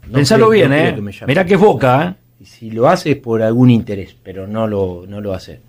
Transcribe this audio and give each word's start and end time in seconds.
no 0.07 0.13
Pensalo 0.13 0.51
creo- 0.51 0.69
bien, 0.69 0.71
no 0.71 0.77
creo 0.77 0.91
¿eh? 0.91 0.95
que 0.97 1.01
me 1.01 1.13
llame. 1.13 1.27
Mirá 1.29 1.47
que 1.47 1.55
es 1.55 1.61
Boca, 1.61 2.05
¿eh? 2.05 2.15
Y 2.41 2.47
Si 2.47 2.71
lo 2.71 2.89
hace 2.89 3.13
es 3.13 3.17
por 3.19 3.43
algún 3.43 3.71
interés, 3.71 4.17
pero 4.23 4.47
no 4.47 4.67
lo, 4.67 5.05
no 5.07 5.21
lo 5.21 5.35
hace. 5.35 5.61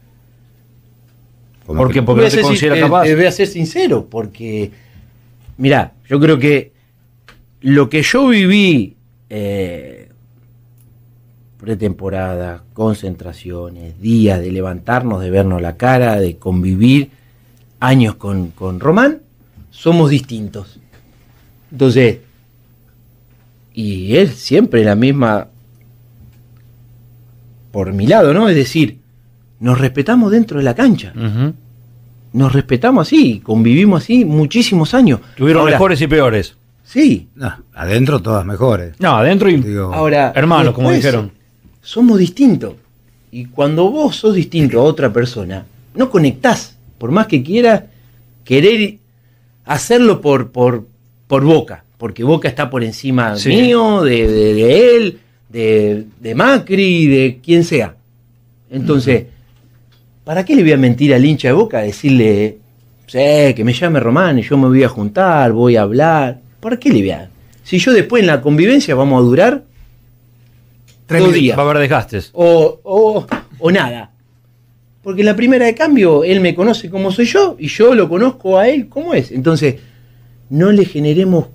Porque, 1.65 2.01
porque 2.01 2.21
Voy 2.21 2.29
no 2.29 2.35
te 2.35 2.41
considera 2.41 2.79
capaz. 2.79 3.05
eh, 3.05 3.15
voy 3.15 3.25
a 3.25 3.31
ser 3.31 3.47
sincero, 3.47 4.07
porque. 4.09 4.71
Mirá, 5.57 5.93
yo 6.07 6.19
creo 6.19 6.39
que 6.39 6.71
lo 7.61 7.89
que 7.89 8.01
yo 8.01 8.27
viví. 8.27 8.95
eh, 9.29 10.07
pretemporada, 11.61 12.63
concentraciones, 12.73 14.01
días 14.01 14.39
de 14.41 14.51
levantarnos, 14.51 15.21
de 15.21 15.29
vernos 15.29 15.61
la 15.61 15.77
cara, 15.77 16.19
de 16.19 16.37
convivir, 16.37 17.11
años 17.79 18.15
con, 18.15 18.49
con 18.49 18.79
Román, 18.79 19.19
somos 19.69 20.09
distintos. 20.09 20.79
Entonces, 21.71 22.17
y 23.75 24.15
él 24.15 24.29
siempre 24.29 24.83
la 24.83 24.95
misma, 24.95 25.49
por 27.71 27.93
mi 27.93 28.07
lado, 28.07 28.33
¿no? 28.33 28.49
Es 28.49 28.55
decir, 28.55 28.97
nos 29.59 29.79
respetamos 29.79 30.31
dentro 30.31 30.57
de 30.57 30.63
la 30.63 30.75
cancha, 30.75 31.13
nos 32.33 32.53
respetamos 32.53 33.07
así, 33.07 33.39
convivimos 33.41 34.03
así 34.03 34.25
muchísimos 34.25 34.93
años. 34.93 35.19
Tuvieron 35.35 35.61
Ahora, 35.61 35.73
mejores 35.75 36.01
y 36.01 36.07
peores. 36.07 36.55
Sí, 36.83 37.29
No, 37.35 37.53
adentro 37.73 38.21
todas 38.21 38.45
mejores. 38.45 38.95
No, 38.99 39.11
adentro 39.17 39.49
y 39.49 39.57
Digo, 39.57 39.93
ahora. 39.93 40.33
hermanos, 40.35 40.73
como 40.73 40.91
dijeron. 40.91 41.31
Somos 41.81 42.19
distintos. 42.19 42.73
Y 43.31 43.45
cuando 43.45 43.89
vos 43.89 44.17
sos 44.17 44.35
distinto 44.35 44.79
a 44.79 44.83
otra 44.83 45.11
persona, 45.13 45.65
no 45.95 46.09
conectás. 46.09 46.77
Por 46.97 47.11
más 47.11 47.27
que 47.27 47.41
quieras 47.43 47.83
querer 48.43 48.97
hacerlo 49.65 50.19
por, 50.21 50.51
por, 50.51 50.85
por 51.27 51.43
boca. 51.43 51.83
Porque 51.97 52.23
boca 52.23 52.47
está 52.49 52.69
por 52.69 52.83
encima 52.83 53.35
Sí. 53.37 53.49
mío, 53.49 54.01
de, 54.03 54.27
de- 54.27 54.53
de 54.53 54.95
él, 54.97 55.19
de, 55.51 56.05
de 56.19 56.35
Macri, 56.35 57.07
de 57.07 57.39
quien 57.43 57.63
sea. 57.63 57.95
Entonces, 58.69 59.25
¿para 60.23 60.45
qué 60.45 60.55
le 60.55 60.61
voy 60.63 60.71
a 60.71 60.77
mentir 60.77 61.13
al 61.13 61.25
hincha 61.25 61.49
de 61.49 61.53
boca? 61.53 61.79
Decirle, 61.79 62.57
sé, 63.07 63.53
que 63.55 63.63
me 63.63 63.73
llame 63.73 63.99
Román 63.99 64.39
y 64.39 64.43
yo 64.43 64.57
me 64.57 64.67
voy 64.67 64.83
a 64.83 64.89
juntar, 64.89 65.51
voy 65.51 65.75
a 65.75 65.81
hablar. 65.81 66.39
¿Para 66.59 66.77
qué 66.77 66.89
le 66.89 66.99
voy 66.99 67.11
a.? 67.11 67.29
Si 67.63 67.77
yo 67.79 67.91
después 67.93 68.21
en 68.21 68.27
la 68.27 68.41
convivencia 68.41 68.95
vamos 68.95 69.19
a 69.21 69.25
durar 69.25 69.63
Tres 71.05 71.23
dos 71.23 71.33
días 71.33 71.57
Va 71.57 71.63
a 71.63 71.65
haber 71.69 71.79
desgastes. 71.79 72.29
o, 72.33 72.79
o, 72.83 73.27
o 73.59 73.71
nada. 73.71 74.11
Porque 75.03 75.21
en 75.21 75.25
la 75.25 75.35
primera 75.35 75.65
de 75.65 75.75
cambio 75.75 76.23
él 76.23 76.39
me 76.39 76.55
conoce 76.55 76.89
como 76.89 77.11
soy 77.11 77.25
yo 77.25 77.55
y 77.59 77.67
yo 77.67 77.93
lo 77.95 78.07
conozco 78.07 78.57
a 78.57 78.69
él 78.69 78.87
como 78.87 79.13
es. 79.13 79.31
Entonces, 79.31 79.75
no 80.49 80.71
le 80.71 80.85
generemos 80.85 81.47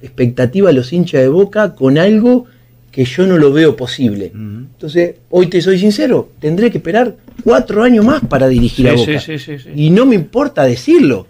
expectativa 0.00 0.70
a 0.70 0.72
los 0.72 0.92
hinchas 0.92 1.20
de 1.20 1.28
boca 1.28 1.74
con 1.74 1.98
algo 1.98 2.46
que 2.94 3.04
yo 3.04 3.26
no 3.26 3.36
lo 3.38 3.52
veo 3.52 3.74
posible. 3.76 4.26
Entonces, 4.34 5.16
hoy 5.30 5.48
te 5.48 5.60
soy 5.60 5.78
sincero, 5.78 6.30
tendré 6.38 6.70
que 6.70 6.78
esperar 6.78 7.16
cuatro 7.42 7.82
años 7.82 8.04
más 8.04 8.20
para 8.24 8.46
dirigir 8.46 8.88
a 8.88 8.92
Sí, 8.92 8.98
Boca. 8.98 9.18
sí, 9.20 9.38
sí, 9.38 9.58
sí, 9.58 9.58
sí. 9.58 9.70
Y 9.74 9.90
no 9.90 10.06
me 10.06 10.14
importa 10.14 10.62
decirlo. 10.62 11.26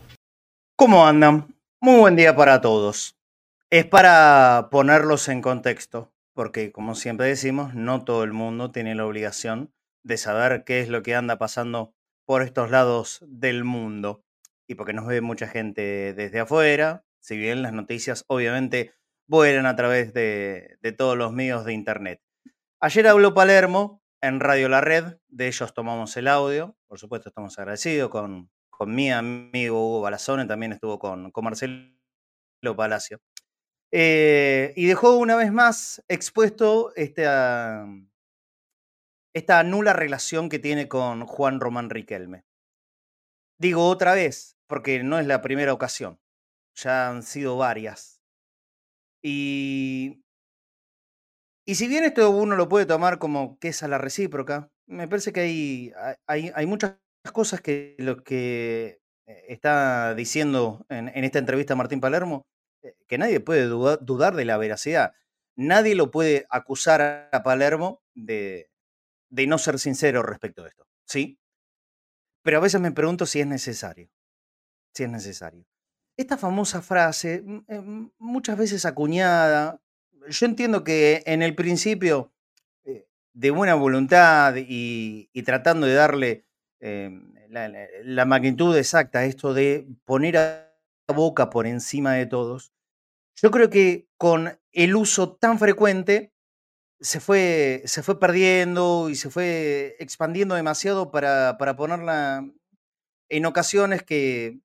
¿Cómo 0.77 1.07
andan? 1.07 1.47
Muy 1.81 1.99
buen 2.01 2.17
día 2.17 2.37
para 2.37 2.61
todos. 2.61 3.17
Es 3.71 3.87
para 3.87 4.69
ponerlos 4.71 5.29
en 5.29 5.41
contexto, 5.41 6.13
porque 6.35 6.71
como 6.71 6.95
siempre 6.95 7.27
decimos, 7.29 7.75
no 7.75 8.05
todo 8.05 8.25
el 8.25 8.33
mundo 8.35 8.71
tiene 8.71 8.95
la 8.95 9.07
obligación 9.07 9.71
de 10.03 10.19
saber 10.19 10.65
qué 10.65 10.81
es 10.81 10.91
lo 10.91 11.03
que 11.03 11.15
anda 11.15 11.39
pasando 11.39 11.95
por 12.27 12.43
estos 12.43 12.71
lados 12.71 13.25
del 13.27 13.65
mundo. 13.65 14.23
Y 14.69 14.75
porque 14.75 14.93
nos 14.93 15.07
ve 15.07 15.21
mucha 15.23 15.49
gente 15.49 16.13
desde 16.15 16.41
afuera, 16.41 17.05
si 17.21 17.39
bien 17.39 17.63
las 17.63 17.73
noticias 17.73 18.25
obviamente 18.29 18.93
vuelan 19.27 19.67
a 19.67 19.77
través 19.77 20.13
de, 20.13 20.79
todos 20.97 21.17
los 21.17 21.33
medios 21.33 21.65
de 21.65 21.73
internet. 21.73 22.21
Ayer 22.81 23.07
habló 23.07 23.35
Palermo 23.35 24.03
en 24.21 24.41
Radio 24.41 24.69
La 24.69 24.81
Red, 24.81 25.19
de 25.29 25.47
ellos 25.47 25.75
tomamos 25.75 26.17
el 26.17 26.29
audio, 26.29 26.77
por 26.87 26.99
supuesto 26.99 27.29
estamos 27.29 27.59
agradecidos 27.59 28.11
con, 28.11 28.51
con 28.71 28.95
mi 28.95 29.11
amigo 29.11 29.87
Hugo 29.87 30.01
Balazone, 30.03 30.47
también 30.47 30.73
estuvo 30.73 30.99
con, 30.99 31.31
con 31.31 31.45
Marcelo 31.45 31.95
Palacio. 32.77 33.21
Eh, 33.93 34.73
y 34.77 34.87
dejó 34.87 35.17
una 35.17 35.37
vez 35.37 35.53
más 35.53 36.03
expuesto 36.09 36.93
esta, 36.97 37.87
esta 39.33 39.63
nula 39.63 39.93
relación 39.93 40.49
que 40.49 40.59
tiene 40.59 40.89
con 40.89 41.27
Juan 41.27 41.61
Román 41.61 41.91
Riquelme. 41.91 42.45
Digo 43.59 43.89
otra 43.89 44.15
vez, 44.15 44.57
porque 44.67 45.03
no 45.03 45.19
es 45.19 45.27
la 45.27 45.43
primera 45.43 45.73
ocasión, 45.73 46.19
ya 46.75 47.09
han 47.09 47.23
sido 47.23 47.57
varias. 47.57 48.14
Y, 49.25 50.23
y 51.67 51.75
si 51.77 51.89
bien 51.89 52.05
esto 52.05 52.31
uno 52.31 52.57
lo 52.57 52.69
puede 52.69 52.87
tomar 52.87 53.19
como 53.19 53.59
que 53.59 53.69
es 53.69 53.83
a 53.83 53.89
la 53.89 53.99
recíproca, 53.99 54.71
me 54.87 55.09
parece 55.09 55.33
que 55.33 55.41
hay, 55.41 55.93
hay, 56.27 56.53
hay 56.55 56.67
muchas 56.67 56.97
cosas 57.33 57.61
que 57.61 57.97
lo 57.99 58.23
que 58.23 59.01
eh, 59.27 59.45
está 59.49 60.15
diciendo 60.15 60.85
en, 60.91 61.09
esta 61.25 61.39
entrevista 61.39 61.75
Martín 61.75 62.01
Palermo, 62.01 62.47
eh, 62.83 62.95
que 63.09 63.17
nadie 63.19 63.41
puede 63.41 63.65
duda- 63.67 63.97
dudar 63.99 64.35
de 64.37 64.45
la 64.45 64.59
veracidad. 64.59 65.15
Nadie 65.57 65.95
lo 65.95 66.11
puede 66.11 66.47
acusar 66.51 67.29
a 67.33 67.43
Palermo 67.43 68.03
de, 68.15 68.69
de 69.31 69.47
no 69.49 69.59
ser 69.59 69.79
sincero 69.81 70.23
respecto 70.23 70.63
de 70.65 70.71
esto, 70.71 70.87
¿sí? 71.07 71.39
Pero 72.45 72.59
a 72.59 72.61
veces 72.61 72.81
me 72.81 72.93
pregunto 72.93 73.27
si 73.27 73.41
es 73.41 73.47
necesario, 73.49 74.09
si 74.95 75.05
es 75.05 75.11
necesario. 75.11 75.65
Esta 76.17 76.37
famosa 76.37 76.81
frase, 76.81 77.43
mm, 77.45 77.59
eh, 77.69 77.83
muchas 78.19 78.57
veces 78.57 78.85
acuñada, 78.85 79.81
yo 80.29 80.47
entiendo 80.47 80.85
que 80.85 81.23
en 81.27 81.43
el 81.43 81.55
principio, 81.57 82.33
eh, 82.85 83.07
de 83.33 83.51
buena 83.51 83.75
voluntad 83.75 84.55
y, 84.57 85.29
tratando 85.45 85.87
de 85.87 85.95
darle 85.95 86.45
la, 87.49 87.69
la- 87.69 87.87
la 88.05 88.25
magnitud 88.27 88.77
exacta 88.77 89.21
a 89.21 89.25
esto 89.25 89.55
de 89.55 89.87
poner 90.05 90.37
a 90.37 90.71
Boca 91.15 91.51
por 91.51 91.67
encima 91.67 92.13
de 92.15 92.27
todos, 92.27 92.73
yo 93.43 93.51
creo 93.51 93.71
que 93.71 94.09
con 94.19 94.59
el 94.73 94.97
uso 94.97 95.35
tan 95.37 95.59
frecuente 95.59 96.33
se 97.01 97.21
fue, 97.21 97.83
se 97.87 98.03
fue 98.03 98.21
perdiendo 98.21 99.11
y 99.11 99.17
se 99.17 99.31
fue 99.31 99.97
expandiendo 100.01 100.55
demasiado 100.57 101.11
para, 101.13 101.57
para 101.59 101.77
ponerla 101.77 102.49
en 103.31 103.47
ocasiones 103.47 104.03
que, 104.03 104.61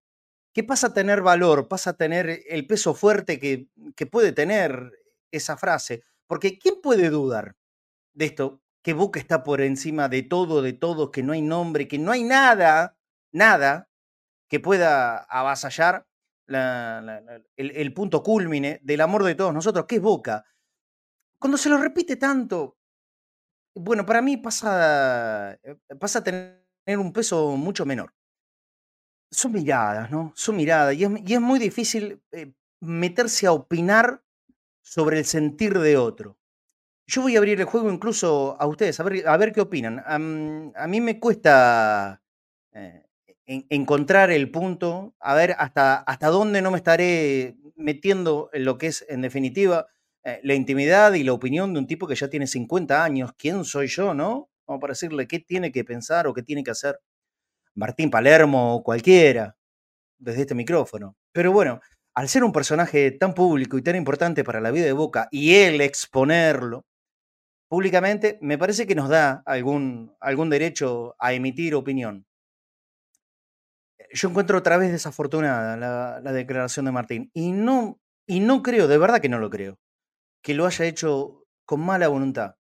que 0.53 0.63
pasa 0.63 0.87
a 0.87 0.93
tener 0.93 1.21
valor, 1.21 1.67
pasa 1.67 1.91
a 1.91 1.97
tener 1.97 2.41
el 2.49 2.67
peso 2.67 2.93
fuerte 2.93 3.39
que, 3.39 3.67
puede 4.07 4.31
tener 4.33 4.91
esa 5.31 5.57
frase. 5.57 6.03
Porque 6.27 6.57
¿quién 6.59 6.81
puede 6.81 7.09
dudar 7.09 7.55
de 8.13 8.25
esto? 8.25 8.61
Que 8.83 8.93
Boca 8.93 9.19
está 9.19 9.43
por 9.43 9.61
encima 9.61 10.09
de 10.09 10.23
todo, 10.23 10.61
de 10.61 10.73
todos, 10.73 11.11
que 11.11 11.23
no 11.23 11.33
hay 11.33 11.41
nombre, 11.41 11.87
que 11.87 11.99
no 11.99 12.11
hay 12.11 12.23
nada, 12.23 12.97
nada 13.33 13.89
que 14.49 14.59
pueda 14.59 15.17
avasallar 15.19 16.07
la- 16.47 17.01
la- 17.01 17.21
la- 17.21 17.41
el, 17.57 17.71
el 17.71 17.93
punto 17.93 18.23
culmine 18.23 18.79
del 18.83 19.01
amor 19.01 19.23
de 19.25 19.35
todos 19.35 19.53
nosotros, 19.53 19.85
que 19.87 19.97
es 19.97 20.01
Boca. 20.01 20.45
Cuando 21.39 21.57
se 21.57 21.69
lo 21.69 21.77
repite 21.77 22.15
tanto, 22.17 22.77
bueno, 23.75 24.05
para 24.05 24.21
mí 24.21 24.37
pasa, 24.37 25.53
eh, 25.63 25.75
pasa 25.99 26.19
a 26.19 26.23
tener 26.23 26.63
un 26.97 27.13
peso 27.13 27.55
mucho 27.55 27.85
menor. 27.85 28.13
Son 29.31 29.51
miradas, 29.51 30.09
¿no? 30.11 30.33
Son 30.35 30.55
miradas. 30.55 30.95
Y 30.95 31.03
es, 31.03 31.41
muy 31.41 31.59
difícil 31.59 32.19
eh, 32.31 32.51
meterse 32.81 33.45
a 33.47 33.51
opinar 33.51 34.23
sobre 34.81 35.19
el 35.19 35.25
sentir 35.25 35.79
de 35.79 35.97
otro. 35.97 36.37
Yo 37.07 37.23
voy 37.23 37.35
a 37.35 37.39
abrir 37.39 37.59
el 37.59 37.65
juego 37.67 37.91
incluso 37.91 38.57
a 38.59 38.67
ustedes, 38.67 38.99
a 38.99 39.03
ver, 39.37 39.53
qué 39.53 39.61
opinan. 39.61 40.03
A 40.05 40.87
mí 40.87 41.01
me 41.01 41.19
cuesta 41.19 42.21
eh, 42.73 43.05
en- 43.47 43.65
encontrar 43.69 44.31
el 44.31 44.51
punto, 44.51 45.15
a 45.19 45.35
ver 45.35 45.55
hasta, 45.59 45.97
hasta 45.97 46.27
dónde 46.29 46.61
no 46.61 46.71
me 46.71 46.77
estaré 46.77 47.57
metiendo 47.75 48.49
en 48.53 48.65
lo 48.65 48.77
que 48.77 48.87
es, 48.87 49.05
en 49.09 49.21
definitiva, 49.21 49.87
eh, 50.23 50.39
la 50.43 50.55
intimidad 50.55 51.13
y 51.13 51.23
la 51.23 51.33
opinión 51.33 51.73
de 51.73 51.79
un 51.79 51.87
tipo 51.87 52.07
que 52.07 52.15
ya 52.15 52.29
tiene 52.29 52.47
50 52.47 53.03
años. 53.03 53.33
¿Quién 53.37 53.65
soy 53.65 53.87
yo, 53.87 54.13
no? 54.13 54.49
Como 54.65 54.79
para 54.79 54.91
decirle 54.93 55.27
qué 55.27 55.39
tiene 55.39 55.71
que 55.71 55.83
pensar 55.85 56.27
o 56.27 56.33
qué 56.33 56.43
tiene 56.43 56.63
que 56.63 56.71
hacer 56.71 56.99
Martín 57.79 58.11
Palermo 58.11 58.75
o 58.75 58.83
cualquiera 58.83 59.55
desde 60.19 60.41
este 60.41 60.55
micrófono. 60.55 61.15
Pero 61.31 61.51
bueno, 61.51 61.79
al 62.13 62.27
ser 62.29 62.43
un 62.43 62.51
personaje 62.51 63.11
tan 63.11 63.33
público 63.33 63.77
y 63.77 63.81
tan 63.81 63.95
importante 63.95 64.43
para 64.43 64.61
la 64.61 64.71
vida 64.71 64.85
de 64.85 64.91
Boca 64.91 65.27
y 65.31 65.55
él 65.55 65.81
exponerlo, 65.81 66.85
públicamente, 67.69 68.37
me 68.41 68.57
parece 68.57 68.85
que 68.85 68.95
nos 68.95 69.09
da 69.09 69.41
algún, 69.45 70.15
algún 70.19 70.49
derecho 70.49 71.15
a 71.19 71.33
emitir 71.33 71.75
opinión. 71.75 72.25
Yo 74.11 74.29
encuentro 74.29 74.57
otra 74.57 74.77
vez 74.77 74.91
desafortunada 74.91 75.77
la, 75.77 76.19
la 76.21 76.31
declaración 76.33 76.85
de 76.85 76.91
Martín 76.91 77.29
y 77.33 77.51
no, 77.51 77.99
y 78.27 78.39
no 78.39 78.63
creo, 78.63 78.87
de 78.87 78.97
verdad 78.97 79.21
que 79.21 79.29
no 79.29 79.39
lo 79.39 79.49
creo, 79.49 79.77
que 80.43 80.55
lo 80.55 80.65
haya 80.65 80.85
hecho 80.85 81.45
con 81.65 81.81
mala 81.81 82.07
voluntad. 82.07 82.55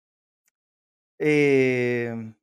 Eh, 1.19 2.33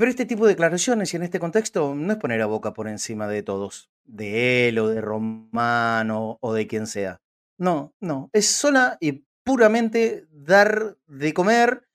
pero 0.00 0.08
este 0.10 0.24
tipo 0.24 0.46
de 0.46 0.52
declaraciones 0.54 1.12
y 1.12 1.18
en 1.18 1.24
este 1.24 1.38
contexto 1.38 1.94
no 1.94 2.14
es 2.14 2.18
poner 2.18 2.40
a 2.40 2.46
Boca 2.46 2.72
por 2.72 2.88
encima 2.88 3.28
de 3.28 3.42
todos, 3.42 3.90
de 4.04 4.66
él 4.66 4.78
o 4.78 4.88
de 4.88 5.02
Romano 5.02 6.38
o 6.40 6.54
de 6.54 6.66
quien 6.66 6.86
sea. 6.86 7.20
No, 7.58 7.92
no, 8.00 8.30
es 8.32 8.46
sola 8.46 8.96
y 8.98 9.26
puramente 9.44 10.26
dar 10.30 10.96
de 11.06 11.34
comer 11.34 11.86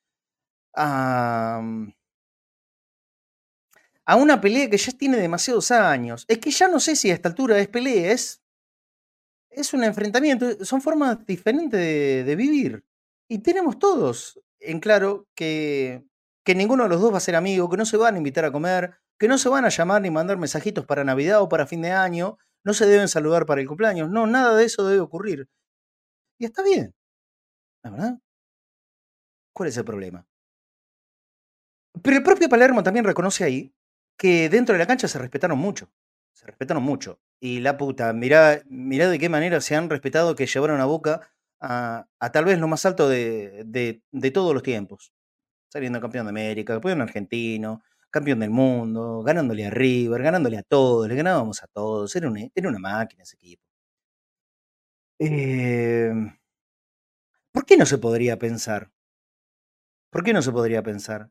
a, 0.75 1.63
a 4.05 4.15
una 4.17 4.39
pelea 4.39 4.69
que 4.69 4.77
ya 4.77 4.91
tiene 4.91 5.17
demasiados 5.17 5.71
años. 5.71 6.25
Es 6.27 6.37
que 6.37 6.51
ya 6.51 6.67
no 6.67 6.79
sé 6.79 6.95
si 6.95 7.09
a 7.09 7.15
esta 7.15 7.29
altura 7.29 7.57
es 7.57 7.69
pelea, 7.69 8.11
es, 8.11 8.43
es 9.49 9.73
un 9.73 9.83
enfrentamiento, 9.83 10.63
son 10.63 10.79
formas 10.79 11.25
diferentes 11.25 11.79
de, 11.79 12.23
de 12.23 12.35
vivir. 12.35 12.85
Y 13.27 13.39
tenemos 13.39 13.79
todos 13.79 14.39
en 14.59 14.79
claro 14.79 15.27
que, 15.33 16.05
que 16.45 16.55
ninguno 16.55 16.83
de 16.83 16.89
los 16.89 17.01
dos 17.01 17.11
va 17.11 17.17
a 17.17 17.21
ser 17.21 17.35
amigo, 17.35 17.69
que 17.69 17.75
no 17.75 17.85
se 17.85 17.97
van 17.97 18.15
a 18.15 18.17
invitar 18.17 18.45
a 18.45 18.51
comer, 18.51 18.95
que 19.19 19.27
no 19.27 19.37
se 19.37 19.49
van 19.49 19.65
a 19.65 19.69
llamar 19.69 20.01
ni 20.01 20.11
mandar 20.11 20.37
mensajitos 20.37 20.85
para 20.85 21.03
Navidad 21.03 21.41
o 21.41 21.49
para 21.49 21.65
fin 21.65 21.81
de 21.81 21.91
año, 21.91 22.37
no 22.63 22.73
se 22.73 22.85
deben 22.85 23.07
saludar 23.07 23.45
para 23.45 23.61
el 23.61 23.67
cumpleaños. 23.67 24.09
No, 24.09 24.27
nada 24.27 24.55
de 24.55 24.65
eso 24.65 24.85
debe 24.87 25.01
ocurrir. 25.01 25.49
Y 26.37 26.45
está 26.45 26.63
bien. 26.63 26.93
¿La 27.83 27.91
verdad? 27.91 28.19
¿Cuál 29.53 29.69
es 29.69 29.77
el 29.77 29.85
problema? 29.85 30.27
Pero 32.03 32.17
el 32.17 32.23
propio 32.23 32.49
Palermo 32.49 32.83
también 32.83 33.05
reconoce 33.05 33.43
ahí 33.43 33.73
que 34.17 34.49
dentro 34.49 34.73
de 34.73 34.79
la 34.79 34.87
cancha 34.87 35.07
se 35.07 35.17
respetaron 35.17 35.57
mucho. 35.57 35.89
Se 36.33 36.45
respetaron 36.45 36.83
mucho. 36.83 37.19
Y 37.39 37.59
la 37.61 37.77
puta, 37.77 38.11
mirá, 38.13 38.61
mirá 38.67 39.09
de 39.09 39.17
qué 39.17 39.29
manera 39.29 39.61
se 39.61 39.75
han 39.75 39.89
respetado 39.89 40.35
que 40.35 40.45
llevaron 40.45 40.81
a 40.81 40.85
boca 40.85 41.29
a, 41.61 42.07
tal 42.33 42.45
vez 42.45 42.59
lo 42.59 42.67
más 42.67 42.85
alto 42.85 43.09
de, 43.09 43.63
de, 43.65 44.31
todos 44.31 44.53
los 44.53 44.61
tiempos. 44.61 45.13
Saliendo 45.75 45.99
campeón 45.99 46.25
de 46.27 46.29
América, 46.29 46.73
campeón 46.75 47.01
argentino, 47.01 47.83
campeón 48.09 48.39
del 48.39 48.49
mundo, 48.49 49.21
ganándole 49.23 49.65
a 49.65 49.69
River, 49.69 50.23
ganándole 50.23 50.57
a 50.57 50.63
todos, 50.63 51.09
le 51.09 51.15
ganábamos 51.15 51.61
a 51.63 51.67
todos. 51.67 52.15
Era, 52.15 52.31
era 52.55 52.69
una 52.69 52.79
máquina 52.79 53.23
ese 53.23 53.35
equipo. 53.35 53.61
Eh, 55.19 56.13
¿Por 57.51 57.65
qué 57.65 57.75
no 57.75 57.85
se 57.85 57.97
podría 57.97 58.39
pensar? 58.39 58.89
¿Por 60.09 60.23
qué 60.23 60.31
no 60.31 60.41
se 60.41 60.53
podría 60.53 60.81
pensar 60.81 61.29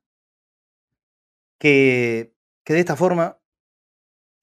que, 1.58 2.34
que 2.64 2.74
de 2.74 2.80
esta 2.80 2.96
forma, 2.96 3.38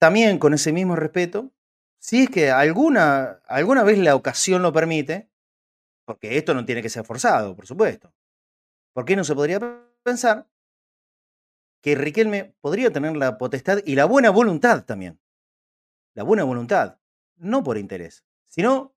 también 0.00 0.40
con 0.40 0.52
ese 0.52 0.72
mismo 0.72 0.96
respeto, 0.96 1.52
si 2.00 2.24
es 2.24 2.28
que 2.30 2.50
alguna, 2.50 3.40
alguna 3.46 3.84
vez 3.84 3.98
la 3.98 4.16
ocasión 4.16 4.62
lo 4.62 4.72
permite, 4.72 5.30
porque 6.04 6.38
esto 6.38 6.54
no 6.54 6.64
tiene 6.64 6.82
que 6.82 6.88
ser 6.88 7.04
forzado, 7.04 7.54
por 7.54 7.68
supuesto. 7.68 8.12
¿Por 8.92 9.04
qué 9.04 9.16
no 9.16 9.24
se 9.24 9.34
podría 9.34 9.60
pensar 10.02 10.48
que 11.82 11.94
Riquelme 11.94 12.54
podría 12.60 12.92
tener 12.92 13.16
la 13.16 13.38
potestad 13.38 13.78
y 13.84 13.94
la 13.94 14.04
buena 14.04 14.30
voluntad 14.30 14.84
también? 14.84 15.20
La 16.14 16.22
buena 16.22 16.44
voluntad, 16.44 16.98
no 17.36 17.62
por 17.62 17.78
interés, 17.78 18.24
sino 18.48 18.94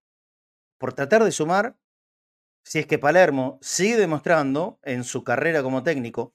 por 0.78 0.94
tratar 0.94 1.24
de 1.24 1.32
sumar, 1.32 1.78
si 2.64 2.80
es 2.80 2.88
que 2.88 3.00
Palermo 3.00 3.60
sigue 3.62 3.98
demostrando 3.98 4.80
en 4.84 5.04
su 5.04 5.24
carrera 5.24 5.64
como 5.64 5.84
técnico 5.84 6.34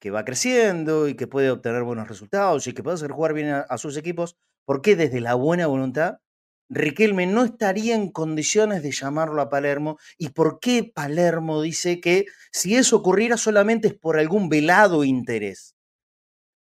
que 0.00 0.10
va 0.10 0.24
creciendo 0.24 1.06
y 1.06 1.14
que 1.14 1.26
puede 1.26 1.50
obtener 1.50 1.82
buenos 1.82 2.08
resultados 2.08 2.66
y 2.66 2.72
que 2.72 2.82
puede 2.82 2.94
hacer 2.94 3.12
jugar 3.12 3.34
bien 3.34 3.50
a, 3.50 3.78
sus 3.78 3.96
equipos, 3.96 4.36
¿por 4.64 4.82
qué 4.82 4.96
desde 4.96 5.20
la 5.20 5.34
buena 5.34 5.66
voluntad 5.66 6.21
Riquelme 6.74 7.26
no 7.26 7.44
estaría 7.44 7.94
en 7.94 8.10
condiciones 8.10 8.82
de 8.82 8.92
llamarlo 8.92 9.42
a 9.42 9.50
Palermo 9.50 9.98
y 10.16 10.30
por 10.30 10.58
qué 10.58 10.90
Palermo 10.94 11.60
dice 11.60 12.00
que 12.00 12.24
si 12.50 12.76
eso 12.76 12.96
ocurriera 12.96 13.36
solamente 13.36 13.88
es 13.88 13.94
por 13.94 14.18
algún 14.18 14.48
velado 14.48 15.04
interés. 15.04 15.76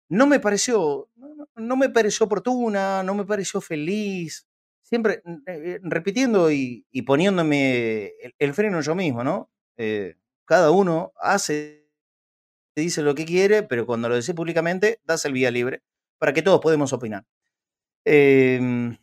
No 0.09 0.29
me 0.29 0.39
pareció, 0.39 1.09
no, 1.57 1.77
me 1.77 1.89
pareció 1.89 2.27
oportuna, 2.27 3.03
no 3.03 3.15
me 3.17 3.25
pareció 3.25 3.61
feliz. 3.61 4.47
Siempre 4.83 5.15
eh, 5.15 5.43
eh, 5.47 5.81
repitiendo 5.83 6.53
y, 6.53 6.87
poniéndome 7.05 8.13
el, 8.39 8.55
freno 8.55 8.81
yo 8.81 8.95
mismo, 8.95 9.25
¿no? 9.25 9.51
Eh, 9.77 10.15
cada 10.45 10.71
uno 10.71 11.13
hace, 11.21 11.91
dice 12.77 13.03
lo 13.03 13.17
que 13.17 13.25
quiere, 13.25 13.65
pero 13.65 13.85
cuando 13.85 14.09
lo 14.09 14.15
dice 14.15 14.33
públicamente, 14.33 15.01
das 15.03 15.25
el 15.25 15.33
vía 15.33 15.51
libre 15.51 15.83
para 16.19 16.33
que 16.33 16.43
todos 16.43 16.61
podamos 16.61 16.93
opinar. 16.93 17.27
Eh, 18.05 18.97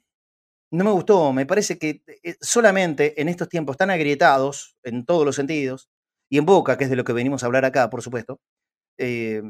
no 0.76 0.84
me 0.84 0.92
gustó, 0.92 1.34
me 1.34 1.46
parece 1.46 1.78
que 1.78 2.02
eh, 2.24 2.36
solamente 2.42 3.22
en 3.22 3.30
estos 3.30 3.50
tiempos 3.50 3.78
tan 3.78 3.90
agrietados, 3.90 4.78
en 4.84 5.06
todos 5.06 5.26
los 5.26 5.36
sentidos, 5.36 5.90
y 6.30 6.38
en 6.38 6.46
Boca, 6.46 6.78
que 6.78 6.86
es 6.86 6.90
de 6.90 6.96
lo 6.96 7.04
que 7.04 7.14
venimos 7.14 7.44
a 7.44 7.46
hablar 7.46 7.66
acá, 7.66 7.90
por 7.90 8.02
supuesto, 8.02 8.40
eh, 8.98 9.42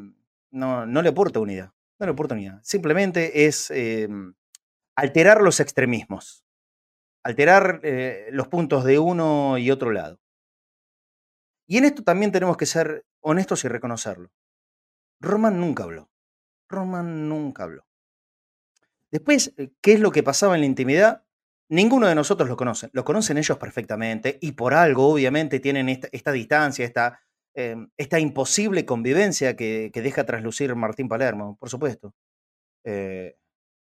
no, 0.52 0.86
le 0.86 1.10
aporta 1.10 1.40
unidad, 1.40 1.72
no 2.00 2.06
le 2.06 2.12
aporta 2.12 2.36
unidad. 2.36 2.60
Simplemente 2.64 3.46
es 3.46 3.72
eh, 3.72 4.08
alterar 4.96 5.42
los 5.42 5.60
extremismos, 5.60 6.46
alterar 7.24 7.82
los 8.32 8.48
puntos 8.48 8.84
de 8.84 9.00
uno 9.00 9.58
y 9.58 9.72
otro 9.72 9.92
lado. 9.92 10.20
Y 11.68 11.78
en 11.78 11.86
esto 11.86 12.04
también 12.04 12.32
tenemos 12.32 12.58
que 12.58 12.66
ser 12.66 13.06
honestos 13.22 13.64
y 13.66 13.68
reconocerlo. 13.68 14.30
Roman 15.20 15.60
nunca 15.60 15.84
habló. 15.84 16.10
Roman 16.70 17.28
nunca 17.28 17.64
habló. 17.64 17.86
Después, 19.16 19.54
eh, 19.56 19.70
¿qué 19.80 19.94
es 19.94 20.02
lo 20.02 20.12
que 20.12 20.24
pasaba 20.24 20.56
en 20.56 20.60
la 20.60 20.66
intimidad? 20.66 21.24
Ninguno 21.70 22.08
de 22.08 22.16
nosotros 22.16 22.50
lo 22.50 22.58
conoce. 22.58 22.90
Lo 22.92 23.06
conocen 23.06 23.38
ellos 23.38 23.58
perfectamente 23.58 24.38
y 24.42 24.52
por 24.52 24.74
algo, 24.74 25.08
obviamente, 25.08 25.62
tienen 25.62 25.88
esta, 25.88 26.34
distancia, 26.34 26.84
esta, 26.84 27.22
em, 27.54 27.90
esta 27.96 28.20
imposible 28.20 28.86
convivencia 28.86 29.56
que, 29.56 29.90
deja 29.94 30.26
traslucir 30.26 30.76
Martín 30.76 31.08
Palermo, 31.08 31.56
por 31.58 31.70
supuesto. 31.70 32.14
Eh, 32.84 33.38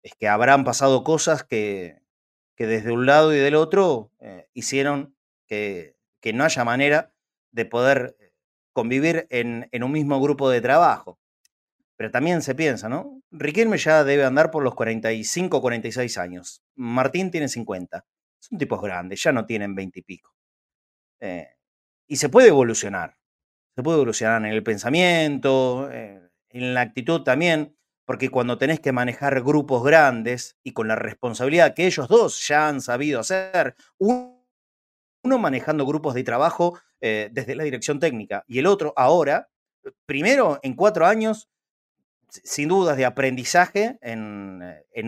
es 0.04 0.16
que 0.20 0.28
habrán 0.28 0.66
pasado 0.66 1.02
cosas 1.06 1.46
que, 1.46 2.02
que, 2.58 2.68
desde 2.68 2.92
un 2.92 3.06
lado 3.06 3.34
y 3.34 3.38
del 3.38 3.56
otro 3.56 4.12
eh, 4.20 4.50
hicieron 4.54 5.16
que, 5.48 5.96
no 6.34 6.44
haya 6.44 6.66
manera 6.66 7.14
de 7.52 7.64
poder 7.64 8.18
convivir 8.74 9.28
en 9.30 9.84
un 9.84 9.92
mismo 9.94 10.20
grupo 10.20 10.50
de 10.50 10.60
trabajo. 10.60 11.21
Pero 12.02 12.10
también 12.10 12.42
se 12.42 12.56
piensa, 12.56 12.90
¿no? 12.90 13.22
Riquelme 13.30 13.78
ya 13.78 14.04
debe 14.04 14.26
andar 14.26 14.50
por 14.50 14.64
los 14.64 14.74
45, 14.74 15.62
46 15.62 16.18
años. 16.18 16.64
Martín 16.74 17.30
tiene 17.30 17.48
50. 17.48 18.04
Son 18.40 18.58
tipos 18.58 18.82
grandes, 18.82 19.22
ya 19.22 19.32
no 19.32 19.46
tienen 19.46 19.76
20 19.76 20.00
y 20.00 20.02
pico. 20.02 20.34
Eh, 21.20 21.50
y 22.08 22.16
se 22.16 22.30
puede 22.30 22.48
evolucionar. 22.48 23.18
Se 23.76 23.84
puede 23.84 23.98
evolucionar 23.98 24.44
en 24.44 24.52
el 24.52 24.64
pensamiento, 24.64 25.92
eh, 25.92 26.28
en 26.50 26.74
la 26.74 26.82
actitud 26.82 27.22
también, 27.22 27.78
porque 28.04 28.30
cuando 28.30 28.58
tenés 28.58 28.80
que 28.80 28.92
manejar 28.92 29.40
grupos 29.44 29.84
grandes 29.84 30.58
y 30.64 30.74
con 30.74 30.88
la 30.88 30.96
responsabilidad 30.96 31.76
que 31.76 31.86
ellos 31.86 32.08
dos 32.08 32.48
ya 32.48 32.68
han 32.68 32.82
sabido 32.82 33.20
hacer, 33.20 33.76
uno 34.00 34.42
manejando 35.24 35.86
grupos 35.86 36.16
de 36.16 36.24
trabajo 36.24 36.80
eh, 37.00 37.30
desde 37.32 37.54
la 37.54 37.64
dirección 37.64 38.00
técnica 38.00 38.44
y 38.48 38.58
el 38.58 38.66
otro 38.66 38.92
ahora, 38.98 39.50
primero 40.08 40.60
en 40.64 40.74
cuatro 40.76 41.06
años 41.06 41.48
sin 42.32 42.70
dudas 42.70 42.96
de 42.96 43.06
aprendizaje 43.06 43.98
en, 44.02 44.62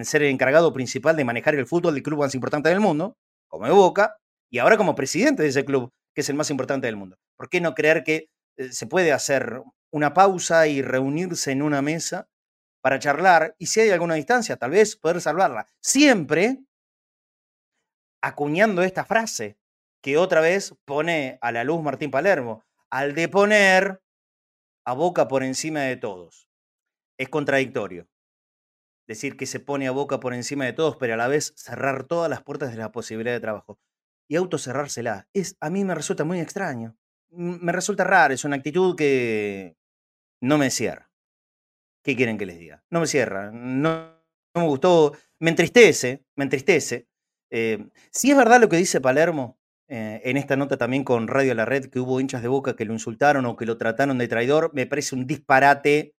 ser 0.03 0.24
el 0.24 0.30
encargado 0.30 0.74
principal 0.74 1.15
de 1.15 1.24
manejar 1.24 1.56
el 1.56 1.65
fútbol 1.65 1.94
del 1.94 2.03
club 2.03 2.20
más 2.20 2.36
importante 2.36 2.70
del 2.70 2.82
mundo, 2.82 3.18
como 3.48 3.74
Boca, 3.74 4.18
y 4.50 4.60
ahora 4.60 4.77
como 4.77 4.96
presidente 4.96 5.42
de 5.44 5.50
ese 5.50 5.65
club, 5.65 5.92
que 6.13 6.22
es 6.22 6.30
el 6.30 6.36
más 6.36 6.50
importante 6.50 6.88
del 6.88 6.98
mundo. 6.98 7.18
¿Por 7.38 7.50
qué 7.50 7.62
no 7.62 7.74
creer 7.74 8.03
que 8.03 8.30
eh, 8.58 8.72
se 8.72 8.88
puede 8.88 9.13
hacer 9.13 9.62
una 9.92 10.13
pausa 10.13 10.68
y 10.68 10.82
reunirse 10.82 11.51
en 11.51 11.62
una 11.62 11.82
mesa 11.82 12.27
para 12.82 13.00
charlar 13.00 13.56
y 13.58 13.68
si 13.68 13.80
hay 13.80 13.92
alguna 13.92 14.15
distancia, 14.15 14.58
tal 14.58 14.72
vez 14.72 14.96
poder 14.98 15.22
salvarla? 15.22 15.65
Siempre 15.82 16.60
acuñando 18.22 18.84
esta 18.84 19.06
frase 19.06 19.58
que 20.01 20.18
otra 20.18 20.42
vez 20.42 20.75
pone 20.86 21.38
a 21.42 21.51
la 21.51 21.63
luz 21.63 21.82
Martín 21.82 22.12
Palermo, 22.12 22.65
al 22.89 23.15
de 23.15 23.30
poner 23.30 24.01
a 24.86 24.94
Boca 24.94 25.27
por 25.27 25.44
encima 25.44 25.82
de 25.82 25.96
todos 25.96 26.48
es 27.17 27.29
contradictorio. 27.29 28.08
Decir 29.08 29.36
que 29.36 29.46
se 29.46 29.60
pone 29.60 29.88
a 29.88 29.91
boca 29.91 30.20
por 30.20 30.34
encima 30.34 30.65
de 30.65 30.74
todos, 30.74 30.96
pero 30.98 31.13
a 31.13 31.17
la 31.17 31.27
vez 31.27 31.53
cerrar 31.55 32.05
todas 32.05 32.29
las 32.29 32.41
puertas 32.41 32.72
de 32.72 32.77
la 32.77 32.91
posibilidad 32.91 33.34
de 33.34 33.41
trabajo. 33.41 33.79
Y 34.29 34.38
autocerrársela. 34.38 35.27
Es, 35.34 35.58
a 35.60 35.70
mí 35.70 35.84
me 35.84 35.96
resulta 35.96 36.24
muy 36.24 36.39
extraño. 36.39 36.96
Me 37.29 37.72
resulta 37.72 38.03
raro. 38.03 38.34
Es 38.34 38.46
una 38.46 38.55
actitud 38.55 38.96
que 38.96 39.75
no 40.41 40.58
me 40.58 40.70
cierra. 40.70 41.12
¿Qué 42.03 42.15
quieren 42.15 42.38
que 42.38 42.46
les 42.46 42.58
diga? 42.58 42.84
No 42.89 43.01
me 43.01 43.08
cierra. 43.08 43.51
No, 43.51 44.15
me 44.53 44.63
gustó. 44.63 45.13
Me 45.39 45.50
entristece. 45.50 46.25
Me 46.36 46.46
entristece. 46.46 47.08
Eh, 47.50 47.89
si 48.12 48.32
es 48.32 48.38
verdad 48.38 48.62
lo 48.62 48.70
que 48.70 48.77
dice 48.77 49.01
Palermo 49.01 49.60
eh, 49.88 50.22
en 50.24 50.38
esta 50.38 50.55
nota 50.55 50.77
también 50.77 51.03
con 51.03 51.27
Radio 51.27 51.53
La 51.53 51.65
Red 51.65 51.86
que 51.86 52.00
hubo 52.00 52.20
hinchas 52.20 52.41
de 52.41 52.48
boca 52.48 52.75
que 52.75 52.86
lo 52.86 52.93
insultaron 52.93 53.46
o 53.46 53.55
que 53.55 53.65
lo 53.67 53.77
trataron 53.77 54.17
de 54.17 54.27
traidor, 54.27 54.72
me 54.74 54.88
parece 54.88 55.13
un 55.13 55.27
disparate 55.27 56.15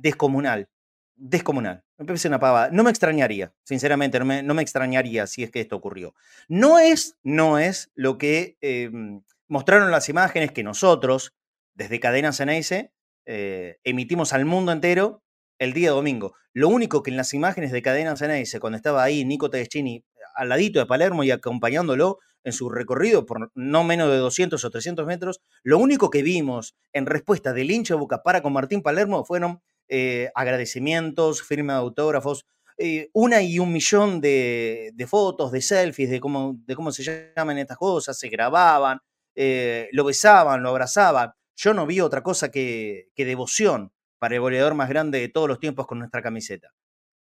descomunal. 0.00 0.68
Descomunal. 1.16 1.84
Me 1.98 2.06
parece 2.06 2.28
una 2.28 2.40
pava. 2.40 2.70
No 2.70 2.82
me 2.82 2.90
extrañaría, 2.90 3.52
sinceramente, 3.62 4.18
no 4.18 4.24
me, 4.24 4.42
no 4.42 4.54
me 4.54 4.62
extrañaría 4.62 5.26
si 5.26 5.42
es 5.42 5.50
que 5.50 5.60
esto 5.60 5.76
ocurrió. 5.76 6.14
No 6.48 6.78
es, 6.78 7.16
no 7.22 7.58
es 7.58 7.90
lo 7.94 8.16
que 8.16 8.56
em, 8.60 9.22
mostraron 9.48 9.90
las 9.90 10.08
imágenes 10.08 10.52
que 10.52 10.62
nosotros, 10.62 11.34
desde 11.74 12.00
Cadena 12.00 12.32
Ceneice, 12.32 12.92
eh, 13.26 13.78
emitimos 13.84 14.32
al 14.32 14.46
mundo 14.46 14.72
entero 14.72 15.22
el 15.58 15.74
día 15.74 15.90
domingo. 15.90 16.34
Lo 16.54 16.68
único 16.68 17.02
que 17.02 17.10
en 17.10 17.18
las 17.18 17.34
imágenes 17.34 17.70
de 17.70 17.82
Cadena 17.82 18.16
Ceneice, 18.16 18.58
cuando 18.60 18.78
estaba 18.78 19.02
ahí 19.02 19.24
Nico 19.24 19.50
Tedeschini 19.50 20.02
al 20.34 20.48
ladito 20.48 20.78
de 20.78 20.86
Palermo 20.86 21.22
y 21.22 21.30
acompañándolo 21.30 22.18
en 22.44 22.52
su 22.52 22.70
recorrido 22.70 23.26
por 23.26 23.50
no 23.54 23.84
menos 23.84 24.08
de 24.08 24.16
200 24.16 24.64
o 24.64 24.70
300 24.70 25.06
metros, 25.06 25.40
lo 25.62 25.78
único 25.78 26.08
que 26.08 26.22
vimos 26.22 26.74
en 26.94 27.04
respuesta 27.04 27.52
del 27.52 27.70
hincha 27.70 27.94
Boca 27.94 28.22
para 28.22 28.42
con 28.42 28.54
Martín 28.54 28.82
Palermo 28.82 29.24
fueron 29.24 29.60
eh, 29.92 30.30
agradecimientos, 30.36 31.42
firma 31.42 31.72
de 31.72 31.80
autógrafos, 31.80 32.46
eh, 32.78 33.10
una 33.12 33.42
y 33.42 33.58
un 33.58 33.72
millón 33.72 34.20
de, 34.20 34.94
fotos, 35.08 35.50
de 35.50 35.60
selfies, 35.60 36.08
de 36.10 36.20
cómo, 36.20 36.62
se 36.92 37.32
llaman 37.36 37.58
estas 37.58 37.76
cosas, 37.76 38.16
se 38.16 38.28
grababan, 38.28 39.00
eh, 39.34 39.88
lo 39.90 40.04
besaban, 40.04 40.62
lo 40.62 40.68
abrazaban. 40.68 41.32
Yo 41.56 41.74
no 41.74 41.86
vi 41.86 42.00
otra 42.00 42.22
cosa 42.22 42.52
que, 42.52 43.08
que 43.16 43.24
devoción 43.24 43.92
para 44.20 44.36
el 44.36 44.40
goleador 44.40 44.74
más 44.74 44.88
grande 44.88 45.18
de 45.18 45.28
todos 45.28 45.48
los 45.48 45.58
tiempos 45.58 45.88
con 45.88 45.98
nuestra 45.98 46.22
camiseta. 46.22 46.70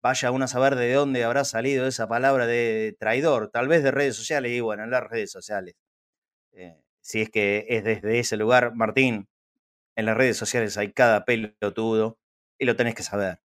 Vaya 0.02 0.30
uno 0.30 0.44
a 0.44 0.48
saber 0.48 0.76
de 0.76 0.92
dónde 0.92 1.24
habrá 1.24 1.44
salido 1.46 1.86
esa 1.86 2.06
palabra 2.06 2.46
de 2.46 2.96
traidor, 3.00 3.50
tal 3.50 3.66
vez 3.68 3.82
de 3.82 3.92
redes 3.92 4.14
sociales, 4.16 4.52
y 4.52 4.60
bueno, 4.60 4.84
en 4.84 4.90
las 4.90 5.04
redes 5.04 5.30
sociales. 5.30 5.74
si 7.00 7.22
es 7.22 7.30
que 7.30 7.66
es 7.68 7.84
desde 7.84 8.18
ese 8.18 8.36
lugar, 8.36 8.74
Martín, 8.74 9.28
en 9.96 10.06
las 10.06 10.16
redes 10.16 10.36
sociales 10.36 10.76
hay 10.78 10.92
cada 10.92 11.24
pelotudo 11.24 12.18
y 12.62 12.64
lo 12.64 12.76
tenés 12.76 12.94
que 12.94 13.02
saber. 13.02 13.40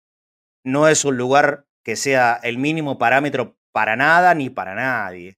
No 0.66 0.88
es 0.88 1.06
un 1.06 1.18
lugar 1.18 1.68
que 1.84 1.96
sea 1.96 2.40
el 2.42 2.58
mínimo 2.58 2.98
parámetro 2.98 3.60
para 3.72 3.96
nada 3.96 4.34
ni 4.34 4.50
para 4.50 4.74
nadie. 4.74 5.38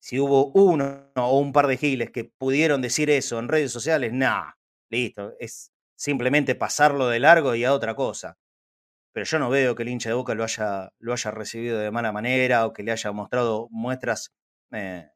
Si 0.00 0.18
hubo 0.18 0.46
uno 0.48 1.12
o 1.14 1.38
un 1.38 1.52
par 1.52 1.68
de 1.68 1.76
giles 1.76 2.10
que 2.10 2.24
pudieron 2.24 2.82
decir 2.82 3.10
eso 3.10 3.38
en 3.38 3.48
redes 3.48 3.70
sociales, 3.70 4.12
nada, 4.12 4.58
listo, 4.90 5.34
es 5.38 5.72
simplemente 5.96 6.56
pasarlo 6.56 7.08
de 7.08 7.20
largo 7.20 7.54
y 7.54 7.64
a 7.64 7.72
otra 7.72 7.94
cosa. 7.94 8.36
Pero 9.12 9.26
yo 9.26 9.38
no 9.38 9.48
veo 9.48 9.76
que 9.76 9.84
el 9.84 9.90
hincha 9.90 10.08
de 10.08 10.16
Boca 10.16 10.34
lo 10.34 10.42
haya, 10.42 10.90
lo 10.98 11.12
haya 11.12 11.30
recibido 11.30 11.78
de 11.78 11.92
mala 11.92 12.10
manera 12.10 12.66
o 12.66 12.72
que 12.72 12.82
le 12.82 12.90
haya 12.90 13.12
mostrado 13.12 13.68
muestras 13.70 14.34
eh, 14.72 15.08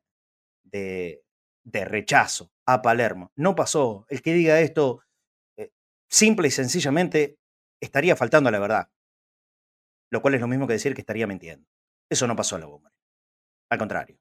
de, 0.63 1.25
de, 1.65 1.85
rechazo 1.85 2.53
a 2.65 2.81
Palermo. 2.81 3.33
No 3.35 3.57
pasó. 3.57 4.07
El 4.09 4.23
que 4.23 4.35
diga 4.35 4.61
esto, 4.61 5.03
eh, 5.57 5.71
simple 6.09 6.47
y 6.47 6.53
sencillamente, 6.53 7.39
estaría 7.81 8.17
faltando 8.17 8.49
a 8.49 8.53
la 8.53 8.59
verdad. 8.59 8.91
Lo 10.11 10.23
cual 10.23 10.35
es 10.35 10.41
lo 10.41 10.49
mismo 10.49 10.67
que 10.67 10.75
decir 10.75 10.95
que 10.95 11.03
estaría 11.03 11.27
mintiendo. 11.27 11.69
Eso 12.11 12.27
no 12.27 12.37
pasó 12.37 12.57
en 12.57 12.63
la 12.63 12.67
bomba. 12.69 12.93
Al 13.71 13.79
contrario. 13.79 14.19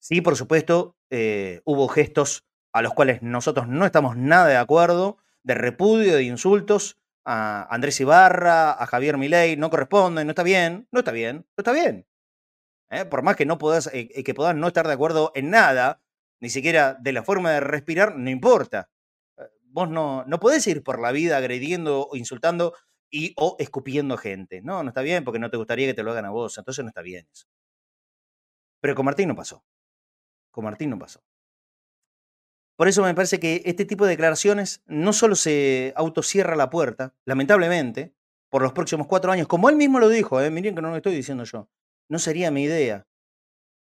Sí, 0.00 0.20
por 0.20 0.36
supuesto, 0.36 0.96
eh, 1.10 1.60
hubo 1.64 1.88
gestos 1.88 2.46
a 2.72 2.82
los 2.82 2.94
cuales 2.94 3.22
nosotros 3.22 3.66
no 3.66 3.84
estamos 3.84 4.16
nada 4.16 4.46
de 4.46 4.56
acuerdo, 4.56 5.18
de 5.42 5.54
repudio, 5.54 6.14
de 6.14 6.22
insultos 6.22 6.98
a 7.24 7.66
Andrés 7.74 8.00
Ibarra, 8.00 8.70
a 8.72 8.86
Javier 8.86 9.18
Milei, 9.18 9.56
no 9.56 9.70
corresponden, 9.70 10.26
no 10.26 10.30
está 10.30 10.44
bien, 10.44 10.86
no 10.92 11.00
está 11.00 11.10
bien, 11.10 11.46
no 11.56 11.62
está 11.62 11.72
bien. 11.72 12.06
¿Eh? 12.90 13.04
Por 13.04 13.22
más 13.22 13.36
que 13.36 13.46
no 13.46 13.58
puedas, 13.58 13.90
eh, 13.92 14.22
que 14.22 14.34
puedas 14.34 14.54
no 14.54 14.68
estar 14.68 14.86
de 14.86 14.94
acuerdo 14.94 15.32
en 15.34 15.50
nada, 15.50 16.00
ni 16.40 16.48
siquiera 16.50 16.94
de 16.94 17.12
la 17.12 17.24
forma 17.24 17.50
de 17.50 17.60
respirar, 17.60 18.16
no 18.16 18.30
importa 18.30 18.88
vos 19.78 19.88
no, 19.88 20.24
no 20.26 20.40
podés 20.40 20.66
ir 20.66 20.82
por 20.82 21.00
la 21.00 21.12
vida 21.12 21.36
agrediendo 21.36 22.08
o 22.08 22.16
insultando 22.16 22.74
y 23.10 23.32
o 23.36 23.56
escupiendo 23.60 24.16
gente. 24.16 24.60
No, 24.60 24.82
no 24.82 24.88
está 24.90 25.02
bien 25.02 25.24
porque 25.24 25.38
no 25.38 25.50
te 25.50 25.56
gustaría 25.56 25.86
que 25.86 25.94
te 25.94 26.02
lo 26.02 26.10
hagan 26.10 26.24
a 26.26 26.30
vos. 26.30 26.58
Entonces 26.58 26.84
no 26.84 26.88
está 26.88 27.00
bien 27.02 27.28
eso. 27.32 27.46
Pero 28.80 28.94
con 28.96 29.06
Martín 29.06 29.28
no 29.28 29.36
pasó. 29.36 29.64
Con 30.50 30.64
Martín 30.64 30.90
no 30.90 30.98
pasó. 30.98 31.20
Por 32.76 32.88
eso 32.88 33.02
me 33.02 33.14
parece 33.14 33.38
que 33.40 33.62
este 33.64 33.84
tipo 33.84 34.04
de 34.04 34.10
declaraciones 34.10 34.82
no 34.86 35.12
solo 35.12 35.34
se 35.36 35.92
autocierra 35.96 36.56
la 36.56 36.70
puerta, 36.70 37.14
lamentablemente, 37.24 38.14
por 38.50 38.62
los 38.62 38.72
próximos 38.72 39.06
cuatro 39.06 39.32
años, 39.32 39.48
como 39.48 39.68
él 39.68 39.76
mismo 39.76 39.98
lo 39.98 40.08
dijo, 40.08 40.40
¿eh? 40.40 40.50
miren 40.50 40.74
que 40.74 40.82
no 40.82 40.90
lo 40.90 40.96
estoy 40.96 41.14
diciendo 41.14 41.42
yo, 41.44 41.68
no 42.08 42.20
sería 42.20 42.52
mi 42.52 42.62
idea, 42.62 43.06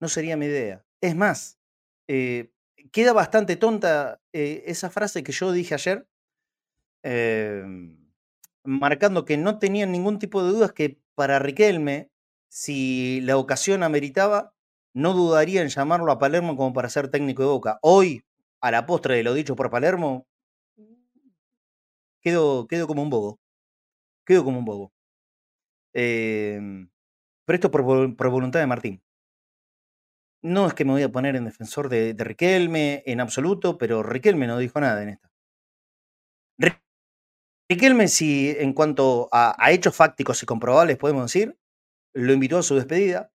no 0.01 0.07
sería 0.07 0.37
mi 0.37 0.47
idea. 0.47 0.83
Es 1.01 1.15
más, 1.15 1.59
eh, 2.07 2.51
queda 2.91 3.13
bastante 3.13 3.55
tonta 3.55 4.19
eh, 4.33 4.63
esa 4.67 4.89
frase 4.89 5.23
que 5.23 5.31
yo 5.31 5.51
dije 5.51 5.73
ayer, 5.75 6.07
em, 7.03 7.97
marcando 8.63 9.25
que 9.25 9.37
no 9.37 9.59
tenían 9.59 9.91
ningún 9.91 10.19
tipo 10.19 10.43
de 10.43 10.51
dudas 10.51 10.73
que 10.73 10.99
para 11.15 11.39
Riquelme, 11.39 12.09
si 12.49 13.21
la 13.21 13.37
ocasión 13.37 13.83
ameritaba, 13.83 14.53
no 14.93 15.13
dudaría 15.13 15.61
en 15.61 15.69
llamarlo 15.69 16.11
a 16.11 16.19
Palermo 16.19 16.55
como 16.57 16.73
para 16.73 16.89
ser 16.89 17.09
técnico 17.09 17.43
de 17.43 17.49
Boca. 17.49 17.79
Hoy, 17.81 18.23
a 18.61 18.71
la 18.71 18.85
postre 18.85 19.15
de 19.17 19.23
lo 19.23 19.33
dicho 19.33 19.55
por 19.55 19.69
Palermo, 19.69 20.27
quedo, 22.21 22.67
quedo 22.67 22.87
como 22.87 23.03
un 23.03 23.09
bobo. 23.09 23.39
Quedo 24.25 24.43
como 24.45 24.59
un 24.59 24.65
bobo. 24.65 24.93
Em, 25.93 26.89
pero 27.45 27.55
esto 27.55 27.71
por 27.71 28.29
voluntad 28.31 28.59
de 28.59 28.67
Martín. 28.67 29.01
No 30.41 30.67
es 30.67 30.73
que 30.73 30.85
me 30.85 30.91
voy 30.91 31.03
a 31.03 31.11
poner 31.11 31.35
en 31.35 31.45
defensor 31.45 31.89
de, 31.89 32.15
Riquelme 32.17 33.03
en 33.05 33.19
absoluto, 33.19 33.77
pero 33.77 34.03
Riquelme 34.03 34.47
no 34.47 34.57
dijo 34.57 34.79
nada 34.79 35.03
en 35.03 35.09
esta. 35.09 35.29
Riquelme, 37.71 38.07
si 38.07 38.55
en 38.57 38.73
cuanto 38.73 39.29
a, 39.31 39.55
hechos 39.71 39.95
fácticos 39.95 40.41
y 40.41 40.45
comprobables 40.47 40.97
podemos 40.97 41.23
decir, 41.31 41.55
lo 42.13 42.33
invitó 42.33 42.57
a 42.57 42.63
su 42.63 42.75
despedida. 42.75 43.31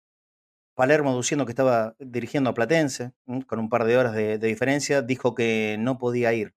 Palermo, 0.76 1.16
diciendo 1.16 1.46
que 1.46 1.52
estaba 1.52 1.96
dirigiendo 2.00 2.50
a 2.50 2.54
Platense, 2.56 3.12
con 3.46 3.60
un 3.60 3.70
par 3.70 3.86
de 3.86 3.96
horas 3.96 4.16
de, 4.16 4.40
diferencia, 4.40 5.04
dijo 5.04 5.36
que 5.36 5.78
no 5.80 6.00
podía 6.00 6.34
ir. 6.34 6.56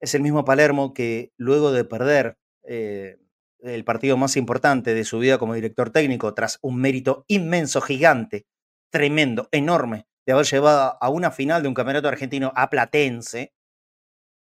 Es 0.00 0.14
el 0.14 0.22
mismo 0.22 0.46
Palermo 0.46 0.94
que 0.94 1.32
luego 1.36 1.72
de 1.72 1.84
perder 1.84 2.38
eh, 2.62 3.18
el 3.60 3.84
partido 3.84 4.16
más 4.16 4.36
importante 4.38 4.94
de 4.94 5.04
su 5.04 5.18
vida 5.18 5.36
como 5.38 5.54
director 5.54 5.90
técnico, 5.90 6.32
tras 6.32 6.58
un 6.62 6.80
mérito 6.80 7.26
inmenso, 7.28 7.82
gigante, 7.82 8.46
tremendo, 8.94 9.48
enorme, 9.50 10.06
de 10.24 10.34
haber 10.34 10.46
llevado 10.46 10.96
a 11.00 11.08
una 11.08 11.32
final 11.32 11.62
de 11.62 11.68
un 11.68 11.74
campeonato 11.74 12.06
argentino 12.06 12.52
a 12.54 12.70
Platense, 12.70 13.52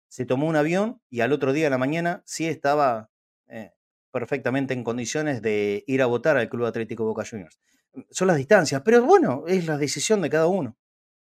se 0.09 0.25
tomó 0.25 0.47
un 0.47 0.57
avión 0.57 1.01
y 1.09 1.21
al 1.21 1.31
otro 1.31 1.53
día 1.53 1.63
de 1.63 1.69
la 1.69 1.77
mañana 1.77 2.23
sí 2.25 2.45
estaba 2.49 3.09
eh, 3.47 3.71
perfectamente 4.11 4.73
en 4.73 4.83
condiciones 4.83 5.41
de 5.41 5.85
ir 5.87 6.01
a 6.01 6.07
votar 6.07 6.35
al 6.35 6.49
Club 6.49 6.65
Atlético 6.65 7.05
Boca 7.05 7.23
Juniors. 7.23 7.57
Son 8.09 8.27
las 8.27 8.35
distancias, 8.35 8.81
pero 8.83 9.01
bueno, 9.05 9.45
es 9.47 9.65
la 9.65 9.77
decisión 9.77 10.21
de 10.21 10.29
cada 10.29 10.47
uno. 10.47 10.77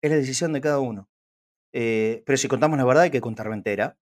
Es 0.00 0.10
la 0.10 0.16
decisión 0.16 0.54
de 0.54 0.62
cada 0.62 0.78
uno. 0.78 1.10
Eh, 1.74 2.22
pero 2.24 2.38
si 2.38 2.48
contamos 2.48 2.78
la 2.78 2.86
verdad 2.86 3.02
hay 3.02 3.10
que 3.10 3.20
contarla 3.20 3.54
entera, 3.54 3.98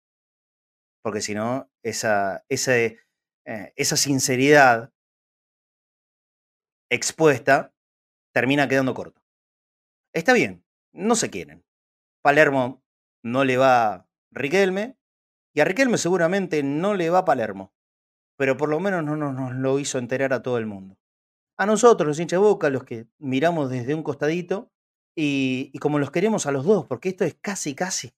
porque 1.03 1.21
si 1.21 1.35
no, 1.35 1.69
esa, 1.83 2.45
esa, 2.49 2.79
eh, 2.79 2.97
esa 3.75 3.97
sinceridad 3.97 4.93
expuesta 6.89 7.75
termina 8.33 8.69
quedando 8.69 8.95
corto. 8.95 9.23
Está 10.13 10.33
bien, 10.33 10.65
no 10.93 11.15
se 11.15 11.31
quieren. 11.31 11.65
Palermo 12.23 12.83
no 13.23 13.45
le 13.45 13.57
va 13.57 14.09
Riquelme 14.31 14.97
y 15.55 15.61
a 15.61 15.65
Riquelme 15.65 15.99
seguramente 15.99 16.63
no 16.63 16.95
le 16.95 17.11
va 17.11 17.25
Palermo, 17.25 17.73
pero 18.37 18.57
por 18.57 18.69
lo 18.69 18.81
menos 18.81 19.05
no 19.05 19.17
nos, 19.17 19.55
lo 19.55 19.79
hizo 19.79 19.99
enterar 19.99 20.33
a 20.33 20.43
todo 20.43 20.59
el 20.59 20.67
mundo. 20.67 20.97
A 21.57 21.67
nosotros, 21.67 22.07
los 22.07 22.19
hinchas 22.19 22.41
boca, 22.41 22.71
los 22.71 22.85
que 22.85 23.07
miramos 23.19 23.69
desde 23.71 23.95
un 23.95 24.03
costadito 24.03 24.73
y, 25.15 25.77
como 25.81 25.99
los 25.99 26.11
queremos 26.11 26.47
a 26.47 26.53
los 26.53 26.65
dos, 26.65 26.87
porque 26.87 27.11
esto 27.11 27.25
es 27.25 27.35
casi, 27.35 27.75
casi 27.75 28.15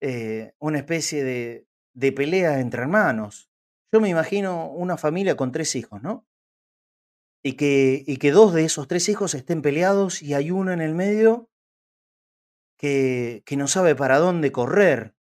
eh, 0.00 0.54
una 0.58 0.78
especie 0.78 1.22
de, 1.22 1.68
de 1.94 2.12
pelea 2.12 2.60
entre 2.60 2.82
hermanos. 2.82 3.50
Yo 3.92 4.00
me 4.00 4.08
imagino 4.08 4.70
una 4.70 4.96
familia 4.96 5.36
con 5.36 5.52
tres 5.52 5.76
hijos, 5.76 6.02
¿no? 6.02 6.26
Y 7.42 7.54
que, 7.54 8.04
y 8.06 8.18
que 8.18 8.32
dos 8.32 8.52
de 8.52 8.64
esos 8.64 8.86
tres 8.88 9.08
hijos 9.08 9.34
estén 9.34 9.62
peleados 9.62 10.22
y 10.22 10.34
hay 10.34 10.50
uno 10.50 10.72
en 10.72 10.80
el 10.80 10.94
medio 10.94 11.48
que, 12.78 13.42
que 13.46 13.56
no 13.56 13.66
sabe 13.66 13.94
para 13.94 14.18
dónde 14.18 14.52
correr 14.52 15.14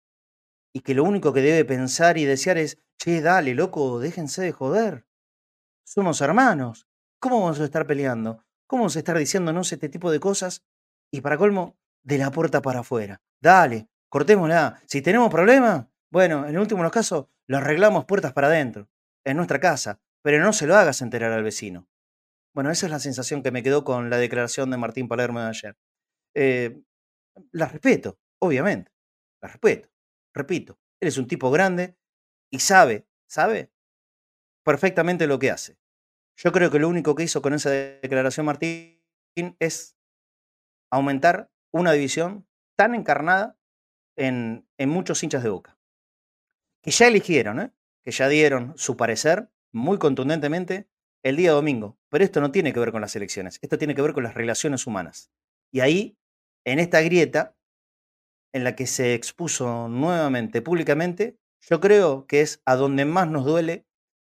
y 0.73 0.81
que 0.81 0.95
lo 0.95 1.05
único 1.05 1.33
que 1.33 1.41
debe 1.41 1.65
pensar 1.65 2.19
y 2.19 2.25
desear 2.25 2.59
es, 2.59 2.79
che, 2.99 3.21
dale, 3.21 3.55
loco, 3.55 3.99
déjense 3.99 4.43
de 4.43 4.53
joder. 4.53 5.07
Somos 5.85 6.21
hermanos. 6.21 6.87
¿Cómo 7.19 7.41
vamos 7.41 7.61
a 7.61 7.65
estar 7.65 7.87
peleando? 7.87 8.45
¿Cómo 8.67 8.83
vamos 8.83 8.97
a 8.97 8.99
estar 8.99 9.17
diciéndonos 9.17 9.73
este 9.73 9.89
tipo 9.89 10.11
de 10.11 10.21
cosas? 10.21 10.65
Y 11.11 11.23
para 11.23 11.39
colmo, 11.39 11.79
de 12.03 12.19
la 12.19 12.31
puerta 12.31 12.61
para 12.61 12.81
afuera. 12.81 13.23
Dale, 13.41 13.89
cortémosla. 14.09 14.83
Si 14.87 15.01
tenemos 15.01 15.31
problemas, 15.31 15.87
bueno, 16.11 16.45
en 16.45 16.55
el 16.55 16.59
último 16.59 16.83
los 16.83 16.93
casos, 16.93 17.27
lo 17.47 17.57
arreglamos 17.57 18.05
puertas 18.05 18.33
para 18.33 18.49
adentro, 18.49 18.89
en 19.25 19.37
nuestra 19.37 19.61
casa, 19.61 20.01
pero 20.23 20.43
no 20.43 20.53
se 20.53 20.67
lo 20.67 20.77
hagas 20.77 21.01
enterar 21.01 21.33
al 21.33 21.43
vecino. 21.43 21.89
Bueno, 22.57 22.71
esa 22.71 22.87
es 22.87 22.91
la 22.91 23.01
sensación 23.01 23.43
que 23.43 23.51
me 23.51 23.63
quedó 23.63 23.85
con 23.85 24.09
la 24.09 24.17
declaración 24.17 24.71
de 24.71 24.79
Martín 24.79 25.09
Palermo 25.09 25.41
de 25.41 25.49
ayer. 25.49 25.77
Eh, 26.35 26.81
las 27.53 27.71
respeto, 27.71 28.19
obviamente, 28.39 28.91
las 29.43 29.53
respeto. 29.53 29.91
Repito, 30.33 30.79
él 30.99 31.09
es 31.09 31.19
un 31.19 31.27
tipo 31.27 31.51
grande 31.51 31.99
y 32.51 32.61
sabe, 32.61 33.07
sabe 33.29 33.71
perfectamente 34.65 35.27
lo 35.27 35.39
que 35.39 35.51
hace. 35.51 35.77
Yo 36.35 36.51
creo 36.51 36.71
que 36.71 36.79
lo 36.79 36.89
único 36.89 37.15
que 37.15 37.25
hizo 37.25 37.43
con 37.43 37.53
esa 37.53 37.69
declaración 37.69 38.47
Martín 38.47 39.03
es 39.59 39.99
aumentar 40.91 41.51
una 41.75 41.93
división 41.93 42.49
tan 42.75 42.95
encarnada 42.95 43.59
en, 44.17 44.67
en 44.79 44.89
muchos 44.89 45.23
hinchas 45.23 45.43
de 45.43 45.51
boca. 45.51 45.79
Que 46.83 46.91
ya 46.91 47.07
eligieron, 47.09 47.61
¿eh? 47.61 47.73
que 48.03 48.13
ya 48.13 48.29
dieron 48.29 48.73
su 48.79 48.97
parecer 48.97 49.51
muy 49.73 49.99
contundentemente 49.99 50.89
el 51.27 51.35
día 51.35 51.51
domingo. 51.51 51.99
Pero 52.09 52.23
esto 52.23 52.41
no 52.41 52.53
tiene 52.53 52.73
que 52.73 52.79
ver 52.79 52.93
con 52.93 53.01
las 53.01 53.17
elecciones, 53.17 53.59
esto 53.61 53.79
tiene 53.79 53.97
que 53.97 54.03
ver 54.03 54.13
con 54.13 54.23
las 54.23 54.35
relaciones 54.35 54.87
humanas. 54.87 55.33
Y 55.73 55.81
ahí, 55.81 56.17
en 56.65 56.79
esta 56.79 57.01
grieta, 57.01 57.57
en 58.53 58.63
la 58.63 58.77
que 58.77 58.87
se 58.87 59.15
expuso 59.15 59.89
nuevamente 59.89 60.63
públicamente, 60.63 61.37
yo 61.69 61.81
creo 61.81 62.27
que 62.29 62.43
es 62.43 62.63
a 62.65 62.77
donde 62.77 63.05
más 63.05 63.29
nos 63.29 63.45
duele 63.45 63.87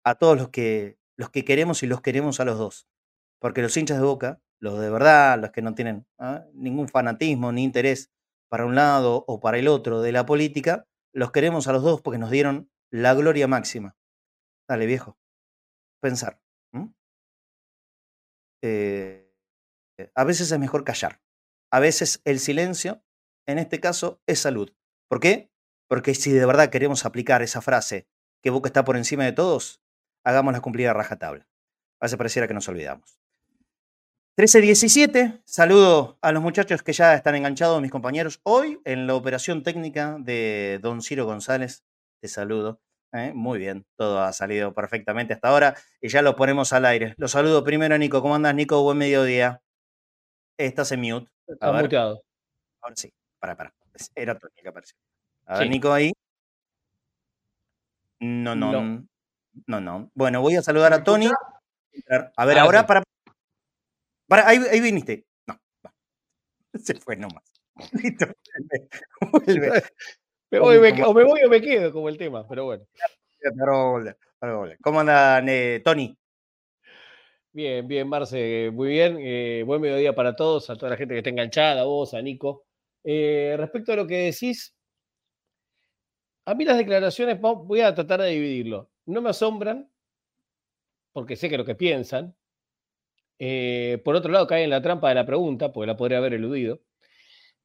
a 0.02 0.14
todos 0.14 0.38
los 0.38 0.48
que, 0.48 0.98
los 1.16 1.28
que 1.28 1.44
queremos 1.44 1.82
y 1.82 1.86
los 1.86 2.00
queremos 2.00 2.40
a 2.40 2.46
los 2.46 2.56
dos. 2.56 2.88
Porque 3.38 3.60
los 3.60 3.76
hinchas 3.76 3.98
de 3.98 4.04
boca, 4.04 4.40
los 4.58 4.80
de 4.80 4.88
verdad, 4.88 5.38
los 5.38 5.50
que 5.50 5.60
no 5.60 5.74
tienen 5.74 6.06
¿ah? 6.18 6.46
ningún 6.54 6.88
fanatismo 6.88 7.52
ni 7.52 7.64
interés 7.64 8.10
para 8.48 8.64
un 8.64 8.74
lado 8.74 9.24
o 9.28 9.40
para 9.40 9.58
el 9.58 9.68
otro 9.68 10.00
de 10.00 10.12
la 10.12 10.24
política, 10.24 10.86
los 11.12 11.32
queremos 11.32 11.68
a 11.68 11.72
los 11.72 11.82
dos 11.82 12.00
porque 12.00 12.18
nos 12.18 12.30
dieron 12.30 12.70
la 12.90 13.12
gloria 13.12 13.46
máxima. 13.46 13.94
Dale, 14.66 14.86
viejo. 14.86 15.18
Pensar. 16.00 16.40
Eh, 18.62 19.30
a 20.14 20.24
veces 20.24 20.50
es 20.50 20.58
mejor 20.58 20.84
callar. 20.84 21.20
A 21.70 21.80
veces 21.80 22.20
el 22.24 22.38
silencio, 22.38 23.02
en 23.46 23.58
este 23.58 23.80
caso, 23.80 24.20
es 24.26 24.40
salud. 24.40 24.72
¿Por 25.08 25.20
qué? 25.20 25.50
Porque 25.88 26.14
si 26.14 26.30
de 26.32 26.46
verdad 26.46 26.70
queremos 26.70 27.04
aplicar 27.04 27.42
esa 27.42 27.60
frase 27.60 28.06
que 28.42 28.50
Boca 28.50 28.68
está 28.68 28.84
por 28.84 28.96
encima 28.96 29.24
de 29.24 29.32
todos, 29.32 29.82
hagámosla 30.24 30.60
cumplir 30.60 30.88
a 30.88 30.94
rajatabla. 30.94 31.48
A 32.00 32.06
veces 32.06 32.16
pareciera 32.16 32.46
que 32.46 32.54
nos 32.54 32.68
olvidamos. 32.68 33.18
13.17, 34.38 35.42
saludo 35.44 36.16
a 36.22 36.30
los 36.30 36.40
muchachos 36.40 36.84
que 36.84 36.92
ya 36.92 37.14
están 37.14 37.34
enganchados, 37.34 37.82
mis 37.82 37.90
compañeros. 37.90 38.40
Hoy 38.44 38.80
en 38.84 39.08
la 39.08 39.16
operación 39.16 39.64
técnica 39.64 40.16
de 40.20 40.78
don 40.80 41.02
Ciro 41.02 41.26
González, 41.26 41.82
te 42.20 42.28
saludo. 42.28 42.80
¿Eh? 43.12 43.32
Muy 43.34 43.58
bien, 43.58 43.86
todo 43.96 44.20
ha 44.20 44.32
salido 44.32 44.74
perfectamente 44.74 45.34
hasta 45.34 45.48
ahora 45.48 45.76
y 46.00 46.08
ya 46.08 46.22
lo 46.22 46.36
ponemos 46.36 46.72
al 46.72 46.84
aire. 46.86 47.14
Lo 47.16 47.28
saludo 47.28 47.64
primero 47.64 47.94
a 47.94 47.98
Nico. 47.98 48.22
¿Cómo 48.22 48.34
andas, 48.34 48.54
Nico? 48.54 48.82
Buen 48.82 48.98
mediodía. 48.98 49.60
Estás 50.56 50.92
en 50.92 51.00
mute. 51.00 51.30
Está 51.46 51.72
muteado. 51.72 52.22
Ahora 52.80 52.96
sí, 52.96 53.12
para, 53.38 53.56
para. 53.56 53.74
Era 54.14 54.38
Tony 54.38 54.52
que 54.62 54.68
apareció. 54.68 54.96
A 55.46 55.58
ver, 55.58 55.70
Nico 55.70 55.92
ahí. 55.92 56.12
No, 58.20 58.54
no, 58.54 59.06
no, 59.66 59.80
no. 59.80 60.10
Bueno, 60.14 60.40
voy 60.40 60.56
a 60.56 60.62
saludar 60.62 60.92
a 60.92 61.02
Tony. 61.04 61.28
A 62.36 62.44
ver, 62.44 62.58
ah, 62.58 62.62
ahora 62.62 62.86
para, 62.86 63.02
para. 64.28 64.48
ahí, 64.48 64.58
ahí 64.70 64.80
viniste. 64.80 65.24
No, 65.46 65.58
va. 65.84 65.94
Se 66.78 66.94
fue 66.94 67.16
nomás. 67.16 67.44
Listo. 67.92 68.26
Vuelve. 69.32 69.82
Me 70.50 70.58
voy, 70.60 70.76
o 70.76 71.14
me 71.14 71.24
voy 71.24 71.40
o 71.44 71.48
me 71.48 71.60
quedo, 71.60 71.92
como 71.92 72.08
el 72.08 72.16
tema, 72.16 72.46
pero 72.48 72.64
bueno. 72.64 72.84
¿Cómo 74.82 75.00
anda, 75.00 75.42
Tony? 75.84 76.16
Bien, 77.52 77.86
bien, 77.88 78.08
Marce, 78.08 78.70
muy 78.72 78.88
bien. 78.88 79.16
Eh, 79.20 79.62
buen 79.66 79.80
mediodía 79.80 80.14
para 80.14 80.36
todos, 80.36 80.70
a 80.70 80.76
toda 80.76 80.90
la 80.90 80.96
gente 80.96 81.14
que 81.14 81.18
está 81.18 81.30
enganchada, 81.30 81.82
a 81.82 81.84
vos, 81.84 82.14
a 82.14 82.22
Nico. 82.22 82.66
Eh, 83.04 83.56
respecto 83.58 83.92
a 83.92 83.96
lo 83.96 84.06
que 84.06 84.16
decís, 84.16 84.74
a 86.46 86.54
mí 86.54 86.64
las 86.64 86.78
declaraciones, 86.78 87.40
voy 87.40 87.80
a 87.80 87.94
tratar 87.94 88.22
de 88.22 88.30
dividirlo. 88.30 88.90
No 89.06 89.20
me 89.20 89.30
asombran, 89.30 89.90
porque 91.12 91.36
sé 91.36 91.48
que 91.48 91.58
lo 91.58 91.64
que 91.64 91.74
piensan. 91.74 92.34
Eh, 93.38 94.00
por 94.04 94.14
otro 94.14 94.30
lado, 94.30 94.46
cae 94.46 94.64
en 94.64 94.70
la 94.70 94.82
trampa 94.82 95.08
de 95.08 95.14
la 95.14 95.26
pregunta, 95.26 95.72
porque 95.72 95.86
la 95.86 95.96
podría 95.96 96.18
haber 96.18 96.34
eludido. 96.34 96.80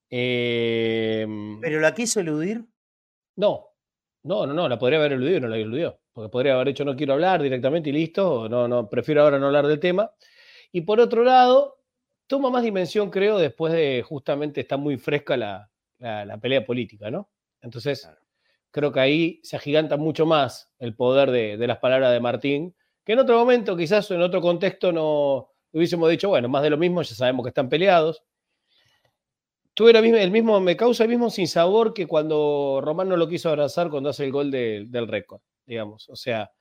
¿Pero 0.10 1.80
la 1.80 1.94
quiso 1.94 2.20
eludir? 2.20 2.66
No, 3.36 3.74
no, 4.24 4.46
no, 4.48 4.54
no, 4.54 4.70
la 4.70 4.80
podría 4.80 5.00
haber 5.00 5.14
eludido 5.14 5.38
y 5.38 5.42
no 5.42 5.48
la 5.48 5.58
eludió. 5.58 6.00
Porque 6.14 6.30
podría 6.30 6.54
haber 6.54 6.68
dicho 6.68 6.86
no 6.86 6.96
quiero 6.96 7.14
hablar 7.14 7.42
directamente 7.42 7.90
y 7.90 7.94
listo, 7.94 8.48
no, 8.48 8.68
no, 8.68 8.90
prefiero 8.90 9.24
ahora 9.24 9.40
no 9.40 9.48
hablar 9.48 9.68
del 9.68 9.80
tema. 9.80 10.12
Y 10.72 10.82
por 10.82 11.00
otro 11.00 11.24
lado, 11.24 11.84
toma 12.28 12.50
más 12.50 12.64
dimensión, 12.64 13.10
creo, 13.10 13.38
después 13.38 13.74
de 13.74 14.04
justamente 14.08 14.62
está 14.62 14.78
muy 14.78 14.98
fresca 14.98 15.38
la, 15.38 15.70
pelea 16.42 16.66
política, 16.66 17.10
¿no? 17.12 17.30
Entonces, 17.62 18.10
creo 18.72 18.92
que 18.92 19.00
ahí 19.00 19.40
se 19.44 19.56
agiganta 19.56 19.98
mucho 19.98 20.26
más 20.26 20.72
el 20.80 20.96
poder 20.96 21.32
de, 21.32 21.58
de, 21.58 21.68
las 21.68 21.78
palabras 21.80 22.12
de 22.12 22.20
Martín, 22.20 22.76
que 23.04 23.14
en 23.14 23.20
otro 23.20 23.38
momento, 23.38 23.78
quizás 23.78 24.10
en 24.12 24.22
otro 24.22 24.42
contexto, 24.42 24.92
no 24.92 25.50
hubiésemos 25.72 26.10
dicho, 26.10 26.30
bueno, 26.30 26.50
más 26.50 26.64
de 26.64 26.70
lo 26.70 26.78
mismo, 26.78 27.02
ya 27.02 27.16
sabemos 27.16 27.44
que 27.44 27.50
están 27.50 27.70
peleados, 27.70 28.24
tuve 29.74 29.92
el 29.92 30.32
mismo, 30.32 30.60
me 30.60 30.76
causa 30.76 31.04
el 31.04 31.10
mismo 31.10 31.30
sinsabor 31.30 31.94
que 31.94 32.08
cuando 32.08 32.80
Román 32.84 33.10
no 33.10 33.18
lo 33.18 33.28
quiso 33.28 33.50
abrazar 33.50 33.90
cuando 33.90 34.10
hace 34.10 34.24
el 34.24 34.32
gol 34.32 34.52
del 34.52 35.08
récord, 35.08 35.42
digamos. 35.66 36.10
O 36.10 36.16
sea, 36.16 36.52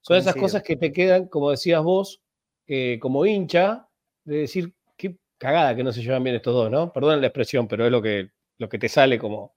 son 0.00 0.16
esas 0.16 0.34
cosas 0.34 0.62
que 0.62 0.76
te 0.76 0.92
quedan, 0.92 1.28
como 1.28 1.50
decías 1.50 1.82
vos, 1.82 2.22
eh, 2.66 2.98
como 3.00 3.26
hincha, 3.26 3.88
de 4.24 4.38
decir, 4.38 4.72
qué 4.96 5.16
cagada 5.38 5.74
que 5.74 5.84
no 5.84 5.92
se 5.92 6.02
llevan 6.02 6.22
bien 6.22 6.36
estos 6.36 6.54
dos, 6.54 6.70
¿no? 6.70 6.92
Perdón 6.92 7.20
la 7.20 7.26
expresión, 7.26 7.66
pero 7.66 7.84
es 7.84 7.90
lo 7.90 8.00
que, 8.00 8.30
lo 8.58 8.68
que 8.68 8.78
te 8.78 8.88
sale 8.88 9.18
como, 9.18 9.54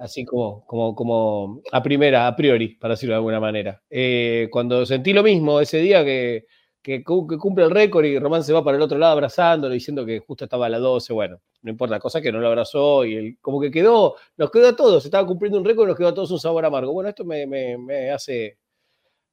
así 0.00 0.24
como, 0.24 0.64
como, 0.66 0.94
como 0.94 1.60
a 1.72 1.82
primera, 1.82 2.26
a 2.26 2.36
priori, 2.36 2.76
para 2.76 2.94
decirlo 2.94 3.14
de 3.14 3.18
alguna 3.18 3.40
manera. 3.40 3.82
Eh, 3.90 4.48
cuando 4.50 4.86
sentí 4.86 5.12
lo 5.12 5.22
mismo 5.22 5.60
ese 5.60 5.78
día 5.78 6.04
que 6.04 6.46
que, 6.82 7.04
cumple 7.04 7.64
el 7.64 7.70
récord 7.70 8.04
y 8.04 8.18
Román 8.18 8.42
se 8.42 8.52
va 8.52 8.64
para 8.64 8.76
el 8.76 8.82
otro 8.82 8.98
lado 8.98 9.12
abrazándolo, 9.12 9.72
diciendo 9.72 10.04
que 10.04 10.18
justo 10.18 10.44
estaba 10.44 10.66
a 10.66 10.68
las 10.68 10.80
12, 10.80 11.12
bueno, 11.12 11.40
no 11.62 11.70
importa, 11.70 12.00
cosa 12.00 12.20
que 12.20 12.32
no 12.32 12.40
lo 12.40 12.48
abrazó 12.48 13.04
y 13.04 13.14
él, 13.14 13.38
como 13.40 13.60
que 13.60 13.70
quedó, 13.70 14.16
nos 14.36 14.50
quedó 14.50 14.68
a 14.68 14.76
todos, 14.76 15.04
estaba 15.04 15.26
cumpliendo 15.26 15.58
un 15.58 15.64
récord 15.64 15.86
y 15.86 15.88
nos 15.88 15.96
quedó 15.96 16.08
a 16.08 16.14
todos 16.14 16.30
un 16.32 16.40
sabor 16.40 16.64
amargo. 16.64 16.92
Bueno, 16.92 17.08
esto 17.08 17.24
me, 17.24 17.46
me, 17.46 18.10
hace, 18.10 18.58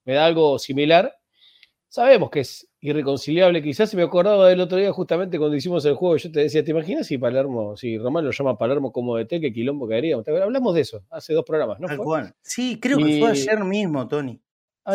me 0.05 0.13
da 0.13 0.25
algo 0.25 0.59
similar. 0.59 1.15
Sabemos 1.87 2.29
que 2.29 2.41
es 2.41 2.69
irreconciliable, 2.81 3.63
quizás 3.63 3.89
se 3.89 3.97
me 3.97 4.03
acordaba 4.03 4.47
del 4.47 4.61
otro 4.61 4.77
día 4.77 4.93
justamente 4.93 5.39
cuando 5.39 5.57
hicimos 5.57 5.83
el 5.85 5.95
juego, 5.95 6.17
yo 6.17 6.31
te 6.31 6.41
decía, 6.41 6.63
¿te 6.63 6.69
imaginas 6.69 7.07
si 7.07 7.17
Palermo, 7.17 7.75
si 7.75 7.97
Román 7.97 8.25
lo 8.25 8.31
llama 8.31 8.59
Palermo 8.59 8.91
como 8.91 9.17
de 9.17 9.25
té, 9.25 9.41
qué 9.41 9.51
quilombo 9.51 9.87
caeríamos? 9.87 10.27
Hablamos 10.27 10.75
de 10.75 10.81
eso 10.81 11.03
hace 11.09 11.33
dos 11.33 11.43
programas, 11.43 11.79
¿no? 11.79 11.87
Sí, 12.43 12.79
creo 12.79 12.99
que 12.99 13.19
fue 13.19 13.31
ayer 13.31 13.63
mismo, 13.63 14.07
Tony. 14.07 14.39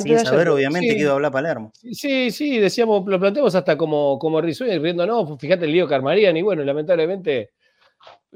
Sin 0.00 0.18
saber, 0.18 0.48
obviamente, 0.48 0.94
que 0.94 1.00
iba 1.00 1.10
a 1.10 1.14
hablar 1.14 1.32
Palermo. 1.32 1.72
Sí, 1.74 2.30
sí, 2.30 2.58
decíamos, 2.58 3.06
lo 3.06 3.18
planteamos 3.18 3.54
hasta 3.54 3.76
como, 3.76 4.18
como 4.18 4.40
risueño, 4.40 4.80
riendo, 4.80 5.06
no, 5.06 5.38
fíjate 5.38 5.64
el 5.64 5.72
lío 5.72 5.86
que 5.86 5.94
armarían, 5.94 6.36
y 6.36 6.42
bueno, 6.42 6.62
lamentablemente, 6.64 7.50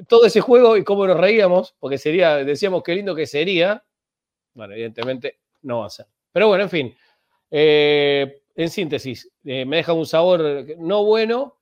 todo 0.09 0.27
ese 0.27 0.41
juego 0.41 0.77
y 0.77 0.85
cómo 0.85 1.07
nos 1.07 1.19
reíamos, 1.19 1.75
porque 1.79 1.99
sería, 1.99 2.37
decíamos 2.37 2.83
qué 2.83 2.95
lindo 2.95 3.15
que 3.15 3.27
sería, 3.27 3.85
bueno, 4.55 4.75
evidentemente 4.75 5.39
no 5.63 5.81
va 5.81 5.87
a 5.87 5.91
ser. 5.91 6.07
Pero 6.33 6.49
bueno, 6.49 6.65
en 6.65 6.71
fin, 6.71 6.97
eh, 7.51 8.43
en 8.55 8.71
síntesis, 8.71 9.31
eh, 9.45 9.65
me 9.65 9.77
deja 9.77 9.93
un 9.93 10.07
sabor 10.07 10.67
no 10.79 11.05
bueno, 11.05 11.57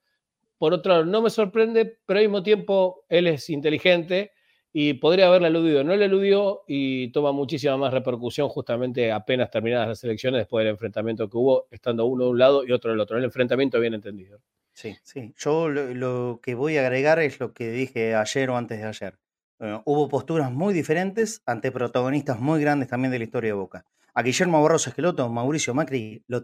por 0.59 0.73
otro 0.73 0.93
lado, 0.93 1.05
no 1.05 1.23
me 1.23 1.31
sorprende, 1.31 1.99
pero 2.07 2.19
al 2.19 2.25
mismo 2.25 2.43
tiempo 2.43 3.05
él 3.09 3.27
es 3.27 3.51
inteligente 3.51 4.33
y 4.79 4.93
podría 4.93 5.29
haberla 5.29 5.49
eludido. 5.49 5.83
No 5.85 5.97
la 5.97 6.05
eludió 6.05 6.63
y 6.67 7.09
toma 7.11 7.33
muchísima 7.33 7.79
más 7.79 7.95
repercusión 7.95 8.51
justamente 8.51 9.11
apenas 9.11 9.51
terminadas 9.51 9.89
las 9.89 10.05
elecciones 10.05 10.41
después 10.41 10.67
del 10.67 10.73
enfrentamiento 10.73 11.31
que 11.31 11.37
hubo, 11.39 11.67
estando 11.71 12.05
uno 12.05 12.25
de 12.25 12.31
un 12.33 12.39
lado 12.39 12.63
y 12.63 12.73
otro 12.73 12.91
del 12.91 13.01
otro. 13.01 13.17
El 13.17 13.25
enfrentamiento 13.25 13.81
bien 13.81 13.95
entendido. 13.95 14.39
Sí, 14.75 14.95
sí. 15.03 15.33
Yo 15.39 15.71
lo, 15.71 16.41
que 16.43 16.55
voy 16.55 16.77
a 16.77 16.83
agregar 16.83 17.21
es 17.21 17.41
lo 17.41 17.55
que 17.55 17.71
dije 17.71 18.15
ayer 18.15 18.51
o 18.51 18.59
antes 18.59 18.79
de 18.79 18.85
ayer. 18.85 19.19
Eh, 19.61 19.81
hubo 19.87 20.11
posturas 20.11 20.53
muy 20.53 20.75
diferentes 20.75 21.41
ante 21.47 21.73
protagonistas 21.73 22.39
muy 22.39 22.61
grandes 22.61 22.91
también 22.91 23.11
de 23.11 23.17
la 23.21 23.25
historia 23.25 23.53
de 23.53 23.55
Boca. 23.55 23.87
A 24.13 24.23
Guillermo 24.23 24.63
Barroso 24.63 24.91
Esqueloto, 24.91 25.27
Mauricio 25.31 25.73
Macri 25.73 26.23
lo, 26.27 26.43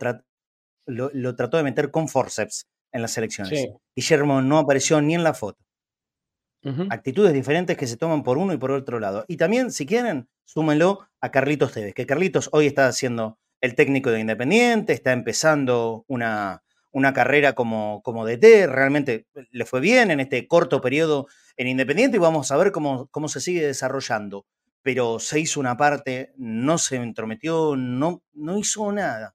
lo, 0.86 1.36
trató 1.36 1.58
de 1.58 1.64
meter 1.64 1.90
con 1.90 2.08
forceps 2.08 2.66
en 2.92 3.02
las 3.02 3.18
elecciones. 3.18 3.68
Guillermo 3.94 4.40
no 4.40 4.56
apareció 4.56 5.02
ni 5.02 5.14
en 5.14 5.22
la 5.22 5.34
foto. 5.34 5.62
Actitudes 6.90 7.32
diferentes 7.32 7.76
que 7.76 7.88
se 7.88 7.96
toman 7.96 8.22
por 8.22 8.38
uno 8.38 8.52
y 8.52 8.56
por 8.56 8.70
otro 8.70 9.00
lado. 9.00 9.24
Y 9.26 9.36
también, 9.36 9.72
si 9.72 9.84
quieren, 9.84 10.28
súmenlo 10.44 11.08
a 11.20 11.30
Carlitos 11.30 11.72
Tevez, 11.72 11.92
que 11.94 12.06
Carlitos 12.06 12.48
hoy 12.52 12.66
está 12.66 12.86
haciendo 12.86 13.38
el 13.60 13.74
técnico 13.74 14.10
de 14.10 14.20
Independiente, 14.20 14.92
está 14.92 15.12
empezando 15.12 16.04
una, 16.08 16.62
una 16.92 17.12
carrera 17.12 17.54
como, 17.54 18.02
como 18.02 18.26
DT, 18.26 18.66
realmente 18.66 19.26
le 19.50 19.64
fue 19.64 19.80
bien 19.80 20.10
en 20.10 20.20
este 20.20 20.46
corto 20.46 20.80
periodo 20.80 21.26
en 21.56 21.68
Independiente 21.68 22.16
y 22.16 22.20
vamos 22.20 22.50
a 22.52 22.56
ver 22.56 22.70
cómo, 22.70 23.08
cómo 23.08 23.28
se 23.28 23.40
sigue 23.40 23.66
desarrollando. 23.66 24.46
Pero 24.82 25.18
se 25.18 25.40
hizo 25.40 25.60
una 25.60 25.76
parte, 25.76 26.32
no 26.36 26.76
se 26.78 26.96
entrometió, 26.96 27.76
no, 27.76 28.22
no 28.32 28.58
hizo 28.58 28.90
nada. 28.92 29.34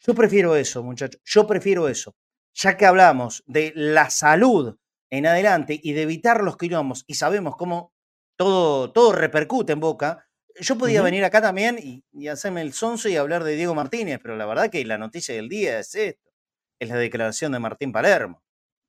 Yo 0.00 0.14
prefiero 0.14 0.56
eso, 0.56 0.82
muchachos, 0.82 1.20
yo 1.24 1.46
prefiero 1.46 1.88
eso. 1.88 2.14
Ya 2.54 2.76
que 2.76 2.86
hablamos 2.86 3.42
de 3.46 3.72
la 3.74 4.10
salud 4.10 4.76
en 5.10 5.26
adelante 5.26 5.78
y 5.82 5.92
de 5.92 6.02
evitar 6.02 6.42
los 6.42 6.56
quilombos, 6.56 7.04
y 7.06 7.14
sabemos 7.14 7.56
cómo 7.56 7.92
todo, 8.36 8.92
todo 8.92 9.12
repercute 9.12 9.72
en 9.72 9.80
Boca, 9.80 10.26
yo 10.58 10.76
podía 10.76 11.02
venir 11.02 11.24
acá 11.24 11.40
también 11.40 11.78
y, 11.78 12.04
y 12.12 12.28
hacerme 12.28 12.62
el 12.62 12.72
sonso 12.72 13.08
y 13.08 13.16
hablar 13.16 13.44
de 13.44 13.56
Diego 13.56 13.74
Martínez, 13.74 14.18
pero 14.22 14.36
la 14.36 14.46
verdad 14.46 14.70
que 14.70 14.84
la 14.84 14.98
noticia 14.98 15.34
del 15.34 15.48
día 15.48 15.78
es 15.78 15.94
esto, 15.94 16.30
es 16.78 16.88
la 16.88 16.96
declaración 16.96 17.52
de 17.52 17.58
Martín 17.58 17.92
Palermo. 17.92 18.42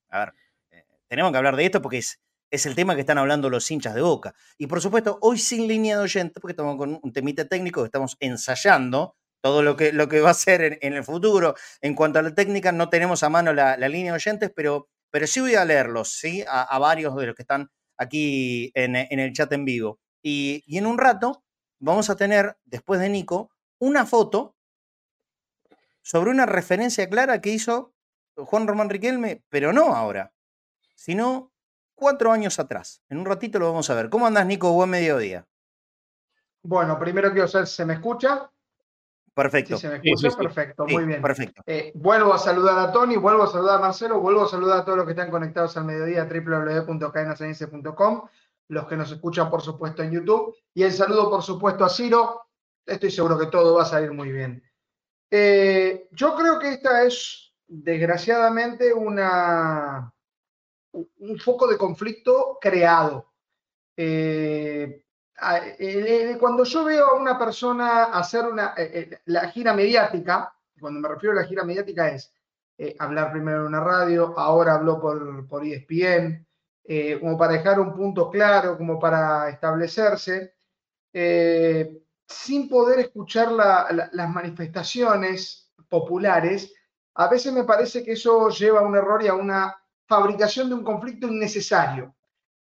A 0.10 0.19
ver, 0.19 0.34
eh, 0.71 0.86
tenemos 1.07 1.31
que 1.31 1.38
hablar 1.38 1.55
de 1.55 1.65
esto 1.65 1.81
porque 1.81 1.99
es, 1.99 2.19
es 2.49 2.65
el 2.65 2.75
tema 2.75 2.95
que 2.95 3.01
están 3.01 3.17
hablando 3.17 3.49
los 3.49 3.69
hinchas 3.69 3.93
de 3.93 4.01
Boca. 4.01 4.34
Y 4.57 4.67
por 4.67 4.81
supuesto, 4.81 5.17
hoy 5.21 5.38
sin 5.38 5.67
línea 5.67 5.97
de 5.97 6.03
oyente, 6.03 6.39
porque 6.39 6.51
estamos 6.51 6.77
con 6.77 6.99
un 7.01 7.13
temita 7.13 7.45
técnico 7.45 7.81
que 7.81 7.86
estamos 7.86 8.17
ensayando 8.19 9.15
todo 9.41 9.63
lo 9.63 9.75
que, 9.75 9.93
lo 9.93 10.07
que 10.07 10.21
va 10.21 10.31
a 10.31 10.34
ser 10.34 10.62
en, 10.62 10.77
en 10.81 10.93
el 10.93 11.03
futuro. 11.03 11.55
En 11.81 11.95
cuanto 11.95 12.19
a 12.19 12.21
la 12.21 12.36
técnica, 12.36 12.71
no 12.71 12.89
tenemos 12.89 13.23
a 13.23 13.29
mano 13.29 13.53
la, 13.53 13.77
la 13.77 13.89
línea 13.89 14.12
de 14.12 14.17
oyentes, 14.17 14.51
pero, 14.55 14.89
pero 15.12 15.28
sí 15.28 15.41
voy 15.41 15.56
a 15.56 15.65
leerlos, 15.65 16.13
¿sí? 16.13 16.43
A, 16.47 16.80
varios 16.80 17.15
de 17.15 17.28
los 17.28 17.36
que 17.36 17.43
están 17.43 17.69
aquí 17.97 18.71
en, 18.74 18.95
el 18.95 19.34
chat 19.34 19.52
en 19.52 19.65
vivo. 19.65 20.00
Y, 20.24 20.63
en 20.76 20.88
un 20.88 20.97
rato 20.97 21.43
vamos 21.80 22.10
a 22.10 22.15
tener, 22.15 22.58
después 22.65 23.00
de 23.00 23.10
Nico, 23.10 23.52
una 23.80 24.06
foto 24.06 24.56
sobre 26.02 26.32
una 26.32 26.45
referencia 26.45 27.08
clara 27.10 27.41
que 27.41 27.50
hizo 27.50 27.93
Juan 28.36 28.67
Román 28.67 28.89
Riquelme, 28.89 29.43
pero 29.50 29.74
no 29.74 29.93
ahora, 29.95 30.34
sino 30.95 31.52
cuatro 31.93 32.32
años 32.32 32.60
atrás. 32.60 33.04
En 33.10 33.17
un 33.19 33.26
ratito 33.26 33.60
lo 33.60 33.67
vamos 33.67 33.89
a 33.89 33.95
ver. 33.95 34.10
¿Cómo 34.10 34.26
andas, 34.26 34.45
Nico? 34.45 34.71
Buen 34.71 34.89
mediodía. 34.89 35.45
Bueno, 36.63 36.97
primero 36.97 37.32
quiero 37.32 37.47
saber 37.47 37.67
se 37.67 37.86
me 37.86 37.93
escucha. 37.93 38.50
Perfecto. 39.41 39.75
Se 39.77 39.89
me 39.89 39.95
escucha, 39.95 40.30
sí, 40.30 40.30
sí. 40.30 40.38
perfecto, 40.38 40.86
Sí, 40.88 40.93
muy 40.93 41.06
bien. 41.06 41.19
Perfecto. 41.21 41.63
Eh, 41.65 41.91
vuelvo 41.95 42.32
a 42.32 42.38
saludar 42.38 42.77
a 42.77 42.91
Tony, 42.91 43.15
vuelvo 43.15 43.41
a 43.43 43.47
saludar 43.47 43.77
a 43.77 43.82
Marcelo, 43.82 44.19
vuelvo 44.19 44.43
a 44.43 44.47
saludar 44.47 44.80
a 44.80 44.86
todos 44.86 44.99
los 44.99 45.08
que 45.08 45.13
están 45.13 45.32
conectados 45.32 45.75
al 45.77 45.86
mediodía, 45.86 46.25
www.cadenasense.com, 46.25 48.21
los 48.67 48.88
que 48.88 48.95
nos 48.95 49.12
escuchan, 49.12 49.49
por 49.49 49.63
supuesto, 49.63 50.04
en 50.04 50.12
YouTube, 50.12 50.56
y 50.75 50.84
el 50.84 50.91
saludo, 50.91 51.27
por 51.32 51.41
supuesto, 51.41 51.84
a 51.84 51.89
Ciro. 51.89 52.49
Estoy 52.86 53.10
seguro 53.10 53.39
que 53.39 53.47
todo 53.47 53.75
va 53.75 53.82
a 53.82 53.86
salir 53.86 54.12
muy 54.12 54.32
bien. 54.32 54.63
Eh, 55.32 56.08
yo 56.12 56.36
creo 56.36 56.60
que 56.60 56.73
esta 56.73 57.04
es, 57.04 57.51
desgraciadamente, 57.67 58.93
una, 58.93 60.13
un 60.91 61.39
foco 61.39 61.65
de 61.67 61.80
conflicto 61.80 62.60
creado. 62.62 63.34
Eh, 63.97 65.04
cuando 66.39 66.63
yo 66.63 66.84
veo 66.84 67.08
a 67.08 67.13
una 67.19 67.38
persona 67.38 68.06
hacer 68.06 68.45
una, 68.45 68.73
eh, 68.77 69.10
eh, 69.12 69.19
la 69.25 69.49
gira 69.49 69.73
mediática, 69.73 70.54
cuando 70.80 70.99
me 70.99 71.08
refiero 71.10 71.38
a 71.38 71.41
la 71.41 71.47
gira 71.47 71.63
mediática 71.63 72.10
es 72.10 72.34
eh, 72.77 72.95
hablar 72.99 73.32
primero 73.32 73.62
en 73.62 73.67
una 73.67 73.80
radio, 73.84 74.38
ahora 74.38 74.75
habló 74.75 74.99
por, 74.99 75.47
por 75.47 75.63
ESPN, 75.65 76.45
eh, 76.84 77.19
como 77.19 77.38
para 77.38 77.54
dejar 77.54 77.80
un 77.80 77.93
punto 77.95 78.30
claro, 78.30 78.77
como 78.77 78.99
para 78.99 79.49
establecerse, 79.49 80.56
eh, 81.13 82.01
sin 82.27 82.69
poder 82.69 82.99
escuchar 82.99 83.51
la- 83.51 83.88
la- 83.91 84.10
las 84.13 84.30
manifestaciones 84.30 85.71
populares, 85.89 86.73
a 87.15 87.27
veces 87.27 87.51
me 87.54 87.63
parece 87.65 88.04
que 88.04 88.13
eso 88.13 88.49
lleva 88.49 88.80
a 88.80 88.84
un 88.84 88.95
error 88.95 89.21
y 89.23 89.27
a 89.27 89.34
una 89.34 89.75
fabricación 90.08 90.69
de 90.69 90.75
un 90.75 90.84
conflicto 90.84 91.27
innecesario. 91.27 92.15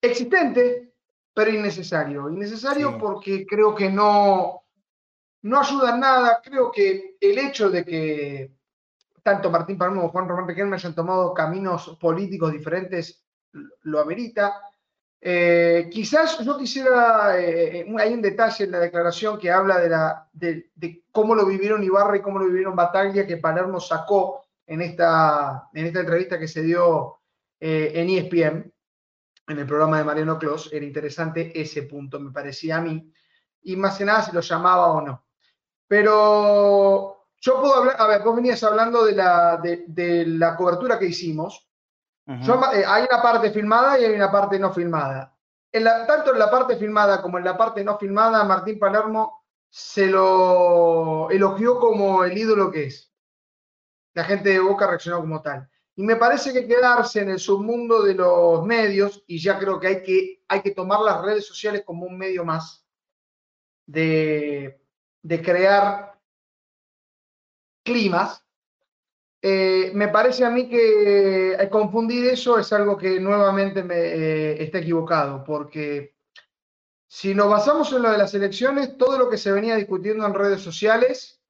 Existente, 0.01 0.92
pero 1.35 1.51
innecesario. 1.51 2.29
Innecesario 2.31 2.91
Sí. 2.93 2.97
porque 3.01 3.47
creo 3.47 3.75
que 3.75 3.91
no, 3.91 4.63
no 5.43 5.61
ayuda 5.61 5.95
en 5.95 6.01
nada. 6.01 6.41
Creo 6.45 6.71
que 6.71 7.17
el 7.21 7.39
hecho 7.39 7.71
de 7.71 7.85
que 7.85 8.53
tanto 9.23 9.51
Martín 9.51 9.79
Palermo 9.79 10.01
como 10.03 10.13
Juan 10.13 10.29
Román 10.29 10.49
Riquelme 10.49 10.77
hayan 10.77 10.95
tomado 10.95 11.33
caminos 11.33 11.97
políticos 12.01 12.51
diferentes 12.53 13.25
lo 13.83 14.01
amerita. 14.01 14.61
Eh, 15.21 15.89
quizás 15.93 16.39
yo 16.45 16.59
quisiera, 16.59 17.39
eh, 17.41 17.85
un- 17.87 18.01
hay 18.01 18.13
un 18.13 18.21
detalle 18.23 18.65
en 18.65 18.73
la 18.73 18.81
declaración 18.81 19.39
que 19.39 19.53
habla 19.53 19.79
de, 19.79 19.89
la, 19.89 20.29
de, 20.33 20.71
de 20.75 21.05
cómo 21.13 21.37
lo 21.37 21.47
vivieron 21.47 21.85
Ibarra 21.85 22.17
y 22.17 22.23
cómo 22.23 22.41
lo 22.41 22.47
vivieron 22.47 22.75
Bataglia, 22.75 23.25
que 23.27 23.37
Palermo 23.37 23.79
sacó 23.79 24.43
en 24.67 24.83
esta, 24.83 25.69
en 25.75 25.87
esta 25.87 26.01
entrevista 26.01 26.39
que 26.41 26.49
se 26.49 26.63
dio 26.63 27.19
eh, 27.61 27.93
en 27.95 28.11
ESPN, 28.11 28.73
en 29.49 29.59
el 29.59 29.67
programa 29.67 29.99
de 29.99 30.05
Mariano 30.05 30.39
Clos. 30.39 30.71
Era 30.73 30.85
interesante 30.85 31.53
ese 31.61 31.83
punto, 31.85 32.19
me 32.21 32.31
parecía 32.31 32.77
a 32.77 32.81
mí. 32.81 33.13
Y 33.63 33.77
más 33.77 33.97
que 33.99 34.05
nada 34.05 34.23
si 34.23 34.33
lo 34.33 34.41
llamaba 34.41 34.89
o 34.93 35.01
no. 35.01 35.25
Pero 35.87 37.27
yo 37.41 37.61
puedo 37.61 37.75
hablar, 37.77 37.97
a 37.99 38.07
ver, 38.07 38.23
vos 38.23 38.35
venías 38.37 38.63
hablando 38.65 39.05
de 39.05 39.13
la, 39.15 39.57
de, 39.59 39.85
de 39.87 40.27
la 40.27 40.57
cobertura 40.57 40.99
que 40.99 41.07
hicimos. 41.07 41.69
Yo, 42.43 42.61
eh, 42.73 42.85
hay 42.87 43.05
una 43.11 43.21
parte 43.21 43.51
filmada 43.51 43.99
y 43.99 44.05
hay 44.05 44.15
una 44.15 44.31
parte 44.31 44.59
no 44.59 44.73
filmada. 44.73 45.37
En 45.73 45.85
la- 45.85 46.07
tanto 46.07 46.33
en 46.33 46.39
la 46.39 46.51
parte 46.51 46.77
filmada 46.77 47.21
como 47.21 47.39
en 47.39 47.45
la 47.45 47.57
parte 47.57 47.83
no 47.85 47.99
filmada, 47.99 48.45
Martín 48.45 48.79
Palermo 48.79 49.45
se 49.69 50.07
lo 50.07 51.29
elogió 51.31 51.79
como 51.79 52.25
el 52.25 52.37
ídolo 52.39 52.71
que 52.71 52.85
es. 52.85 53.13
La 54.15 54.25
gente 54.25 54.51
de 54.51 54.61
Boca 54.61 54.87
reaccionó 54.87 55.21
como 55.21 55.41
tal. 55.43 55.69
Y 55.95 56.03
me 56.03 56.17
parece 56.17 56.53
que 56.53 56.67
quedarse 56.67 57.21
en 57.21 57.31
el 57.31 57.39
submundo 57.39 58.03
de 58.03 58.15
los 58.15 58.65
medios, 58.65 59.23
y 59.27 59.39
ya 59.39 59.59
creo 59.59 59.79
que 59.79 59.87
hay 59.89 60.03
que, 60.03 60.43
hay 60.49 60.63
que 60.63 60.71
tomar 60.71 61.01
las 61.01 61.23
redes 61.23 61.47
sociales 61.47 61.83
como 61.85 62.07
un 62.07 62.17
medio 62.17 62.45
más 62.45 62.87
de, 63.87 64.81
de 65.23 65.43
crear 65.43 66.19
climas, 67.83 68.43
eh, 69.45 69.91
me 69.93 70.07
parece 70.07 70.45
a 70.45 70.51
mí 70.51 70.69
que 70.69 71.55
eh, 71.55 71.69
confundir 71.69 72.27
eso 72.27 72.61
es 72.61 72.73
algo 72.73 72.97
que 72.97 73.19
nuevamente 73.19 73.83
me, 73.83 73.97
eh, 73.97 74.63
está 74.63 74.79
equivocado, 74.79 75.43
porque 75.43 76.15
si 77.09 77.35
nos 77.35 77.51
basamos 77.51 77.93
en 77.93 78.03
lo 78.03 78.13
de 78.13 78.19
las 78.19 78.33
elecciones, 78.35 78.97
todo 78.97 79.19
lo 79.19 79.29
que 79.29 79.37
se 79.37 79.51
venía 79.51 79.75
discutiendo 79.75 80.25
en 80.25 80.35
redes 80.35 80.63
sociales 80.63 81.43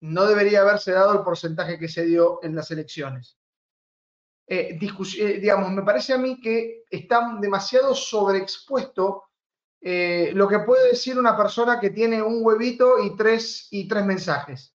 no 0.00 0.26
debería 0.26 0.62
haberse 0.62 0.92
dado 0.92 1.12
el 1.12 1.24
porcentaje 1.24 1.78
que 1.78 1.88
se 1.88 2.06
dio 2.06 2.40
en 2.42 2.56
las 2.56 2.70
elecciones. 2.70 3.38
Eh, 4.48 4.78
eh, 4.78 5.38
digamos, 5.40 5.72
me 5.72 5.82
parece 5.82 6.12
a 6.12 6.18
mí 6.18 6.40
que 6.40 6.84
está 6.88 7.36
demasiado 7.40 7.94
sobreexpuesto 7.94 9.24
eh, 9.80 10.30
lo 10.34 10.46
que 10.46 10.60
puede 10.60 10.90
decir 10.90 11.18
una 11.18 11.36
persona 11.36 11.80
que 11.80 11.90
tiene 11.90 12.22
un 12.22 12.44
huevito 12.44 13.02
y 13.02 13.16
tres, 13.16 13.66
y 13.70 13.88
tres 13.88 14.04
mensajes. 14.04 14.72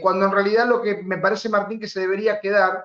Cuando 0.00 0.24
en 0.24 0.32
realidad 0.32 0.66
lo 0.66 0.80
que 0.80 1.02
me 1.02 1.18
parece, 1.18 1.50
Martín, 1.50 1.78
que 1.78 1.86
se 1.86 2.00
debería 2.00 2.40
quedar 2.40 2.82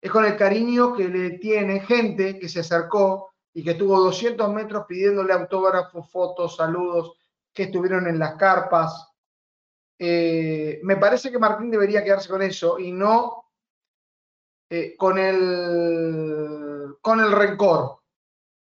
es 0.00 0.10
con 0.10 0.24
el 0.24 0.38
cariño 0.38 0.94
que 0.94 1.06
le 1.06 1.32
tiene 1.32 1.80
gente 1.80 2.38
que 2.38 2.48
se 2.48 2.60
acercó 2.60 3.32
y 3.52 3.62
que 3.62 3.72
estuvo 3.72 4.00
200 4.00 4.50
metros 4.54 4.86
pidiéndole 4.88 5.34
autógrafos, 5.34 6.10
fotos, 6.10 6.56
saludos, 6.56 7.12
que 7.52 7.64
estuvieron 7.64 8.06
en 8.06 8.18
las 8.18 8.36
carpas. 8.36 9.06
Me 9.98 10.96
parece 10.98 11.30
que 11.30 11.38
Martín 11.38 11.70
debería 11.70 12.02
quedarse 12.02 12.30
con 12.30 12.40
eso 12.40 12.78
y 12.78 12.90
no 12.90 13.47
eh, 14.70 14.94
con, 14.96 15.18
el, 15.18 16.96
con 17.00 17.20
el 17.20 17.32
rencor 17.32 18.00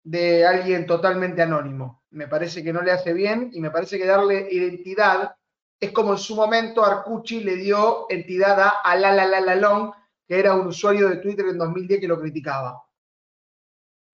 de 0.04 0.46
alguien 0.46 0.86
totalmente 0.86 1.42
anónimo. 1.42 2.04
Me 2.10 2.28
parece 2.28 2.62
que 2.62 2.72
no 2.72 2.82
le 2.82 2.92
hace 2.92 3.12
bien 3.12 3.50
y 3.52 3.60
me 3.60 3.70
parece 3.70 3.98
que 3.98 4.06
darle 4.06 4.48
identidad 4.50 5.36
es 5.82 5.90
como 5.90 6.12
en 6.12 6.18
su 6.18 6.36
momento 6.36 6.84
Arcucci 6.84 7.40
le 7.42 7.56
dio 7.56 8.06
entidad 8.08 8.60
a 8.60 8.68
Alalalalong, 8.84 9.90
que 10.28 10.38
era 10.38 10.54
un 10.54 10.68
usuario 10.68 11.08
de 11.08 11.16
Twitter 11.16 11.46
en 11.46 11.58
2010 11.58 12.00
que 12.00 12.06
lo 12.06 12.20
criticaba. 12.20 12.80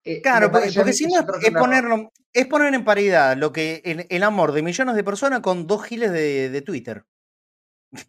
Eh, 0.03 0.23
Claro, 0.23 0.51
porque, 0.51 0.71
si 0.71 1.07
no 1.07 1.21
es, 1.21 1.51
ponerlo, 1.53 2.11
es 2.33 2.47
poner 2.47 2.73
en 2.73 2.85
paridad 2.85 3.37
lo 3.37 3.53
que 3.53 3.83
el, 3.85 4.07
el 4.09 4.23
amor 4.23 4.53
de 4.53 4.63
millones 4.63 4.97
de 4.97 5.05
personas 5.05 5.41
con 5.41 5.67
dos 5.67 5.85
giles 5.85 6.11
de, 6.11 6.49
de 6.49 6.63
Twitter. 6.63 7.05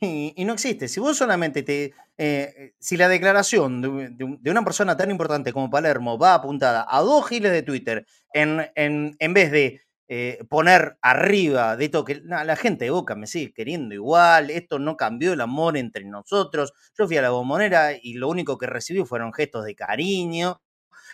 Y, 0.02 0.44
no 0.46 0.54
existe. 0.54 0.88
Si 0.88 1.00
vos 1.00 1.18
solamente 1.18 1.64
te. 1.64 1.94
eh, 2.18 2.74
si 2.80 2.98
la 2.98 3.08
declaración 3.08 3.82
de, 3.82 3.88
un- 3.88 4.18
de 4.18 4.24
un- 4.26 4.44
de 4.44 4.52
una 4.52 4.64
persona 4.64 4.98
tan 4.98 5.10
importante 5.12 5.54
como 5.54 5.70
Palermo 5.70 6.18
va 6.18 6.34
apuntada 6.36 6.86
a 6.90 7.00
dos 7.02 7.28
giles 7.28 7.52
de 7.52 7.64
Twitter 7.64 8.06
en, 8.34 8.68
en, 8.76 9.16
en 9.20 9.34
vez 9.34 9.52
de 9.52 9.82
eh, 10.10 10.40
poner 10.50 10.98
arriba 11.02 11.78
de 11.78 11.88
todo 11.90 12.04
que 12.04 12.20
nah, 12.22 12.44
la 12.44 12.56
gente 12.58 12.86
de 12.86 12.92
Boca 12.92 13.16
me 13.16 13.28
sigue 13.28 13.54
queriendo 13.54 13.94
igual, 13.96 14.50
esto 14.50 14.80
no 14.80 14.98
cambió 14.98 15.34
el 15.34 15.42
amor 15.42 15.78
entre 15.78 16.04
nosotros. 16.06 16.74
Yo 16.98 17.08
fui 17.08 17.16
a 17.18 17.22
la 17.22 17.30
bombonera 17.30 17.94
y 18.02 18.14
lo 18.16 18.28
único 18.30 18.58
que 18.58 18.68
recibí 18.68 19.06
fueron 19.06 19.32
gestos 19.34 19.64
de 19.66 19.76
cariño. 19.76 20.62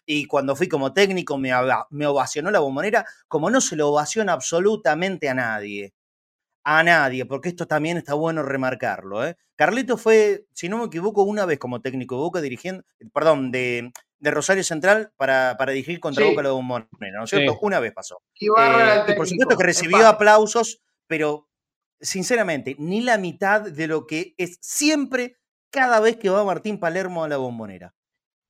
Y 0.06 0.26
cuando 0.26 0.56
fui 0.56 0.68
como 0.68 0.94
técnico 0.94 1.38
me, 1.38 1.52
me 1.90 2.08
ovacionó 2.08 2.52
la 2.52 2.60
bombonera 2.60 3.06
como 3.28 3.50
no 3.50 3.62
se 3.62 3.76
lo 3.76 3.90
ovaciona 3.90 4.34
absolutamente 4.34 5.30
a 5.30 5.34
nadie 5.34 5.94
a 6.66 6.84
nadie, 6.84 7.26
porque 7.26 7.50
esto 7.50 7.68
también 7.68 7.98
está 7.98 8.16
bueno 8.16 8.44
remarcarlo. 8.44 9.26
¿eh? 9.26 9.38
Carlito 9.56 9.98
fue, 9.98 10.46
si 10.54 10.68
no 10.68 10.80
me 10.80 10.86
equivoco, 10.86 11.24
una 11.24 11.46
vez 11.46 11.60
como 11.60 11.82
técnico 11.82 12.16
de 12.16 12.22
Boca 12.22 12.42
dirigiendo, 12.42 12.84
perdón, 13.14 13.52
de, 13.52 13.92
de 14.20 14.32
Rosario 14.32 14.64
Central 14.64 15.14
para, 15.16 15.56
para 15.58 15.72
dirigir 15.74 16.00
contra 16.00 16.24
Sí. 16.24 16.30
Boca 16.32 16.42
la 16.44 16.52
Bombonera, 16.52 16.90
¿no 17.20 17.24
es 17.26 17.30
cierto? 17.30 17.54
Sí. 17.54 17.60
Una 17.62 17.80
vez 17.80 17.94
pasó. 17.94 18.22
Eh, 18.42 19.04
y 19.08 19.14
por 19.14 19.28
supuesto 19.28 19.58
que 19.58 19.64
recibió 19.64 20.08
aplausos, 20.08 20.82
pero 21.08 21.48
sinceramente, 22.02 22.76
ni 22.80 23.02
la 23.02 23.18
mitad 23.18 23.62
de 23.62 23.88
lo 23.88 24.08
que 24.08 24.34
es 24.38 24.58
siempre 24.62 25.38
cada 25.72 26.00
vez 26.00 26.18
que 26.18 26.30
va 26.30 26.44
Martín 26.44 26.80
Palermo 26.80 27.24
a 27.24 27.28
la 27.30 27.38
bombonera. 27.38 27.94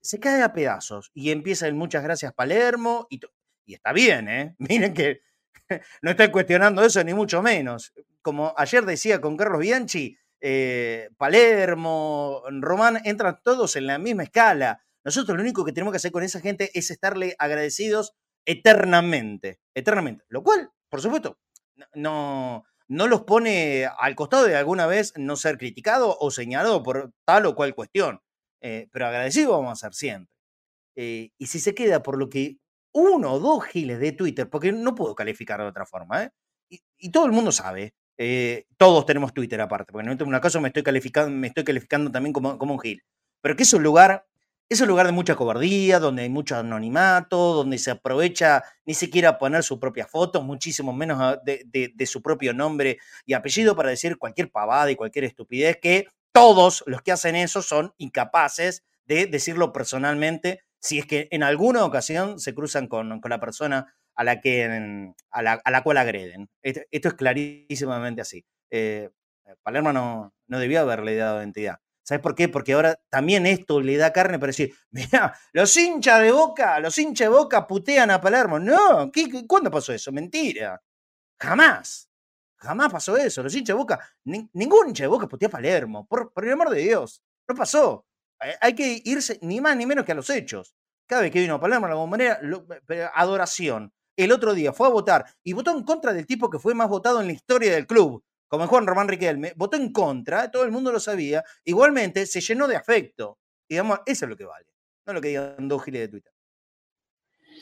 se 0.01 0.19
cae 0.19 0.41
a 0.43 0.54
pedazos 0.54 1.12
y 1.13 1.32
empieza 1.32 1.67
el 1.67 1.73
muchas 1.75 2.04
gracias 2.04 2.34
Palermo 2.34 3.08
y, 3.10 3.19
y 3.65 3.73
está 3.73 3.91
bien, 3.93 4.30
¿eh? 4.30 4.56
Miren 4.60 4.93
que 4.93 5.21
no 6.01 6.11
estoy 6.11 6.31
cuestionando 6.31 6.83
eso 6.83 7.03
ni 7.03 7.13
mucho 7.13 7.41
menos. 7.41 7.93
Como 8.21 8.53
ayer 8.57 8.85
decía 8.85 9.21
con 9.21 9.37
Carlos 9.37 9.59
Bianchi, 9.59 10.17
eh, 10.41 11.09
Palermo, 11.17 12.43
Román, 12.61 13.01
entran 13.03 13.39
todos 13.43 13.75
en 13.75 13.87
la 13.87 13.97
misma 13.97 14.23
escala. 14.23 14.83
Nosotros 15.03 15.35
lo 15.35 15.43
único 15.43 15.63
que 15.65 15.71
tenemos 15.71 15.91
que 15.91 15.97
hacer 15.97 16.11
con 16.11 16.23
esa 16.23 16.39
gente 16.39 16.71
es 16.73 16.91
estarle 16.91 17.35
agradecidos 17.39 18.13
eternamente, 18.45 19.59
eternamente. 19.73 20.25
Lo 20.29 20.43
cual, 20.43 20.71
por 20.89 21.01
supuesto, 21.01 21.39
no, 21.93 22.63
no 22.87 23.07
los 23.07 23.23
pone 23.23 23.87
al 23.97 24.15
costado 24.15 24.45
de 24.45 24.55
alguna 24.55 24.87
vez 24.87 25.13
no 25.15 25.35
ser 25.35 25.57
criticado 25.57 26.17
o 26.19 26.31
señalado 26.31 26.83
por 26.83 27.11
tal 27.25 27.45
o 27.45 27.55
cual 27.55 27.75
cuestión. 27.75 28.21
Eh, 28.61 28.87
pero 28.91 29.07
agradecido 29.07 29.51
vamos 29.51 29.71
a 29.71 29.87
ser 29.87 29.93
siempre. 29.93 30.33
Eh, 30.95 31.31
y 31.37 31.47
si 31.47 31.59
se 31.59 31.75
queda 31.75 32.01
por 32.01 32.17
lo 32.17 32.29
que 32.29 32.57
uno 32.95 33.34
o 33.34 33.39
dos 33.39 33.65
giles 33.65 33.99
de 33.99 34.13
Twitter, 34.13 34.49
porque 34.49 34.71
no 34.71 34.95
puedo 34.95 35.13
calificar 35.13 35.60
de 35.60 35.67
otra 35.67 35.86
forma, 35.86 36.23
¿eh? 36.23 36.31
y, 36.69 37.12
todo 37.12 37.25
el 37.25 37.31
mundo 37.31 37.51
sabe, 37.51 37.93
todos 38.77 39.05
tenemos 39.05 39.34
Twitter 39.34 39.60
aparte, 39.60 39.91
porque 39.91 40.10
en 40.10 40.27
una 40.27 40.41
caso 40.41 40.62
me 40.62 40.69
estoy 40.69 40.84
calificando, 40.84 41.29
me 41.29 41.47
estoy 41.47 41.63
calificando 41.63 42.10
también 42.10 42.34
como, 42.34 42.58
como 42.58 42.73
un 42.73 42.79
gil, 42.79 43.03
pero 43.41 43.55
que 43.55 43.63
es 43.63 43.73
un 43.73 43.84
lugar 43.84 44.25
es 44.67 44.81
un 44.81 44.88
lugar 44.88 45.05
de 45.05 45.12
mucha 45.12 45.36
cobardía, 45.36 45.99
donde 45.99 46.23
hay 46.23 46.29
mucho 46.29 46.55
anonimato, 46.55 47.53
donde 47.53 47.77
se 47.77 47.91
aprovecha 47.91 48.63
ni 48.86 48.95
siquiera 48.95 49.38
poner 49.38 49.63
su 49.63 49.79
propia 49.79 50.08
foto, 50.08 50.41
muchísimo 50.41 50.91
menos 50.91 51.19
ah, 51.21 51.39
de, 51.43 52.08
su 52.08 52.21
propio 52.21 52.53
nombre 52.53 52.97
y 53.25 53.34
apellido 53.34 53.75
para 53.75 53.89
decir 53.89 54.17
cualquier 54.17 54.51
pavada 54.51 54.89
y 54.89 54.95
cualquier 54.95 55.25
estupidez, 55.25 55.77
que 55.79 56.08
todos 56.31 56.84
los 56.88 57.01
que 57.03 57.12
hacen 57.12 57.36
eso 57.36 57.62
son 57.62 57.93
incapaces 57.97 58.84
de 59.05 59.27
decirlo 59.27 59.71
personalmente 59.71 60.62
si 60.79 60.99
es 60.99 61.05
que 61.05 61.27
en 61.31 61.43
alguna 61.43 61.85
ocasión 61.85 62.39
se 62.39 62.53
cruzan 62.53 62.88
con, 62.88 63.21
la 63.23 63.39
persona 63.39 63.95
a 64.15 64.23
la, 64.23 64.41
que, 64.41 65.13
a 65.31 65.41
la, 65.41 65.83
cual 65.83 65.97
agreden. 65.97 66.49
Esto, 66.61 67.09
es 67.09 67.13
clarísimamente 67.13 68.21
así. 68.21 68.45
Eh, 68.69 69.09
Palermo 69.63 69.93
no, 69.93 70.33
no 70.47 70.59
debió 70.59 70.81
haberle 70.81 71.15
dado 71.15 71.39
identidad. 71.39 71.79
¿Sabes 72.05 72.21
por 72.21 72.35
qué? 72.35 72.49
Porque 72.49 72.73
ahora 72.73 72.99
también 73.09 73.47
esto 73.47 73.81
le 73.81 73.97
da 73.97 74.13
carne 74.13 74.38
para 74.38 74.51
decir, 74.51 74.75
mira, 74.91 75.35
los 75.53 75.75
hinchas 75.75 76.21
de 76.21 76.31
Boca, 76.31 76.79
los 76.79 76.97
hinchas 76.99 77.25
de 77.25 77.35
Boca 77.35 77.65
putean 77.65 78.11
a 78.11 78.21
Palermo. 78.21 78.59
No, 78.59 79.11
¿cuándo 79.47 79.71
pasó 79.71 79.91
eso? 79.91 80.11
Mentira. 80.11 80.79
Jamás. 81.39 82.07
Jamás 82.57 82.91
pasó 82.91 83.17
eso. 83.17 83.41
Los 83.41 83.55
hinchas 83.55 83.75
de 83.75 83.79
Boca, 83.79 83.99
ningún 84.23 84.89
hincha 84.89 85.03
de 85.03 85.07
Boca 85.07 85.27
putea 85.27 85.47
a 85.47 85.51
Palermo. 85.51 86.05
Por, 86.07 86.31
el 86.43 86.51
amor 86.51 86.69
de 86.69 86.81
Dios. 86.81 87.23
No 87.47 87.55
pasó. 87.55 88.05
Hay 88.61 88.75
que 88.75 89.01
irse 89.05 89.39
ni 89.41 89.61
más 89.61 89.75
ni 89.77 89.85
menos 89.85 90.05
que 90.05 90.11
a 90.11 90.15
los 90.15 90.29
hechos. 90.29 90.75
Cada 91.07 91.21
vez 91.21 91.31
que 91.31 91.39
vino 91.39 91.55
a 91.55 91.59
Palermo, 91.59 91.87
de 91.87 91.93
alguna 91.93 92.11
manera, 92.11 92.39
adoración. 93.13 93.93
El 94.17 94.31
otro 94.31 94.53
día 94.53 94.73
fue 94.73 94.87
a 94.87 94.91
votar 94.91 95.25
y 95.43 95.53
votó 95.53 95.71
en 95.71 95.83
contra 95.83 96.13
del 96.13 96.25
tipo 96.25 96.49
que 96.49 96.59
fue 96.59 96.73
más 96.73 96.89
votado 96.89 97.21
en 97.21 97.27
la 97.27 97.33
historia 97.33 97.73
del 97.73 97.85
club 97.85 98.23
como 98.47 98.67
Juan 98.67 98.87
Román 98.87 99.07
Riquelme, 99.07 99.53
votó 99.55 99.77
en 99.77 99.91
contra, 99.91 100.51
todo 100.51 100.63
el 100.63 100.71
mundo 100.71 100.91
lo 100.91 100.99
sabía, 100.99 101.43
igualmente 101.63 102.25
se 102.25 102.41
llenó 102.41 102.67
de 102.67 102.75
afecto. 102.75 103.39
Digamos, 103.67 103.99
eso 104.05 104.25
es 104.25 104.29
lo 104.29 104.37
que 104.37 104.45
vale, 104.45 104.67
no 105.05 105.13
lo 105.13 105.21
que 105.21 105.29
digan 105.29 105.67
dos 105.67 105.83
giles 105.83 106.01
de 106.01 106.07
Twitter. 106.07 106.31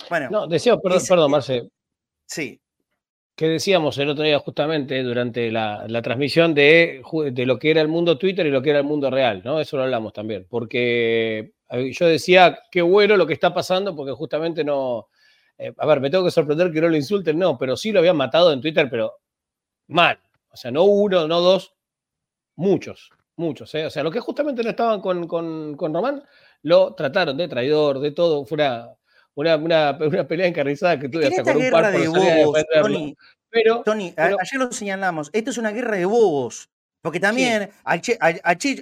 Bueno. 0.09 0.29
No, 0.29 0.47
decía, 0.47 0.77
perdón, 0.77 1.01
perdón, 1.07 1.31
Marce. 1.31 1.69
Sí. 2.27 2.59
Que 3.35 3.47
decíamos 3.47 3.97
el 3.97 4.09
otro 4.09 4.23
día 4.23 4.37
justamente 4.39 5.01
durante 5.01 5.51
la, 5.51 6.01
transmisión 6.03 6.53
de, 6.53 7.01
de, 7.31 7.45
lo 7.45 7.57
que 7.57 7.71
era 7.71 7.81
el 7.81 7.87
mundo 7.87 8.17
Twitter 8.17 8.45
y 8.45 8.51
lo 8.51 8.61
que 8.61 8.69
era 8.69 8.79
el 8.79 8.85
mundo 8.85 9.09
real, 9.09 9.41
¿no? 9.43 9.59
Eso 9.59 9.77
lo 9.77 9.83
hablamos 9.83 10.13
también, 10.13 10.45
porque 10.47 11.53
yo 11.91 12.05
decía, 12.05 12.59
qué 12.69 12.83
bueno 12.83 13.17
lo 13.17 13.25
que 13.25 13.33
está 13.33 13.51
pasando, 13.53 13.95
porque 13.95 14.11
justamente 14.11 14.63
no, 14.63 15.07
eh, 15.57 15.73
a 15.77 15.85
ver, 15.85 15.99
me 15.99 16.09
tengo 16.09 16.25
que 16.25 16.31
sorprender 16.31 16.71
que 16.71 16.81
no 16.81 16.89
lo 16.89 16.95
insulten, 16.95 17.39
no, 17.39 17.57
pero 17.57 17.75
sí 17.75 17.91
lo 17.91 17.99
habían 17.99 18.17
matado 18.17 18.53
en 18.53 18.61
Twitter, 18.61 18.87
pero 18.89 19.19
mal, 19.87 20.19
o 20.51 20.57
sea, 20.57 20.71
no 20.71 20.83
uno, 20.83 21.27
no 21.27 21.41
dos, 21.41 21.73
muchos, 22.55 23.09
muchos. 23.35 23.73
¿eh? 23.75 23.85
O 23.85 23.89
sea, 23.89 24.03
los 24.03 24.13
que 24.13 24.19
justamente 24.19 24.63
no 24.63 24.69
estaban 24.69 25.01
con, 25.01 25.27
con, 25.27 25.75
con, 25.75 25.93
Román 25.93 26.23
lo 26.61 26.93
trataron 26.93 27.37
de 27.37 27.47
traidor, 27.47 27.99
de 27.99 28.11
todo. 28.11 28.45
Fue 28.45 28.55
una, 28.55 28.89
una, 29.35 29.55
una, 29.55 29.97
pelea 30.27 30.47
encarnizada 30.47 30.99
que 30.99 31.09
tuve 31.09 31.27
hasta 31.27 31.43
con 31.43 31.57
un 31.57 31.69
par 31.71 31.91
de 31.91 32.07
bobos, 32.07 32.63
Tony, 32.81 33.15
pero, 33.49 33.83
Tony, 33.83 34.13
ayer 34.17 34.59
lo 34.59 34.71
señalamos, 34.71 35.29
esto 35.33 35.51
es 35.51 35.57
una 35.57 35.71
guerra 35.71 35.97
de 35.97 36.05
bobos. 36.05 36.69
Porque 37.03 37.19
también 37.19 37.69
a, 37.83 37.99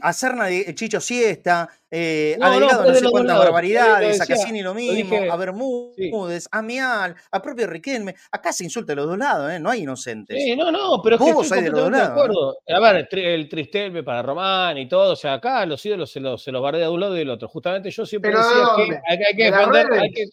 a, 0.01 0.13
Serna 0.13 0.45
de 0.45 0.75
Chicho 0.75 1.01
Siesta, 1.01 1.67
eh, 1.89 2.37
no, 2.39 2.45
ha 2.45 2.51
delegado 2.51 2.87
no, 2.87 2.93
sé 2.93 3.05
cuántas 3.09 3.39
barbaridades, 3.39 4.21
a 4.21 4.27
Cassini 4.27 4.61
lo 4.61 4.75
mismo, 4.75 5.15
a 5.31 5.35
Bermúdez, 5.35 6.47
a 6.51 6.61
Mial, 6.61 7.15
a 7.31 7.41
propio 7.41 7.65
Riquelme. 7.65 8.13
Acá 8.31 8.53
se 8.53 8.63
insulta 8.63 8.91
de 8.91 8.97
los 8.97 9.07
dos 9.07 9.17
lados, 9.17 9.51
¿eh? 9.51 9.59
no 9.59 9.71
hay 9.71 9.81
inocentes. 9.81 10.37
Sí, 10.37 10.55
no, 10.55 10.71
no, 10.71 11.01
pero 11.03 11.15
es 11.15 11.21
que 11.23 11.41
estoy 11.41 11.61
de, 11.63 11.99
acuerdo. 11.99 12.59
A 12.69 12.79
ver, 12.79 13.07
el, 13.11 13.49
Tristelme 13.49 14.03
para 14.03 14.21
Román 14.21 14.77
y 14.77 14.87
todo, 14.87 15.13
o 15.13 15.15
sea, 15.15 15.33
acá 15.33 15.65
los 15.65 15.83
ídolos 15.83 16.11
se 16.11 16.19
los, 16.19 16.43
se 16.43 16.51
los 16.51 16.61
bardea 16.61 16.83
de 16.85 16.93
un 16.93 16.99
lado 16.99 17.15
y 17.15 17.19
del 17.19 17.31
otro. 17.31 17.47
Justamente 17.47 17.89
yo 17.89 18.05
siempre 18.05 18.29
decía 18.29 18.67
que 18.75 18.99
hay, 19.09 19.35
que 19.35 19.45
defender, 19.45 19.93
hay 19.93 20.11
que, 20.11 20.25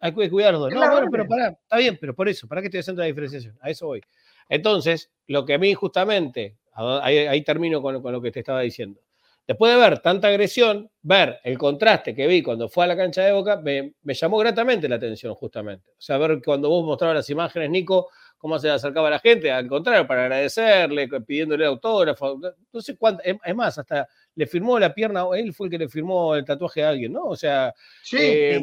hay 0.00 0.14
que 0.14 0.30
cuidarlo. 0.30 0.70
No, 0.70 0.90
bueno, 0.90 1.08
pero 1.10 1.26
pará, 1.26 1.48
está 1.48 1.76
bien, 1.76 1.98
pero 2.00 2.14
por 2.14 2.28
eso, 2.28 2.46
¿para 2.46 2.60
qué 2.60 2.66
estoy 2.66 2.80
haciendo 2.80 3.02
la 3.02 3.06
diferenciación? 3.06 3.56
A 3.60 3.70
eso 3.70 3.86
voy. 3.86 4.00
Entonces, 4.48 5.10
lo 5.26 5.44
que 5.44 5.54
a 5.54 5.58
mí 5.58 5.74
justamente 5.74 6.56
Ahí, 6.78 7.42
termino 7.42 7.82
con, 7.82 8.00
lo 8.00 8.22
que 8.22 8.30
te 8.30 8.40
estaba 8.40 8.60
diciendo. 8.60 9.00
Después 9.46 9.74
de 9.74 9.80
ver 9.80 9.98
tanta 10.00 10.28
agresión, 10.28 10.90
ver 11.02 11.40
el 11.42 11.56
contraste 11.58 12.14
que 12.14 12.26
vi 12.26 12.42
cuando 12.42 12.68
fue 12.68 12.84
a 12.84 12.86
la 12.86 12.96
cancha 12.96 13.22
de 13.22 13.32
Boca, 13.32 13.56
me, 13.56 13.94
llamó 14.04 14.38
gratamente 14.38 14.88
la 14.88 14.96
atención, 14.96 15.34
justamente. 15.34 15.90
O 15.92 16.00
sea, 16.00 16.18
ver 16.18 16.40
cuando 16.44 16.68
vos 16.68 16.84
mostrabas 16.84 17.16
las 17.16 17.30
imágenes, 17.30 17.70
Nico, 17.70 18.10
cómo 18.36 18.58
se 18.58 18.70
acercaba 18.70 19.08
a 19.08 19.12
la 19.12 19.18
gente, 19.18 19.50
al 19.50 19.66
contrario, 19.66 20.06
para 20.06 20.24
agradecerle, 20.24 21.08
pidiéndole 21.26 21.66
autógrafo. 21.66 22.38
No 22.72 22.80
sé 22.80 22.96
cuánto, 22.96 23.22
es 23.24 23.54
más, 23.56 23.78
hasta 23.78 24.06
le 24.36 24.46
firmó 24.46 24.78
la 24.78 24.94
pierna, 24.94 25.24
él 25.34 25.52
fue 25.52 25.66
el 25.66 25.70
que 25.72 25.78
le 25.78 25.88
firmó 25.88 26.36
el 26.36 26.44
tatuaje 26.44 26.84
a 26.84 26.90
alguien, 26.90 27.12
¿no? 27.12 27.24
O 27.24 27.36
sea, 27.36 27.74
eh, 28.12 28.60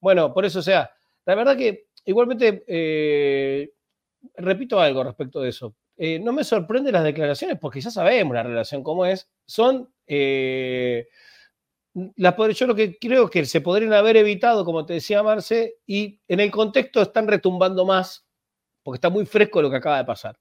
bueno, 0.00 0.32
por 0.32 0.44
eso, 0.44 0.60
o 0.60 0.62
sea, 0.62 0.90
la 1.24 1.34
verdad 1.34 1.56
que 1.56 1.86
igualmente, 2.04 2.64
eh, 2.66 3.70
repito 4.36 4.80
algo 4.80 5.04
respecto 5.04 5.40
de 5.40 5.50
eso. 5.50 5.74
Eh, 5.96 6.18
no 6.18 6.32
me 6.32 6.44
sorprende 6.44 6.92
las 6.92 7.04
declaraciones 7.04 7.58
porque 7.58 7.80
ya 7.80 7.90
sabemos 7.90 8.34
la 8.34 8.42
relación 8.42 8.82
cómo 8.82 9.06
es. 9.06 9.28
Son. 9.46 9.90
Eh, 10.06 11.06
yo 11.94 12.66
lo 12.66 12.74
que 12.74 12.98
creo 12.98 13.30
que 13.30 13.46
se 13.46 13.62
podrían 13.62 13.94
haber 13.94 14.18
evitado, 14.18 14.66
como 14.66 14.84
te 14.84 14.94
decía 14.94 15.22
Marce, 15.22 15.76
y 15.86 16.20
en 16.28 16.40
el 16.40 16.50
contexto 16.50 17.00
están 17.00 17.26
retumbando 17.26 17.86
más 17.86 18.26
porque 18.82 18.98
está 18.98 19.08
muy 19.10 19.26
fresco 19.26 19.62
lo 19.62 19.70
que 19.70 19.76
acaba 19.76 19.98
de 19.98 20.04
pasar. 20.04 20.38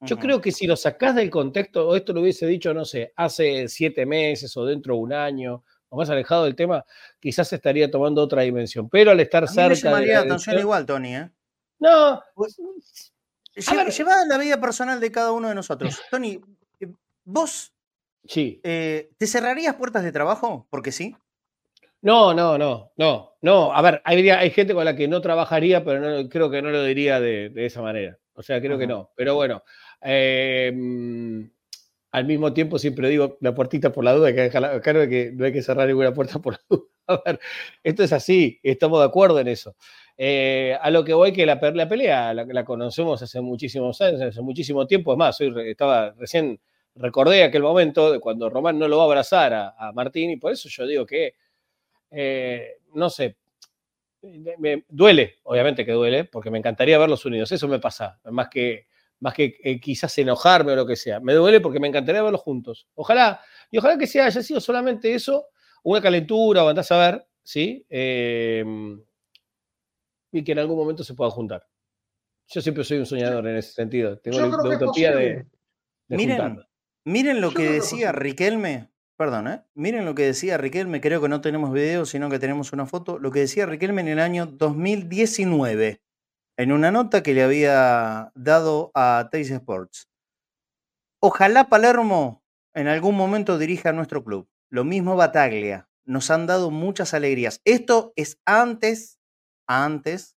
Yo 0.00 0.18
creo 0.18 0.40
que 0.40 0.52
si 0.52 0.66
lo 0.66 0.76
sacás 0.76 1.14
del 1.14 1.28
contexto, 1.28 1.88
o 1.88 1.96
esto 1.96 2.12
lo 2.12 2.20
hubiese 2.20 2.46
dicho, 2.46 2.72
no 2.72 2.84
sé, 2.84 3.12
hace 3.16 3.68
siete 3.68 4.06
meses 4.06 4.56
o 4.56 4.64
dentro 4.64 4.94
de 4.94 5.00
un 5.00 5.12
año, 5.12 5.64
o 5.96 5.98
más 5.98 6.10
alejado 6.10 6.44
del 6.44 6.54
tema, 6.54 6.84
quizás 7.18 7.52
estaría 7.52 7.90
tomando 7.90 8.22
otra 8.22 8.42
dimensión. 8.42 8.88
Pero 8.88 9.10
al 9.10 9.20
estar 9.20 9.48
cerca. 9.48 9.90
Me 9.90 10.60
igual, 10.60 10.86
Tony, 10.86 11.16
¿eh? 11.16 11.30
No, 11.78 12.22
pues, 12.34 12.56
Lleva, 13.56 14.24
la 14.26 14.38
vida 14.38 14.60
personal 14.60 15.00
de 15.00 15.10
cada 15.10 15.32
uno 15.32 15.48
de 15.48 15.54
nosotros. 15.54 16.00
Tony, 16.10 16.40
eh, 16.80 16.88
vos 17.24 17.72
sí. 18.26 18.60
Eh, 18.62 19.10
¿te 19.16 19.26
cerrarías 19.26 19.76
puertas 19.76 20.04
de 20.04 20.12
trabajo? 20.12 20.66
Porque 20.70 20.92
sí. 20.92 21.16
No, 22.02 22.34
no, 22.34 22.58
no, 22.58 22.92
no, 22.96 23.36
no. 23.40 23.72
A 23.72 23.82
ver, 23.82 24.02
hay, 24.04 24.28
hay 24.28 24.50
gente 24.50 24.74
con 24.74 24.84
la 24.84 24.94
que 24.94 25.08
no 25.08 25.20
trabajaría, 25.20 25.84
pero 25.84 26.00
no, 26.00 26.28
creo 26.28 26.50
que 26.50 26.62
no 26.62 26.70
lo 26.70 26.84
diría 26.84 27.18
de, 27.18 27.52
esa 27.56 27.82
manera. 27.82 28.18
O 28.34 28.42
sea, 28.42 28.60
creo 28.60 28.78
que 28.78 28.86
no. 28.86 29.10
Pero 29.16 29.34
bueno, 29.34 29.62
em, 30.02 31.50
al 32.16 32.24
mismo 32.24 32.54
tiempo 32.54 32.78
siempre 32.78 33.10
digo 33.10 33.36
la 33.42 33.54
puertita 33.54 33.92
por 33.92 34.02
la 34.02 34.14
duda, 34.14 34.34
que 34.34 34.48
claro 34.48 35.06
que 35.06 35.32
no 35.34 35.44
hay 35.44 35.52
que 35.52 35.60
cerrar 35.60 35.86
ninguna 35.86 36.14
puerta 36.14 36.38
por 36.38 36.54
la 36.54 36.60
duda. 36.70 36.84
A 37.08 37.22
ver, 37.22 37.38
esto 37.84 38.02
es 38.02 38.12
así, 38.14 38.58
estamos 38.62 39.00
de 39.00 39.04
acuerdo 39.04 39.38
en 39.38 39.48
eso. 39.48 39.76
Eh, 40.16 40.78
a 40.80 40.90
lo 40.90 41.04
que 41.04 41.12
voy 41.12 41.34
que 41.34 41.44
la, 41.44 41.60
pelea 41.60 42.32
la, 42.32 42.64
conocemos 42.64 43.20
hace 43.20 43.42
muchísimos 43.42 44.00
años, 44.00 44.22
hace 44.22 44.40
muchísimo 44.40 44.86
tiempo. 44.86 45.12
Es 45.12 45.18
más, 45.18 45.38
hoy 45.42 45.52
estaba 45.66 46.12
recién 46.12 46.58
recordé 46.94 47.44
aquel 47.44 47.62
momento 47.62 48.10
de 48.10 48.18
cuando 48.18 48.48
Román 48.48 48.78
no 48.78 48.88
lo 48.88 48.96
va 48.96 49.02
a 49.02 49.06
abrazar 49.08 49.52
a, 49.52 49.92
Martín 49.92 50.30
y 50.30 50.36
por 50.38 50.52
eso 50.52 50.70
yo 50.70 50.86
digo 50.86 51.04
que, 51.04 51.34
eh, 52.12 52.78
no 52.94 53.10
sé, 53.10 53.36
me, 54.56 54.84
duele, 54.88 55.34
obviamente 55.42 55.84
que 55.84 55.92
duele, 55.92 56.24
porque 56.24 56.50
me 56.50 56.56
encantaría 56.56 56.96
verlos 56.96 57.26
unidos. 57.26 57.52
Eso 57.52 57.68
me 57.68 57.78
pasa, 57.78 58.18
más 58.24 58.48
que, 58.48 58.86
más 59.20 59.34
que 59.34 59.56
eh, 59.62 59.80
quizás 59.80 60.16
enojarme 60.18 60.72
o 60.72 60.76
lo 60.76 60.86
que 60.86 60.96
sea. 60.96 61.20
Me 61.20 61.34
duele 61.34 61.60
porque 61.60 61.80
me 61.80 61.88
encantaría 61.88 62.22
verlos 62.22 62.40
juntos. 62.40 62.88
Ojalá, 62.94 63.40
y 63.70 63.78
ojalá 63.78 63.98
que 63.98 64.06
sea, 64.06 64.26
haya 64.26 64.42
sido 64.42 64.60
solamente 64.60 65.14
eso, 65.14 65.46
una 65.82 66.00
calentura 66.00 66.64
o 66.64 66.68
andás 66.68 66.90
a 66.92 66.98
ver, 66.98 67.26
¿sí? 67.42 67.86
y 70.32 70.44
que 70.44 70.52
en 70.52 70.58
algún 70.58 70.76
momento 70.76 71.02
se 71.04 71.14
pueda 71.14 71.30
juntar. 71.30 71.66
Yo 72.48 72.60
siempre 72.60 72.84
soy 72.84 72.98
un 72.98 73.06
soñador 73.06 73.46
en 73.48 73.56
ese 73.56 73.72
sentido. 73.72 74.18
Tengo 74.18 74.38
la, 74.38 74.76
utopía 74.76 75.14
de, 75.16 75.46
miren, 76.08 76.64
miren 77.04 77.40
lo 77.40 77.52
que 77.52 77.70
decía 77.70 78.12
Riquelme 78.12 78.90
perdón, 79.16 79.48
¿eh? 79.48 79.62
miren 79.74 80.04
lo 80.04 80.14
que 80.14 80.24
decía 80.24 80.58
Riquelme, 80.58 81.00
creo 81.00 81.20
que 81.20 81.28
no 81.28 81.40
tenemos 81.40 81.72
video, 81.72 82.04
sino 82.04 82.28
que 82.28 82.38
tenemos 82.38 82.72
una 82.72 82.86
foto, 82.86 83.18
lo 83.18 83.30
que 83.30 83.40
decía 83.40 83.66
Riquelme 83.66 84.02
en 84.02 84.08
el 84.08 84.20
año 84.20 84.46
2019, 84.46 86.02
en 86.56 86.72
una 86.72 86.90
nota 86.90 87.22
que 87.22 87.34
le 87.34 87.42
había 87.42 88.32
dado 88.34 88.90
a 88.94 89.28
Teis 89.30 89.50
Sports. 89.50 90.08
Ojalá 91.20 91.68
Palermo 91.68 92.42
en 92.74 92.88
algún 92.88 93.16
momento 93.16 93.58
dirija 93.58 93.90
a 93.90 93.92
nuestro 93.92 94.24
club. 94.24 94.48
Lo 94.70 94.84
mismo 94.84 95.16
Bataglia. 95.16 95.88
Nos 96.04 96.30
han 96.30 96.46
dado 96.46 96.70
muchas 96.70 97.14
alegrías. 97.14 97.60
Esto 97.64 98.12
es 98.16 98.38
antes, 98.44 99.18
antes 99.66 100.36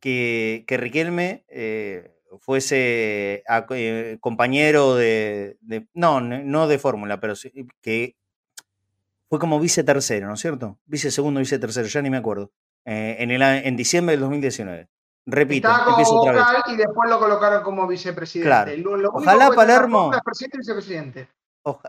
que, 0.00 0.64
que 0.66 0.76
Riquelme 0.78 1.44
eh, 1.48 2.12
fuese 2.38 3.44
eh, 3.70 4.18
compañero 4.20 4.94
de, 4.96 5.58
no, 5.92 6.20
no 6.20 6.68
de 6.68 6.78
fórmula, 6.78 7.20
pero 7.20 7.36
sí, 7.36 7.52
que 7.82 8.16
fue 9.28 9.38
como 9.38 9.60
vice 9.60 9.84
tercero, 9.84 10.28
¿no 10.28 10.34
es 10.34 10.40
cierto? 10.40 10.78
Vice 10.86 11.10
segundo, 11.10 11.40
vice 11.40 11.58
tercero, 11.58 11.86
ya 11.88 12.02
ni 12.02 12.10
me 12.10 12.18
acuerdo. 12.18 12.52
Eh, 12.84 13.16
en, 13.20 13.30
el, 13.30 13.42
en 13.42 13.76
diciembre 13.76 14.12
del 14.12 14.20
2019. 14.20 14.88
Repito, 15.24 15.68
como 15.68 15.90
empiezo 15.90 16.16
otra 16.16 16.32
vez. 16.32 16.62
y 16.68 16.76
después 16.76 17.08
lo 17.08 17.18
colocaron 17.18 17.62
como 17.62 17.86
vicepresidente. 17.86 18.48
Claro. 18.48 18.96
Lo, 18.96 19.10
Ojalá 19.10 19.50
Palermo. 19.50 20.10
Presidente 20.24 20.56
y 20.56 20.58
vicepresidente. 20.58 21.28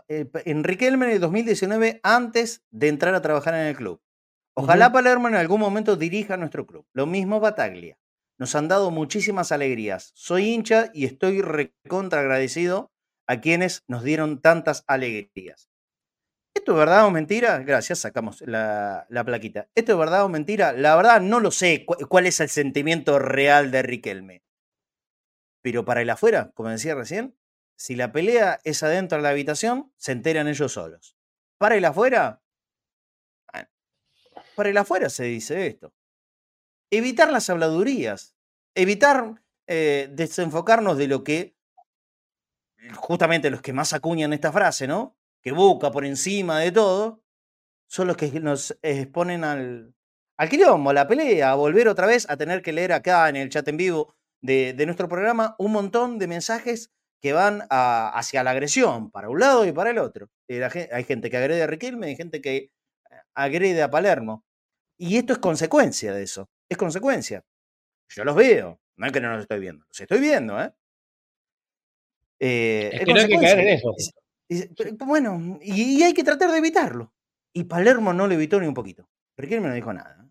Eh, 0.08 0.30
Enrique 0.44 0.86
Elmer 0.86 1.08
en 1.08 1.16
el 1.16 1.20
2019 1.20 2.00
antes 2.04 2.62
de 2.70 2.88
entrar 2.88 3.14
a 3.14 3.22
trabajar 3.22 3.54
en 3.54 3.66
el 3.66 3.76
club. 3.76 4.00
Ojalá 4.56 4.92
Palermo 4.92 5.26
en 5.26 5.34
algún 5.34 5.58
momento 5.58 5.96
dirija 5.96 6.36
nuestro 6.36 6.64
club. 6.64 6.86
Lo 6.92 7.06
mismo 7.06 7.40
Bataglia. 7.40 7.98
Nos 8.38 8.54
han 8.54 8.68
dado 8.68 8.92
muchísimas 8.92 9.50
alegrías. 9.50 10.12
Soy 10.14 10.50
hincha 10.50 10.90
y 10.92 11.04
estoy 11.04 11.42
recontra 11.42 12.20
agradecido 12.20 12.92
a 13.26 13.40
quienes 13.40 13.82
nos 13.88 14.04
dieron 14.04 14.40
tantas 14.40 14.84
alegrías. 14.86 15.70
¿Esto 16.54 16.72
es 16.72 16.78
verdad 16.78 17.04
o 17.06 17.10
mentira? 17.10 17.58
Gracias, 17.58 17.98
sacamos 17.98 18.40
la, 18.42 19.06
plaquita. 19.26 19.68
¿Esto 19.74 19.92
es 19.92 19.98
verdad 19.98 20.24
o 20.24 20.28
mentira? 20.28 20.72
La 20.72 20.94
verdad 20.94 21.20
no 21.20 21.40
lo 21.40 21.50
sé 21.50 21.84
cuál 21.84 22.26
es 22.26 22.38
el 22.38 22.48
sentimiento 22.48 23.18
real 23.18 23.72
de 23.72 23.82
Riquelme. 23.82 24.44
Pero 25.62 25.84
para 25.84 26.02
el 26.02 26.10
afuera, 26.10 26.52
como 26.54 26.68
decía 26.68 26.94
recién, 26.94 27.36
si 27.76 27.96
la 27.96 28.12
pelea 28.12 28.60
es 28.62 28.82
adentro 28.82 29.18
de 29.18 29.22
la 29.22 29.30
habitación, 29.30 29.92
se 29.96 30.12
enteran 30.12 30.46
ellos 30.46 30.72
solos. 30.72 31.16
Para 31.58 31.74
el 31.74 31.84
afuera, 31.84 32.40
para 34.54 34.68
el 34.68 34.76
afuera 34.76 35.10
se 35.10 35.24
dice 35.24 35.66
esto. 35.66 35.92
Evitar 36.90 37.32
las 37.32 37.50
habladurías, 37.50 38.36
evitar 38.74 39.42
eh, 39.66 40.08
desenfocarnos 40.12 40.96
de 40.98 41.08
lo 41.08 41.24
que, 41.24 41.56
justamente 42.94 43.50
los 43.50 43.62
que 43.62 43.72
más 43.72 43.92
acuñan 43.92 44.32
esta 44.32 44.52
frase, 44.52 44.86
¿no? 44.86 45.16
Que 45.44 45.52
busca 45.52 45.90
por 45.90 46.04
encima 46.06 46.58
de 46.60 46.72
todo, 46.72 47.22
son 47.86 48.08
los 48.08 48.16
que 48.16 48.28
nos 48.40 48.76
exponen 48.82 49.44
al, 49.44 49.94
al 50.38 50.48
quilombo, 50.48 50.90
a 50.90 50.94
la 50.94 51.06
pelea, 51.06 51.52
a 51.52 51.54
volver 51.54 51.86
otra 51.86 52.06
vez 52.06 52.28
a 52.28 52.36
tener 52.36 52.62
que 52.62 52.72
leer 52.72 52.92
acá 52.92 53.28
en 53.28 53.36
el 53.36 53.50
chat 53.50 53.68
en 53.68 53.76
vivo 53.76 54.16
de, 54.40 54.74
nuestro 54.84 55.08
programa 55.08 55.54
un 55.58 55.72
montón 55.72 56.18
de 56.18 56.26
mensajes 56.26 56.90
que 57.20 57.32
van 57.32 57.62
hacia 57.70 58.42
la 58.42 58.50
agresión, 58.50 59.10
para 59.10 59.30
un 59.30 59.40
lado 59.40 59.64
y 59.64 59.72
para 59.72 59.90
el 59.90 59.98
otro. 59.98 60.28
Eh, 60.48 60.62
hay 60.92 61.04
gente 61.04 61.30
que 61.30 61.36
agrede 61.38 61.62
a 61.62 61.66
Riquelme, 61.66 62.08
hay 62.08 62.16
gente 62.16 62.42
que 62.42 62.56
eh, 62.56 62.70
agrede 63.34 63.82
a 63.82 63.90
Palermo. 63.90 64.44
Y 64.98 65.16
esto 65.16 65.32
es 65.32 65.38
consecuencia 65.38 66.12
de 66.12 66.22
eso, 66.22 66.50
es 66.68 66.76
consecuencia. 66.76 67.42
Yo 68.08 68.24
los 68.24 68.36
veo, 68.36 68.78
no 68.96 69.06
es 69.06 69.12
que 69.12 69.20
no 69.20 69.32
los 69.32 69.42
estoy 69.42 69.60
viendo, 69.60 69.84
los 69.86 70.00
estoy 70.00 70.20
viendo, 70.20 70.60
¿eh? 70.60 70.72
eh 72.40 72.90
es 72.92 73.04
que 73.04 73.14
no 73.14 73.20
hay 73.20 73.28
que 73.28 73.38
caer 73.38 73.58
en 73.60 73.68
eso. 73.68 73.94
Bueno, 74.98 75.58
y, 75.62 76.02
hay 76.02 76.12
que 76.12 76.24
tratar 76.24 76.50
de 76.50 76.58
evitarlo. 76.58 77.12
Y 77.52 77.64
Palermo 77.64 78.12
no 78.12 78.26
lo 78.26 78.34
evitó 78.34 78.60
ni 78.60 78.66
un 78.66 78.74
poquito. 78.74 79.08
Riquelme 79.36 79.68
no 79.68 79.74
dijo 79.74 79.92
nada. 79.92 80.26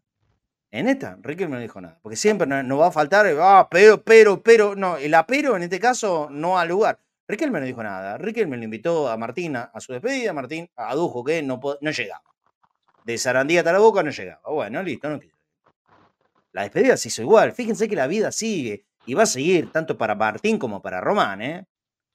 En 0.71 0.87
esta, 0.87 1.17
Riquelme 1.21 1.55
no 1.55 1.61
dijo 1.61 1.79
nada. 1.81 1.99
Porque 2.01 2.15
siempre 2.15 2.47
nos 2.47 2.79
va 2.79 2.87
a 2.87 2.91
faltar, 2.91 3.25
ah, 3.39 3.67
pero, 3.69 4.03
pero, 4.03 4.41
pero. 4.41 4.75
No, 4.75 4.97
el 4.97 5.13
apero 5.13 5.55
en 5.55 5.63
este 5.63 5.79
caso 5.79 6.27
no 6.29 6.59
ha 6.59 6.65
lugar. 6.65 6.99
Riquelme 7.27 7.59
no 7.59 7.65
dijo 7.65 7.83
nada. 7.83 8.17
Riquelme 8.17 8.57
le 8.57 8.65
invitó 8.65 9.07
a 9.07 9.17
Martín 9.17 9.55
a, 9.55 9.71
su 9.79 9.93
despedida. 9.93 10.33
Martín 10.33 10.69
adujo 10.75 11.23
que 11.23 11.41
no, 11.41 11.59
no 11.81 11.91
llegaba. 11.91 12.23
De 13.05 13.17
Sarandía 13.17 13.61
hasta 13.61 13.73
la 13.73 13.79
boca 13.79 14.03
no 14.03 14.11
llegaba. 14.11 14.41
Bueno, 14.49 14.83
listo, 14.83 15.09
no 15.09 15.19
La 16.51 16.63
despedida 16.63 16.97
se 16.97 17.07
hizo 17.09 17.21
igual. 17.21 17.53
Fíjense 17.53 17.87
que 17.87 17.95
la 17.95 18.07
vida 18.07 18.31
sigue 18.31 18.85
y 19.05 19.13
va 19.13 19.23
a 19.23 19.27
seguir 19.27 19.71
tanto 19.71 19.97
para 19.97 20.15
Martín 20.15 20.57
como 20.57 20.81
para 20.81 21.01
Román, 21.01 21.41
¿eh? 21.41 21.65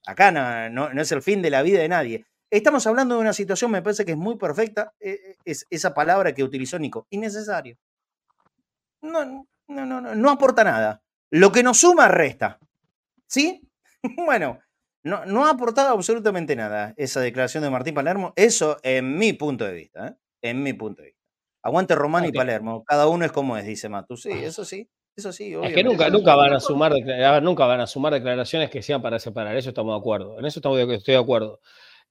Acá 0.05 0.31
no, 0.69 0.89
es 1.01 1.11
el 1.11 1.21
fin 1.21 1.41
de 1.41 1.49
la 1.49 1.61
vida 1.61 1.79
de 1.79 1.89
nadie. 1.89 2.25
Estamos 2.51 2.87
hablando 2.87 3.15
de 3.15 3.21
una 3.21 3.33
situación, 3.33 3.71
me 3.71 3.81
parece 3.81 4.05
que 4.05 4.13
es 4.13 4.17
muy 4.17 4.37
perfecta, 4.37 4.93
eh, 4.99 5.35
es 5.45 5.67
esa 5.69 5.93
palabra 5.93 6.33
que 6.33 6.43
utilizó 6.43 6.79
Nico, 6.79 7.05
innecesario. 7.11 7.77
No, 9.01 9.23
no, 9.67 9.85
no, 9.85 10.01
no, 10.01 10.15
no 10.15 10.29
aporta 10.31 10.63
nada. 10.63 11.03
Lo 11.31 11.51
que 11.51 11.61
nos 11.61 11.77
suma 11.77 12.07
resta. 12.07 12.59
¿Sí? 13.27 13.61
bueno, 14.25 14.59
no, 15.03 15.25
no 15.25 15.45
ha 15.45 15.51
aportado 15.51 15.93
absolutamente 15.93 16.55
nada 16.55 16.93
esa 16.97 17.21
declaración 17.21 17.63
de 17.63 17.69
Martín 17.69 17.93
Palermo. 17.93 18.33
Eso 18.35 18.77
en 18.83 19.17
mi 19.17 19.33
punto 19.33 19.65
de 19.65 19.73
vista. 19.73 20.07
¿eh? 20.07 20.15
En 20.41 20.63
mi 20.63 20.73
punto 20.73 21.01
de 21.01 21.09
vista. 21.09 21.19
Aguante 21.61 21.93
Román 21.95 22.25
y 22.25 22.31
Palermo. 22.31 22.83
Cada 22.85 23.07
uno 23.07 23.25
es 23.25 23.31
como 23.31 23.57
es, 23.57 23.65
dice 23.65 23.89
Matu. 23.89 24.17
Sí, 24.17 24.31
eso 24.31 24.65
sí. 24.65 24.89
Eso 25.19 25.33
sí, 25.33 25.53
Es 25.61 25.73
que 25.73 25.83
nunca, 25.83 26.09
nunca, 26.09 26.33
van 26.33 26.53
a 26.53 26.61
sumar, 26.61 26.93
nunca 27.41 27.65
van 27.65 27.81
a 27.81 27.87
sumar 27.87 28.13
declaraciones 28.13 28.69
que 28.69 28.81
sean 28.81 29.01
para 29.01 29.19
separar, 29.19 29.57
eso 29.57 29.69
estamos 29.69 29.93
de 29.93 29.99
acuerdo, 29.99 30.39
en 30.39 30.45
eso 30.45 30.59
estamos 30.59 30.79
estoy 30.79 31.13
de 31.13 31.19
acuerdo. 31.19 31.59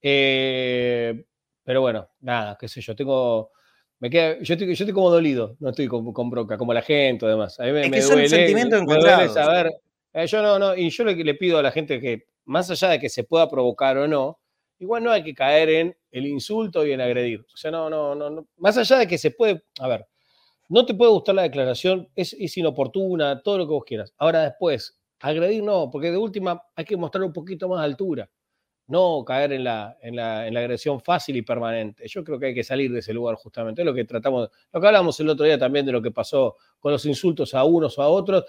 Eh, 0.03 1.25
pero 1.65 1.81
bueno, 1.81 2.11
nada, 2.21 2.59
qué 2.61 2.69
sé 2.69 2.83
yo, 2.83 2.95
tengo, 2.95 3.53
me 3.99 4.11
queda, 4.11 4.39
yo, 4.43 4.55
estoy, 4.55 4.67
yo 4.67 4.73
estoy 4.73 4.93
como 4.93 5.11
dolido, 5.11 5.57
no 5.59 5.71
estoy 5.71 5.87
con, 5.87 6.13
con 6.13 6.29
bronca, 6.29 6.59
como 6.59 6.75
la 6.75 6.83
gente 6.83 7.25
o 7.25 7.29
demás. 7.31 7.59
A 7.59 7.65
mí 7.65 7.73
me, 7.73 7.87
es 7.87 7.91
que 7.91 8.01
duele, 8.03 8.29
sentimientos 8.29 8.83
encontrados. 8.83 9.33
saber, 9.33 9.73
eh, 10.13 10.27
yo 10.27 10.43
no, 10.43 10.59
no, 10.59 10.77
y 10.77 10.91
yo 10.91 11.05
le, 11.05 11.15
le 11.15 11.35
pido 11.35 11.57
a 11.57 11.63
la 11.63 11.71
gente 11.71 12.01
que, 12.01 12.27
más 12.45 12.71
allá 12.71 12.91
de 12.91 12.99
que 12.99 13.09
se 13.09 13.25
pueda 13.25 13.49
provocar 13.49 13.97
o 13.97 14.07
no, 14.07 14.39
igual 14.81 15.03
no 15.03 15.11
hay 15.11 15.25
que 15.25 15.35
caer 15.35 15.71
en 15.71 15.97
el 16.11 16.27
insulto 16.27 16.85
y 16.85 16.93
en 16.93 17.01
agredir. 17.01 17.41
O 17.41 17.57
sea, 17.57 17.71
no, 17.71 17.89
no, 17.89 18.15
no, 18.15 18.29
no. 18.29 18.47
más 18.59 18.77
allá 18.77 18.99
de 18.99 19.07
que 19.07 19.17
se 19.17 19.31
puede, 19.31 19.63
a 19.81 19.89
ver, 19.89 20.07
no 20.69 20.85
te 20.85 20.95
puede 20.95 21.11
gustar 21.11 21.35
la 21.35 21.43
declaración, 21.43 22.09
es, 22.15 22.35
inoportuna, 22.57 23.43
todo 23.43 23.59
lo 23.59 23.67
que 23.67 23.73
vos 23.73 23.85
quieras. 23.85 24.15
Ahora 24.19 24.43
después, 24.43 24.99
agredir 25.21 25.63
no, 25.63 25.91
porque 25.91 26.11
de 26.11 26.19
última 26.19 26.63
hay 26.75 26.85
que 26.85 26.97
mostrar 26.97 27.25
un 27.25 27.33
poquito 27.33 27.69
más 27.69 27.81
de 27.81 27.87
altura, 27.87 28.31
no 28.87 29.25
caer 29.25 29.53
en 29.53 29.65
la, 29.65 29.97
en 30.03 30.17
la, 30.17 30.43
agresión 30.43 31.01
fácil 31.01 31.37
y 31.37 31.43
permanente. 31.43 32.07
Yo 32.07 32.23
creo 32.23 32.39
que 32.39 32.47
hay 32.47 32.55
que 32.55 32.65
salir 32.65 32.93
de 32.93 33.01
ese 33.01 33.13
lugar 33.13 33.37
justamente. 33.37 33.83
Es 33.83 33.87
lo 33.87 33.95
que 33.95 34.05
tratamos, 34.05 34.51
lo 34.73 34.81
que 34.81 34.87
hablamos 34.87 35.19
el 35.21 35.29
otro 35.29 35.45
día 35.45 35.59
también 35.59 35.85
de 35.87 35.93
lo 35.93 36.03
que 36.03 36.11
pasó 36.11 36.57
con 36.79 36.93
los 36.93 37.05
insultos 37.07 37.55
a 37.55 37.65
unos 37.65 37.99
o 37.99 38.03
a 38.03 38.09
otros, 38.09 38.45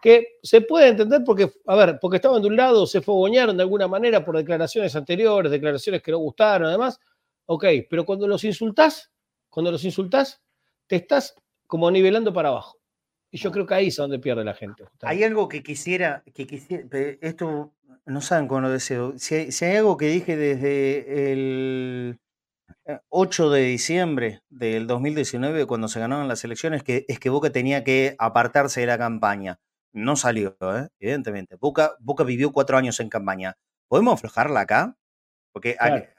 que 0.00 0.38
se 0.42 0.60
puede 0.60 0.88
entender 0.88 1.22
porque, 1.24 1.50
a 1.66 1.76
ver, 1.76 1.98
porque 2.00 2.16
estaban 2.16 2.42
de 2.42 2.48
un 2.48 2.56
lado, 2.56 2.86
se 2.86 3.00
fogoñaron 3.00 3.56
de 3.56 3.62
alguna 3.62 3.88
manera 3.88 4.22
por 4.22 4.36
declaraciones 4.36 4.94
anteriores, 4.96 5.50
declaraciones 5.50 6.02
que 6.02 6.10
no 6.12 6.18
gustaron, 6.18 6.68
además, 6.68 7.00
ok, 7.46 7.64
pero 7.88 8.04
cuando 8.04 8.28
los 8.28 8.44
insultás, 8.44 9.10
cuando 9.48 9.72
los 9.72 9.82
insultás, 9.82 10.42
te 10.86 10.96
estás 10.96 11.34
como 11.66 11.90
nivelando 11.90 12.32
para 12.32 12.50
abajo. 12.50 12.78
Y 13.30 13.38
yo 13.38 13.50
creo 13.50 13.66
que 13.66 13.74
ahí 13.74 13.88
es 13.88 13.96
donde 13.96 14.18
pierde 14.18 14.44
la 14.44 14.54
gente. 14.54 14.84
Hay 15.02 15.24
algo 15.24 15.48
que 15.48 15.62
quisiera, 15.62 16.22
que 16.34 16.46
quisiera, 16.46 16.86
esto 17.20 17.74
no 18.06 18.20
saben 18.20 18.46
cómo 18.46 18.60
lo 18.60 18.70
deseo. 18.70 19.14
Si 19.18 19.34
hay, 19.34 19.76
algo 19.76 19.96
que 19.96 20.06
dije 20.06 20.36
desde 20.36 21.32
el 21.32 22.20
8 23.08 23.50
de 23.50 23.62
diciembre 23.62 24.42
del 24.50 24.86
2019, 24.86 25.66
cuando 25.66 25.88
se 25.88 26.00
ganaron 26.00 26.28
las 26.28 26.44
elecciones, 26.44 26.82
que 26.82 27.04
es 27.08 27.18
que 27.18 27.30
Boca 27.30 27.50
tenía 27.50 27.82
que 27.82 28.14
apartarse 28.18 28.80
de 28.80 28.86
la 28.86 28.98
campaña. 28.98 29.58
No 29.92 30.16
salió, 30.16 30.56
¿eh? 30.60 30.88
evidentemente. 30.98 31.56
Boca, 31.56 31.96
Boca 32.00 32.24
vivió 32.24 32.52
cuatro 32.52 32.76
años 32.76 33.00
en 33.00 33.08
campaña. 33.08 33.56
¿Podemos 33.88 34.14
aflojarla 34.14 34.60
acá? 34.60 34.96
Porque 35.52 35.76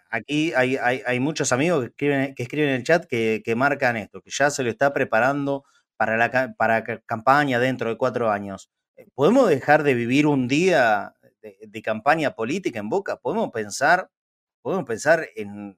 aquí 0.10 0.54
hay, 0.54 1.20
muchos 1.20 1.52
amigos 1.52 1.90
que 1.96 2.34
escriben, 2.38 2.70
en 2.70 2.76
el 2.76 2.84
chat 2.84 3.06
que, 3.06 3.54
marcan 3.56 3.98
esto, 3.98 4.22
que 4.22 4.30
ya 4.32 4.50
se 4.50 4.64
lo 4.64 4.70
está 4.70 4.94
preparando 4.94 5.64
para 5.98 6.18
la 6.18 6.30
campaña 7.06 7.60
dentro 7.60 7.90
de 7.90 7.98
cuatro 7.98 8.30
años. 8.30 8.70
Eh, 8.98 9.08
¿Podemos 9.14 9.50
dejar 9.50 9.84
de 9.84 9.94
vivir 9.94 10.28
un 10.28 10.48
día 10.48 11.16
de, 11.42 11.82
campaña 11.82 12.36
política 12.36 12.80
en 12.80 12.90
Boca? 12.90 13.18
¿Podemos 13.18 13.52
pensar, 13.52 14.10
podemos 14.62 14.86
pensar 14.86 15.28
en, 15.36 15.78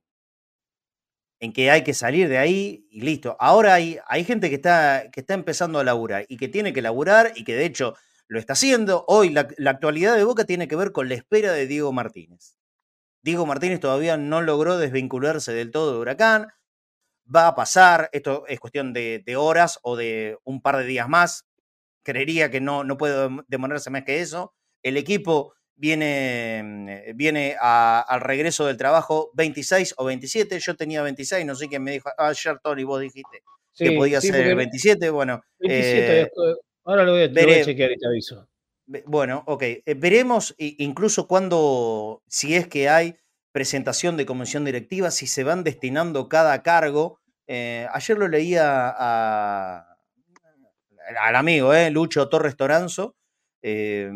que 1.54 1.72
hay 1.72 1.84
que 1.84 1.94
salir 1.94 2.30
de 2.30 2.38
ahí 2.38 2.88
y 2.90 3.02
listo? 3.02 3.38
Ahora 3.40 3.76
hay, 3.76 4.24
gente 4.26 4.50
que 4.50 4.56
está, 4.56 5.10
empezando 5.30 5.80
a 5.80 5.84
laburar 5.84 6.26
y 6.30 6.38
que 6.38 6.48
tiene 6.48 6.74
que 6.74 6.82
laburar 6.82 7.34
y 7.36 7.44
que 7.44 7.56
de 7.56 7.66
hecho 7.66 7.96
lo 8.28 8.40
está 8.40 8.54
haciendo. 8.54 9.06
Hoy 9.08 9.30
la 9.30 9.72
actualidad 9.72 10.16
de 10.16 10.24
Boca 10.24 10.46
tiene 10.46 10.68
que 10.68 10.76
ver 10.76 10.92
con 10.92 11.10
la 11.10 11.16
espera 11.16 11.54
de 11.54 11.68
Diego 11.68 11.92
Martínez. 11.94 12.58
Diego 13.28 13.46
Martínez 13.46 13.82
todavía 13.82 14.16
no 14.16 14.42
logró 14.42 14.78
desvincularse 14.78 15.54
del 15.54 15.70
todo 15.70 15.92
de 15.92 16.00
Huracán. 16.00 16.48
Va 17.28 17.48
a 17.48 17.56
pasar, 17.56 18.10
esto 18.14 18.46
es 18.48 18.58
cuestión 18.58 18.94
de, 18.94 19.22
horas 19.38 19.80
o 19.82 19.98
de 19.98 20.38
un 20.46 20.62
par 20.62 20.78
de 20.78 20.86
días 20.86 21.10
más. 21.10 21.46
Creería 22.04 22.50
que 22.50 22.62
no, 22.62 22.86
no 22.86 22.96
puede 22.96 23.28
demorarse 23.50 23.90
más 23.90 24.06
que 24.06 24.22
eso. 24.22 24.54
El 24.82 24.96
equipo 24.96 25.54
viene, 25.76 26.62
mm, 26.64 27.18
viene 27.18 27.58
a- 27.60 28.00
al 28.00 28.22
regreso 28.22 28.66
del 28.66 28.78
trabajo 28.78 29.30
26 29.34 29.94
o 29.98 30.06
27. 30.06 30.58
Yo 30.62 30.78
tenía 30.78 31.02
26, 31.02 31.46
no 31.46 31.54
sé 31.56 31.68
quién 31.68 31.84
me 31.84 31.92
dijo. 31.92 32.08
Ah, 32.18 32.30
ayer, 32.30 32.58
Tony, 32.64 32.86
vos 32.86 33.02
dijiste 33.02 33.42
que 33.76 33.92
podía 33.92 34.22
sí, 34.22 34.28
ser 34.28 34.36
el 34.38 34.42
porque 34.44 34.56
27. 34.56 35.10
Bueno, 35.10 35.42
27 35.60 36.22
eh, 36.22 36.32
ahora 36.86 37.04
lo 37.04 37.12
voy, 37.12 37.24
a, 37.24 37.28
lo 37.28 37.34
voy 37.34 37.42
a 37.42 37.46
veré- 37.46 37.66
chequear 37.66 37.92
y 37.92 37.98
te 37.98 38.08
aviso. 38.08 38.48
Bueno, 39.06 39.44
ok. 39.48 39.64
eh, 39.64 39.84
veremos 39.98 40.56
incluso 40.58 41.28
cuando, 41.28 42.24
si 42.28 42.56
es 42.56 42.68
que 42.68 42.88
hay 42.90 43.16
presentación 43.52 44.16
de 44.18 44.26
comisión 44.26 44.64
directiva, 44.66 45.12
si 45.12 45.28
se 45.28 45.44
van 45.44 45.64
destinando 45.64 46.30
cada 46.30 46.64
cargo. 46.64 47.20
Eh, 47.48 47.88
ayer 47.94 48.18
lo 48.18 48.28
leía 48.28 48.90
al 51.22 51.36
amigo, 51.36 51.74
eh, 51.74 51.90
Lucho 51.92 52.30
Torres 52.30 52.56
Toranzo, 52.56 53.16
eh, 53.62 54.12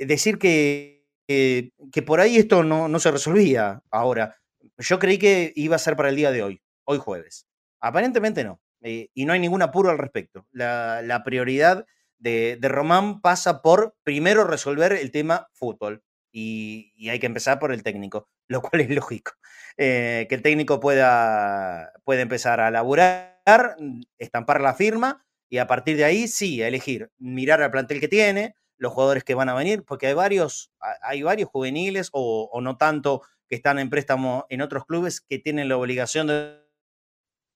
decir 0.00 0.38
que, 0.38 1.04
que- 1.26 2.02
por 2.06 2.20
ahí 2.20 2.36
esto 2.36 2.62
no, 2.62 2.88
no 2.88 2.98
se 2.98 3.10
resolvía 3.10 3.82
ahora. 3.90 4.36
Yo 4.78 4.98
creí 4.98 5.18
que 5.18 5.52
iba 5.56 5.76
a 5.76 5.78
ser 5.78 5.96
para 5.96 6.08
el 6.08 6.16
día 6.16 6.30
de 6.30 6.42
hoy, 6.42 6.62
hoy 6.84 6.98
jueves. 6.98 7.46
Aparentemente 7.80 8.44
no. 8.44 8.60
y 8.82 9.24
no 9.26 9.32
hay 9.32 9.40
ningún 9.40 9.62
apuro 9.62 9.90
al 9.90 9.98
respecto. 9.98 10.46
La 10.52 11.22
prioridad 11.24 11.86
de, 12.22 12.56
de 12.60 12.68
Román 12.68 13.20
pasa 13.20 13.62
por 13.62 13.96
primero 14.04 14.44
resolver 14.44 14.92
el 14.92 15.10
tema 15.10 15.48
fútbol. 15.52 16.02
Y, 16.34 16.92
y 16.96 17.10
hay 17.10 17.18
que 17.18 17.26
empezar 17.26 17.58
por 17.58 17.72
el 17.72 17.82
técnico, 17.82 18.28
lo 18.48 18.62
cual 18.62 18.80
es 18.82 18.90
lógico. 18.90 19.32
Eh, 19.76 20.26
que 20.28 20.34
el 20.34 20.42
técnico 20.42 20.80
pueda, 20.80 21.92
pueda 22.04 22.22
empezar 22.22 22.60
a 22.60 22.70
laburar, 22.70 23.76
estampar 24.18 24.60
la 24.60 24.74
firma 24.74 25.24
y 25.50 25.58
a 25.58 25.66
partir 25.66 25.96
de 25.96 26.04
ahí 26.04 26.28
sí, 26.28 26.62
a 26.62 26.68
elegir, 26.68 27.10
mirar 27.18 27.62
al 27.62 27.70
plantel 27.70 28.00
que 28.00 28.08
tiene, 28.08 28.54
los 28.78 28.92
jugadores 28.92 29.24
que 29.24 29.34
van 29.34 29.48
a 29.50 29.54
venir, 29.54 29.84
porque 29.84 30.06
hay 30.08 30.14
varios, 30.14 30.72
ha- 30.80 30.96
hay 31.02 31.22
varios 31.22 31.50
juveniles 31.50 32.08
o, 32.12 32.48
o 32.50 32.60
no 32.62 32.76
tanto 32.78 33.22
que 33.48 33.56
están 33.56 33.78
en 33.78 33.90
préstamo 33.90 34.46
en 34.48 34.62
otros 34.62 34.86
clubes 34.86 35.20
que 35.20 35.38
tienen 35.38 35.68
la 35.68 35.76
obligación 35.76 36.26
de 36.26 36.58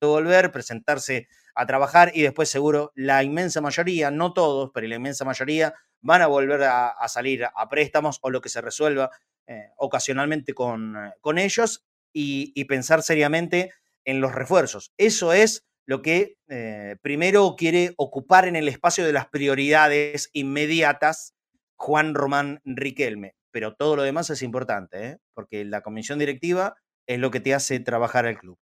volver, 0.02 0.52
presentarse 0.52 1.28
a 1.57 1.66
trabajar 1.66 2.12
y 2.14 2.22
después 2.22 2.48
seguro 2.48 2.92
la 2.94 3.24
inmensa 3.24 3.61
mayoría, 3.61 4.11
no 4.11 4.32
todos, 4.32 4.70
pero 4.72 4.86
la 4.86 4.96
inmensa 4.96 5.24
mayoría 5.24 5.74
van 6.02 6.22
a 6.22 6.26
volver 6.26 6.62
a, 6.64 6.94
salir 7.09 7.44
a 7.44 7.68
préstamos 7.68 8.18
o 8.22 8.30
lo 8.30 8.40
que 8.40 8.48
se 8.48 8.61
resuelva 8.61 9.11
eh, 9.48 9.70
ocasionalmente 9.76 10.54
con, 10.54 10.96
eh, 10.96 11.12
con 11.20 11.38
ellos 11.38 11.84
y, 12.12 12.64
pensar 12.64 13.02
seriamente 13.02 13.72
en 14.04 14.20
los 14.20 14.34
refuerzos. 14.34 14.92
Eso 14.96 15.32
es 15.32 15.66
lo 15.86 16.02
que 16.02 16.36
eh, 16.48 16.96
primero 17.02 17.54
quiere 17.57 17.94
ocupar 17.96 18.48
en 18.48 18.57
el 18.57 18.68
espacio 18.68 19.04
de 19.04 19.12
las 19.12 19.28
prioridades 19.28 20.30
inmediatas 20.32 21.34
Juan 21.76 22.14
Román 22.14 22.61
Riquelme. 22.64 23.34
Pero 23.50 23.74
todo 23.74 23.96
lo 23.96 24.02
demás 24.02 24.30
es 24.30 24.42
importante, 24.42 25.18
porque 25.32 25.64
la 25.64 25.82
comisión 25.82 26.18
directiva 26.18 26.76
es 27.07 27.18
lo 27.18 27.30
que 27.30 27.40
te 27.40 27.54
hace 27.54 27.78
trabajar 27.80 28.26
al 28.26 28.38
club. 28.38 28.59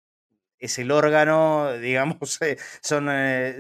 Es 0.59 0.79
el 0.79 0.91
órgano, 0.91 1.73
digamos, 1.75 2.17
eh, 2.43 2.57
son, 2.83 3.09
eh, 3.11 3.59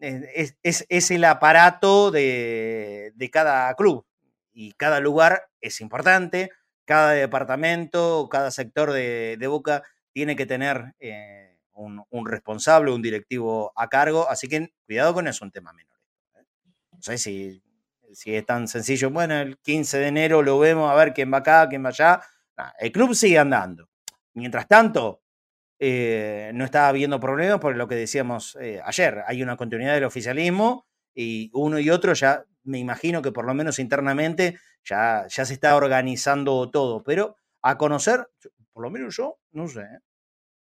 eh, 0.00 0.56
es, 0.62 0.86
es- 0.88 1.10
el 1.10 1.24
aparato 1.24 2.10
de, 2.10 3.12
de 3.14 3.30
cada 3.30 3.74
club 3.74 4.04
y 4.52 4.72
cada 4.72 5.00
lugar 5.00 5.44
es 5.60 5.80
importante, 5.80 6.50
cada 6.84 7.12
departamento, 7.12 8.28
cada 8.30 8.50
sector 8.50 8.92
de, 8.92 9.36
de 9.38 9.46
Boca 9.46 9.82
tiene 10.12 10.34
que 10.36 10.46
tener 10.46 10.94
un, 11.74 12.26
responsable, 12.26 12.92
un 12.92 13.02
directivo 13.02 13.72
a 13.76 13.88
cargo, 13.88 14.28
así 14.28 14.48
que 14.48 14.70
cuidado 14.86 15.14
con 15.14 15.28
eso, 15.28 15.44
un 15.44 15.50
tema 15.50 15.72
menor. 15.72 15.96
No 16.92 17.02
sé 17.02 17.18
si, 17.18 17.62
si 18.12 18.34
es 18.34 18.44
tan 18.46 18.68
sencillo, 18.68 19.10
bueno, 19.10 19.34
el 19.40 19.58
15 19.58 19.98
de 19.98 20.08
enero 20.08 20.42
lo 20.42 20.58
vemos, 20.58 20.90
a 20.90 20.94
ver 20.94 21.12
quién 21.14 21.32
va 21.32 21.38
acá, 21.38 21.68
quién 21.68 21.84
va 21.84 21.88
allá. 21.90 22.20
El 22.78 22.92
club 22.92 23.14
sigue 23.14 23.38
andando. 23.38 23.88
Mientras 24.34 24.68
tanto, 24.68 25.22
eh, 25.82 26.52
no 26.54 26.66
está 26.66 26.88
habiendo 26.88 27.18
problemas 27.18 27.58
por 27.58 27.74
lo 27.74 27.88
que 27.88 27.94
decíamos 27.94 28.56
eh, 28.60 28.82
ayer. 28.84 29.24
Hay 29.26 29.42
una 29.42 29.56
continuidad 29.56 29.94
del 29.94 30.04
oficialismo 30.04 30.86
y 31.14 31.50
uno 31.54 31.78
y 31.78 31.88
otro 31.88 32.12
ya, 32.12 32.44
me 32.64 32.78
imagino 32.78 33.22
que 33.22 33.32
por 33.32 33.46
lo 33.46 33.54
menos 33.54 33.78
internamente 33.78 34.58
ya, 34.84 35.26
ya 35.26 35.44
se 35.46 35.54
está 35.54 35.74
organizando 35.74 36.70
todo. 36.70 37.02
Pero 37.02 37.36
a 37.62 37.78
conocer, 37.78 38.28
por 38.74 38.82
lo 38.82 38.90
menos 38.90 39.16
yo, 39.16 39.38
no 39.52 39.68
sé. 39.68 39.80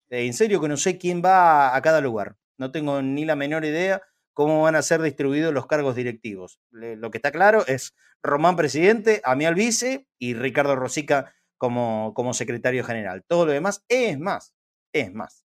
¿eh? 0.09 0.25
En 0.25 0.33
serio 0.33 0.61
que 0.61 0.69
no 0.69 0.77
sé 0.77 0.97
quién 0.97 1.21
va 1.23 1.75
a 1.75 1.81
cada 1.81 1.99
lugar. 1.99 2.37
No 2.57 2.71
tengo 2.71 3.01
ni 3.01 3.25
la 3.25 3.35
menor 3.35 3.65
idea 3.65 4.01
cómo 4.33 4.61
van 4.61 4.75
a 4.77 4.81
ser 4.81 5.01
distribuidos 5.01 5.53
los 5.53 5.67
cargos 5.67 5.97
directivos. 5.97 6.61
Lo 6.71 7.11
que 7.11 7.17
está 7.17 7.31
claro 7.31 7.65
es 7.67 7.93
Román 8.23 8.55
presidente, 8.55 9.19
Amial 9.25 9.53
vice 9.53 10.07
y 10.17 10.33
Ricardo 10.33 10.77
Rosica 10.77 11.33
como, 11.57 12.13
como 12.13 12.33
secretario 12.33 12.85
general. 12.85 13.25
Todo 13.27 13.45
lo 13.45 13.51
demás 13.51 13.83
es 13.89 14.17
más, 14.17 14.53
es 14.93 15.13
más. 15.13 15.45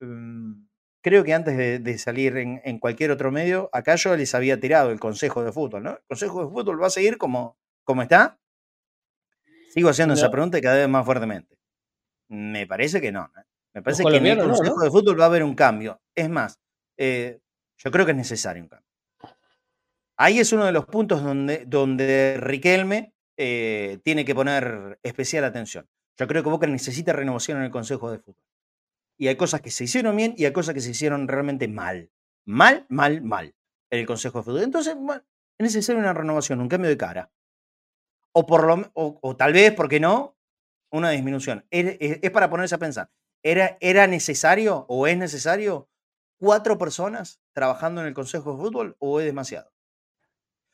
Mm, 0.00 0.66
Creo 1.02 1.22
que 1.22 1.34
antes 1.34 1.56
de, 1.58 1.80
de 1.80 1.98
salir 1.98 2.38
en, 2.38 2.62
en 2.64 2.78
cualquier 2.78 3.10
otro 3.10 3.30
medio, 3.30 3.68
acá 3.74 3.94
yo 3.96 4.16
les 4.16 4.34
había 4.34 4.58
tirado 4.58 4.90
el 4.90 4.98
Consejo 5.00 5.44
de 5.44 5.52
Fútbol, 5.52 5.82
¿no? 5.82 5.90
¿El 5.90 6.02
Consejo 6.08 6.44
de 6.46 6.50
Fútbol 6.50 6.82
va 6.82 6.86
a 6.86 6.90
seguir 6.90 7.18
como, 7.18 7.58
como 7.84 8.00
está? 8.02 8.38
Sigo 9.74 9.90
haciendo 9.90 10.14
esa 10.14 10.26
No. 10.26 10.30
pregunta 10.32 10.60
cada 10.62 10.76
vez 10.76 10.88
más 10.88 11.04
fuertemente. 11.04 11.58
Me 12.28 12.66
parece 12.66 13.02
que 13.02 13.12
no. 13.12 13.24
¿eh? 13.36 13.42
Me 13.74 13.82
parece 13.82 14.02
que 14.04 14.16
en 14.16 14.26
el 14.26 14.38
no, 14.38 14.44
Consejo 14.46 14.76
¿no? 14.78 14.84
de 14.84 14.90
Fútbol 14.90 15.20
va 15.20 15.24
a 15.24 15.26
haber 15.26 15.42
un 15.44 15.54
cambio. 15.54 16.00
Es 16.14 16.30
más, 16.30 16.58
eh, 16.96 17.40
yo 17.76 17.90
creo 17.90 18.06
que 18.06 18.12
es 18.12 18.16
necesario 18.16 18.62
un 18.62 18.68
cambio. 18.70 18.88
Ahí 20.16 20.38
es 20.38 20.52
uno 20.52 20.64
de 20.64 20.72
los 20.72 20.86
puntos 20.86 21.22
donde, 21.22 21.64
donde 21.66 22.38
Riquelme 22.40 23.12
eh, 23.36 23.98
tiene 24.04 24.24
que 24.24 24.34
poner 24.34 24.98
especial 25.02 25.44
atención. 25.44 25.86
Yo 26.16 26.26
creo 26.28 26.42
que 26.44 26.50
Boca 26.50 26.66
necesita 26.68 27.12
renovación 27.12 27.58
en 27.58 27.64
el 27.64 27.70
Consejo 27.70 28.10
de 28.10 28.18
Fútbol. 28.20 28.40
Y 29.16 29.28
hay 29.28 29.36
cosas 29.36 29.60
que 29.60 29.70
se 29.70 29.84
hicieron 29.84 30.16
bien 30.16 30.34
y 30.36 30.44
hay 30.44 30.52
cosas 30.52 30.74
que 30.74 30.80
se 30.80 30.90
hicieron 30.90 31.28
realmente 31.28 31.68
mal. 31.68 32.10
Mal, 32.44 32.86
mal, 32.88 33.22
mal 33.22 33.54
en 33.90 34.00
el 34.00 34.06
Consejo 34.06 34.38
de 34.38 34.44
Fútbol. 34.44 34.62
Entonces, 34.62 34.94
bueno, 34.96 35.22
es 35.58 35.64
necesaria 35.64 36.00
una 36.00 36.12
renovación, 36.12 36.60
un 36.60 36.68
cambio 36.68 36.90
de 36.90 36.96
cara. 36.96 37.32
O, 38.32 38.46
por 38.46 38.66
lo, 38.66 38.90
o, 38.94 39.36
tal 39.36 39.52
vez, 39.52 39.72
¿por 39.72 39.88
qué 39.88 40.00
no? 40.00 40.36
Una 40.90 41.10
disminución. 41.10 41.64
Es 41.70 42.30
para 42.30 42.50
ponerse 42.50 42.74
a 42.74 42.78
pensar. 42.78 43.10
¿Era, 43.42 43.76
¿Era 43.80 44.06
necesario 44.06 44.86
o 44.88 45.06
es 45.06 45.16
necesario 45.16 45.88
cuatro 46.38 46.78
personas 46.78 47.40
trabajando 47.52 48.00
en 48.00 48.08
el 48.08 48.14
Consejo 48.14 48.52
de 48.52 48.58
Fútbol 48.58 48.96
o 48.98 49.20
es 49.20 49.26
demasiado? 49.26 49.72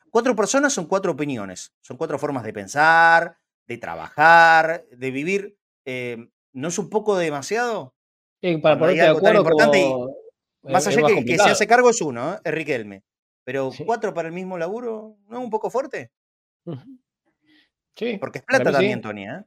Cuatro 0.09 0.35
personas 0.35 0.73
son 0.73 0.87
cuatro 0.87 1.13
opiniones, 1.13 1.73
son 1.81 1.97
cuatro 1.97 2.19
formas 2.19 2.43
de 2.43 2.53
pensar, 2.53 3.37
de 3.67 3.77
trabajar, 3.77 4.85
de 4.91 5.11
vivir. 5.11 5.57
Eh, 5.85 6.29
¿No 6.53 6.67
es 6.67 6.77
un 6.77 6.89
poco 6.89 7.17
demasiado? 7.17 7.95
Sí, 8.41 8.57
para 8.57 8.77
ponerte 8.79 9.01
de 9.03 9.07
acuerdo 9.07 9.43
como- 9.43 10.15
Más 10.63 10.85
allá 10.87 11.01
más 11.01 11.11
que, 11.13 11.25
que 11.25 11.37
se 11.37 11.49
hace 11.49 11.67
cargo 11.67 11.89
es 11.89 12.01
uno, 12.01 12.33
¿eh? 12.43 12.51
Riquelme. 12.51 13.03
Pero 13.43 13.71
Sí. 13.71 13.83
cuatro 13.85 14.13
para 14.13 14.27
el 14.27 14.33
mismo 14.33 14.57
laburo, 14.57 15.17
¿no 15.27 15.37
es 15.39 15.43
un 15.43 15.49
poco 15.49 15.69
fuerte? 15.69 16.11
Sí, 17.95 18.17
Porque 18.19 18.39
es 18.39 18.45
plata 18.45 18.63
mí 18.65 18.69
sí. 18.69 18.73
también, 18.73 19.01
Tony, 19.01 19.23
¿eh? 19.25 19.43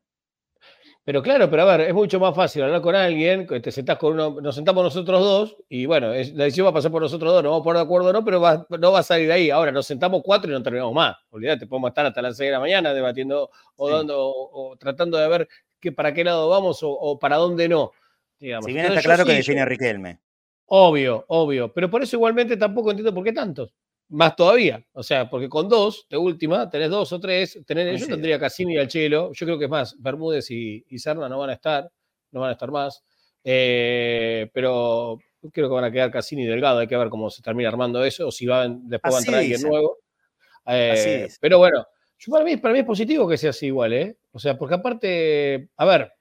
Pero 1.04 1.22
claro, 1.22 1.50
pero 1.50 1.62
a 1.62 1.76
ver, 1.76 1.88
es 1.88 1.94
mucho 1.94 2.18
más 2.18 2.34
fácil 2.34 2.62
hablar 2.62 2.80
con 2.80 2.94
alguien, 2.94 3.46
te 3.46 3.70
sentás 3.70 3.98
con 3.98 4.14
uno, 4.14 4.40
nos 4.40 4.54
sentamos 4.54 4.82
nosotros 4.84 5.20
dos, 5.20 5.56
y 5.68 5.84
bueno, 5.84 6.12
es- 6.14 6.32
la 6.32 6.44
decisión 6.44 6.66
va 6.66 6.70
a 6.70 6.74
pasar 6.74 6.90
por 6.90 7.02
nosotros 7.02 7.30
dos, 7.32 7.42
no 7.42 7.50
vamos 7.50 7.62
a 7.62 7.64
poner 7.64 7.76
de 7.80 7.84
acuerdo 7.84 8.12
no, 8.12 8.24
pero 8.24 8.40
va- 8.40 8.66
no 8.70 8.90
va 8.92 9.00
a 9.00 9.02
salir 9.02 9.26
de 9.26 9.34
ahí. 9.34 9.50
Ahora 9.50 9.70
nos 9.70 9.86
sentamos 9.86 10.22
cuatro 10.24 10.50
y 10.50 10.54
no 10.54 10.62
terminamos 10.62 10.94
más. 10.94 11.16
Olvídate, 11.30 11.66
podemos 11.66 11.88
estar 11.90 12.06
hasta 12.06 12.22
las 12.22 12.36
seis 12.36 12.48
de 12.48 12.52
la 12.52 12.60
mañana 12.60 12.94
debatiendo 12.94 13.50
o, 13.76 13.88
Sí. 13.88 13.94
dando, 13.94 14.26
o, 14.26 14.70
o 14.72 14.76
tratando 14.78 15.18
de 15.18 15.28
ver 15.28 15.48
que, 15.78 15.92
para 15.92 16.14
qué 16.14 16.24
lado 16.24 16.48
vamos 16.48 16.82
o, 16.82 16.90
o 16.90 17.18
para 17.18 17.36
dónde 17.36 17.68
no. 17.68 17.92
Digamos. 18.38 18.66
Si 18.66 18.72
bien 18.72 18.84
está 18.84 18.94
Entonces, 18.94 19.04
claro 19.04 19.24
que 19.24 19.30
sí, 19.32 19.36
define 19.38 19.60
a 19.60 19.64
Riquelme. 19.64 20.20
Obvio, 20.66 21.24
obvio. 21.28 21.72
Pero 21.72 21.90
por 21.90 22.02
eso 22.02 22.16
igualmente 22.16 22.56
tampoco 22.56 22.90
entiendo 22.90 23.14
por 23.14 23.24
qué 23.24 23.32
tantos. 23.32 23.74
Más 24.08 24.36
todavía. 24.36 24.84
O 24.92 25.02
sea, 25.02 25.28
porque 25.28 25.48
con 25.48 25.68
dos, 25.68 26.06
de 26.08 26.16
última, 26.16 26.68
tenés 26.68 26.90
dos 26.90 27.12
o 27.12 27.20
tres, 27.20 27.58
tener, 27.66 27.96
yo 27.96 28.06
tendría 28.06 28.38
Cassini 28.38 28.74
y 28.74 28.78
al 28.78 28.88
Chelo. 28.88 29.32
Yo 29.32 29.46
creo 29.46 29.58
que 29.58 29.64
es 29.64 29.70
más, 29.70 29.96
Bermúdez 30.00 30.50
y, 30.50 30.84
y 30.88 30.98
Serna 30.98 31.28
no 31.28 31.38
van 31.38 31.50
a 31.50 31.54
estar, 31.54 31.90
no 32.32 32.40
van 32.40 32.50
a 32.50 32.52
estar 32.52 32.70
más. 32.70 33.02
Eh, 33.42 34.48
pero 34.52 35.18
creo 35.52 35.68
que 35.68 35.74
van 35.74 35.84
a 35.84 35.92
quedar 35.92 36.10
Cassini 36.10 36.44
y 36.44 36.46
Delgado. 36.46 36.78
Hay 36.78 36.86
que 36.86 36.96
ver 36.96 37.08
cómo 37.08 37.30
se 37.30 37.42
termina 37.42 37.68
armando 37.68 38.04
eso, 38.04 38.28
o 38.28 38.32
si 38.32 38.46
van, 38.46 38.88
después 38.88 39.14
va 39.14 39.18
a 39.18 39.20
entrar 39.20 39.40
alguien 39.40 39.62
nuevo. 39.62 39.98
Eh, 40.66 41.28
pero 41.40 41.58
bueno, 41.58 41.86
yo 42.18 42.32
para, 42.32 42.44
mí, 42.44 42.56
para 42.56 42.72
mí 42.72 42.80
es 42.80 42.86
positivo 42.86 43.28
que 43.28 43.36
sea 43.36 43.50
así 43.50 43.66
igual, 43.66 43.92
¿eh? 43.92 44.16
O 44.32 44.38
sea, 44.38 44.56
porque 44.56 44.74
aparte, 44.74 45.68
a 45.76 45.84
ver, 45.84 46.12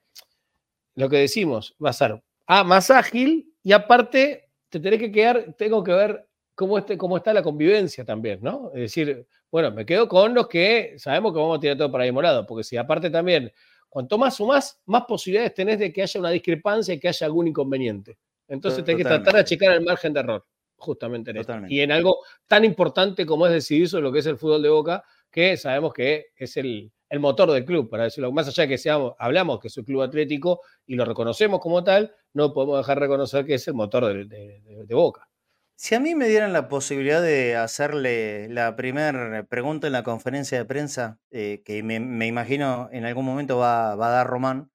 lo 0.94 1.08
que 1.08 1.18
decimos 1.18 1.74
va 1.84 1.90
a 1.90 1.94
ser 1.94 2.22
ah, 2.46 2.64
más 2.64 2.90
ágil 2.90 3.52
y 3.62 3.72
aparte 3.72 4.50
te 4.68 4.80
tenés 4.80 5.00
que 5.00 5.12
quedar, 5.12 5.54
tengo 5.56 5.82
que 5.82 5.92
ver 5.92 6.28
cómo, 6.54 6.78
este, 6.78 6.96
cómo 6.96 7.16
está 7.16 7.32
la 7.32 7.42
convivencia 7.42 8.04
también, 8.04 8.40
¿no? 8.42 8.70
Es 8.74 8.80
decir, 8.80 9.26
bueno, 9.50 9.70
me 9.70 9.86
quedo 9.86 10.08
con 10.08 10.34
los 10.34 10.48
que 10.48 10.94
sabemos 10.98 11.32
que 11.32 11.38
vamos 11.38 11.58
a 11.58 11.60
tirar 11.60 11.76
todo 11.76 11.90
para 11.90 12.04
el 12.04 12.10
mismo 12.10 12.22
lado, 12.22 12.46
porque 12.46 12.64
si 12.64 12.76
aparte 12.76 13.10
también, 13.10 13.52
cuanto 13.88 14.18
más 14.18 14.36
sumás, 14.36 14.80
más 14.86 15.04
posibilidades 15.04 15.54
tenés 15.54 15.78
de 15.78 15.92
que 15.92 16.02
haya 16.02 16.20
una 16.20 16.30
discrepancia 16.30 16.94
y 16.94 16.98
que 16.98 17.08
haya 17.08 17.26
algún 17.26 17.48
inconveniente. 17.48 18.18
Entonces 18.48 18.84
tenés 18.84 18.98
que 18.98 19.04
tratar 19.04 19.18
de 19.18 19.24
Totalmente. 19.24 19.54
achicar 19.54 19.72
el 19.72 19.84
margen 19.84 20.12
de 20.12 20.20
error, 20.20 20.46
justamente 20.76 21.30
en 21.30 21.36
esto. 21.38 21.46
Totalmente. 21.46 21.74
Y 21.74 21.80
en 21.80 21.92
algo 21.92 22.18
tan 22.46 22.64
importante 22.64 23.24
como 23.24 23.46
es 23.46 23.52
decidir 23.52 23.88
sobre 23.88 24.02
lo 24.02 24.12
que 24.12 24.18
es 24.18 24.26
el 24.26 24.36
fútbol 24.36 24.62
de 24.62 24.68
Boca, 24.68 25.04
que 25.30 25.56
sabemos 25.56 25.92
que 25.94 26.26
es 26.36 26.56
el, 26.56 26.92
el 27.14 27.20
motor 27.20 27.50
del 27.52 27.64
club, 27.64 27.88
para 27.88 28.04
decirlo. 28.04 28.32
Más 28.32 28.48
allá 28.48 28.64
de 28.64 28.68
que 28.68 28.78
seamos, 28.78 29.14
hablamos 29.18 29.60
que 29.60 29.68
es 29.68 29.76
un 29.78 29.84
club 29.84 30.02
atlético 30.02 30.60
y 30.84 30.96
lo 30.96 31.04
reconocemos 31.04 31.60
como 31.60 31.84
tal, 31.84 32.12
no 32.32 32.52
podemos 32.52 32.78
dejar 32.78 32.98
de 32.98 33.06
reconocer 33.06 33.46
que 33.46 33.54
es 33.54 33.68
el 33.68 33.74
motor 33.74 34.26
de, 34.26 34.86
Boca. 34.90 35.28
Si 35.76 35.94
a 35.94 36.00
mí 36.00 36.14
me 36.14 36.28
dieran 36.28 36.52
la 36.52 36.68
posibilidad 36.68 37.22
de 37.22 37.56
hacerle 37.56 38.48
la 38.48 38.76
primera 38.76 39.44
pregunta 39.44 39.86
en 39.86 39.92
la 39.92 40.02
conferencia 40.02 40.58
de 40.58 40.64
prensa, 40.64 41.18
eh, 41.30 41.62
que 41.64 41.82
me, 41.82 42.26
imagino 42.26 42.88
en 42.92 43.04
algún 43.04 43.24
momento 43.24 43.58
va, 43.58 43.92
a 43.92 43.96
dar 43.96 44.26
Román, 44.26 44.70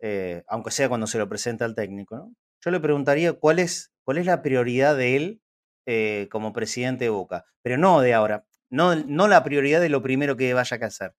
eh, 0.00 0.42
aunque 0.48 0.70
sea 0.70 0.88
cuando 0.88 1.06
se 1.06 1.18
lo 1.18 1.28
presenta 1.28 1.64
al 1.64 1.74
técnico, 1.74 2.30
yo 2.62 2.70
le 2.70 2.80
preguntaría 2.80 3.34
cuál 3.34 3.58
es, 3.58 3.92
cuál 4.04 4.18
es 4.18 4.26
la 4.26 4.42
prioridad 4.42 4.96
de 4.96 5.16
él 5.16 5.42
eh, 5.86 6.28
como 6.30 6.52
presidente 6.52 7.04
de 7.04 7.10
Boca, 7.10 7.44
pero 7.62 7.76
no 7.78 8.00
de 8.00 8.14
ahora, 8.14 8.46
no, 8.70 8.94
no 8.96 9.28
la 9.28 9.44
prioridad 9.44 9.80
de 9.80 9.90
lo 9.90 10.02
primero 10.02 10.36
que 10.36 10.54
vaya 10.54 10.78
a 10.80 10.86
hacer. 10.86 11.14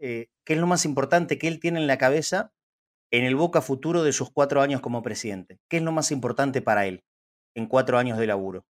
Eh, 0.00 0.28
¿Qué 0.44 0.54
es 0.54 0.58
lo 0.58 0.66
más 0.66 0.84
importante 0.84 1.38
que 1.38 1.46
él 1.48 1.60
tiene 1.60 1.78
en 1.80 1.86
la 1.86 1.98
cabeza 1.98 2.52
en 3.12 3.24
el 3.24 3.36
Boca 3.36 3.62
futuro 3.62 4.02
de 4.04 4.12
sus 4.12 4.30
cuatro 4.30 4.62
años 4.62 4.80
como 4.80 5.02
presidente? 5.02 5.58
¿Qué 5.68 5.78
es 5.78 5.82
lo 5.82 5.92
más 5.92 6.10
importante 6.12 6.62
para 6.62 6.86
él 6.86 7.04
en 7.56 7.66
cuatro 7.66 7.98
años 7.98 8.18
de 8.18 8.26
laburo? 8.26 8.66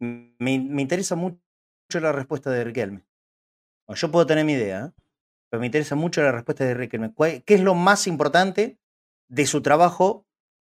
Me, 0.00 0.58
me 0.60 0.82
interesa 0.82 1.16
mucho 1.16 1.42
la 2.00 2.12
respuesta 2.12 2.50
de 2.50 2.64
Riquelme. 2.64 3.04
Yo 3.94 4.10
puedo 4.10 4.26
tener 4.26 4.44
mi 4.44 4.52
idea, 4.52 4.86
¿eh? 4.86 5.02
pero 5.50 5.60
me 5.60 5.66
interesa 5.66 5.94
mucho 5.96 6.22
la 6.22 6.32
respuesta 6.32 6.64
de 6.64 6.74
Riquelme. 6.74 7.12
¿Cuál- 7.14 7.42
¿Qué 7.44 7.54
es 7.54 7.60
lo 7.62 7.74
más 7.74 8.06
importante 8.06 8.78
de 9.28 9.46
su 9.46 9.62
trabajo 9.62 10.26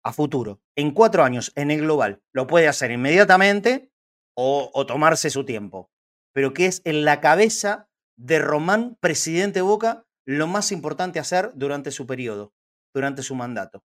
a 0.04 0.12
futuro? 0.12 0.60
En 0.76 0.92
cuatro 0.92 1.24
años, 1.24 1.52
en 1.56 1.70
el 1.70 1.80
global. 1.82 2.22
Lo 2.32 2.46
puede 2.46 2.68
hacer 2.68 2.90
inmediatamente 2.90 3.90
o 4.34 4.86
tomarse 4.86 5.30
su 5.30 5.44
tiempo. 5.44 5.90
Pero 6.38 6.54
¿qué 6.54 6.66
es 6.66 6.82
en 6.84 7.04
la 7.04 7.20
cabeza 7.20 7.88
de 8.16 8.38
Román, 8.38 8.96
presidente 9.00 9.58
de 9.58 9.62
Boca, 9.62 10.04
lo 10.24 10.46
más 10.46 10.70
importante 10.70 11.18
hacer 11.18 11.50
durante 11.56 11.90
su 11.90 12.06
periodo, 12.06 12.52
durante 12.94 13.24
su 13.24 13.34
mandato? 13.34 13.82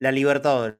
La 0.00 0.12
Libertadores. 0.12 0.78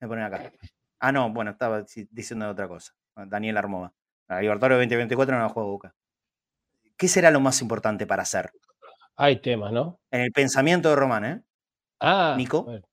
Me 0.00 0.08
ponen 0.08 0.24
acá. 0.24 0.52
Ah, 0.98 1.12
no, 1.12 1.30
bueno, 1.32 1.52
estaba 1.52 1.82
dici- 1.82 2.08
diciendo 2.10 2.50
otra 2.50 2.66
cosa. 2.66 2.92
Daniel 3.14 3.56
Armova. 3.56 3.94
La 4.28 4.40
Libertadores 4.40 4.78
2024 4.78 5.36
no 5.36 5.42
la 5.42 5.48
juega 5.48 5.68
Boca. 5.68 5.94
¿Qué 6.98 7.06
será 7.06 7.30
lo 7.30 7.38
más 7.38 7.62
importante 7.62 8.08
para 8.08 8.22
hacer? 8.22 8.50
Hay 9.14 9.40
temas, 9.40 9.70
¿no? 9.70 10.00
En 10.10 10.22
el 10.22 10.32
pensamiento 10.32 10.88
de 10.88 10.96
Román, 10.96 11.24
¿eh? 11.24 11.40
Ah, 12.00 12.34
Nico. 12.36 12.64
bueno. 12.64 12.84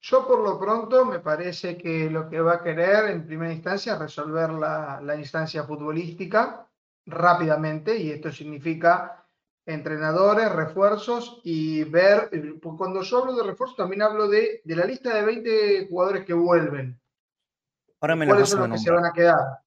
Yo 0.00 0.26
por 0.26 0.40
lo 0.40 0.58
pronto 0.58 1.04
me 1.04 1.20
parece 1.20 1.76
que 1.76 2.10
lo 2.10 2.28
que 2.28 2.40
va 2.40 2.54
a 2.54 2.62
querer 2.62 3.10
en 3.10 3.26
primera 3.26 3.52
instancia 3.52 3.92
es 3.94 3.98
resolver 3.98 4.50
la, 4.50 5.00
la 5.00 5.16
instancia 5.16 5.64
futbolística 5.64 6.66
rápidamente 7.06 7.96
y 7.96 8.10
esto 8.10 8.30
significa 8.32 9.24
entrenadores, 9.66 10.50
refuerzos 10.52 11.40
y 11.44 11.84
ver, 11.84 12.28
eh, 12.32 12.54
cuando 12.60 13.02
yo 13.02 13.18
hablo 13.18 13.34
de 13.36 13.42
refuerzos 13.44 13.76
también 13.76 14.02
hablo 14.02 14.28
de, 14.28 14.62
de 14.64 14.76
la 14.76 14.84
lista 14.86 15.14
de 15.14 15.24
20 15.24 15.86
jugadores 15.88 16.24
que 16.24 16.34
vuelven. 16.34 17.00
Ahora 18.00 18.16
me 18.16 18.26
lo 18.26 18.32
¿Cuáles 18.32 18.42
vas 18.42 18.50
son 18.50 18.60
a 18.60 18.60
los 18.60 18.68
que 18.70 18.78
se 18.78 18.90
van 18.92 19.04
nombrar. 19.04 19.10
a 19.10 19.12
quedar? 19.12 19.60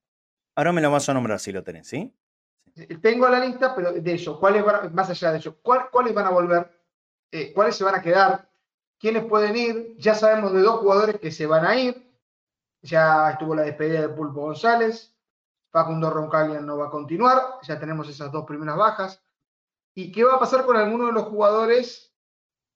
Ahora 0.55 0.71
me 0.71 0.79
lo 0.81 0.89
vas 0.91 1.09
a 1.09 1.13
nombrar 1.13 1.39
si 1.41 1.51
lo 1.51 1.61
tenés, 1.63 1.87
¿sí? 1.87 2.13
Tengo 3.01 3.27
la 3.29 3.39
lista, 3.39 3.75
pero 3.75 3.91
de 3.93 4.13
eso, 4.13 4.39
¿cuáles 4.39 4.63
van 4.63 4.75
a- 4.75 4.89
más 4.89 5.09
allá 5.09 5.31
de 5.31 5.39
eso, 5.39 5.57
¿cuál- 5.61 5.89
¿cuáles 5.91 6.13
van 6.13 6.25
a 6.27 6.29
volver? 6.31 6.69
Eh, 7.31 7.53
¿Cuáles 7.53 7.75
se 7.77 7.83
van 7.85 7.95
a 7.95 8.01
quedar? 8.01 8.49
¿Quiénes 9.01 9.25
pueden 9.25 9.55
ir? 9.55 9.95
Ya 9.97 10.13
sabemos 10.13 10.53
de 10.53 10.61
dos 10.61 10.79
jugadores 10.79 11.19
que 11.19 11.31
se 11.31 11.47
van 11.47 11.65
a 11.65 11.75
ir. 11.75 12.07
Ya 12.83 13.31
estuvo 13.31 13.55
la 13.55 13.63
despedida 13.63 14.01
de 14.01 14.09
Pulpo 14.09 14.41
González. 14.41 15.17
Facundo 15.71 16.11
Roncaglia 16.11 16.61
no 16.61 16.77
va 16.77 16.85
a 16.87 16.91
continuar. 16.91 17.41
Ya 17.63 17.79
tenemos 17.79 18.07
esas 18.07 18.31
dos 18.31 18.45
primeras 18.45 18.77
bajas. 18.77 19.19
¿Y 19.95 20.11
qué 20.11 20.23
va 20.23 20.35
a 20.35 20.39
pasar 20.39 20.67
con 20.67 20.77
algunos 20.77 21.07
de 21.07 21.13
los 21.13 21.23
jugadores 21.23 22.13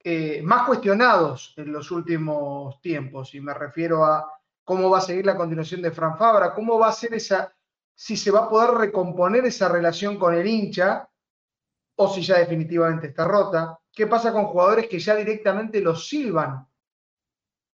eh, 0.03 0.41
más 0.41 0.65
cuestionados 0.65 1.53
en 1.57 1.71
los 1.71 1.91
últimos 1.91 2.82
tiempos? 2.82 3.36
Y 3.36 3.39
me 3.39 3.53
refiero 3.53 4.03
a 4.03 4.28
cómo 4.63 4.89
va 4.89 4.97
a 4.97 5.01
seguir 5.01 5.28
la 5.28 5.38
continuación 5.38 5.84
de 5.84 5.91
Fran 5.91 6.17
Fabra, 6.17 6.55
cómo 6.55 6.80
va 6.80 6.88
a 6.88 6.91
ser 6.91 7.13
esa, 7.13 7.53
si 7.93 8.17
se 8.17 8.32
va 8.32 8.45
a 8.45 8.49
poder 8.49 8.71
recomponer 8.71 9.45
esa 9.45 9.69
relación 9.69 10.17
con 10.17 10.34
el 10.34 10.47
hincha 10.47 11.07
o 11.97 12.09
si 12.09 12.23
ya 12.23 12.39
definitivamente 12.39 13.07
está 13.07 13.26
rota. 13.26 13.80
¿Qué 13.95 14.05
pasa 14.07 14.31
con 14.33 14.45
jugadores 14.47 14.87
que 14.87 14.99
ya 14.99 15.15
directamente 15.15 15.79
los 15.79 16.07
silban? 16.07 16.67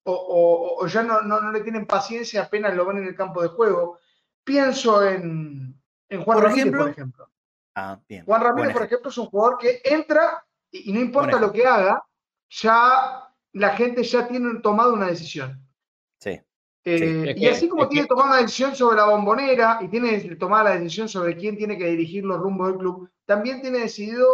O, 0.03 0.11
o- 0.13 0.83
o 0.83 0.87
ya 0.87 1.03
no, 1.03 1.21
no- 1.21 1.39
no 1.41 1.51
le 1.51 1.61
tienen 1.61 1.85
paciencia 1.85 2.43
apenas 2.43 2.73
lo 2.75 2.85
ven 2.85 2.97
en 2.97 3.05
el 3.07 3.15
campo 3.15 3.41
de 3.41 3.49
juego. 3.49 3.99
Pienso 4.43 5.05
en, 5.05 5.79
en 6.09 6.23
Juan 6.23 6.37
Por 6.37 6.43
Ramírez, 6.45 6.61
ejemplo. 6.63 6.81
por 6.83 6.89
ejemplo. 6.91 7.29
Ah, 7.75 7.99
bien. 8.07 8.25
Juan 8.25 8.39
Buen 8.41 8.49
Ramírez, 8.49 8.73
por 8.73 8.81
ejemplo. 8.83 8.85
ejemplo, 8.85 9.09
es 9.11 9.17
un 9.17 9.25
jugador 9.27 9.57
que 9.59 9.81
entra 9.83 10.45
y, 10.71 10.89
y 10.89 10.93
no 10.93 10.99
importa 11.01 11.31
Buen 11.37 11.41
lo 11.43 11.51
que 11.53 11.67
haga, 11.67 12.03
ya 12.49 13.29
la 13.53 13.69
gente 13.71 14.03
ya 14.03 14.27
tiene 14.27 14.59
tomado 14.61 14.93
una 14.93 15.07
decisión. 15.07 15.61
Sí. 16.19 16.41
Eh, 16.85 17.33
y 17.35 17.41
que- 17.41 17.49
así 17.49 17.67
como 17.67 17.83
es 17.83 17.89
tiene 17.89 18.07
que- 18.07 18.15
tomada 18.15 18.35
la 18.35 18.41
decisión 18.41 18.73
sobre 18.75 18.95
la 18.97 19.05
bombonera 19.05 19.77
y 19.81 19.89
tiene 19.89 20.17
tomada 20.37 20.63
la 20.63 20.79
decisión 20.79 21.09
sobre 21.09 21.35
quién 21.35 21.57
tiene 21.57 21.77
que 21.77 21.85
dirigir 21.85 22.23
los 22.23 22.39
rumbos 22.39 22.69
del 22.69 22.77
club, 22.77 23.09
también 23.25 23.61
tiene 23.61 23.79
decidido 23.79 24.25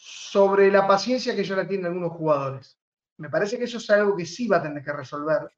sobre 0.00 0.70
la 0.70 0.86
paciencia 0.86 1.34
que 1.34 1.42
ya 1.44 1.56
la 1.56 1.66
tienen 1.66 1.86
algunos 1.86 2.12
jugadores. 2.12 2.78
Me 3.16 3.28
parece 3.28 3.58
que 3.58 3.64
eso 3.64 3.78
es 3.78 3.90
algo 3.90 4.16
que 4.16 4.24
sí 4.24 4.46
va 4.46 4.58
a 4.58 4.62
tener 4.62 4.84
que 4.84 4.92
resolver. 4.92 5.50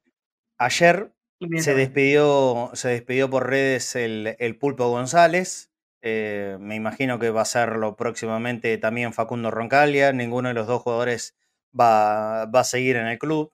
Ayer 0.57 1.11
se 1.59 1.75
despidió, 1.75 2.71
se 2.73 2.89
despidió 2.89 3.29
por 3.29 3.47
redes 3.47 3.95
el, 3.95 4.35
el 4.39 4.57
Pulpo 4.57 4.89
González. 4.89 5.71
eh, 6.01 6.57
me 6.59 6.75
imagino 6.75 7.19
que 7.19 7.29
va 7.29 7.41
a 7.41 7.45
serlo 7.45 7.95
próximamente 7.95 8.75
también 8.79 9.13
Facundo 9.13 9.51
Roncaglia. 9.51 10.11
Ninguno 10.11 10.47
de 10.49 10.55
los 10.55 10.65
dos 10.65 10.81
jugadores 10.81 11.35
va, 11.79 12.45
va 12.45 12.61
a 12.61 12.63
seguir 12.63 12.95
en 12.95 13.05
el 13.07 13.19
club. 13.19 13.53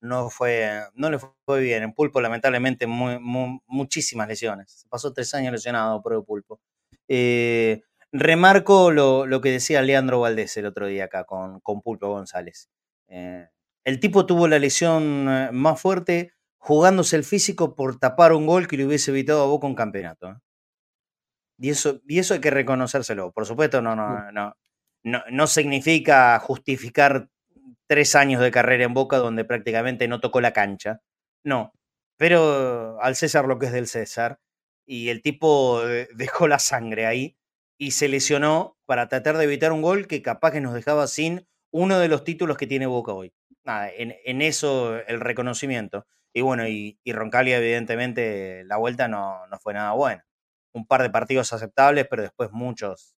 No, 0.00 0.30
fue, 0.30 0.82
no 0.94 1.10
le 1.10 1.18
fue 1.18 1.60
bien. 1.60 1.82
En 1.82 1.92
Pulpo, 1.92 2.20
lamentablemente, 2.20 2.86
muy- 2.86 3.18
muchísimas 3.66 4.28
lesiones. 4.28 4.70
Se 4.70 4.88
pasó 4.88 5.12
tres 5.12 5.34
años 5.34 5.52
lesionado 5.52 6.00
por 6.00 6.12
el 6.12 6.22
Pulpo. 6.22 6.60
Eh, 7.08 7.82
remarco 8.20 8.90
lo, 8.90 9.26
lo 9.26 9.40
que 9.40 9.50
decía 9.50 9.82
Leandro 9.82 10.20
Valdés 10.20 10.56
el 10.56 10.66
otro 10.66 10.86
día 10.86 11.04
acá 11.04 11.24
con, 11.24 11.60
con 11.60 11.82
Pulpo 11.82 12.08
González. 12.08 12.70
Eh, 13.08 13.48
el 13.84 14.00
tipo 14.00 14.26
tuvo 14.26 14.48
la 14.48 14.58
lesión 14.58 15.28
eh, 15.28 15.50
más 15.52 15.80
fuerte 15.80 16.32
jugándose 16.56 17.16
el 17.16 17.24
físico 17.24 17.74
por 17.74 17.98
tapar 17.98 18.32
un 18.32 18.46
gol 18.46 18.66
que 18.66 18.76
le 18.76 18.86
hubiese 18.86 19.10
evitado 19.10 19.42
a 19.42 19.46
Boca 19.46 19.66
un 19.66 19.74
campeonato. 19.74 20.30
¿eh? 20.30 20.36
Y 21.58 21.70
eso, 21.70 22.00
y 22.06 22.18
eso 22.18 22.34
hay 22.34 22.40
que 22.40 22.50
reconocérselo. 22.50 23.32
Por 23.32 23.46
supuesto, 23.46 23.80
no, 23.80 23.96
no, 23.96 24.30
no, 24.32 24.56
no, 25.04 25.22
no 25.30 25.46
significa 25.46 26.38
justificar 26.40 27.28
tres 27.86 28.14
años 28.14 28.42
de 28.42 28.50
carrera 28.50 28.84
en 28.84 28.94
Boca 28.94 29.18
donde 29.18 29.44
prácticamente 29.44 30.08
no 30.08 30.20
tocó 30.20 30.40
la 30.40 30.52
cancha. 30.52 31.00
No. 31.44 31.72
Pero 32.16 33.00
al 33.00 33.16
César 33.16 33.46
lo 33.46 33.58
que 33.58 33.66
es 33.66 33.72
del 33.72 33.86
César. 33.86 34.40
Y 34.84 35.08
el 35.08 35.22
tipo 35.22 35.80
dejó 36.14 36.48
la 36.48 36.58
sangre 36.58 37.06
ahí 37.06 37.36
y 37.78 37.92
se 37.92 38.08
lesionó 38.08 38.76
para 38.86 39.08
tratar 39.08 39.36
de 39.36 39.44
evitar 39.44 39.72
un 39.72 39.82
gol 39.82 40.06
que 40.06 40.22
capaz 40.22 40.52
que 40.52 40.60
nos 40.60 40.74
dejaba 40.74 41.06
sin 41.06 41.46
uno 41.70 41.98
de 41.98 42.08
los 42.08 42.24
títulos 42.24 42.56
que 42.56 42.66
tiene 42.66 42.86
Boca 42.86 43.12
hoy. 43.12 43.32
Nada, 43.64 43.90
en, 43.90 44.14
en 44.24 44.42
eso 44.42 44.96
el 44.96 45.20
reconocimiento. 45.20 46.06
Y 46.32 46.42
bueno, 46.42 46.68
y, 46.68 46.98
y 47.02 47.12
Roncaglia, 47.12 47.58
evidentemente, 47.58 48.64
la 48.64 48.76
vuelta 48.76 49.08
no, 49.08 49.46
no 49.46 49.58
fue 49.58 49.74
nada 49.74 49.92
buena. 49.92 50.24
Un 50.72 50.86
par 50.86 51.02
de 51.02 51.10
partidos 51.10 51.52
aceptables, 51.52 52.06
pero 52.08 52.22
después 52.22 52.50
muchos, 52.52 53.16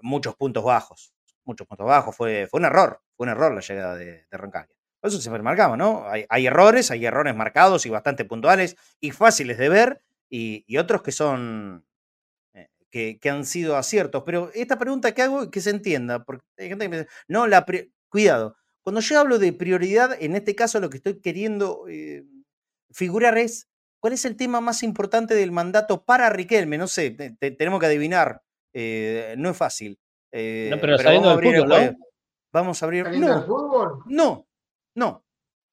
muchos 0.00 0.36
puntos 0.36 0.64
bajos. 0.64 1.12
Muchos 1.44 1.66
puntos 1.66 1.86
bajos. 1.86 2.16
Fue, 2.16 2.46
fue 2.48 2.60
un 2.60 2.66
error, 2.66 3.02
fue 3.16 3.24
un 3.24 3.30
error 3.30 3.52
la 3.54 3.60
llegada 3.60 3.96
de, 3.96 4.26
de 4.30 4.36
Roncaglia. 4.36 4.76
Por 5.00 5.08
eso 5.08 5.20
siempre 5.20 5.42
marcamos, 5.42 5.78
¿no? 5.78 6.06
Hay, 6.08 6.26
hay 6.28 6.46
errores, 6.46 6.90
hay 6.90 7.04
errores 7.06 7.34
marcados 7.34 7.86
y 7.86 7.90
bastante 7.90 8.24
puntuales 8.24 8.76
y 9.00 9.10
fáciles 9.12 9.58
de 9.58 9.68
ver, 9.68 10.02
y, 10.30 10.76
otros 10.76 11.02
que 11.02 11.12
son 11.12 11.84
que, 12.90 13.18
que 13.20 13.30
han 13.30 13.44
sido 13.44 13.76
aciertos. 13.76 14.22
Pero 14.24 14.50
esta 14.54 14.78
pregunta 14.78 15.12
que 15.12 15.22
hago, 15.22 15.50
que 15.50 15.60
se 15.60 15.70
entienda, 15.70 16.24
porque 16.24 16.44
hay 16.58 16.68
gente 16.68 16.84
que 16.84 16.88
me 16.88 16.98
dice, 17.00 17.10
no, 17.28 17.46
la 17.46 17.64
cuidado, 18.08 18.56
cuando 18.82 19.00
yo 19.00 19.18
hablo 19.20 19.38
de 19.38 19.52
prioridad, 19.52 20.16
en 20.20 20.34
este 20.34 20.54
caso 20.54 20.80
lo 20.80 20.90
que 20.90 20.96
estoy 20.96 21.20
queriendo 21.20 21.84
eh, 21.88 22.24
figurar 22.90 23.38
es, 23.38 23.68
¿cuál 24.00 24.14
es 24.14 24.24
el 24.24 24.36
tema 24.36 24.60
más 24.60 24.82
importante 24.82 25.34
del 25.34 25.52
mandato 25.52 26.04
para 26.04 26.30
Riquelme? 26.30 26.78
No 26.78 26.88
sé, 26.88 27.10
te- 27.10 27.30
te- 27.38 27.50
tenemos 27.52 27.78
que 27.80 27.86
adivinar, 27.86 28.42
eh, 28.74 29.34
no 29.38 29.50
es 29.50 29.56
fácil. 29.56 29.98
eh, 30.32 30.68
No, 30.70 30.80
pero 30.80 30.96
saliendo 30.98 31.28
vamos 31.28 31.42
del 31.42 31.52
fútbol, 31.62 31.68
¿no? 31.68 32.06
Vamos 32.52 32.82
a 32.82 32.86
abrir... 32.86 33.04
Saliendo 33.04 33.28
No, 33.28 33.34
del 33.36 33.44
fútbol, 33.46 33.98
no, 34.06 34.48
no, 34.96 35.24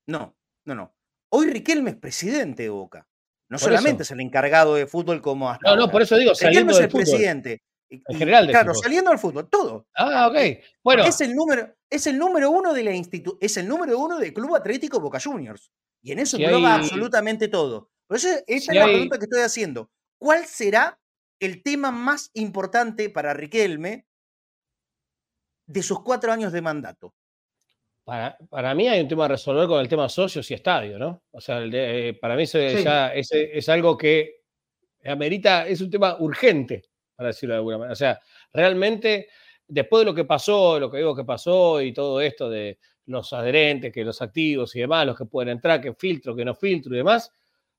no, 0.07 0.35
no, 0.65 0.75
no. 0.75 0.95
Hoy 1.29 1.49
Riquelme 1.49 1.91
es 1.91 1.95
presidente 1.97 2.63
de 2.63 2.69
Boca. 2.69 3.07
No 3.49 3.55
Por 3.57 3.59
solamente 3.69 4.03
eso. 4.03 4.13
es 4.13 4.19
el 4.19 4.21
encargado 4.25 4.75
de 4.75 4.87
fútbol 4.87 5.21
como 5.21 5.49
hasta 5.49 5.69
No, 5.69 5.75
no, 5.77 5.89
por 5.91 6.01
eso 6.01 6.17
digo, 6.17 6.35
saliendo 6.35 6.71
es 6.71 6.77
del 6.77 6.85
el 6.85 6.91
fútbol. 6.91 7.03
presidente. 7.05 7.61
En 7.89 8.17
general, 8.17 8.47
claro, 8.49 8.73
vos. 8.73 8.81
saliendo 8.81 9.09
al 9.11 9.17
fútbol, 9.19 9.47
todo. 9.49 9.87
Ah, 9.95 10.27
ok. 10.27 10.35
Bueno, 10.83 11.05
Es 11.05 11.21
el 11.21 11.33
número, 11.33 11.73
es 11.89 12.05
el 12.07 12.17
número 12.17 12.51
uno 12.51 12.73
de 12.73 12.83
la 12.83 12.91
institu 12.91 13.37
es 13.39 13.55
el 13.55 13.65
número 13.67 13.97
uno 13.97 14.19
del 14.19 14.33
Club 14.33 14.55
Atlético 14.55 14.99
Boca 14.99 15.19
Juniors. 15.23 15.71
Y 16.03 16.11
en 16.11 16.19
eso 16.19 16.35
Si 16.35 16.43
engloba 16.43 16.75
hay- 16.75 16.81
absolutamente 16.81 17.47
todo. 17.47 17.89
Por 18.07 18.17
eso 18.17 18.27
esta 18.29 18.43
Si 18.47 18.53
es 18.53 18.75
la 18.75 18.83
hay- 18.85 18.91
pregunta 18.91 19.17
que 19.17 19.23
estoy 19.25 19.41
haciendo. 19.41 19.89
¿Cuál 20.19 20.45
será 20.45 20.99
el 21.39 21.63
tema 21.63 21.91
más 21.91 22.29
importante 22.33 23.09
para 23.09 23.33
Riquelme 23.33 24.05
de 25.67 25.83
sus 25.83 26.01
cuatro 26.01 26.31
años 26.31 26.51
de 26.51 26.61
mandato. 26.61 27.13
Para, 28.07 28.37
para, 28.49 28.73
mí 28.73 28.87
hay 28.87 29.01
un 29.01 29.07
tema 29.09 29.25
a 29.25 29.27
resolver 29.27 29.67
con 29.67 29.81
el 29.81 29.89
tema 29.89 30.07
socios 30.07 30.49
y 30.49 30.53
estadio, 30.53 30.97
¿no? 30.97 31.23
O 31.29 31.41
sea, 31.41 31.57
el 31.57 31.69
de, 31.69 32.07
eh, 32.07 32.13
para 32.13 32.37
mí 32.37 32.43
eso 32.43 32.57
Sí. 32.57 32.81
ya 32.81 33.13
es, 33.13 33.29
es 33.33 33.67
algo 33.67 33.97
que 33.97 34.43
amerita, 35.03 35.67
es 35.67 35.81
un 35.81 35.89
tema 35.89 36.15
urgente, 36.17 36.83
para 37.17 37.27
decirlo 37.27 37.55
de 37.55 37.57
alguna 37.57 37.77
manera. 37.79 37.91
O 37.91 37.97
sea, 37.97 38.17
realmente, 38.53 39.27
después 39.67 40.03
de 40.03 40.05
lo 40.05 40.15
que 40.15 40.23
pasó, 40.23 40.79
lo 40.79 40.89
que 40.89 40.99
digo 40.99 41.13
que 41.13 41.25
pasó 41.25 41.81
y 41.81 41.91
todo 41.91 42.21
esto 42.21 42.49
de 42.49 42.79
los 43.07 43.33
adherentes, 43.33 43.91
que 43.91 44.05
los 44.05 44.21
activos 44.21 44.73
y 44.77 44.79
demás, 44.79 45.05
los 45.05 45.17
que 45.17 45.25
pueden 45.25 45.49
entrar, 45.49 45.81
que 45.81 45.93
filtro, 45.93 46.33
que 46.33 46.45
no 46.45 46.55
filtro 46.55 46.93
y 46.93 46.99
demás, 46.99 47.29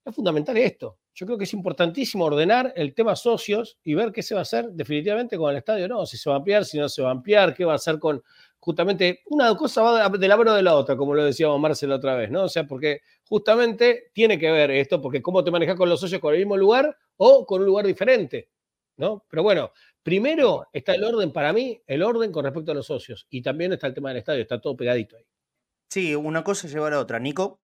es 0.05 0.15
fundamental 0.15 0.59
esto. 0.59 0.99
Yo 1.15 1.25
creo 1.25 1.39
que 1.39 1.45
es 1.45 1.53
importantísimo 1.55 2.27
ordenar 2.27 2.75
el 2.77 2.95
tema 2.95 3.17
socios 3.17 3.79
y 3.83 3.95
ver 3.95 4.13
qué 4.13 4.23
se 4.23 4.35
va 4.35 4.41
a 4.41 4.43
hacer 4.43 4.73
definitivamente 4.73 5.39
con 5.39 5.51
el 5.51 5.57
estadio, 5.57 5.89
no, 5.89 6.05
si 6.05 6.19
se 6.19 6.29
va 6.29 6.37
a 6.37 6.39
ampliar, 6.39 6.67
si 6.67 6.79
no 6.79 6.87
se 6.87 7.01
va 7.01 7.09
a 7.09 7.13
ampliar, 7.13 7.55
qué 7.55 7.65
va 7.65 7.73
a 7.73 7.77
hacer 7.77 7.99
con 7.99 8.23
justamente 8.61 9.23
una 9.27 9.55
cosa 9.57 9.83
va 9.83 10.09
de 10.09 10.29
la 10.29 10.37
mano 10.37 10.55
de 10.55 10.63
la 10.63 10.75
otra, 10.75 10.97
como 10.97 11.15
lo 11.15 11.25
decíamos 11.25 11.61
Marcelo 11.61 11.97
otra 11.97 12.15
vez, 12.17 12.31
¿no? 12.31 12.45
O 12.45 12.49
sea, 12.49 12.67
porque 12.67 13.01
justamente 13.29 14.11
tiene 14.13 14.39
que 14.39 14.51
ver 14.51 14.71
esto, 14.71 15.01
porque 15.01 15.23
cómo 15.23 15.45
te 15.45 15.51
manejas 15.51 15.77
con 15.77 15.89
los 15.89 16.01
socios 16.01 16.21
con 16.21 16.35
el 16.35 16.41
mismo 16.41 16.57
lugar 16.57 16.97
o 17.17 17.47
con 17.47 17.61
un 17.61 17.67
lugar 17.67 17.87
diferente, 17.87 18.51
¿no? 18.97 19.25
Pero 19.29 19.43
bueno, 19.43 19.73
primero 20.03 20.67
está 20.73 20.95
el 20.95 21.05
orden, 21.05 21.33
para 21.33 21.53
mí, 21.53 21.81
el 21.87 22.03
orden 22.03 22.33
con 22.33 22.45
respecto 22.45 22.73
a 22.73 22.75
los 22.75 22.87
socios 22.87 23.27
y 23.31 23.43
también 23.43 23.73
está 23.73 23.87
el 23.87 23.95
tema 23.95 24.11
del 24.11 24.19
estadio, 24.19 24.43
está 24.43 24.61
todo 24.61 24.77
pegadito 24.77 25.17
ahí. 25.17 25.25
Sí, 25.91 26.15
una 26.15 26.45
cosa 26.45 26.69
lleva 26.69 26.89
a 26.89 26.91
la 26.91 27.01
otra. 27.01 27.19
Nico. 27.19 27.61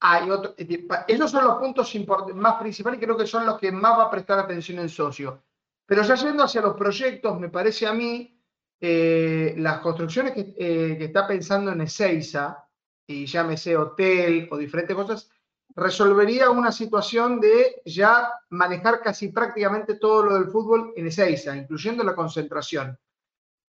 Hay 0.00 0.30
otro, 0.30 0.54
eh, 0.58 0.86
esos 1.08 1.30
son 1.30 1.44
los 1.44 1.56
puntos 1.56 1.94
más 2.34 2.54
principales 2.60 2.98
y 2.98 3.02
creo 3.02 3.16
que 3.16 3.26
son 3.26 3.46
los 3.46 3.58
que 3.58 3.72
más 3.72 3.98
va 3.98 4.04
a 4.04 4.10
prestar 4.10 4.38
atención 4.38 4.78
el 4.78 4.90
socio. 4.90 5.42
Pero 5.86 6.02
ya 6.02 6.16
yendo 6.16 6.42
hacia 6.42 6.60
los 6.60 6.76
proyectos, 6.76 7.38
me 7.38 7.48
parece 7.48 7.86
a 7.86 7.92
mí, 7.92 8.35
eh, 8.80 9.54
las 9.56 9.78
construcciones 9.78 10.32
que, 10.32 10.40
eh, 10.40 10.98
que, 10.98 11.04
está 11.06 11.26
pensando 11.26 11.72
en 11.72 11.80
Ezeiza, 11.80 12.68
y 13.06 13.24
llámese 13.24 13.76
hotel 13.76 14.48
o 14.50 14.56
diferentes 14.58 14.94
cosas, 14.94 15.30
resolvería 15.74 16.50
una 16.50 16.72
situación 16.72 17.40
de 17.40 17.82
ya 17.84 18.32
manejar 18.50 19.00
casi 19.00 19.28
prácticamente 19.28 19.94
todo 19.94 20.24
lo 20.24 20.34
del 20.34 20.50
fútbol 20.50 20.92
en 20.96 21.06
Ezeiza, 21.06 21.56
incluyendo 21.56 22.04
la 22.04 22.14
concentración. 22.14 22.98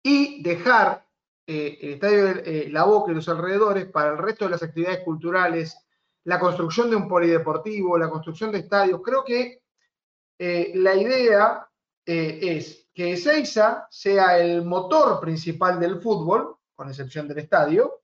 Y 0.02 0.42
dejar 0.42 1.06
eh, 1.46 1.78
el 1.80 1.92
estadio 1.94 2.24
de 2.34 2.68
La 2.70 2.84
Boca 2.84 3.12
y 3.12 3.14
los 3.14 3.28
alrededores 3.28 3.86
para 3.86 4.10
el 4.10 4.18
resto 4.18 4.46
de 4.46 4.52
las 4.52 4.62
actividades 4.62 5.04
culturales, 5.04 5.76
la 6.24 6.40
construcción 6.40 6.90
de 6.90 6.96
un 6.96 7.08
polideportivo, 7.08 7.98
la 7.98 8.10
construcción 8.10 8.50
de 8.52 8.58
estadios. 8.58 9.00
Creo 9.02 9.24
que 9.24 9.62
la 10.38 10.94
idea 10.94 11.68
es 12.04 12.87
que 12.98 13.12
Ezeiza 13.12 13.86
sea 13.92 14.38
el 14.40 14.64
motor 14.64 15.20
principal 15.20 15.78
del 15.78 16.00
fútbol, 16.00 16.56
con 16.74 16.88
excepción 16.88 17.28
del 17.28 17.38
estadio, 17.38 18.00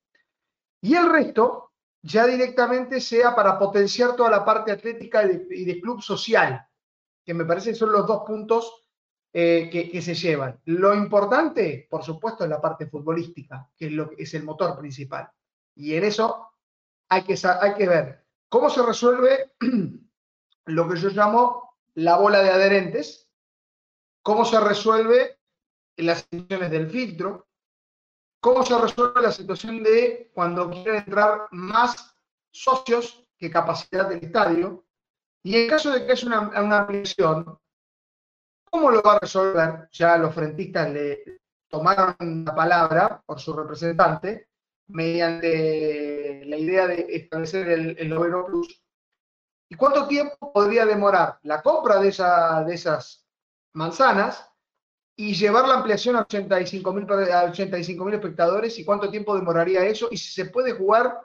y 0.80 0.94
el 0.94 1.10
resto 1.10 1.72
ya 2.00 2.24
directamente 2.28 3.00
sea 3.00 3.34
para 3.34 3.58
potenciar 3.58 4.14
toda 4.14 4.30
la 4.30 4.44
parte 4.44 4.70
atlética 4.70 5.24
y 5.24 5.64
de, 5.64 5.80
club 5.80 6.00
social, 6.00 6.64
que 7.24 7.34
me 7.34 7.44
parece 7.44 7.70
que 7.70 7.74
son 7.74 7.90
los 7.90 8.06
dos 8.06 8.22
puntos 8.24 8.86
eh, 9.32 9.68
que, 9.68 10.00
se 10.00 10.14
llevan. 10.14 10.60
Lo 10.66 10.94
importante, 10.94 11.88
por 11.90 12.04
supuesto, 12.04 12.44
es 12.44 12.50
la 12.50 12.60
parte 12.60 12.86
futbolística, 12.86 13.68
que 13.76 13.86
es, 13.86 13.92
lo, 13.92 14.12
es 14.16 14.32
el 14.34 14.44
motor 14.44 14.78
principal. 14.78 15.28
Y 15.74 15.94
en 15.96 16.04
eso 16.04 16.50
hay 17.08 17.24
que, 17.24 17.36
hay 17.60 17.74
que 17.74 17.88
ver 17.88 18.24
cómo 18.48 18.70
se 18.70 18.80
resuelve 18.80 19.54
lo 20.66 20.88
que 20.88 21.00
yo 21.00 21.08
llamo 21.08 21.78
la 21.94 22.16
bola 22.16 22.44
de 22.44 22.50
adherentes, 22.50 23.23
cómo 24.24 24.46
se 24.46 24.58
resuelve 24.58 25.38
las 25.98 26.26
situaciones 26.30 26.70
del 26.70 26.90
filtro, 26.90 27.46
cómo 28.40 28.64
se 28.64 28.76
resuelve 28.76 29.20
la 29.20 29.30
situación 29.30 29.82
de 29.82 30.30
cuando 30.34 30.70
quieren 30.70 30.96
entrar 30.96 31.46
más 31.50 32.16
socios 32.50 33.28
que 33.36 33.50
capacidad 33.50 34.08
del 34.08 34.24
estadio, 34.24 34.86
y 35.42 35.56
en 35.56 35.68
caso 35.68 35.92
de 35.92 36.06
que 36.06 36.26
una, 36.26 36.40
una 36.40 36.78
ampliación, 36.78 37.58
¿cómo 38.64 38.90
lo 38.90 39.02
va 39.02 39.16
a 39.16 39.18
resolver? 39.18 39.88
Ya 39.92 40.16
los 40.16 40.34
frentistas 40.34 40.90
le 40.90 41.42
tomaron 41.68 42.44
la 42.46 42.54
palabra 42.54 43.22
por 43.26 43.38
su 43.38 43.52
representante, 43.52 44.48
mediante 44.86 46.44
la 46.46 46.56
idea 46.56 46.86
de 46.86 47.06
establecer 47.10 47.68
el, 47.68 47.98
el 47.98 48.08
noveno 48.08 48.46
plus. 48.46 48.82
¿Y 49.68 49.76
cuánto 49.76 50.06
tiempo 50.06 50.50
podría 50.50 50.86
demorar 50.86 51.38
la 51.42 51.60
compra 51.60 51.98
de, 51.98 52.08
esa, 52.08 52.64
de 52.64 52.74
esas 52.74 53.23
manzanas 53.74 54.48
y 55.16 55.34
llevar 55.34 55.68
la 55.68 55.74
ampliación 55.74 56.16
a 56.16 56.22
85 56.22 56.92
mil 56.92 57.06
85 57.10 58.08
espectadores? 58.10 58.78
¿Y 58.78 58.84
cuánto 58.84 59.10
tiempo 59.10 59.36
demoraría 59.36 59.84
eso? 59.84 60.08
Y 60.10 60.16
si 60.16 60.32
se 60.32 60.50
puede 60.50 60.72
jugar 60.72 61.20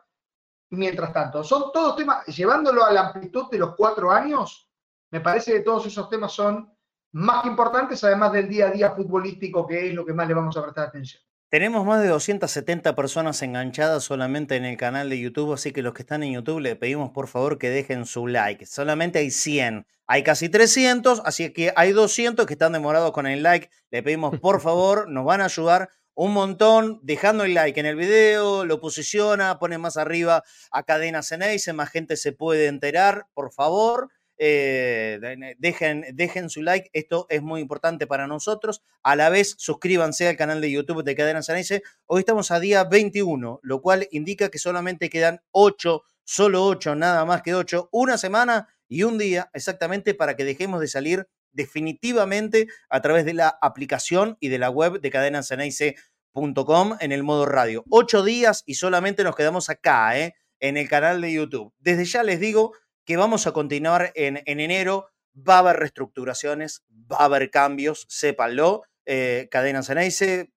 mientras 0.71 1.11
tanto. 1.13 1.43
Son 1.43 1.71
todos 1.73 1.95
temas, 1.95 2.25
llevándolo 2.27 2.85
a 2.85 2.91
la 2.91 3.07
amplitud 3.07 3.49
de 3.49 3.57
los 3.57 3.75
cuatro 3.75 4.11
años, 4.11 4.69
me 5.11 5.21
parece 5.21 5.53
que 5.53 5.59
todos 5.61 5.85
esos 5.87 6.09
temas 6.09 6.31
son 6.31 6.71
más 7.11 7.41
que 7.41 7.49
importantes, 7.49 8.03
además 8.03 8.31
del 8.33 8.47
día 8.47 8.67
a 8.67 8.71
día 8.71 8.91
futbolístico, 8.91 9.65
que 9.65 9.87
es 9.87 9.93
lo 9.93 10.05
que 10.05 10.13
más 10.13 10.27
le 10.27 10.35
vamos 10.35 10.55
a 10.57 10.61
prestar 10.61 10.87
atención. 10.89 11.23
Tenemos 11.49 11.83
más 11.83 12.03
de 12.03 12.09
270 12.09 12.95
personas 12.95 13.41
enganchadas 13.41 14.03
solamente 14.03 14.55
en 14.55 14.65
el 14.65 14.77
canal 14.77 15.09
de 15.09 15.19
YouTube, 15.19 15.53
así 15.53 15.71
que 15.71 15.81
los 15.81 15.93
que 15.93 16.03
están 16.03 16.21
en 16.21 16.33
YouTube 16.33 16.59
le 16.59 16.75
pedimos 16.75 17.09
por 17.09 17.27
favor 17.27 17.57
que 17.57 17.71
dejen 17.71 18.05
su 18.05 18.27
like. 18.27 18.67
Solamente 18.67 19.17
hay 19.17 19.31
100, 19.31 19.87
hay 20.11 20.23
casi 20.23 20.49
300, 20.49 21.21
así 21.23 21.53
que 21.53 21.71
hay 21.75 21.91
200 21.91 22.47
que 22.47 22.53
están 22.53 22.73
demorados 22.73 23.11
con 23.11 23.27
el 23.27 23.43
like. 23.43 23.69
Le 23.91 24.01
pedimos 24.01 24.39
por 24.39 24.59
favor, 24.61 25.07
nos 25.07 25.23
van 25.23 25.39
a 25.39 25.45
ayudar 25.45 25.89
un 26.15 26.33
montón 26.33 26.99
dejando 27.03 27.43
el 27.43 27.53
like 27.53 27.79
en 27.79 27.85
el 27.85 27.95
video, 27.95 28.65
lo 28.65 28.81
posiciona, 28.81 29.59
pone 29.59 29.77
más 29.77 29.97
arriba 29.97 30.43
a 30.71 30.83
Cadena 30.83 31.21
Ceneice, 31.21 31.73
más 31.73 31.91
gente 31.91 32.17
se 32.17 32.31
puede 32.31 32.65
enterar, 32.65 33.27
por 33.35 33.53
favor. 33.53 34.09
Eh, 34.39 35.19
dejen, 35.59 36.03
dejen 36.13 36.49
su 36.49 36.63
like, 36.63 36.89
esto 36.93 37.27
es 37.29 37.43
muy 37.43 37.61
importante 37.61 38.07
para 38.07 38.25
nosotros. 38.25 38.81
A 39.03 39.15
la 39.15 39.29
vez, 39.29 39.53
suscríbanse 39.59 40.27
al 40.27 40.37
canal 40.37 40.59
de 40.59 40.71
YouTube 40.71 41.03
de 41.03 41.15
Cadena 41.15 41.43
Sanese. 41.43 41.83
Hoy 42.07 42.21
estamos 42.21 42.49
a 42.49 42.59
día 42.59 42.83
21, 42.83 43.59
lo 43.61 43.81
cual 43.81 44.07
indica 44.09 44.49
que 44.49 44.57
solamente 44.57 45.07
quedan 45.07 45.43
8, 45.51 46.01
solo 46.23 46.65
8, 46.65 46.95
nada 46.95 47.25
más 47.25 47.43
que 47.43 47.53
8, 47.53 47.89
una 47.91 48.17
semana 48.17 48.69
y 48.89 49.03
un 49.03 49.17
día 49.17 49.49
exactamente 49.53 50.13
para 50.13 50.35
que 50.35 50.43
dejemos 50.43 50.81
de 50.81 50.87
salir 50.87 51.27
definitivamente 51.51 52.67
a 52.89 53.01
través 53.01 53.23
de 53.25 53.33
la 53.33 53.57
aplicación 53.61 54.37
y 54.39 54.49
de 54.49 54.59
la 54.59 54.69
web 54.69 54.99
de 54.99 55.09
cadenanceneice.com 55.09 56.97
en 56.99 57.11
el 57.11 57.23
modo 57.23 57.45
radio. 57.45 57.85
Ocho 57.89 58.23
días 58.23 58.63
y 58.65 58.73
solamente 58.73 59.23
nos 59.23 59.35
quedamos 59.35 59.69
acá, 59.69 60.19
¿eh? 60.19 60.35
en 60.59 60.77
el 60.77 60.89
canal 60.89 61.21
de 61.21 61.33
YouTube. 61.33 61.73
Desde 61.79 62.05
ya 62.05 62.23
les 62.23 62.39
digo 62.39 62.73
que 63.05 63.17
vamos 63.17 63.47
a 63.47 63.53
continuar 63.53 64.11
en, 64.15 64.41
en, 64.45 64.59
enero. 64.59 65.09
Va 65.35 65.55
a 65.55 65.59
haber 65.59 65.77
reestructuraciones, 65.77 66.83
va 66.89 67.17
a 67.17 67.25
haber 67.25 67.49
cambios, 67.49 68.05
sépanlo. 68.09 68.83
Eh, 69.05 69.47
Cadena 69.49 69.81
Ceneice 69.81 70.51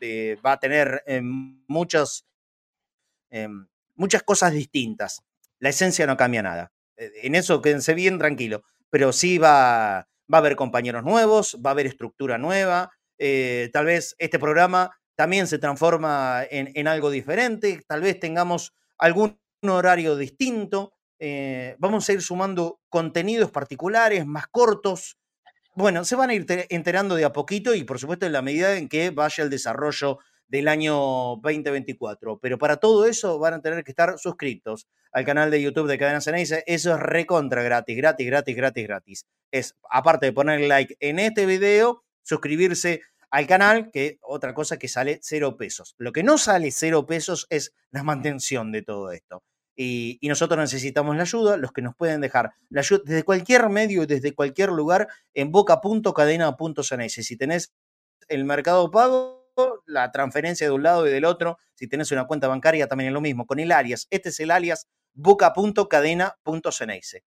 eh, 0.00 0.36
va 0.44 0.52
a 0.52 0.60
tener 0.60 1.02
eh, 1.06 1.20
muchas, 1.22 2.26
muchas 3.94 4.22
cosas 4.22 4.52
distintas. 4.52 5.22
La 5.58 5.70
esencia 5.70 6.06
no 6.06 6.16
cambia 6.16 6.42
nada. 6.42 6.72
Eh, 7.00 7.10
En 7.22 7.34
eso 7.34 7.62
quédense 7.62 7.94
bien 7.94 8.18
tranquilo. 8.18 8.62
Pero 8.90 9.12
sí 9.12 9.38
va, 9.38 9.98
a 9.98 10.06
haber 10.32 10.56
compañeros 10.56 11.02
nuevos, 11.04 11.58
va 11.64 11.70
a 11.70 11.72
haber 11.72 11.86
estructura 11.86 12.38
nueva. 12.38 12.90
Eh, 13.18 13.70
tal 13.72 13.86
vez 13.86 14.14
este 14.18 14.38
programa 14.38 14.90
también 15.16 15.46
se 15.46 15.58
transforma 15.58 16.44
en, 16.50 16.70
en 16.74 16.86
algo 16.88 17.10
diferente. 17.10 17.82
Tal 17.86 18.00
vez 18.00 18.18
tengamos 18.20 18.72
algún 18.98 19.38
horario 19.62 20.16
distinto. 20.16 20.92
Eh, 21.18 21.76
vamos 21.78 22.08
a 22.08 22.12
ir 22.12 22.22
sumando 22.22 22.80
contenidos 22.88 23.50
particulares, 23.50 24.26
más 24.26 24.46
cortos. 24.48 25.18
Bueno, 25.74 26.04
se 26.04 26.16
van 26.16 26.30
a 26.30 26.34
ir 26.34 26.46
enterando 26.70 27.14
de 27.14 27.24
a 27.24 27.32
poquito 27.32 27.74
y 27.74 27.84
por 27.84 27.98
supuesto 27.98 28.26
en 28.26 28.32
la 28.32 28.42
medida 28.42 28.76
en 28.76 28.88
que 28.88 29.10
vaya 29.10 29.44
el 29.44 29.50
desarrollo 29.50 30.18
del 30.50 30.68
año 30.68 31.36
2024. 31.36 32.38
Pero 32.40 32.58
para 32.58 32.76
todo 32.76 33.06
eso 33.06 33.38
van 33.38 33.54
a 33.54 33.62
tener 33.62 33.82
que 33.84 33.92
estar 33.92 34.18
suscritos 34.18 34.88
al 35.12 35.24
canal 35.24 35.50
de 35.50 35.62
YouTube 35.62 35.88
de 35.88 35.96
Cadena 35.96 36.20
Ceneice. 36.20 36.64
Eso 36.66 36.94
es 36.94 37.00
recontra 37.00 37.62
gratis, 37.62 37.96
gratis, 37.96 38.26
gratis, 38.26 38.56
gratis, 38.56 38.86
gratis. 38.86 39.26
Es, 39.50 39.76
aparte 39.90 40.26
de 40.26 40.32
poner 40.32 40.60
like 40.60 40.96
en 41.00 41.18
este 41.18 41.46
video, 41.46 42.04
suscribirse 42.22 43.02
al 43.30 43.46
canal, 43.46 43.90
que 43.92 44.18
otra 44.22 44.52
cosa 44.54 44.76
que 44.76 44.88
sale 44.88 45.20
cero 45.22 45.56
pesos. 45.56 45.94
Lo 45.98 46.12
que 46.12 46.24
no 46.24 46.36
sale 46.36 46.72
cero 46.72 47.06
pesos 47.06 47.46
es 47.48 47.72
la 47.92 48.02
mantención 48.02 48.72
de 48.72 48.82
todo 48.82 49.12
esto. 49.12 49.44
Y, 49.76 50.18
y, 50.20 50.28
nosotros 50.28 50.58
necesitamos 50.58 51.16
la 51.16 51.22
ayuda, 51.22 51.56
los 51.56 51.72
que 51.72 51.80
nos 51.80 51.94
pueden 51.94 52.20
dejar 52.20 52.52
la 52.68 52.80
ayuda 52.80 53.02
desde 53.06 53.22
cualquier 53.22 53.68
medio, 53.70 54.04
desde 54.04 54.34
cualquier 54.34 54.70
lugar, 54.70 55.08
en 55.32 55.52
boca.cadena.ceneice. 55.52 57.22
Si 57.22 57.36
tenés 57.36 57.72
el 58.28 58.44
mercado 58.44 58.90
pago, 58.90 59.39
la 59.86 60.10
transferencia 60.12 60.66
de 60.66 60.72
un 60.72 60.82
lado 60.82 61.06
y 61.06 61.10
del 61.10 61.24
otro, 61.24 61.58
si 61.74 61.86
tenés 61.86 62.12
una 62.12 62.26
cuenta 62.26 62.48
bancaria, 62.48 62.86
también 62.86 63.08
es 63.08 63.14
lo 63.14 63.20
mismo. 63.20 63.46
Con 63.46 63.58
el 63.58 63.72
alias, 63.72 64.06
este 64.10 64.30
es 64.30 64.40
el 64.40 64.50
alias 64.50 64.88
boca.cadena.ceneice. 65.14 67.24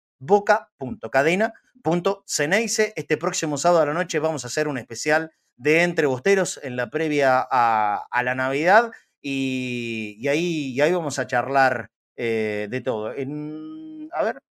cadena.ceneice. 1.10 2.92
Este 2.96 3.16
próximo 3.16 3.56
sábado 3.56 3.82
a 3.82 3.86
la 3.86 3.94
noche 3.94 4.18
vamos 4.18 4.44
a 4.44 4.48
hacer 4.48 4.68
un 4.68 4.78
especial 4.78 5.32
de 5.56 5.82
Entre 5.82 6.06
Bosteros 6.06 6.60
en 6.62 6.76
la 6.76 6.90
previa 6.90 7.46
a, 7.50 8.22
la 8.22 8.34
Navidad 8.34 8.90
y, 9.20 10.26
ahí, 10.28 10.72
y 10.72 10.80
ahí 10.80 10.92
vamos 10.92 11.18
a 11.18 11.26
charlar 11.26 11.90
eh, 12.16 12.68
de 12.70 12.80
todo. 12.80 13.12
En, 13.12 14.08
a 14.12 14.22
ver, 14.22 14.42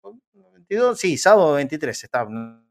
22, 0.53 0.99
sí, 0.99 1.17
sábado 1.17 1.55
23, 1.55 2.05
está, 2.05 2.25
no, 2.25 2.67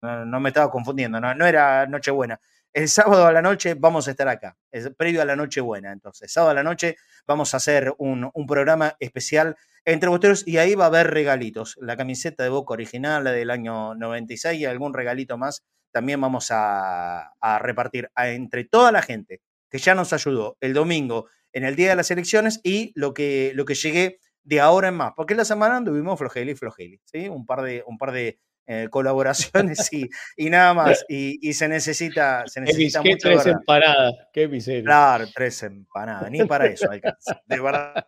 no 0.00 0.40
me 0.40 0.50
estaba 0.50 0.70
confundiendo, 0.70 1.20
no, 1.20 1.34
no 1.34 1.46
era 1.46 1.86
Nochebuena. 1.86 2.40
El 2.74 2.88
sábado 2.88 3.26
a 3.26 3.32
la 3.32 3.40
noche 3.40 3.74
vamos 3.74 4.08
a 4.08 4.10
estar 4.10 4.28
acá, 4.28 4.56
es 4.70 4.90
previo 4.96 5.22
a 5.22 5.24
la 5.24 5.36
Nochebuena. 5.36 5.90
Entonces, 5.90 6.30
sábado 6.30 6.50
a 6.50 6.54
la 6.54 6.62
noche 6.62 6.96
vamos 7.26 7.54
a 7.54 7.56
hacer 7.56 7.94
un, 7.98 8.30
programa 8.46 8.94
especial 9.00 9.56
entre 9.84 10.10
bosteros 10.10 10.46
y 10.46 10.58
ahí 10.58 10.74
va 10.74 10.84
a 10.84 10.88
haber 10.88 11.10
regalitos. 11.10 11.76
La 11.80 11.96
camiseta 11.96 12.42
de 12.42 12.50
Boca 12.50 12.74
original, 12.74 13.24
la 13.24 13.32
del 13.32 13.50
año 13.50 13.94
96 13.94 14.60
y 14.60 14.64
algún 14.66 14.92
regalito 14.92 15.38
más 15.38 15.64
también 15.92 16.20
vamos 16.20 16.48
a, 16.50 17.32
repartir 17.60 18.10
entre 18.16 18.64
toda 18.64 18.92
la 18.92 19.02
gente 19.02 19.40
que 19.70 19.78
ya 19.78 19.94
nos 19.94 20.12
ayudó 20.12 20.56
el 20.60 20.74
domingo 20.74 21.26
en 21.52 21.64
el 21.64 21.74
día 21.74 21.90
de 21.90 21.96
las 21.96 22.10
elecciones 22.10 22.60
y 22.62 22.92
lo 22.94 23.14
que, 23.14 23.52
lo 23.54 23.64
que 23.64 23.74
llegué 23.74 24.20
de 24.44 24.60
ahora 24.60 24.88
en 24.88 24.94
más. 24.94 25.12
Porque 25.16 25.34
la 25.34 25.44
semana 25.46 25.76
anduvimos 25.76 26.18
flojeli 26.18 26.54
flojeli, 26.54 27.00
¿sí? 27.04 27.28
Un 27.28 27.46
par 27.46 27.62
de, 27.62 27.82
un 27.86 27.96
par 27.96 28.12
de 28.12 28.38
eh, 28.70 28.88
colaboraciones 28.90 29.90
y, 29.94 30.10
y, 30.36 30.50
nada 30.50 30.74
más. 30.74 31.02
Y, 31.08 31.38
y, 31.40 31.54
se 31.54 31.68
necesita, 31.68 32.46
se 32.46 32.60
necesita 32.60 33.00
¿Qué, 33.02 33.12
mucho. 33.12 33.28
tres 33.28 33.38
verdad. 33.38 33.60
empanadas, 33.60 34.14
qué 34.30 34.46
miseria. 34.46 34.84
Claro, 34.84 35.24
tres 35.34 35.62
empanadas, 35.62 36.30
ni 36.30 36.44
para 36.44 36.66
eso 36.66 36.90
alcanza. 36.90 37.40
De 37.46 37.60
verdad 37.60 38.06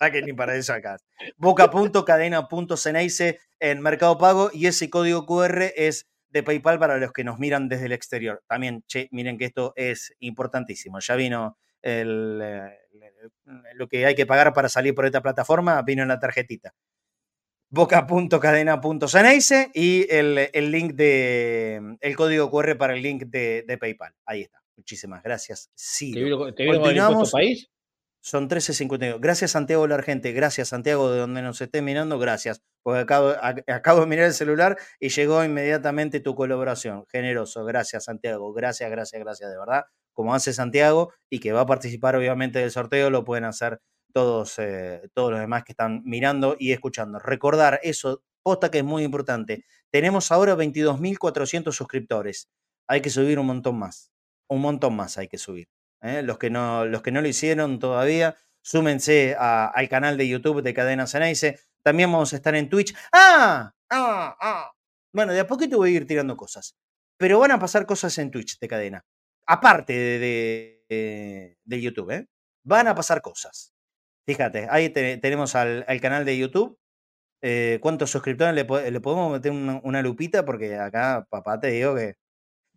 que 0.12 0.22
ni 0.22 0.32
para 0.32 0.54
eso 0.54 0.72
alcanza. 0.72 1.04
Boca.cadena.ceneice 1.36 3.40
en 3.58 3.80
Mercado 3.80 4.16
Pago 4.16 4.50
y 4.52 4.66
ese 4.66 4.88
código 4.90 5.26
QR 5.26 5.72
es 5.74 6.08
de 6.28 6.44
PayPal 6.44 6.78
para 6.78 6.98
los 6.98 7.12
que 7.12 7.24
nos 7.24 7.40
miran 7.40 7.68
desde 7.68 7.86
el 7.86 7.92
exterior. 7.92 8.44
También, 8.46 8.84
che, 8.86 9.08
miren 9.10 9.38
que 9.38 9.46
esto 9.46 9.72
es 9.74 10.14
importantísimo. 10.20 11.00
Ya 11.00 11.16
vino 11.16 11.58
el, 11.82 12.40
eh, 12.40 12.78
lo 13.74 13.88
que 13.88 14.06
hay 14.06 14.14
que 14.14 14.26
pagar 14.26 14.52
para 14.52 14.68
salir 14.68 14.94
por 14.94 15.06
esta 15.06 15.20
plataforma, 15.20 15.82
vino 15.82 16.02
en 16.02 16.08
la 16.08 16.20
tarjetita. 16.20 16.74
Boca.cadena.ceneice 17.74 19.70
y 19.74 20.06
el, 20.08 20.48
el 20.52 20.70
link 20.70 20.92
de 20.94 21.96
el 22.00 22.16
código 22.16 22.48
QR 22.50 22.78
para 22.78 22.94
el 22.94 23.02
link 23.02 23.24
de, 23.24 23.64
de 23.66 23.78
PayPal. 23.78 24.14
Ahí 24.24 24.42
está. 24.42 24.62
Muchísimas 24.76 25.22
gracias. 25.22 25.70
Sí. 25.74 26.12
¿Te 26.12 26.22
vino, 26.22 26.54
te 26.54 26.62
vino 26.62 26.80
con 26.80 26.90
el 26.90 26.96
impuesto 26.96 27.36
país? 27.36 27.68
Son 28.20 28.48
13.52. 28.48 29.18
Gracias, 29.20 29.50
Santiago 29.50 29.86
la 29.86 30.02
gente. 30.02 30.32
Gracias, 30.32 30.68
Santiago, 30.68 31.12
de 31.12 31.18
donde 31.18 31.42
nos 31.42 31.60
esté 31.60 31.82
mirando. 31.82 32.18
Gracias. 32.18 32.62
Porque 32.82 33.00
acabo, 33.00 33.30
a, 33.30 33.54
acabo 33.66 34.00
de 34.00 34.06
mirar 34.06 34.26
el 34.26 34.32
celular 34.32 34.78
y 34.98 35.10
llegó 35.10 35.44
inmediatamente 35.44 36.20
tu 36.20 36.34
colaboración. 36.34 37.04
Generoso. 37.12 37.64
Gracias, 37.64 38.04
Santiago. 38.04 38.52
Gracias, 38.52 38.90
gracias, 38.90 39.20
gracias, 39.20 39.50
de 39.50 39.58
verdad. 39.58 39.84
Como 40.14 40.34
hace 40.34 40.52
Santiago 40.52 41.12
y 41.28 41.40
que 41.40 41.52
va 41.52 41.62
a 41.62 41.66
participar, 41.66 42.16
obviamente, 42.16 42.60
del 42.60 42.70
sorteo, 42.70 43.10
lo 43.10 43.24
pueden 43.24 43.44
hacer 43.44 43.80
todos, 44.14 44.58
eh, 44.58 45.10
todos 45.12 45.32
los 45.32 45.40
demás 45.40 45.64
que 45.64 45.72
están 45.72 46.02
mirando 46.04 46.56
y 46.58 46.72
escuchando. 46.72 47.18
Recordar 47.18 47.80
eso, 47.82 48.22
posta 48.42 48.70
que 48.70 48.78
es 48.78 48.84
muy 48.84 49.02
importante. 49.02 49.64
Tenemos 49.90 50.30
ahora 50.30 50.54
22.400 50.54 51.72
suscriptores. 51.72 52.48
Hay 52.86 53.00
que 53.00 53.10
subir 53.10 53.38
un 53.38 53.46
montón 53.46 53.76
más. 53.78 54.12
Un 54.48 54.60
montón 54.60 54.94
más 54.94 55.18
hay 55.18 55.26
que 55.26 55.36
subir. 55.36 55.68
¿eh? 56.00 56.22
Los, 56.22 56.38
que 56.38 56.48
no, 56.48 56.86
los 56.86 57.02
que 57.02 57.10
no 57.10 57.20
lo 57.20 57.28
hicieron 57.28 57.80
todavía, 57.80 58.36
súmense 58.62 59.34
al 59.36 59.88
canal 59.88 60.16
de 60.16 60.28
YouTube 60.28 60.62
de 60.62 60.74
Cadena 60.74 61.08
Ceneice. 61.08 61.58
También 61.82 62.10
vamos 62.12 62.32
a 62.32 62.36
estar 62.36 62.54
en 62.54 62.68
Twitch. 62.68 62.94
¡Ah! 63.12 63.74
¡Ah! 63.90 64.36
¡Ah! 64.40 64.72
Bueno, 65.12 65.32
de 65.32 65.40
a 65.40 65.46
poquito 65.46 65.76
voy 65.78 65.92
a 65.92 65.96
ir 65.96 66.06
tirando 66.06 66.36
cosas. 66.36 66.76
Pero 67.18 67.40
van 67.40 67.50
a 67.50 67.58
pasar 67.58 67.84
cosas 67.84 68.16
en 68.18 68.30
Twitch 68.30 68.58
de 68.60 68.68
cadena. 68.68 69.04
Aparte 69.46 69.92
de, 69.92 70.84
de, 70.88 71.58
de 71.64 71.80
YouTube, 71.82 72.10
¿eh? 72.12 72.28
Van 72.64 72.86
a 72.88 72.94
pasar 72.94 73.20
cosas. 73.20 73.73
Fíjate, 74.26 74.66
ahí 74.70 74.88
te, 74.88 75.18
tenemos 75.18 75.54
al, 75.54 75.84
al, 75.86 76.00
canal 76.00 76.24
de 76.24 76.38
YouTube. 76.38 76.78
Eh, 77.42 77.78
¿Cuántos 77.82 78.10
suscriptores 78.10 78.54
le, 78.54 78.90
le 78.90 79.00
podemos 79.00 79.30
meter 79.32 79.52
una, 79.52 79.80
una, 79.82 80.00
lupita? 80.00 80.44
Porque 80.44 80.76
acá, 80.76 81.26
papá, 81.28 81.60
te 81.60 81.68
digo 81.68 81.94
que 81.94 82.16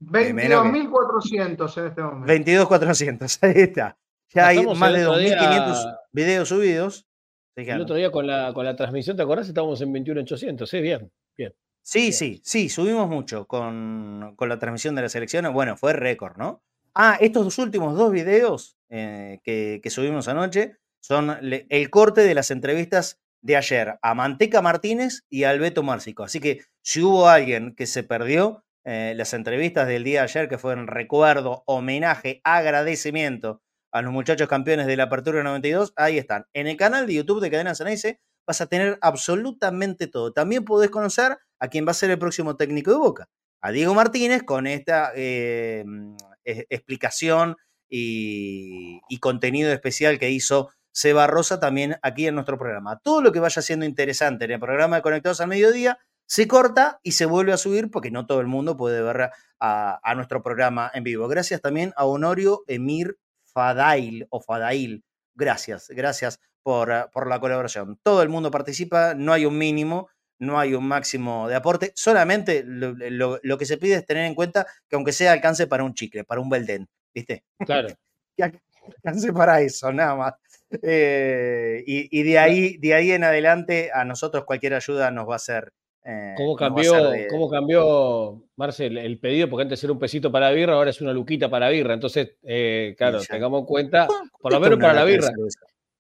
22.400 0.01 1.77
en 1.77 1.87
este 1.87 2.01
momento. 2.01 2.51
22.400, 2.51 3.39
ahí 3.41 3.61
está. 3.61 3.97
Ya 4.29 4.47
hay 4.47 4.65
más 4.65 4.93
de 4.93 5.07
2.500 5.07 5.19
día, 5.19 5.99
videos 6.11 6.49
subidos. 6.49 7.07
El 7.55 7.81
otro 7.81 7.95
día 7.95 8.11
con 8.11 8.27
la, 8.27 8.53
con 8.53 8.65
la 8.65 8.75
transmisión, 8.75 9.17
¿te 9.17 9.23
acordás? 9.23 9.47
Estábamos 9.47 9.81
en 9.81 9.91
21.800, 9.91 10.65
sí, 10.67 10.79
bien, 10.79 11.11
bien. 11.35 11.55
Sí, 11.81 11.99
bien. 11.99 12.13
sí, 12.13 12.41
sí, 12.43 12.69
subimos 12.69 13.09
mucho 13.09 13.47
con, 13.47 14.33
con, 14.35 14.49
la 14.49 14.59
transmisión 14.59 14.93
de 14.93 15.01
las 15.01 15.15
elecciones. 15.15 15.51
Bueno, 15.51 15.75
fue 15.75 15.93
récord, 15.93 16.37
¿no? 16.37 16.61
Ah, 16.93 17.17
estos 17.19 17.45
dos 17.45 17.57
últimos 17.57 17.95
dos 17.95 18.11
videos 18.11 18.77
eh, 18.89 19.39
que, 19.43 19.79
que, 19.81 19.89
subimos 19.89 20.27
anoche 20.27 20.77
son 20.99 21.37
el 21.41 21.89
corte 21.89 22.21
de 22.21 22.33
las 22.33 22.51
entrevistas 22.51 23.19
de 23.41 23.55
ayer 23.55 23.97
a 24.01 24.13
Manteca 24.13 24.61
Martínez 24.61 25.21
y 25.29 25.43
a 25.43 25.51
Alberto 25.51 25.83
Márcico. 25.83 26.23
Así 26.23 26.39
que 26.39 26.61
si 26.81 27.01
hubo 27.01 27.29
alguien 27.29 27.75
que 27.75 27.85
se 27.85 28.03
perdió, 28.03 28.65
eh, 28.83 29.13
las 29.15 29.33
entrevistas 29.33 29.87
del 29.87 30.03
día 30.03 30.19
de 30.19 30.23
ayer, 30.25 30.49
que 30.49 30.57
fueron 30.57 30.87
recuerdo, 30.87 31.63
homenaje, 31.65 32.39
agradecimiento 32.43 33.61
a 33.91 34.01
los 34.01 34.13
muchachos 34.13 34.47
campeones 34.47 34.87
de 34.87 34.95
la 34.95 35.03
Apertura 35.03 35.43
92, 35.43 35.93
ahí 35.97 36.17
están. 36.17 36.45
En 36.53 36.67
el 36.67 36.77
canal 36.77 37.05
de 37.05 37.15
YouTube 37.15 37.41
de 37.41 37.51
Cadena 37.51 37.75
Ceneice 37.75 38.21
vas 38.45 38.61
a 38.61 38.67
tener 38.67 38.97
absolutamente 39.01 40.07
todo. 40.07 40.31
También 40.31 40.63
podés 40.63 40.89
conocer 40.89 41.37
a 41.59 41.67
quién 41.67 41.85
va 41.85 41.91
a 41.91 41.95
ser 41.95 42.11
el 42.11 42.19
próximo 42.19 42.55
técnico 42.55 42.91
de 42.91 42.97
Boca, 42.97 43.29
a 43.61 43.71
Diego 43.71 43.93
Martínez, 43.93 44.43
con 44.43 44.67
esta 44.67 45.11
eh, 45.15 45.83
explicación 46.45 47.57
y, 47.89 49.01
y, 49.09 49.19
contenido 49.19 49.71
especial 49.71 50.19
que 50.19 50.29
hizo 50.29 50.69
Seba 50.97 51.27
Rosa 51.27 51.59
también 51.59 51.97
aquí 52.01 52.25
en 52.25 52.33
nuestro 52.33 52.57
programa. 52.57 52.97
Todo 52.97 53.21
lo 53.21 53.31
que 53.31 53.39
vaya 53.39 53.61
siendo 53.61 53.85
interesante 53.85 54.45
en 54.45 54.51
el 54.51 54.59
programa 54.59 54.95
de 54.95 55.03
Conectados 55.03 55.39
al 55.41 55.47
Mediodía 55.47 55.99
se 56.25 56.47
corta 56.47 56.99
y 57.03 57.11
se 57.11 57.27
vuelve 57.27 57.53
a 57.53 57.57
subir 57.57 57.91
porque 57.91 58.09
no 58.09 58.25
todo 58.25 58.41
el 58.41 58.47
mundo 58.47 58.77
puede 58.77 59.03
ver 59.03 59.29
a, 59.59 59.99
a 60.01 60.15
nuestro 60.15 60.41
programa 60.41 60.89
en 60.91 61.03
vivo. 61.03 61.27
Gracias 61.27 61.61
también 61.61 61.93
a 61.97 62.05
Honorio 62.05 62.63
Emir 62.65 63.19
Fadail 63.45 64.25
o 64.31 64.41
Fadail. 64.41 65.03
Gracias, 65.35 65.89
gracias 65.89 66.39
por, 66.63 67.11
por, 67.11 67.27
la 67.27 67.39
colaboración. 67.39 67.99
Todo 68.01 68.23
el 68.23 68.29
mundo 68.29 68.49
participa, 68.49 69.13
no 69.13 69.33
hay 69.33 69.45
un 69.45 69.55
mínimo, 69.55 70.09
no 70.39 70.59
hay 70.59 70.73
un 70.73 70.87
máximo 70.87 71.47
de 71.47 71.53
aporte, 71.53 71.91
solamente 71.93 72.63
lo, 72.65 72.93
lo, 72.93 73.39
lo 73.43 73.57
que 73.59 73.67
se 73.67 73.77
pide 73.77 73.97
es 73.97 74.05
tener 74.07 74.25
en 74.25 74.33
cuenta 74.33 74.65
que 74.89 74.95
aunque 74.95 75.13
sea 75.13 75.31
alcance 75.31 75.67
para 75.67 75.83
un 75.83 75.93
chicle, 75.93 76.23
para 76.23 76.41
un 76.41 76.49
Belden, 76.49 76.89
¿viste? 77.13 77.45
Claro. 77.63 77.89
que 78.35 78.43
alcance 79.03 79.31
para 79.31 79.61
eso, 79.61 79.93
nada 79.93 80.15
más. 80.15 80.33
Eh, 80.81 81.83
y, 81.87 82.19
y 82.19 82.23
de, 82.23 82.39
ahí, 82.39 82.77
de 82.77 82.93
ahí 82.93 83.11
en 83.11 83.23
adelante 83.23 83.89
a 83.93 84.03
nosotros 84.03 84.43
cualquier 84.43 84.73
ayuda 84.73 85.11
nos 85.11 85.29
va 85.29 85.35
a 85.35 85.39
ser 85.39 85.73
eh, 86.09 86.33
¿Cómo, 86.37 86.55
cambió, 86.55 87.09
de... 87.09 87.27
¿Cómo 87.27 87.49
cambió, 87.49 88.41
Marcel, 88.55 88.97
el 88.97 89.19
pedido? 89.19 89.49
Porque 89.49 89.63
antes 89.63 89.83
era 89.83 89.91
un 89.91 89.99
pesito 89.99 90.31
para 90.31 90.51
birra, 90.51 90.75
ahora 90.75 90.89
es 90.89 91.01
una 91.01 91.11
luquita 91.11 91.49
para 91.49 91.67
birra. 91.67 91.93
Entonces, 91.93 92.37
eh, 92.43 92.95
claro, 92.97 93.19
tengamos 93.29 93.59
en 93.59 93.65
cuenta, 93.65 94.07
por 94.39 94.53
lo 94.53 94.59
menos 94.61 94.79
para 94.79 94.93
la 94.93 95.03
birra. 95.03 95.27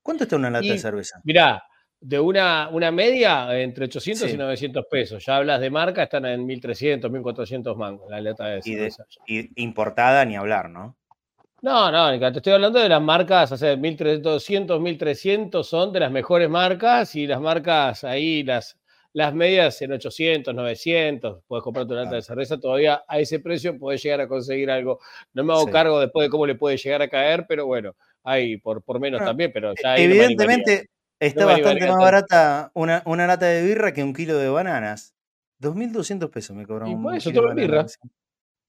¿Cuánto 0.01 0.23
está 0.23 0.37
una 0.37 0.49
lata 0.49 0.65
y, 0.65 0.69
de 0.69 0.77
cerveza? 0.77 1.19
Mirá, 1.25 1.61
de 1.99 2.21
una, 2.21 2.69
una 2.69 2.89
media 2.89 3.59
entre 3.59 3.83
800 3.83 4.29
sí. 4.29 4.35
y 4.35 4.37
900 4.37 4.85
pesos. 4.89 5.25
Ya 5.25 5.35
hablas 5.35 5.59
de 5.59 5.69
marca, 5.69 6.03
están 6.03 6.25
en 6.25 6.45
1300, 6.45 7.11
1400 7.11 7.75
mangos 7.75 8.09
la 8.09 8.21
lata 8.21 8.47
de 8.47 8.61
cerveza. 8.61 9.03
Y, 9.25 9.41
de, 9.41 9.49
y 9.55 9.61
importada 9.61 10.23
ni 10.23 10.37
hablar, 10.37 10.69
¿no? 10.69 10.95
No, 11.61 11.91
no, 11.91 12.31
te 12.31 12.37
estoy 12.37 12.53
hablando 12.53 12.79
de 12.79 12.89
las 12.89 13.01
marcas, 13.01 13.51
o 13.51 13.57
sea, 13.57 13.75
1200, 13.75 14.79
1300 14.79 15.67
son 15.67 15.91
de 15.91 15.99
las 15.99 16.11
mejores 16.11 16.49
marcas 16.49 17.15
y 17.15 17.25
las 17.25 17.41
marcas 17.41 18.03
ahí, 18.03 18.43
las 18.43 18.77
las 19.17 19.33
medias 19.33 19.81
en 19.81 19.93
800, 19.93 20.53
900, 20.53 21.41
puedes 21.47 21.63
comprar 21.63 21.87
tu 21.87 21.95
lata 21.95 22.15
de 22.15 22.21
cerveza, 22.21 22.59
todavía 22.59 23.03
a 23.07 23.19
ese 23.19 23.39
precio 23.39 23.75
puedes 23.75 24.03
llegar 24.03 24.21
a 24.21 24.27
conseguir 24.27 24.69
algo. 24.69 24.99
No 25.33 25.43
me 25.43 25.53
hago 25.53 25.65
sí. 25.65 25.71
cargo 25.71 25.99
después 25.99 26.27
de 26.27 26.29
cómo 26.29 26.45
le 26.45 26.53
puede 26.53 26.77
llegar 26.77 27.01
a 27.01 27.07
caer, 27.07 27.45
pero 27.47 27.65
bueno, 27.65 27.95
hay 28.23 28.57
por, 28.57 28.83
por 28.83 28.99
menos 28.99 29.19
bueno, 29.19 29.31
también, 29.31 29.51
pero 29.51 29.73
ya 29.81 29.95
Evidentemente 29.97 30.89
no 31.19 31.27
está 31.27 31.41
no 31.41 31.47
bastante 31.47 31.87
más 31.87 31.97
barata 31.97 32.71
una, 32.75 33.01
una, 33.07 33.25
lata 33.25 33.47
de 33.47 33.63
birra 33.63 33.91
que 33.91 34.03
un 34.03 34.13
kilo 34.13 34.37
de 34.37 34.49
bananas. 34.49 35.15
2.200 35.61 36.29
pesos 36.29 36.55
me 36.55 36.67
cobraron. 36.67 36.91
Y 36.91 37.01
por 37.01 37.15
eso, 37.15 37.31
tomen 37.31 37.55
birra. 37.55 37.87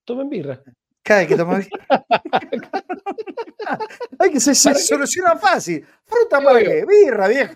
Tomen 0.05 0.31
birra. 0.31 0.63
Cada 1.09 1.27
que 1.27 1.37
birra. 1.37 1.69
Hay 4.19 4.31
que 4.31 4.41
se, 4.41 4.55
se 4.55 4.75
soluciona 4.75 5.37
fácil. 5.37 5.87
Fruta 6.05 6.43
para 6.43 6.61
qué, 6.61 6.85
birra, 6.85 7.29
viejo. 7.29 7.55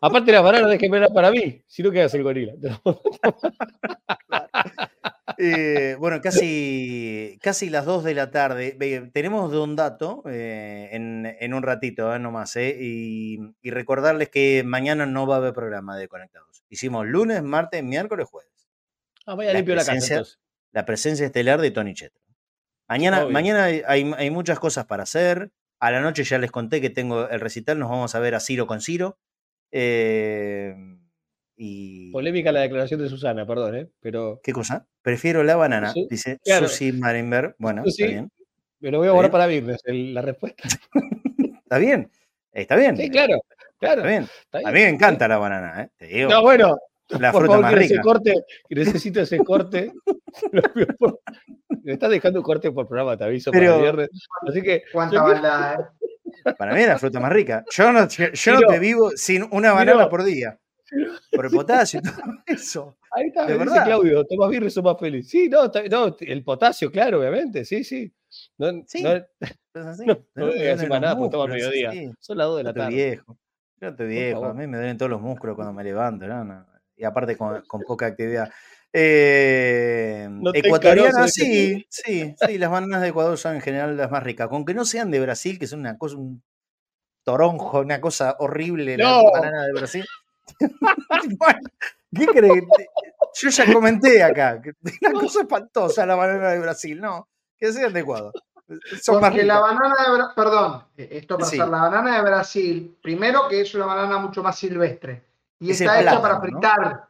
Aparte 0.00 0.32
las 0.32 0.42
bananas 0.42 0.70
déjenme 0.70 1.06
para 1.10 1.30
mí, 1.30 1.62
si 1.66 1.82
no 1.82 1.90
quedas 1.90 2.14
el 2.14 2.22
gorila. 2.22 2.54
eh, 5.38 5.94
bueno, 5.98 6.22
casi, 6.22 7.38
casi 7.42 7.68
las 7.68 7.84
2 7.84 8.02
de 8.02 8.14
la 8.14 8.30
tarde. 8.30 8.78
Tenemos 9.12 9.52
de 9.52 9.58
un 9.58 9.76
dato 9.76 10.22
eh, 10.26 10.88
en, 10.92 11.36
en, 11.38 11.52
un 11.52 11.62
ratito, 11.62 12.14
eh, 12.14 12.18
nomás, 12.18 12.56
y, 12.56 13.40
y, 13.60 13.70
recordarles 13.70 14.30
que 14.30 14.62
mañana 14.64 15.04
no 15.04 15.26
va 15.26 15.34
a 15.34 15.38
haber 15.38 15.52
programa 15.52 15.98
de 15.98 16.08
Conectados. 16.08 16.64
Hicimos 16.70 17.06
lunes, 17.06 17.42
martes, 17.42 17.84
miércoles, 17.84 18.26
jueves. 18.26 18.70
Ah, 19.26 19.34
vaya 19.34 19.52
La 19.52 19.58
limpio 19.58 19.74
la 19.74 19.84
casa 19.84 20.14
entonces. 20.14 20.38
la 20.72 20.86
presencia 20.86 21.26
estelar 21.26 21.60
de 21.60 21.70
Tony 21.70 21.92
Chetro. 21.92 22.23
Mañana, 22.88 23.22
Obvio. 23.22 23.30
mañana 23.32 23.64
hay, 23.64 23.82
hay- 23.86 24.30
muchas 24.30 24.58
cosas 24.58 24.86
para 24.86 25.02
hacer. 25.04 25.50
A 25.80 25.90
la 25.90 26.00
noche 26.00 26.24
ya 26.24 26.38
les 26.38 26.50
conté 26.50 26.80
que 26.80 26.90
tengo 26.90 27.28
el 27.28 27.40
recital. 27.40 27.78
Nos 27.78 27.90
vamos 27.90 28.14
a 28.14 28.18
ver 28.20 28.34
a 28.34 28.40
Ciro 28.40 28.66
con 28.66 28.80
Ciro. 28.80 29.18
Eh, 29.70 30.74
y. 31.56 32.10
Polémica 32.12 32.52
la 32.52 32.60
declaración 32.60 33.00
de 33.00 33.08
Susana, 33.08 33.46
perdón, 33.46 33.76
¿eh? 33.76 33.88
Pero 34.00 34.40
¿Qué 34.42 34.52
cosa? 34.52 34.86
Prefiero 35.02 35.42
la 35.44 35.56
banana, 35.56 35.92
dice 36.08 36.38
claro. 36.44 36.68
Susi 36.68 36.92
Marenberg. 36.92 37.54
Bueno, 37.58 37.84
Susi, 37.84 38.02
está 38.02 38.12
bien. 38.12 38.30
me 38.80 38.90
lo 38.90 38.98
voy 38.98 39.08
a 39.08 39.12
bien. 39.12 39.30
para 39.30 39.46
viernes, 39.46 39.80
la 39.86 40.22
respuesta. 40.22 40.62
Está 41.64 41.78
bien. 41.78 42.10
Está 42.52 42.76
bien. 42.76 42.96
Sí, 42.96 43.10
claro, 43.10 43.40
claro. 43.78 44.02
Está 44.02 44.08
bien. 44.08 44.22
está 44.22 44.58
bien. 44.58 44.68
A 44.68 44.72
mí 44.72 44.78
me 44.80 44.88
encanta 44.88 45.26
la 45.26 45.38
banana, 45.38 45.82
¿eh? 45.82 45.88
Te 45.96 46.06
digo. 46.06 46.30
No, 46.30 46.42
bueno, 46.42 46.76
la 47.08 47.32
por 47.32 47.42
fruta 47.42 47.60
favor, 47.60 47.72
más 47.76 47.84
ese 47.84 48.00
corte, 48.00 48.34
necesito 48.70 49.20
ese 49.20 49.38
corte. 49.38 49.92
Me 51.84 51.92
estás 51.94 52.10
dejando 52.10 52.40
un 52.40 52.44
corte 52.44 52.72
por 52.72 52.86
programa, 52.88 53.16
te 53.16 53.24
aviso 53.24 53.50
para 53.52 53.60
Pero- 53.60 53.74
el 53.76 53.82
viernes. 53.82 54.08
Así 54.48 54.62
que 54.62 54.82
Cuánta 54.92 55.16
yo 55.16 55.22
maldad, 55.22 55.80
¿eh? 55.80 56.54
Para 56.58 56.74
mí 56.74 56.80
es 56.80 56.88
la 56.88 56.98
fruta 56.98 57.20
más 57.20 57.32
rica. 57.32 57.64
Yo 57.70 57.92
no, 57.92 58.06
yo 58.08 58.52
no 58.54 58.60
te 58.66 58.78
vivo 58.78 59.10
sin 59.14 59.46
una 59.50 59.72
banana 59.72 60.08
por 60.10 60.24
día. 60.24 60.58
Por 61.32 61.46
el 61.46 61.50
potasio 61.52 62.00
y 62.00 62.02
todo 62.02 62.14
eso. 62.46 62.98
ahí 63.12 63.26
está, 63.28 63.46
de 63.46 63.54
me 63.54 63.64
dice 63.64 63.70
verdad. 63.70 63.84
Claudio, 63.86 64.24
tomás 64.24 64.50
birra 64.50 64.66
y 64.66 64.70
sos 64.70 64.84
más 64.84 64.98
feliz. 64.98 65.28
Sí, 65.28 65.48
no, 65.48 65.70
no, 65.90 66.16
el 66.20 66.44
potasio, 66.44 66.90
claro, 66.90 67.20
obviamente, 67.20 67.64
sí, 67.64 67.82
sí. 67.84 68.12
No, 68.58 68.82
Sí, 68.86 69.02
no, 69.02 69.12
Es 69.14 69.26
así. 69.74 70.04
no, 70.06 70.14
¿De 70.14 70.20
no 70.34 70.46
dónde 70.46 70.56
voy 70.58 70.66
a 70.66 70.76
decir 70.76 70.88
vienen 70.88 70.88
más 70.90 71.00
nada 71.00 71.12
al 71.14 71.18
músculos? 71.18 71.48
mediodía. 71.48 71.90
Sí. 71.92 72.10
Son 72.20 72.36
las 72.38 72.46
2 72.48 72.56
de 72.58 72.62
Yo 72.62 72.64
la 72.64 72.70
estoy 72.70 72.82
tarde. 72.82 72.94
viejo. 72.96 73.38
Yo 73.80 73.88
estoy 73.88 74.06
viejo. 74.06 74.44
A 74.44 74.54
mí 74.54 74.66
me 74.66 74.76
duelen 74.76 74.98
todos 74.98 75.10
los 75.10 75.20
músculos 75.20 75.56
cuando 75.56 75.72
me 75.72 75.84
levanto. 75.84 76.26
¿no? 76.26 76.44
No. 76.44 76.66
Y 76.96 77.04
aparte 77.04 77.36
con, 77.36 77.62
con 77.66 77.80
poca 77.82 78.06
actividad. 78.06 78.50
Eh, 78.96 80.28
No 80.30 80.52
te 80.52 80.60
ecuatoriana, 80.60 81.08
encaroso, 81.08 81.32
sí, 81.34 81.84
sí, 81.90 82.34
sí. 82.38 82.58
Las 82.58 82.70
bananas 82.70 83.00
de 83.02 83.08
Ecuador 83.08 83.36
son 83.36 83.56
en 83.56 83.60
general 83.60 83.96
las 83.96 84.10
más 84.10 84.22
ricas. 84.22 84.48
Con 84.48 84.64
que 84.64 84.72
no 84.72 84.84
sean 84.84 85.10
de 85.10 85.20
Brasil, 85.20 85.58
que 85.58 85.66
son 85.66 85.80
una 85.80 85.98
cosa, 85.98 86.16
un 86.16 86.42
toronjo, 87.24 87.80
una 87.80 88.00
cosa 88.00 88.36
horrible, 88.38 88.96
No. 88.96 89.22
la 89.22 89.30
banana 89.40 89.66
de 89.66 89.72
Brasil. 89.72 90.04
Bueno, 91.38 91.60
¿Qué 92.14 92.26
crees? 92.26 92.64
Yo 93.34 93.48
ya 93.50 93.72
comenté 93.72 94.22
acá. 94.22 94.60
que 94.62 94.72
Una 95.10 95.20
cosa 95.20 95.40
espantosa 95.40 96.06
la 96.06 96.14
banana 96.14 96.50
de 96.50 96.60
Brasil. 96.60 97.00
No, 97.00 97.28
que 97.58 97.72
sean 97.72 97.92
de 97.92 98.00
Ecuador. 98.00 98.32
Son 99.02 99.20
más 99.20 99.30
Porque 99.30 99.44
la 99.44 99.56
ricas. 99.56 99.70
banana 99.78 99.94
de 100.06 100.18
Bra- 100.22 100.34
perdón, 100.34 100.84
eh, 100.96 101.08
esto 101.12 101.36
para 101.36 101.50
Sí. 101.50 101.58
hacer 101.60 101.70
la 101.70 101.82
banana 101.82 102.16
de 102.16 102.22
Brasil, 102.22 102.96
primero 103.02 103.48
que 103.48 103.60
es 103.62 103.74
una 103.74 103.86
banana 103.86 104.18
mucho 104.18 104.42
más 104.42 104.56
silvestre 104.58 105.24
y 105.58 105.70
Es 105.72 105.80
está 105.80 106.00
hecha 106.00 106.22
para 106.22 106.40
plátano, 106.40 106.90
¿no? 106.90 107.08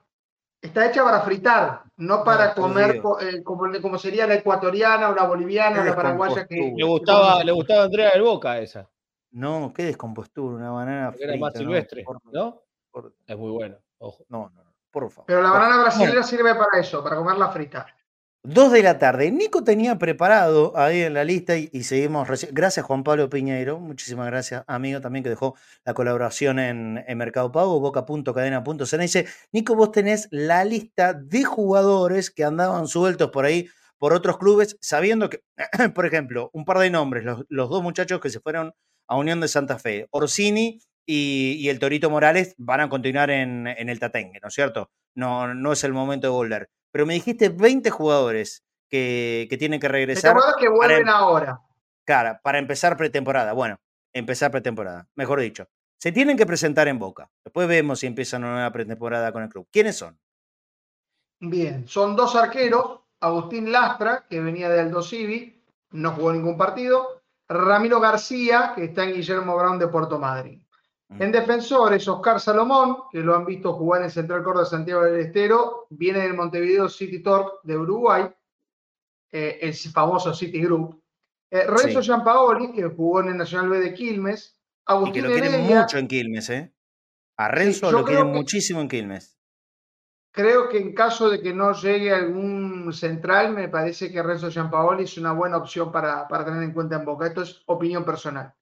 Está 0.64 0.86
hecha 0.86 1.04
para 1.04 1.20
fritar, 1.20 1.82
no 1.98 2.24
para 2.24 2.54
por 2.54 2.64
comer 2.64 3.02
eh, 3.20 3.42
como, 3.44 3.70
como 3.82 3.98
sería 3.98 4.26
la 4.26 4.36
ecuatoriana 4.36 5.10
o 5.10 5.14
la 5.14 5.26
boliviana 5.26 5.82
o 5.82 5.84
la 5.84 5.94
paraguaya 5.94 6.46
que. 6.46 6.72
Le 6.74 6.84
gustaba, 6.84 7.44
le 7.44 7.52
gustaba 7.52 7.84
Andrea 7.84 8.12
del 8.12 8.22
Boca 8.22 8.58
esa, 8.58 8.88
No, 9.30 9.74
qué 9.76 9.84
descompostura, 9.84 10.56
una 10.56 10.70
banana 10.70 11.10
porque 11.10 11.24
era 11.24 11.36
más 11.36 11.52
frita, 11.52 11.64
no, 11.64 11.66
silvestre, 11.70 12.02
por- 12.04 12.18
¿no? 12.32 12.62
por- 12.90 13.12
Es 13.26 13.36
muy 13.36 13.50
bueno, 13.50 13.76
ojo. 13.98 14.24
no, 14.30 14.50
no, 14.54 14.64
no, 14.64 14.74
por 14.90 15.10
favor. 15.10 15.26
Pero 15.26 15.42
la 15.42 15.50
banana 15.50 15.82
brasileña 15.82 16.22
sirve 16.22 16.54
para 16.54 16.80
eso, 16.80 17.04
para 17.04 17.16
comerla 17.16 17.48
frita. 17.50 17.86
Dos 18.44 18.70
de 18.72 18.82
la 18.82 18.98
tarde. 18.98 19.32
Nico 19.32 19.64
tenía 19.64 19.98
preparado 19.98 20.76
ahí 20.76 21.00
en 21.00 21.14
la 21.14 21.24
lista 21.24 21.56
y, 21.56 21.70
y 21.72 21.82
seguimos. 21.84 22.28
Gracias, 22.52 22.84
Juan 22.86 23.02
Pablo 23.02 23.28
Piñeiro. 23.28 23.80
Muchísimas 23.80 24.26
gracias, 24.26 24.62
amigo, 24.66 25.00
también 25.00 25.22
que 25.24 25.30
dejó 25.30 25.56
la 25.84 25.94
colaboración 25.94 26.58
en, 26.58 27.02
en 27.06 27.18
Mercado 27.18 27.50
Pago, 27.50 27.80
boca.cadena.cn. 27.80 29.00
Dice, 29.00 29.26
Nico, 29.52 29.74
vos 29.74 29.90
tenés 29.90 30.28
la 30.30 30.64
lista 30.64 31.14
de 31.14 31.44
jugadores 31.44 32.30
que 32.30 32.44
andaban 32.44 32.86
sueltos 32.86 33.30
por 33.30 33.46
ahí 33.46 33.68
por 33.98 34.12
otros 34.12 34.36
clubes, 34.36 34.76
sabiendo 34.80 35.30
que, 35.30 35.42
por 35.94 36.04
ejemplo, 36.04 36.50
un 36.52 36.66
par 36.66 36.78
de 36.78 36.90
nombres, 36.90 37.24
los, 37.24 37.70
dos 37.70 37.82
muchachos 37.82 38.20
que 38.20 38.28
se 38.28 38.40
fueron 38.40 38.74
a 39.08 39.16
Unión 39.16 39.40
de 39.40 39.48
Santa 39.48 39.78
Fe, 39.78 40.06
Orsini 40.10 40.80
y, 41.06 41.68
el 41.68 41.78
Torito 41.78 42.10
Morales 42.10 42.54
van 42.58 42.80
a 42.80 42.88
continuar 42.90 43.30
en, 43.30 43.66
en 43.66 43.88
el 43.88 43.98
Tatengue, 43.98 44.40
¿no 44.42 44.48
es 44.48 44.54
cierto? 44.54 44.90
No, 45.14 45.54
no 45.54 45.72
es 45.72 45.84
el 45.84 45.92
momento 45.92 46.26
de 46.26 46.32
volver. 46.32 46.68
Pero 46.94 47.06
me 47.06 47.14
dijiste 47.14 47.48
20 47.48 47.90
jugadores 47.90 48.62
que, 48.88 49.48
que 49.50 49.56
tienen 49.58 49.80
que 49.80 49.88
¿Te 49.88 49.92
regresar 49.92 50.30
acuerdas 50.30 50.54
que 50.60 50.68
vuelven 50.68 51.02
para- 51.06 51.18
ahora? 51.18 51.60
cara, 52.04 52.40
para 52.40 52.58
empezar 52.60 52.96
pretemporada. 52.96 53.52
Bueno, 53.52 53.80
empezar 54.12 54.52
pretemporada, 54.52 55.08
mejor 55.16 55.40
dicho. 55.40 55.66
Se 55.98 56.12
tienen 56.12 56.36
que 56.36 56.46
presentar 56.46 56.86
en 56.86 57.00
Boca. 57.00 57.28
Después 57.44 57.66
vemos 57.66 57.98
si 57.98 58.06
empiezan 58.06 58.44
una 58.44 58.52
nueva 58.54 58.70
pretemporada 58.70 59.32
con 59.32 59.42
el 59.42 59.48
club. 59.48 59.66
¿Quiénes 59.72 59.96
son? 59.96 60.16
Bien, 61.40 61.88
son 61.88 62.14
dos 62.14 62.36
arqueros, 62.36 63.00
Agustín 63.18 63.72
Lastra, 63.72 64.24
que 64.30 64.40
venía 64.40 64.68
de 64.68 64.80
Aldo 64.80 65.02
Civi, 65.02 65.64
no 65.90 66.12
jugó 66.12 66.32
ningún 66.32 66.56
partido, 66.56 67.22
Ramiro 67.48 67.98
García, 67.98 68.72
que 68.76 68.84
está 68.84 69.02
en 69.02 69.14
Guillermo 69.14 69.56
Brown 69.56 69.80
de 69.80 69.88
Puerto 69.88 70.18
Madryn. 70.20 70.63
En 71.18 71.30
defensores, 71.32 72.06
Oscar 72.08 72.40
Salomón, 72.40 72.96
que 73.10 73.20
lo 73.20 73.34
han 73.36 73.44
visto 73.46 73.72
jugar 73.74 74.00
en 74.00 74.06
el 74.06 74.10
Central 74.10 74.42
Córdoba 74.42 74.64
de 74.64 74.70
Santiago 74.70 75.02
del 75.04 75.20
Estero, 75.20 75.86
viene 75.90 76.20
del 76.20 76.34
Montevideo 76.34 76.88
City 76.88 77.22
Torque 77.22 77.58
de 77.62 77.76
Uruguay, 77.78 78.24
eh, 79.32 79.58
el 79.62 79.74
famoso 79.74 80.34
City 80.34 80.60
Group. 80.62 81.00
Eh, 81.50 81.64
Renzo 81.66 82.02
Sí. 82.02 82.06
Giampaoli, 82.08 82.72
que 82.72 82.84
jugó 82.84 83.20
en 83.20 83.28
el 83.28 83.36
Nacional 83.36 83.68
B 83.70 83.78
de 83.80 83.94
Quilmes. 83.94 84.58
Y 84.88 84.92
Agustín 84.92 85.12
que 85.14 85.22
lo 85.22 85.28
quieren 85.34 85.54
Heredia, 85.54 85.80
mucho 85.82 85.98
en 85.98 86.08
Quilmes, 86.08 86.50
¿eh? 86.50 86.74
A 87.38 87.48
Renzo 87.48 87.90
lo 87.92 88.04
quieren 88.04 88.26
que- 88.26 88.32
muchísimo 88.38 88.80
en 88.80 88.88
Quilmes. 88.88 89.38
Creo 90.32 90.68
que 90.68 90.78
en 90.78 90.94
caso 90.94 91.30
de 91.30 91.40
que 91.40 91.54
no 91.54 91.72
llegue 91.74 92.12
algún 92.12 92.92
central, 92.92 93.52
me 93.54 93.68
parece 93.68 94.10
que 94.10 94.20
Renzo 94.20 94.50
Giampaoli 94.50 95.04
es 95.04 95.16
una 95.16 95.30
buena 95.32 95.58
opción 95.58 95.92
para, 95.92 96.26
para 96.26 96.44
tener 96.44 96.62
en 96.64 96.72
cuenta 96.72 96.96
en 96.96 97.04
Boca. 97.04 97.28
Esto 97.28 97.42
es 97.42 97.62
opinión 97.66 98.04
personal. 98.04 98.52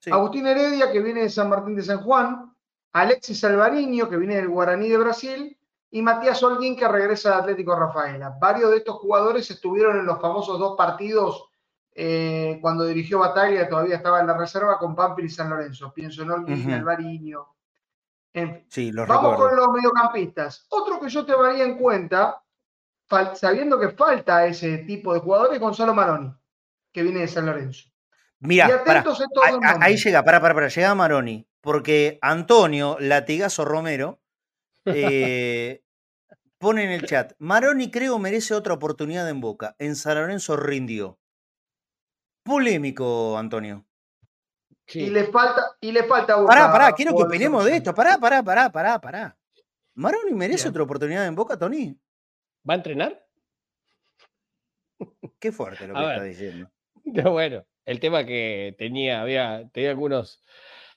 Sí. 0.00 0.10
Agustín 0.10 0.46
Heredia, 0.46 0.90
que 0.92 1.00
viene 1.00 1.22
de 1.22 1.30
San 1.30 1.48
Martín 1.48 1.74
de 1.74 1.82
San 1.82 2.02
Juan, 2.02 2.54
Alexis 2.92 3.42
Alvariño, 3.44 4.08
que 4.08 4.16
viene 4.16 4.36
del 4.36 4.48
Guaraní 4.48 4.88
de 4.88 4.98
Brasil, 4.98 5.58
y 5.90 6.02
Matías 6.02 6.42
Holguín, 6.42 6.76
que 6.76 6.86
regresa 6.86 7.34
al 7.34 7.40
Atlético 7.42 7.74
Rafaela. 7.74 8.36
Varios 8.40 8.70
de 8.70 8.78
estos 8.78 8.96
jugadores 8.96 9.50
estuvieron 9.50 9.98
en 9.98 10.06
los 10.06 10.20
famosos 10.20 10.58
dos 10.58 10.76
partidos 10.76 11.48
eh, 12.00 12.58
cuando 12.60 12.84
dirigió 12.84 13.18
Bataglia, 13.18 13.68
todavía 13.68 13.96
estaba 13.96 14.20
en 14.20 14.28
la 14.28 14.36
reserva 14.36 14.78
con 14.78 14.94
Pampil 14.94 15.24
y 15.24 15.30
San 15.30 15.50
Lorenzo. 15.50 15.92
Pienso 15.92 16.22
en 16.22 16.30
Holguín. 16.30 16.70
Alvariño. 16.70 17.48
En 18.32 18.54
fin. 18.54 18.66
Sí, 18.68 18.92
los 18.92 19.08
Vamos 19.08 19.32
recuerdo. 19.32 19.56
con 19.56 19.56
los 19.56 19.74
mediocampistas. 19.74 20.66
Otro 20.68 21.00
que 21.00 21.08
yo 21.08 21.26
te 21.26 21.32
daría 21.32 21.64
en 21.64 21.76
cuenta, 21.76 22.40
sabiendo 23.34 23.80
que 23.80 23.88
falta 23.88 24.46
ese 24.46 24.78
tipo 24.78 25.12
de 25.12 25.20
jugadores, 25.20 25.54
es 25.54 25.60
Gonzalo 25.60 25.92
Maroni, 25.92 26.32
que 26.92 27.02
viene 27.02 27.20
de 27.20 27.28
San 27.28 27.46
Lorenzo. 27.46 27.88
Y 28.40 28.46
Mira, 28.46 28.66
a 28.66 29.78
Ahí, 29.80 29.96
llega, 29.96 30.22
pará, 30.22 30.40
pará, 30.40 30.54
pará, 30.54 30.68
llega 30.68 30.94
Maroni. 30.94 31.46
Porque 31.60 32.18
Antonio 32.22 32.96
Latigazo 33.00 33.64
Romero 33.64 34.20
eh, 34.84 35.82
pone 36.58 36.84
en 36.84 36.90
el 36.90 37.04
chat: 37.04 37.32
Maroni 37.38 37.90
creo 37.90 38.18
merece 38.18 38.54
otra 38.54 38.74
oportunidad 38.74 39.28
en 39.28 39.40
Boca. 39.40 39.74
En 39.78 39.96
San 39.96 40.16
Lorenzo 40.16 40.56
rindió. 40.56 41.18
Polémico, 42.44 43.36
Antonio. 43.36 43.84
Sí. 44.86 45.00
Y 45.00 45.10
le 45.10 45.26
falta, 45.26 45.76
y 45.80 45.92
le 45.92 46.04
falta 46.04 46.36
Boca 46.36 46.48
Pará, 46.54 46.72
pará, 46.72 46.92
quiero 46.92 47.14
que 47.14 47.24
opinemos 47.24 47.64
de 47.64 47.76
esto. 47.76 47.94
Pará, 47.94 48.16
pará, 48.18 48.42
pará, 48.42 48.72
pará, 48.72 49.00
pará. 49.00 49.38
¿Maroni 49.94 50.32
merece 50.32 50.64
Bien. 50.64 50.70
otra 50.70 50.82
oportunidad 50.84 51.26
en 51.26 51.34
Boca, 51.34 51.58
Tony? 51.58 51.98
¿Va 52.68 52.74
a 52.74 52.76
entrenar? 52.76 53.26
Qué 55.38 55.52
fuerte 55.52 55.86
lo 55.86 55.96
A 55.96 56.00
que 56.00 56.06
ver. 56.06 56.14
está 56.14 56.24
diciendo. 56.24 56.70
No, 57.04 57.32
bueno, 57.32 57.64
el 57.88 58.00
tema 58.00 58.24
que 58.24 58.74
tenía, 58.78 59.22
había, 59.22 59.68
tenía 59.72 59.90
algunos. 59.90 60.42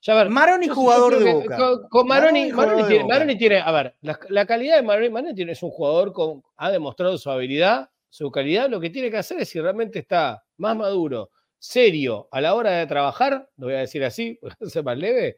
Ya 0.01 0.13
a 0.13 0.23
ver, 0.23 0.29
Maroni, 0.29 0.67
jugador 0.67 1.19
de 1.19 1.33
Boca. 1.33 1.57
Con, 1.57 1.87
con 1.89 2.07
Maroni, 2.07 2.51
Maroni, 2.51 2.53
Maroni 2.53 2.87
tiene, 2.87 3.03
Boca. 3.03 3.13
Maroni 3.15 3.37
tiene- 3.37 3.59
a 3.59 3.71
ver, 3.71 3.95
la, 4.01 4.19
la 4.29 4.45
calidad 4.45 4.75
de 4.77 4.81
Maroni, 4.81 5.09
Maroni 5.09 5.35
tiene, 5.35 5.51
es 5.51 5.61
un 5.63 5.69
jugador 5.69 6.11
con, 6.11 6.43
ha 6.57 6.71
demostrado 6.71 7.17
su 7.17 7.29
habilidad, 7.29 7.89
su 8.09 8.31
calidad. 8.31 8.69
Lo 8.69 8.79
que 8.79 8.89
tiene 8.89 9.11
que 9.11 9.17
hacer 9.17 9.39
es 9.39 9.49
si 9.49 9.59
realmente 9.61 9.99
está 9.99 10.43
más 10.57 10.75
maduro, 10.75 11.29
serio 11.59 12.27
a 12.31 12.41
la 12.41 12.55
hora 12.55 12.71
de 12.71 12.87
trabajar, 12.87 13.47
lo 13.57 13.67
voy 13.67 13.75
a 13.75 13.79
decir 13.79 14.03
así, 14.03 14.39
para 14.41 14.55
ser 14.69 14.83
más 14.83 14.97
leve, 14.97 15.37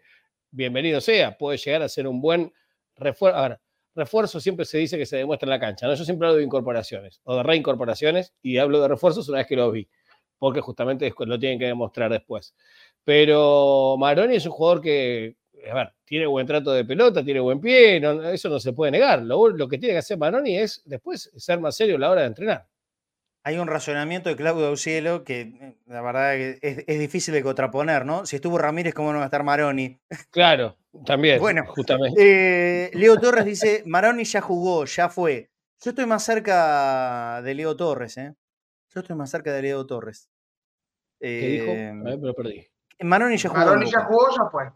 bienvenido 0.50 1.02
sea, 1.02 1.38
puede 1.38 1.58
llegar 1.58 1.82
a 1.82 1.90
ser 1.90 2.08
un 2.08 2.22
buen 2.22 2.54
refuerzo. 2.96 3.38
A 3.38 3.50
ver, 3.50 3.60
refuerzo 3.96 4.40
siempre 4.40 4.66
se 4.66 4.78
dice 4.78 4.98
que 4.98 5.06
se 5.06 5.18
demuestra 5.18 5.46
en 5.46 5.50
la 5.52 5.60
cancha, 5.60 5.88
¿no? 5.88 5.94
Yo 5.94 6.06
siempre 6.06 6.28
hablo 6.28 6.38
de 6.38 6.46
incorporaciones 6.46 7.20
o 7.26 7.36
de 7.36 7.44
reincorporaciones 7.44 8.34
y 8.42 8.58
hablo 8.58 8.82
de 8.82 8.88
refuerzos 8.88 9.28
una 9.30 9.40
vez 9.40 9.48
que 9.48 9.56
los 9.58 9.72
vi, 9.74 9.88
porque 10.40 10.62
justamente 10.62 11.14
lo 11.26 11.40
tienen 11.40 11.60
que 11.60 11.66
demostrar 11.66 12.12
después. 12.12 12.54
Pero 13.04 13.96
Maroni 13.98 14.36
es 14.36 14.46
un 14.46 14.52
jugador 14.52 14.82
que, 14.82 15.36
a 15.70 15.74
ver, 15.74 15.94
tiene 16.06 16.26
buen 16.26 16.48
trato 16.48 16.72
de 16.72 16.86
pelota, 16.86 17.24
tiene 17.24 17.40
buen 17.40 17.60
pie, 17.60 18.00
no- 18.00 18.24
eso 18.30 18.50
no 18.50 18.60
se 18.60 18.74
puede 18.74 18.92
negar. 18.92 19.22
Lo, 19.22 19.50
lo 19.50 19.68
que 19.68 19.78
tiene 19.78 19.94
que 19.96 20.00
hacer 20.00 20.18
Maroni 20.18 20.58
es 20.58 20.82
después 20.86 21.32
ser 21.36 21.60
más 21.60 21.76
serio 21.76 21.96
a 21.96 22.00
la 22.00 22.10
hora 22.12 22.22
de 22.22 22.28
entrenar. 22.28 22.68
Hay 23.46 23.58
un 23.58 23.68
razonamiento 23.68 24.30
de 24.30 24.38
Claudio 24.38 24.68
Aucielo 24.68 25.26
que 25.26 25.42
eh, 25.42 25.76
la 25.88 26.02
verdad 26.02 26.36
es, 26.38 26.60
es 26.62 27.00
difícil 27.00 27.34
de 27.34 27.44
contraponer, 27.44 28.06
¿no? 28.06 28.26
Si 28.26 28.38
estuvo 28.38 28.58
Ramírez, 28.58 28.94
¿cómo 28.94 29.12
no 29.12 29.18
va 29.18 29.26
a 29.26 29.28
estar 29.28 29.44
Maroni? 29.44 30.00
Claro, 30.32 30.78
también, 31.06 31.40
Bueno, 31.40 31.66
justamente. 31.68 32.18
Eh, 32.18 32.92
Leo 32.94 33.20
Torres 33.20 33.44
dice, 33.44 33.84
Maroni 33.86 34.24
ya 34.24 34.40
jugó, 34.40 34.86
ya 34.86 35.10
fue. 35.10 35.50
Yo 35.84 35.90
estoy 35.90 36.06
más 36.06 36.24
cerca 36.24 37.42
de 37.44 37.54
Leo 37.54 37.76
Torres, 37.76 38.16
¿eh? 38.18 38.34
Yo 38.94 39.02
estoy 39.02 39.16
más 39.16 39.30
cerca 39.30 39.52
de 39.54 39.62
Leo 39.62 39.86
Torres. 39.86 40.30
¿Qué 41.20 41.48
dijo? 41.48 41.72
A 41.72 42.10
ver, 42.10 42.20
me 42.20 42.28
lo 42.28 42.34
perdí. 42.34 42.68
Maroni 43.00 43.38
ya 43.38 43.50
jugó. 43.50 43.60
Maroni 43.60 43.90
ya 43.90 44.06
jugó, 44.06 44.30
ya 44.36 44.50
fue. 44.50 44.72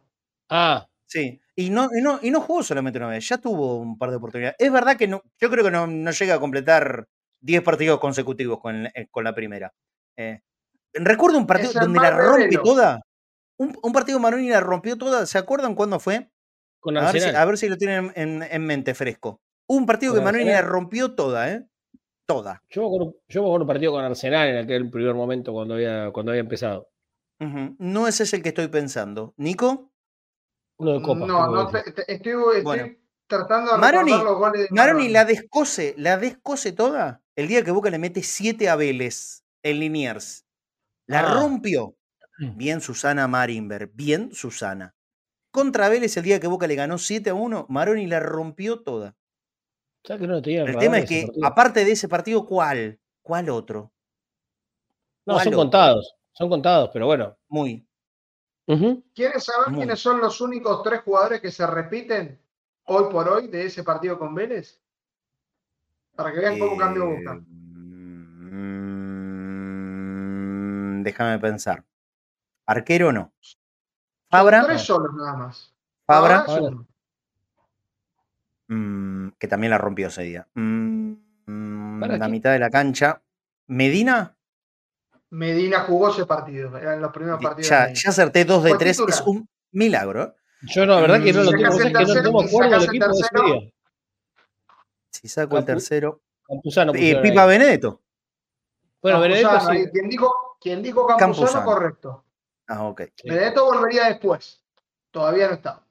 Ah, 0.50 0.88
Sí, 1.08 1.40
y 1.56 1.70
no, 1.70 1.90
y, 1.98 2.02
no, 2.02 2.20
y 2.22 2.30
no 2.32 2.42
jugó 2.42 2.62
solamente 2.64 3.00
una 3.00 3.08
vez, 3.08 3.28
ya 3.28 3.38
tuvo 3.38 3.78
un 3.78 3.98
par 3.98 4.10
de 4.10 4.18
oportunidades. 4.18 4.58
Es 4.60 4.72
verdad 4.72 4.98
que 4.98 5.08
no, 5.08 5.24
yo 5.40 5.50
creo 5.50 5.64
que 5.64 5.72
no, 5.72 5.88
no 5.88 6.12
llega 6.12 6.36
a 6.36 6.40
completar 6.40 7.08
10 7.40 7.64
partidos 7.64 8.00
consecutivos 8.00 8.60
con, 8.60 8.88
eh, 8.88 9.08
con 9.10 9.24
la 9.24 9.34
primera. 9.34 9.74
Eh, 10.18 10.42
recuerdo 10.94 11.38
un 11.38 11.48
partido 11.48 11.72
donde 11.72 12.00
la 12.00 12.12
rompe 12.12 12.44
revelo. 12.44 12.62
toda. 12.62 13.02
Un, 13.58 13.78
un 13.82 13.94
partido 13.94 14.20
Maroni 14.20 14.50
la 14.50 14.60
rompió 14.60 14.98
toda. 14.98 15.26
¿Se 15.26 15.38
acuerdan 15.38 15.76
cuándo 15.76 15.98
fue? 16.00 16.30
con 16.82 16.98
A 16.98 17.12
ver, 17.12 17.22
si, 17.22 17.30
a 17.30 17.46
ver 17.46 17.58
si 17.58 17.70
lo 17.70 17.78
tienen 17.78 18.12
en, 18.16 18.44
en 18.44 18.66
mente 18.66 18.94
fresco. 18.94 19.42
Un 19.66 19.86
partido 19.86 20.14
que 20.14 20.18
Con 20.20 20.26
Maroni 20.26 20.46
la 20.46 20.62
rompió 20.62 21.16
toda, 21.16 21.52
¿eh? 21.52 21.66
Toda. 22.28 22.62
Yo 22.70 22.82
me, 22.82 22.88
acuerdo, 22.88 23.16
yo 23.30 23.42
me 23.42 23.48
acuerdo 23.48 23.64
un 23.64 23.68
partido 23.68 23.92
con 23.94 24.04
Arsenal 24.04 24.50
en 24.50 24.58
aquel 24.58 24.90
primer 24.90 25.16
momento 25.16 25.54
cuando 25.54 25.76
había, 25.76 26.12
cuando 26.12 26.32
había 26.34 26.42
empezado. 26.42 26.90
Ujú. 27.40 27.76
No 27.80 28.08
ese 28.08 28.24
es 28.24 28.34
el 28.34 28.44
que 28.44 28.50
estoy 28.50 28.68
pensando. 28.68 29.34
¿Nico? 29.38 29.94
Uno 30.78 30.94
de 30.94 31.02
Copa. 31.02 31.26
No, 31.26 31.48
no, 31.50 31.72
que 31.72 31.92
te- 31.94 32.12
estoy, 32.14 32.34
estoy 32.34 32.62
Bueno. 32.64 32.94
tratando 33.28 33.72
de 33.74 33.78
Maroni- 33.80 34.12
los 34.24 34.38
goles 34.38 34.62
de 34.64 34.68
Maroni 34.72 35.08
la 35.10 35.24
descose, 35.24 35.96
la 35.98 36.18
descose 36.18 36.74
toda 36.74 37.24
el 37.36 37.48
día 37.48 37.64
que 37.64 37.72
Boca 37.72 37.90
le 37.90 37.98
mete 37.98 38.22
7 38.24 38.68
a 38.68 38.76
Vélez 38.76 39.44
en 39.64 39.80
Liniers. 39.80 40.46
La 41.08 41.22
Ah. 41.22 41.40
rompió. 41.40 41.96
Bien 42.40 42.82
Susana 42.82 43.28
Marimber, 43.28 43.88
bien 43.94 44.32
Susana. 44.34 44.94
Contra 45.52 45.90
Vélez 45.90 46.18
el 46.18 46.24
día 46.24 46.40
que 46.40 46.48
Boca 46.48 46.68
le 46.68 46.76
ganó 46.76 46.98
7 46.98 47.30
a 47.32 47.34
1, 47.34 47.66
Maroni 47.70 48.06
la 48.06 48.20
rompió 48.20 48.84
toda. 48.84 49.16
¿Sabes 50.08 50.22
que 50.22 50.28
no 50.28 50.34
lo 50.36 50.42
tenía 50.42 50.62
en 50.62 50.70
El 50.70 50.78
tema 50.78 51.00
es 51.00 51.10
que, 51.10 51.26
partido? 51.26 51.46
aparte 51.46 51.84
de 51.84 51.92
ese 51.92 52.08
partido, 52.08 52.46
¿cuál? 52.46 52.98
¿Cuál 53.22 53.50
otro? 53.50 53.92
No, 55.26 55.34
¿cuál 55.34 55.44
son 55.44 55.54
otro? 55.54 55.64
contados. 55.64 56.16
Son 56.32 56.50
contados, 56.50 56.90
pero 56.94 57.08
bueno. 57.08 57.36
Muy. 57.50 57.86
Ujú. 58.68 59.04
¿Quieres 59.14 59.44
saber 59.44 59.70
Muy. 59.72 59.80
quiénes 59.80 60.00
son 60.00 60.22
los 60.22 60.40
únicos 60.40 60.82
tres 60.84 61.02
jugadores 61.02 61.42
que 61.42 61.52
se 61.52 61.68
repiten 61.68 62.40
hoy 62.86 63.12
por 63.12 63.28
hoy 63.28 63.48
de 63.50 63.66
ese 63.66 63.84
partido 63.84 64.18
con 64.18 64.34
Vélez? 64.34 64.80
Para 66.16 66.32
que 66.32 66.40
vean 66.40 66.58
cómo 66.58 66.78
cambió 66.78 67.04
Eh, 67.04 67.16
Boca. 67.18 67.34
mm, 69.68 71.04
déjame 71.04 71.38
pensar. 71.40 71.84
Arquero 72.66 73.12
no. 73.12 73.34
Son 73.42 73.60
Fabra, 74.30 74.66
tres 74.66 74.82
solos 74.84 75.14
nada 75.16 75.34
más. 75.36 75.74
Fabra, 76.06 76.44
Fabra 76.46 76.70
es 76.70 76.76
mm, 78.68 79.30
que 79.40 79.48
también 79.48 79.72
la 79.72 79.78
rompió 79.78 80.08
ese 80.08 80.24
día. 80.24 80.48
Mm, 80.54 81.14
mm, 81.46 82.00
¿Para 82.00 82.18
la 82.18 82.28
mitad 82.28 82.52
de 82.52 82.60
la 82.60 82.70
cancha. 82.70 83.22
Medina, 83.68 84.38
Medina 85.30 85.82
jugó 85.82 86.10
ese 86.10 86.26
partido. 86.26 86.78
Eran 86.78 87.02
los 87.02 87.12
primeros 87.12 87.42
partidos. 87.42 87.70
ya, 87.70 87.92
ya 87.94 88.10
acerté 88.10 88.46
dos 88.46 88.64
de 88.64 88.70
Fue 88.72 88.80
tres. 88.80 89.00
Es 89.00 89.06
titular. 89.06 89.24
un 89.28 89.50
milagro. 89.72 90.24
¿eh? 90.24 90.34
Yo 90.62 90.86
no, 90.86 90.96
la 90.96 91.02
verdad 91.02 91.24
que 91.24 91.34
no 91.34 91.44
lo 91.44 91.52
tengo. 91.52 91.78
Que 91.78 91.92
no, 91.92 92.42
y 92.42 92.46
acuerdo 92.46 92.72
del 92.72 92.84
equipo 92.84 93.06
de 93.08 93.12
ese 93.12 93.46
día. 93.46 93.72
Si 95.12 95.28
saco 95.28 95.58
el 95.58 95.66
tercero. 95.66 96.22
Campuzano. 96.48 96.94
Eh, 96.96 97.20
Pipa 97.22 97.44
ahí. 97.44 97.50
Benedetto. 97.50 98.02
Bueno, 99.02 99.20
Benedetto 99.20 99.60
sí. 99.60 99.90
quien 99.92 100.10
dijo, 100.10 100.32
quien 100.62 100.82
dijo 100.82 101.06
Campuzano, 101.06 101.36
Campuzano. 101.36 101.66
correcto. 101.66 102.26
Ah, 102.68 102.84
ok. 102.86 103.02
Sí. 103.16 103.30
Benedetto 103.30 103.66
volvería 103.66 104.06
después. 104.08 104.64
Todavía 105.12 105.48
no 105.48 105.54
está. 105.56 105.84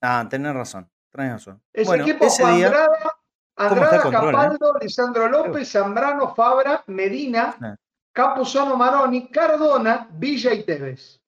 Ah, 0.00 0.26
tenés 0.30 0.54
razón. 0.54 0.88
Tenés 1.16 1.32
razón. 1.32 1.62
Ese 1.72 1.86
bueno, 1.86 2.04
equipo 2.04 2.26
ese 2.26 2.42
día. 2.52 2.66
Andrada, 2.66 2.88
Andrada 3.56 4.02
control, 4.02 4.28
eh? 4.28 4.32
Capaldo, 4.32 4.74
Lisandro 4.80 5.28
López, 5.28 5.70
Zambrano, 5.72 6.34
Fabra, 6.34 6.84
Medina, 6.88 7.56
Ah. 7.60 7.76
Campuzano 8.12 8.76
Maroni, 8.76 9.28
Cardona, 9.28 10.08
Villa 10.12 10.52
y 10.54 10.62
Tevez. 10.64 11.20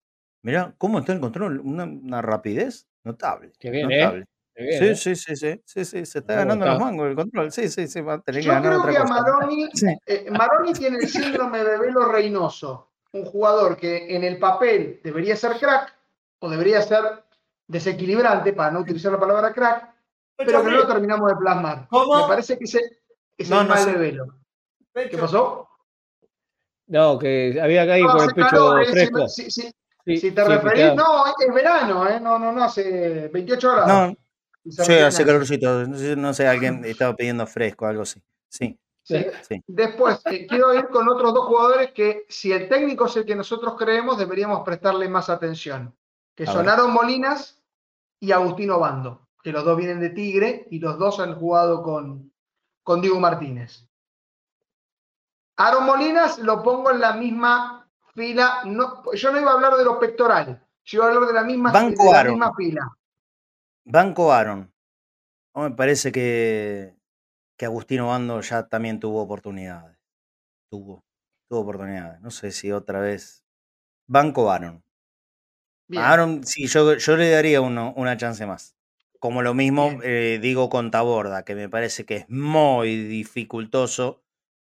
Mirá, 0.43 0.73
¿cómo 0.79 1.01
está 1.01 1.13
el 1.13 1.21
control? 1.21 1.61
Una, 1.61 1.85
una 1.85 2.23
rapidez 2.23 2.87
notable. 3.05 3.53
Qué 3.59 3.71
bien, 3.71 3.91
¿eh? 3.91 3.99
notable. 4.01 4.25
Qué 4.55 4.63
bien, 4.65 4.79
sí, 4.97 5.11
¿eh? 5.11 5.17
sí, 5.17 5.17
sí, 5.17 5.37
sí, 5.37 5.63
sí, 5.65 5.85
sí, 5.85 6.07
se 6.07 6.19
está 6.21 6.35
¿Cómo 6.35 6.39
ganando 6.39 6.65
está? 6.65 6.75
los 6.75 6.81
mangos 6.83 7.09
el 7.09 7.15
control. 7.17 7.53
Sí, 7.53 7.69
sí, 7.69 7.87
sí, 7.89 8.01
va 8.01 8.15
a 8.15 8.21
tener 8.21 8.41
que 8.41 8.47
Yo 8.47 8.53
ganar 8.53 8.69
creo 8.71 8.81
otra 8.81 8.93
que 8.93 8.99
a. 8.99 9.05
Maroni, 9.05 9.69
Sí. 9.75 9.87
eh, 10.07 10.27
Maroni 10.31 10.73
tiene 10.73 10.97
el 10.99 11.09
síndrome 11.09 11.63
de 11.65 11.79
Velo 11.79 12.07
Reynoso, 12.11 12.91
un 13.13 13.25
jugador 13.25 13.77
que 13.77 14.15
en 14.17 14.25
el 14.25 14.39
papel 14.39 15.01
debería 15.05 15.37
ser 15.37 15.59
crack 15.59 15.95
o 16.41 16.49
debería 16.49 16.81
ser 16.83 17.25
desequilibrante, 17.69 18.53
para 18.53 18.71
no 18.73 18.81
utilizar 18.81 19.13
la 19.13 19.21
palabra 19.21 19.53
crack, 19.53 19.95
pero 20.37 20.63
que 20.65 20.71
no 20.71 20.77
lo 20.79 20.87
terminamos 20.87 21.29
de 21.31 21.37
plasmar. 21.37 21.87
¿Cómo? 21.89 22.23
Me 22.23 22.29
parece 22.29 22.59
que 22.59 22.65
ese 22.65 23.01
es 23.37 23.49
No, 23.51 23.61
el 23.61 23.69
no 23.69 23.75
mal 23.75 23.85
sé. 23.85 23.93
de 23.93 23.99
Velo. 23.99 24.27
¿Qué 24.95 25.17
pasó? 25.19 25.69
No, 26.89 27.19
que 27.19 27.59
había 27.63 27.99
ir 27.99 28.05
No, 28.07 28.13
con 28.17 28.23
el 28.29 28.35
pecho 28.35 28.49
calor, 28.49 28.83
eh, 28.83 28.87
si- 28.87 28.93
fresco. 28.93 29.29
si- 29.29 29.51
si- 29.51 29.73
Sí, 30.07 30.17
Si 30.17 30.31
te 30.31 30.43
sí, 30.43 30.49
referís, 30.49 30.95
no, 30.95 31.27
es 31.27 31.53
verano, 31.55 32.09
¿eh? 32.09 32.19
No, 32.19 32.39
no, 32.39 32.51
no, 32.51 32.65
hace 32.65 33.29
28 33.29 33.73
grados. 33.73 34.17
No, 34.65 34.83
sí, 34.85 34.95
hace 34.95 35.23
calorcito. 35.27 35.87
No 35.87 35.99
sé, 35.99 36.17
no 36.17 36.33
sé, 36.33 36.49
alguien 36.49 36.83
estaba 36.87 37.15
pidiendo 37.15 37.47
fresco, 37.47 37.85
algo 37.87 38.03
así. 38.05 38.23
Sí, 38.49 38.79
Sí. 39.03 39.27
sí. 39.47 39.63
Después, 39.67 40.23
eh, 40.25 40.47
quiero 40.47 40.73
ir 40.73 40.89
con 40.89 41.07
otros 41.11 41.35
dos 41.35 41.45
jugadores 41.45 41.93
que, 41.93 42.25
si 42.31 42.51
el 42.53 42.71
técnico 42.71 43.05
es 43.05 43.17
el 43.19 43.27
que 43.27 43.37
nosotros 43.37 43.75
creemos, 43.77 44.17
deberíamos 44.17 44.63
prestarle 44.65 45.11
más 45.11 45.29
atención. 45.29 45.95
Que 46.35 46.45
A 46.45 46.53
son 46.53 46.65
ver. 46.65 46.71
Aaron 46.71 46.91
Molinas 46.91 47.58
y 48.21 48.33
Agustino 48.33 48.79
Bando, 48.79 49.29
que 49.43 49.53
los 49.53 49.65
dos 49.65 49.77
vienen 49.77 50.01
de 50.01 50.11
Tigre 50.11 50.67
y 50.71 50.79
los 50.79 50.99
dos 50.99 51.21
han 51.21 51.35
jugado 51.39 51.83
con, 51.83 52.33
con 52.83 53.01
Diego 53.01 53.21
Martínez. 53.21 53.89
Aaron 55.57 55.87
Molinas 55.87 56.39
lo 56.39 56.63
pongo 56.63 56.91
en 56.91 57.01
la 57.01 57.13
misma 57.15 57.89
fila. 58.15 58.63
No, 58.65 59.03
yo 59.13 59.33
no 59.33 59.41
iba 59.41 59.51
a 59.51 59.55
hablar 59.55 59.75
de 59.75 59.85
los 59.85 59.99
pectorales, 59.99 60.59
yo 60.85 60.99
iba 60.99 61.07
a 61.07 61.09
hablar 61.09 61.29
de 61.29 61.35
la 61.35 61.45
misma, 61.45 61.73
Banco 61.73 62.05
de 62.05 62.11
la 62.13 62.21
Aaron. 62.21 62.33
misma 62.35 62.55
fila. 62.55 62.97
Banco 63.85 64.33
Aaron. 64.33 64.73
No 65.55 65.63
me 65.63 65.71
parece 65.73 66.13
que, 66.13 66.95
que 67.57 67.65
Agustino 67.65 68.09
Bando 68.09 68.41
ya 68.41 68.69
también 68.69 69.01
tuvo 69.01 69.23
oportunidades. 69.23 69.99
Tuvo, 70.71 71.03
tuvo 71.49 71.61
oportunidades. 71.61 72.21
No 72.21 72.31
sé 72.31 72.53
si 72.53 72.71
otra 72.71 73.01
vez. 73.01 73.45
Banco 74.07 74.51
Aaron. 74.51 74.85
Bien. 75.89 76.03
Aaron, 76.05 76.45
sí, 76.45 76.67
yo, 76.67 76.95
yo 76.97 77.17
le 77.17 77.31
daría 77.31 77.61
uno, 77.61 77.93
una 77.97 78.17
chance 78.17 78.45
más. 78.47 78.77
Como 79.19 79.43
lo 79.43 79.55
mismo 79.55 79.99
eh, 80.03 80.39
digo 80.41 80.69
con 80.69 80.91
Taborda, 80.91 81.45
que 81.45 81.55
me 81.55 81.69
parece 81.69 82.05
que 82.07 82.17
es 82.17 82.29
muy 82.31 82.97
dificultoso 82.97 84.23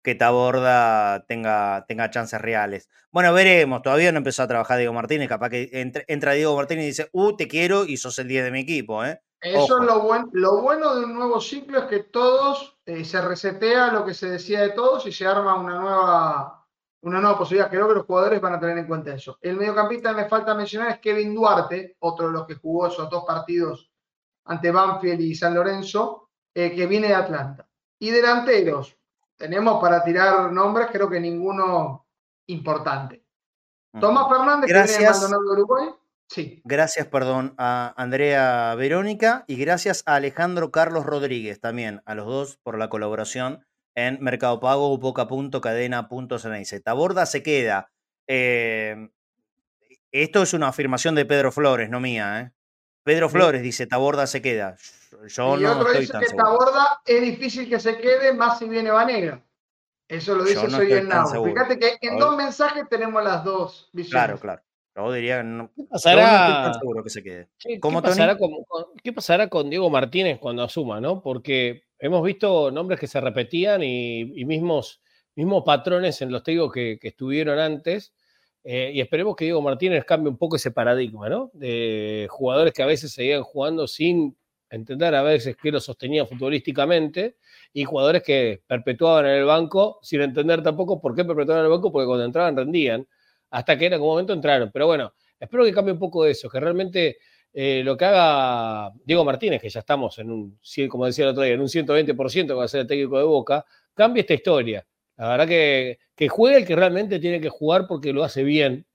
que 0.02 0.14
Taborda 0.14 1.26
tenga, 1.26 1.84
tenga 1.86 2.10
chances 2.10 2.40
reales. 2.40 2.88
Bueno, 3.10 3.32
veremos, 3.34 3.82
todavía 3.82 4.12
no 4.12 4.18
empezó 4.18 4.42
a 4.44 4.48
trabajar 4.48 4.78
Diego 4.78 4.92
Martínez, 4.94 5.28
capaz 5.28 5.50
que 5.50 5.68
entre- 5.72 6.04
entra 6.08 6.32
Diego 6.32 6.56
Martínez 6.56 6.84
y 6.84 6.88
dice, 6.88 7.08
uh, 7.12 7.36
te 7.36 7.46
quiero 7.48 7.84
y 7.84 7.96
sos 7.96 8.18
el 8.20 8.28
10 8.28 8.44
de 8.44 8.50
mi 8.50 8.60
equipo, 8.60 9.04
¿eh? 9.04 9.20
Eso 9.40 9.74
Ojo. 9.74 9.78
es 9.80 9.86
lo, 9.86 10.00
buen- 10.02 10.30
lo 10.32 10.62
bueno 10.62 10.94
de 10.96 11.04
un 11.04 11.14
nuevo 11.14 11.40
ciclo, 11.40 11.78
es 11.80 11.84
que 11.84 12.00
todos 12.04 12.78
eh, 12.86 13.04
se 13.04 13.20
resetea 13.20 13.92
lo 13.92 14.04
que 14.04 14.14
se 14.14 14.30
decía 14.30 14.60
de 14.62 14.70
todos 14.70 15.06
y 15.06 15.12
se 15.12 15.26
arma 15.26 15.54
una 15.56 15.78
nueva, 15.78 16.57
una 17.02 17.20
nueva 17.20 17.38
posibilidad. 17.38 17.70
Creo 17.70 17.88
que 17.88 17.94
los 17.94 18.06
jugadores 18.06 18.40
van 18.40 18.54
a 18.54 18.60
tener 18.60 18.78
en 18.78 18.86
cuenta 18.86 19.14
eso. 19.14 19.38
El 19.40 19.56
mediocampista 19.56 20.12
me 20.12 20.28
falta 20.28 20.54
mencionar 20.54 20.90
es 20.90 20.98
Kevin 20.98 21.34
Duarte, 21.34 21.96
otro 22.00 22.26
de 22.26 22.32
los 22.32 22.46
que 22.46 22.54
jugó 22.54 22.86
esos 22.86 23.08
dos 23.08 23.24
partidos 23.26 23.90
ante 24.44 24.70
Banfield 24.70 25.20
y 25.20 25.34
San 25.34 25.54
Lorenzo, 25.54 26.30
eh, 26.54 26.74
que 26.74 26.86
viene 26.86 27.08
de 27.08 27.14
Atlanta. 27.14 27.68
Y 27.98 28.10
delanteros, 28.10 28.96
tenemos 29.36 29.80
para 29.80 30.02
tirar 30.02 30.50
nombres, 30.50 30.88
creo 30.90 31.08
que 31.08 31.20
ninguno 31.20 32.06
importante. 32.46 33.24
Tomás 34.00 34.28
Fernández, 34.28 34.66
que 34.66 34.72
viene 34.72 34.86
de 34.86 34.98
Gracias. 34.98 35.20
Maldonado 35.20 35.42
de 35.42 35.52
Uruguay. 35.60 35.88
Sí. 36.28 36.60
Gracias, 36.64 37.06
perdón, 37.06 37.54
a 37.56 37.94
Andrea 37.96 38.74
Verónica 38.74 39.44
y 39.46 39.56
gracias 39.56 40.02
a 40.04 40.16
Alejandro 40.16 40.70
Carlos 40.70 41.06
Rodríguez 41.06 41.58
también, 41.58 42.02
a 42.04 42.14
los 42.14 42.26
dos 42.26 42.58
por 42.62 42.78
la 42.78 42.90
colaboración 42.90 43.66
en 43.94 44.18
Mercado 44.20 44.60
Pago, 44.60 44.92
upoca.cadena.ceneice. 44.92 46.80
Taborda 46.80 47.26
se 47.26 47.42
queda. 47.42 47.90
Eh, 48.26 49.08
esto 50.12 50.42
es 50.42 50.54
una 50.54 50.68
afirmación 50.68 51.14
de 51.14 51.24
Pedro 51.24 51.52
Flores, 51.52 51.90
no 51.90 52.00
mía. 52.00 52.40
¿eh? 52.40 52.52
Pedro 53.02 53.28
Flores 53.28 53.62
dice, 53.62 53.86
Taborda 53.86 54.26
se 54.26 54.42
queda. 54.42 54.76
Yo 55.28 55.58
y 55.58 55.62
no 55.62 55.72
otro 55.72 55.86
estoy 55.86 56.00
dice 56.02 56.12
tan 56.12 56.20
que 56.22 56.28
seguro. 56.28 56.44
Taborda 56.58 57.00
es 57.06 57.20
difícil 57.22 57.68
que 57.68 57.80
se 57.80 57.96
quede, 57.98 58.32
más 58.34 58.58
si 58.58 58.68
viene 58.68 58.90
Vanegra. 58.90 59.42
Eso 60.06 60.34
lo 60.34 60.44
Yo 60.44 60.50
dice 60.50 60.64
no 60.68 60.76
Soy 60.76 60.88
seguro. 61.30 61.52
Fíjate 61.52 61.78
que 61.78 61.98
en 62.00 62.18
dos 62.18 62.36
mensajes 62.36 62.88
tenemos 62.88 63.22
las 63.22 63.44
dos 63.44 63.90
visiones. 63.92 64.10
Claro, 64.10 64.38
claro. 64.38 64.62
Yo 64.96 65.12
diría 65.12 65.38
que 65.38 65.44
no, 65.44 65.68
¿Qué 65.68 65.72
yo 65.76 65.82
no 65.84 65.88
pasará? 65.90 66.22
estoy 66.48 66.62
tan 66.72 66.74
seguro 66.80 67.04
que 67.04 67.10
se 67.10 67.22
quede. 67.22 67.48
¿Qué, 67.58 67.78
¿Cómo, 67.78 68.02
qué 68.02 68.08
pasará 68.08 68.36
con, 68.36 68.50
con- 68.66 68.86
qué 69.02 69.12
pasará 69.12 69.48
con 69.48 69.70
Diego 69.70 69.88
Martínez 69.90 70.38
cuando 70.40 70.62
asuma, 70.64 71.00
no? 71.00 71.22
Porque 71.22 71.84
hemos 71.98 72.22
visto 72.22 72.70
nombres 72.70 73.00
que 73.00 73.06
se 73.06 73.20
repetían 73.20 73.82
y, 73.82 74.44
mismos, 74.44 75.00
mismos 75.34 75.62
patrones 75.64 76.20
en 76.22 76.30
los 76.32 76.42
técnicos 76.42 76.72
que, 76.72 76.98
estuvieron 77.02 77.58
antes. 77.58 78.14
eh, 78.64 78.90
y 78.94 79.00
esperemos 79.00 79.36
que 79.36 79.44
Diego 79.44 79.62
Martínez 79.62 80.04
cambie 80.04 80.30
un 80.30 80.38
poco 80.38 80.56
ese 80.56 80.70
paradigma, 80.70 81.28
¿no? 81.28 81.50
De 81.54 82.26
jugadores 82.30 82.72
que 82.74 82.82
a 82.82 82.86
veces 82.86 83.12
seguían 83.12 83.42
jugando 83.42 83.86
sin 83.86 84.36
entender 84.70 85.14
a 85.14 85.22
veces 85.22 85.56
qué 85.60 85.70
lo 85.70 85.80
sostenía 85.80 86.26
futbolísticamente 86.26 87.36
y 87.72 87.84
jugadores 87.84 88.22
que 88.22 88.62
perpetuaban 88.66 89.26
en 89.26 89.32
el 89.32 89.44
banco 89.44 89.98
sin 90.02 90.20
entender 90.20 90.62
tampoco 90.62 91.00
por 91.00 91.14
qué 91.14 91.24
perpetuaban 91.24 91.60
en 91.60 91.66
el 91.66 91.76
banco, 91.76 91.90
porque 91.92 92.06
cuando 92.06 92.24
entraban 92.24 92.56
rendían, 92.56 93.06
hasta 93.50 93.78
que 93.78 93.86
en 93.86 93.94
algún 93.94 94.08
momento 94.08 94.32
entraron. 94.32 94.70
Pero 94.72 94.86
bueno, 94.86 95.14
espero 95.38 95.64
que 95.64 95.72
cambie 95.72 95.92
un 95.92 95.98
poco 95.98 96.26
eso, 96.26 96.48
que 96.48 96.60
realmente 96.60 97.18
eh, 97.52 97.82
lo 97.84 97.96
que 97.96 98.04
haga 98.04 98.92
Diego 99.04 99.24
Martínez, 99.24 99.60
que 99.60 99.68
ya 99.68 99.80
estamos 99.80 100.18
en 100.18 100.30
un, 100.30 100.60
como 100.88 101.06
decía 101.06 101.24
el 101.24 101.30
otro 101.30 101.42
día, 101.42 101.54
en 101.54 101.60
un 101.60 101.68
120% 101.68 102.46
que 102.46 102.52
va 102.52 102.64
a 102.64 102.68
ser 102.68 102.82
el 102.82 102.86
técnico 102.86 103.18
de 103.18 103.24
Boca, 103.24 103.64
cambie 103.94 104.20
esta 104.20 104.34
historia. 104.34 104.86
La 105.16 105.30
verdad 105.30 105.48
que, 105.48 105.98
que 106.14 106.28
juegue 106.28 106.58
el 106.58 106.66
que 106.66 106.76
realmente 106.76 107.18
tiene 107.18 107.40
que 107.40 107.48
jugar 107.48 107.86
porque 107.88 108.12
lo 108.12 108.22
hace 108.22 108.44
bien, 108.44 108.86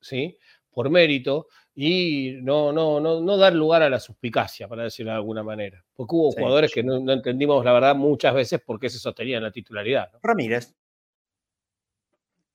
¿sí? 0.00 0.38
Por 0.70 0.90
mérito, 0.90 1.48
y 1.74 2.36
no, 2.42 2.72
no, 2.72 3.00
no, 3.00 3.20
no 3.20 3.36
dar 3.36 3.54
lugar 3.54 3.82
a 3.82 3.88
la 3.88 4.00
suspicacia, 4.00 4.68
para 4.68 4.84
decirlo 4.84 5.12
de 5.12 5.16
alguna 5.16 5.42
manera. 5.42 5.82
Porque 5.94 6.14
hubo 6.14 6.30
jugadores 6.32 6.72
que 6.72 6.82
no, 6.82 7.10
entendimos, 7.10 7.64
la 7.64 7.72
verdad, 7.72 7.94
muchas 7.94 8.34
veces 8.34 8.60
por 8.60 8.78
qué 8.78 8.90
se 8.90 8.98
sostenían 8.98 9.42
la 9.42 9.50
titularidad. 9.50 10.10
Ramírez. 10.22 10.74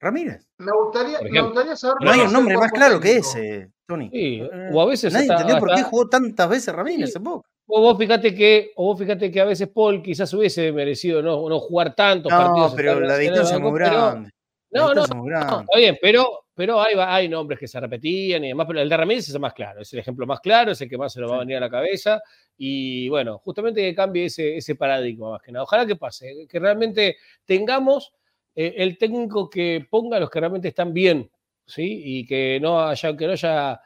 Ramírez. 0.05 0.47
Me 0.59 0.71
gustaría, 0.71 1.19
me 1.21 1.41
gustaría 1.41 1.75
saber. 1.75 1.97
No 2.01 2.11
hay 2.11 2.19
un 2.21 2.31
nombre 2.31 2.57
más 2.57 2.71
claro 2.71 2.99
que 2.99 3.17
ese, 3.17 3.71
Tony. 3.87 4.09
Sí, 4.11 4.41
o 4.71 4.81
a 4.81 4.85
veces. 4.85 5.11
Nadie 5.11 5.27
entendió 5.31 5.57
por 5.57 5.73
qué 5.73 5.83
jugó 5.83 6.07
tantas 6.07 6.47
veces 6.47 6.73
Ramírez 6.73 7.15
en 7.15 7.23
Boca. 7.23 7.49
O 7.67 7.81
vos 7.81 7.97
fíjate 7.97 8.35
que, 8.35 8.71
o 8.75 8.85
vos 8.85 8.99
fíjate 8.99 9.31
que 9.31 9.41
a 9.41 9.45
veces 9.45 9.67
Paul 9.69 10.03
quizás 10.03 10.31
hubiese 10.33 10.71
merecido 10.71 11.21
no, 11.23 11.49
no 11.49 11.59
jugar 11.59 11.95
tantos 11.95 12.31
no, 12.31 12.37
partidos. 12.37 12.73
pero 12.75 12.99
la 12.99 13.17
distancia 13.17 13.55
es 13.55 13.61
muy 13.61 13.79
grande. 13.79 14.29
No, 14.69 14.93
no, 14.93 15.05
no, 15.07 15.61
está 15.61 15.77
bien, 15.77 15.97
pero, 16.01 16.47
pero 16.53 16.81
hay, 16.81 16.95
hay 16.97 17.29
nombres 17.29 17.57
que 17.57 17.67
se 17.67 17.79
repetían 17.79 18.43
y 18.43 18.49
demás, 18.49 18.67
pero 18.67 18.81
el 18.81 18.89
de 18.89 18.97
Ramírez 18.97 19.29
es 19.29 19.33
el 19.33 19.39
más 19.39 19.53
claro, 19.53 19.81
es 19.81 19.93
el 19.93 19.99
ejemplo 19.99 20.27
más 20.27 20.41
claro, 20.41 20.73
es 20.73 20.81
el 20.81 20.89
que 20.89 20.97
más 20.97 21.13
se 21.13 21.21
nos 21.21 21.31
va 21.31 21.37
a 21.37 21.39
venir 21.39 21.57
a 21.57 21.61
la 21.61 21.69
cabeza. 21.69 22.21
Y 22.57 23.07
bueno, 23.09 23.39
justamente 23.39 23.81
que 23.81 23.95
cambie 23.95 24.25
ese, 24.25 24.57
ese 24.57 24.75
paradigma 24.75 25.31
más 25.31 25.41
que 25.41 25.51
nada. 25.51 25.63
Ojalá 25.63 25.85
que 25.85 25.95
pase, 25.95 26.45
que 26.47 26.59
realmente 26.59 27.17
tengamos 27.45 28.13
eh, 28.55 28.73
el 28.77 28.97
técnico 28.97 29.49
que 29.49 29.85
ponga 29.89 30.17
a 30.17 30.19
los 30.19 30.29
que 30.29 30.39
realmente 30.39 30.67
están 30.67 30.93
bien, 30.93 31.29
¿sí? 31.65 32.01
Y 32.03 32.25
que 32.25 32.59
no 32.61 32.79
haya, 32.79 33.15
que 33.15 33.25
no 33.25 33.33
haya 33.33 33.81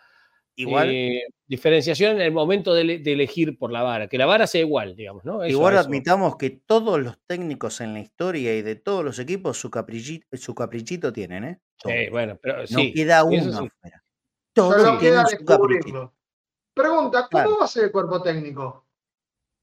Igual, 0.60 0.90
eh, 0.92 1.24
diferenciación 1.48 2.18
en 2.18 2.22
el 2.22 2.34
momento 2.34 2.74
de, 2.74 2.82
elegir 2.82 3.58
por 3.58 3.72
la 3.72 3.82
vara, 3.82 4.10
que 4.10 4.18
la 4.18 4.26
vara 4.26 4.46
sea 4.46 4.60
igual, 4.60 4.94
digamos, 4.94 5.24
¿no? 5.24 5.46
igual 5.48 5.78
admitamos 5.78 6.36
que 6.36 6.50
todos 6.50 7.00
los 7.00 7.18
técnicos 7.26 7.80
en 7.80 7.94
la 7.94 8.02
historia 8.02 8.54
y 8.54 8.62
de 8.62 8.76
todos 8.76 9.06
los 9.06 9.20
equipos 9.20 9.58
su 9.58 9.72
caprichito, 9.72 10.28
su 10.36 10.54
caprichito 10.54 11.14
tienen, 11.14 11.44
¿eh? 11.46 11.62
Sí, 11.82 12.10
bueno, 12.12 12.38
pero 12.42 12.64
no 12.72 12.80
queda 12.94 13.24
uno 13.24 13.54
afuera. 13.54 14.04
Todos 14.52 15.00
tienen 15.00 15.26
su 15.28 15.46
caprichito. 15.46 16.14
Pregunta, 16.74 17.30
¿cómo 17.32 17.60
va 17.60 17.64
a 17.64 17.68
ser 17.68 17.86
el 17.86 17.92
cuerpo 17.94 18.22
técnico? 18.22 18.86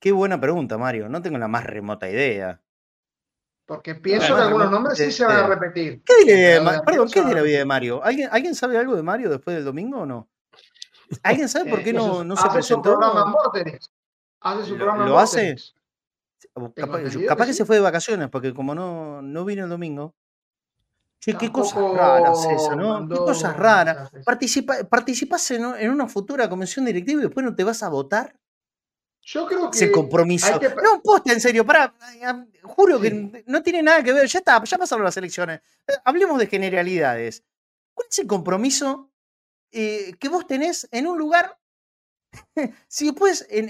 Qué 0.00 0.12
buena 0.12 0.40
pregunta, 0.40 0.78
Mario. 0.78 1.10
No 1.10 1.20
tengo 1.20 1.36
la 1.36 1.48
más 1.48 1.64
remota 1.64 2.08
idea. 2.08 2.62
Porque 3.66 3.96
pienso 3.96 4.36
que 4.36 4.42
algunos 4.42 4.70
nombres 4.70 4.96
sí 4.96 5.10
se 5.10 5.24
van 5.24 5.38
a 5.38 5.46
repetir. 5.48 6.00
¿Qué 6.04 6.24
de, 6.24 6.80
Perdón, 6.86 7.10
¿qué 7.10 7.18
es 7.18 7.26
de 7.26 7.34
la 7.34 7.42
vida 7.42 7.58
de 7.58 7.64
Mario? 7.64 8.02
¿Alguien, 8.02 8.28
¿Alguien 8.30 8.54
sabe 8.54 8.78
algo 8.78 8.94
de 8.94 9.02
Mario 9.02 9.28
después 9.28 9.56
del 9.56 9.64
domingo 9.64 10.00
o 10.00 10.06
no? 10.06 10.28
¿Alguien 11.24 11.48
sabe 11.48 11.68
por 11.70 11.82
qué 11.82 11.92
no, 11.92 12.22
no 12.22 12.36
se 12.36 12.48
presentó? 12.48 12.92
Su 12.92 12.98
programa 12.98 13.34
Hace 14.40 14.64
su 14.66 14.76
programa 14.76 15.06
¿Lo, 15.06 15.18
hace? 15.18 15.56
Capaz, 17.26 17.46
que 17.46 17.52
se 17.52 17.64
fue 17.64 17.76
de 17.76 17.82
vacaciones, 17.82 18.28
porque 18.28 18.54
como 18.54 18.74
no, 18.74 19.20
no 19.20 19.44
vino 19.44 19.64
el 19.64 19.70
domingo. 19.70 20.14
Che, 21.18 21.34
qué 21.34 21.50
cosas 21.50 21.82
raras 21.92 22.44
eso, 22.44 22.76
¿no? 22.76 23.08
Qué 23.08 23.16
cosas 23.16 23.56
raras. 23.56 24.12
Participa, 24.24 24.84
¿Participas 24.88 25.50
en, 25.50 25.64
en, 25.76 25.90
una 25.90 26.06
futura 26.06 26.48
convención 26.48 26.84
directiva 26.84 27.20
y 27.20 27.24
después 27.24 27.44
no 27.44 27.54
te 27.54 27.64
vas 27.64 27.82
a 27.82 27.88
votar? 27.88 28.36
Yo 29.26 29.46
creo 29.46 29.70
que. 29.70 29.76
Ese 29.76 29.90
compromiso. 29.90 30.60
No, 30.82 31.02
posta, 31.02 31.32
en 31.32 31.40
serio, 31.40 31.66
para. 31.66 31.92
Juro 32.62 33.00
que 33.00 33.44
no 33.46 33.62
tiene 33.62 33.82
nada 33.82 34.02
que 34.02 34.12
ver. 34.12 34.26
Ya 34.28 34.38
está, 34.38 34.62
ya 34.62 34.78
pasaron 34.78 35.04
las 35.04 35.16
elecciones. 35.16 35.60
Eh, 35.86 35.94
hablemos 36.04 36.38
de 36.38 36.46
generalidades. 36.46 37.42
¿Cuál 37.92 38.06
es 38.08 38.18
el 38.20 38.26
compromiso 38.26 39.10
eh, 39.72 40.14
que 40.18 40.28
vos 40.28 40.46
tenés 40.46 40.88
en 40.92 41.06
un 41.06 41.18
lugar, 41.18 41.58
si 42.88 43.06
después 43.06 43.46
en, 43.50 43.68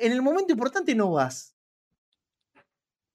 el 0.00 0.20
momento 0.20 0.52
importante 0.52 0.94
no 0.94 1.12
vas. 1.12 1.54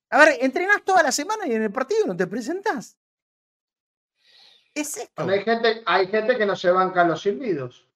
A 0.09 0.19
ver, 0.19 0.38
entrenás 0.41 0.84
toda 0.84 1.03
la 1.03 1.11
semana 1.11 1.45
y 1.47 1.53
en 1.53 1.63
el 1.63 1.71
partido 1.71 2.05
no 2.07 2.15
te 2.15 2.27
presentás. 2.27 2.97
Es 4.73 4.97
esto. 4.97 5.23
Hay 5.23 5.43
gente, 5.43 5.84
hay 5.86 6.07
gente 6.07 6.38
que 6.38 6.45
no 6.45 6.55
se 6.55 6.71
banca 6.71 7.03
los 7.03 7.21
silbidos. 7.21 7.88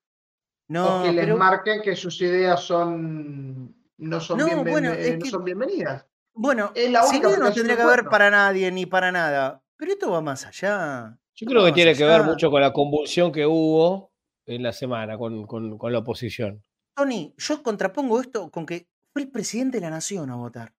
No, 0.68 1.00
o 1.00 1.04
que 1.04 1.14
les 1.14 1.36
marquen 1.36 1.82
que 1.82 1.96
sus 1.96 2.22
ideas 2.22 2.62
son 2.62 3.77
no 3.98 4.20
son, 4.20 4.40
son 4.40 5.44
bienvenidas. 5.44 6.06
Bueno, 6.34 6.72
no 6.76 7.54
tendría 7.54 7.76
que 7.76 7.82
haber 7.82 8.06
para 8.06 8.30
nadie 8.30 8.72
ni 8.72 8.86
para 8.86 9.12
nada. 9.12 9.64
Pero 9.76 9.92
esto 9.92 10.12
va 10.12 10.22
más 10.22 10.46
allá. 10.46 11.18
Yo 11.36 11.46
creo 11.46 11.66
que 11.66 11.72
tiene 11.72 11.96
que 11.96 12.04
ver 12.04 12.24
mucho 12.24 12.50
con 12.50 12.62
la 12.62 12.74
convulsión 12.74 13.32
que 13.32 13.46
hubo 13.46 14.12
en 14.46 14.64
la 14.64 14.74
semana 14.74 15.18
con, 15.18 15.48
la 15.92 16.00
oposición. 16.00 16.64
Tony, 16.96 17.34
yo 17.38 17.62
contrapongo 17.62 18.20
esto 18.22 18.50
con 18.50 18.66
que 18.66 18.88
fue 19.12 19.24
el 19.24 19.30
presidente 19.30 19.78
de 19.78 19.82
la 19.82 19.90
nación 19.92 20.32
a 20.32 20.36
votar. 20.36 20.74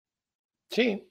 Sí, 0.71 1.09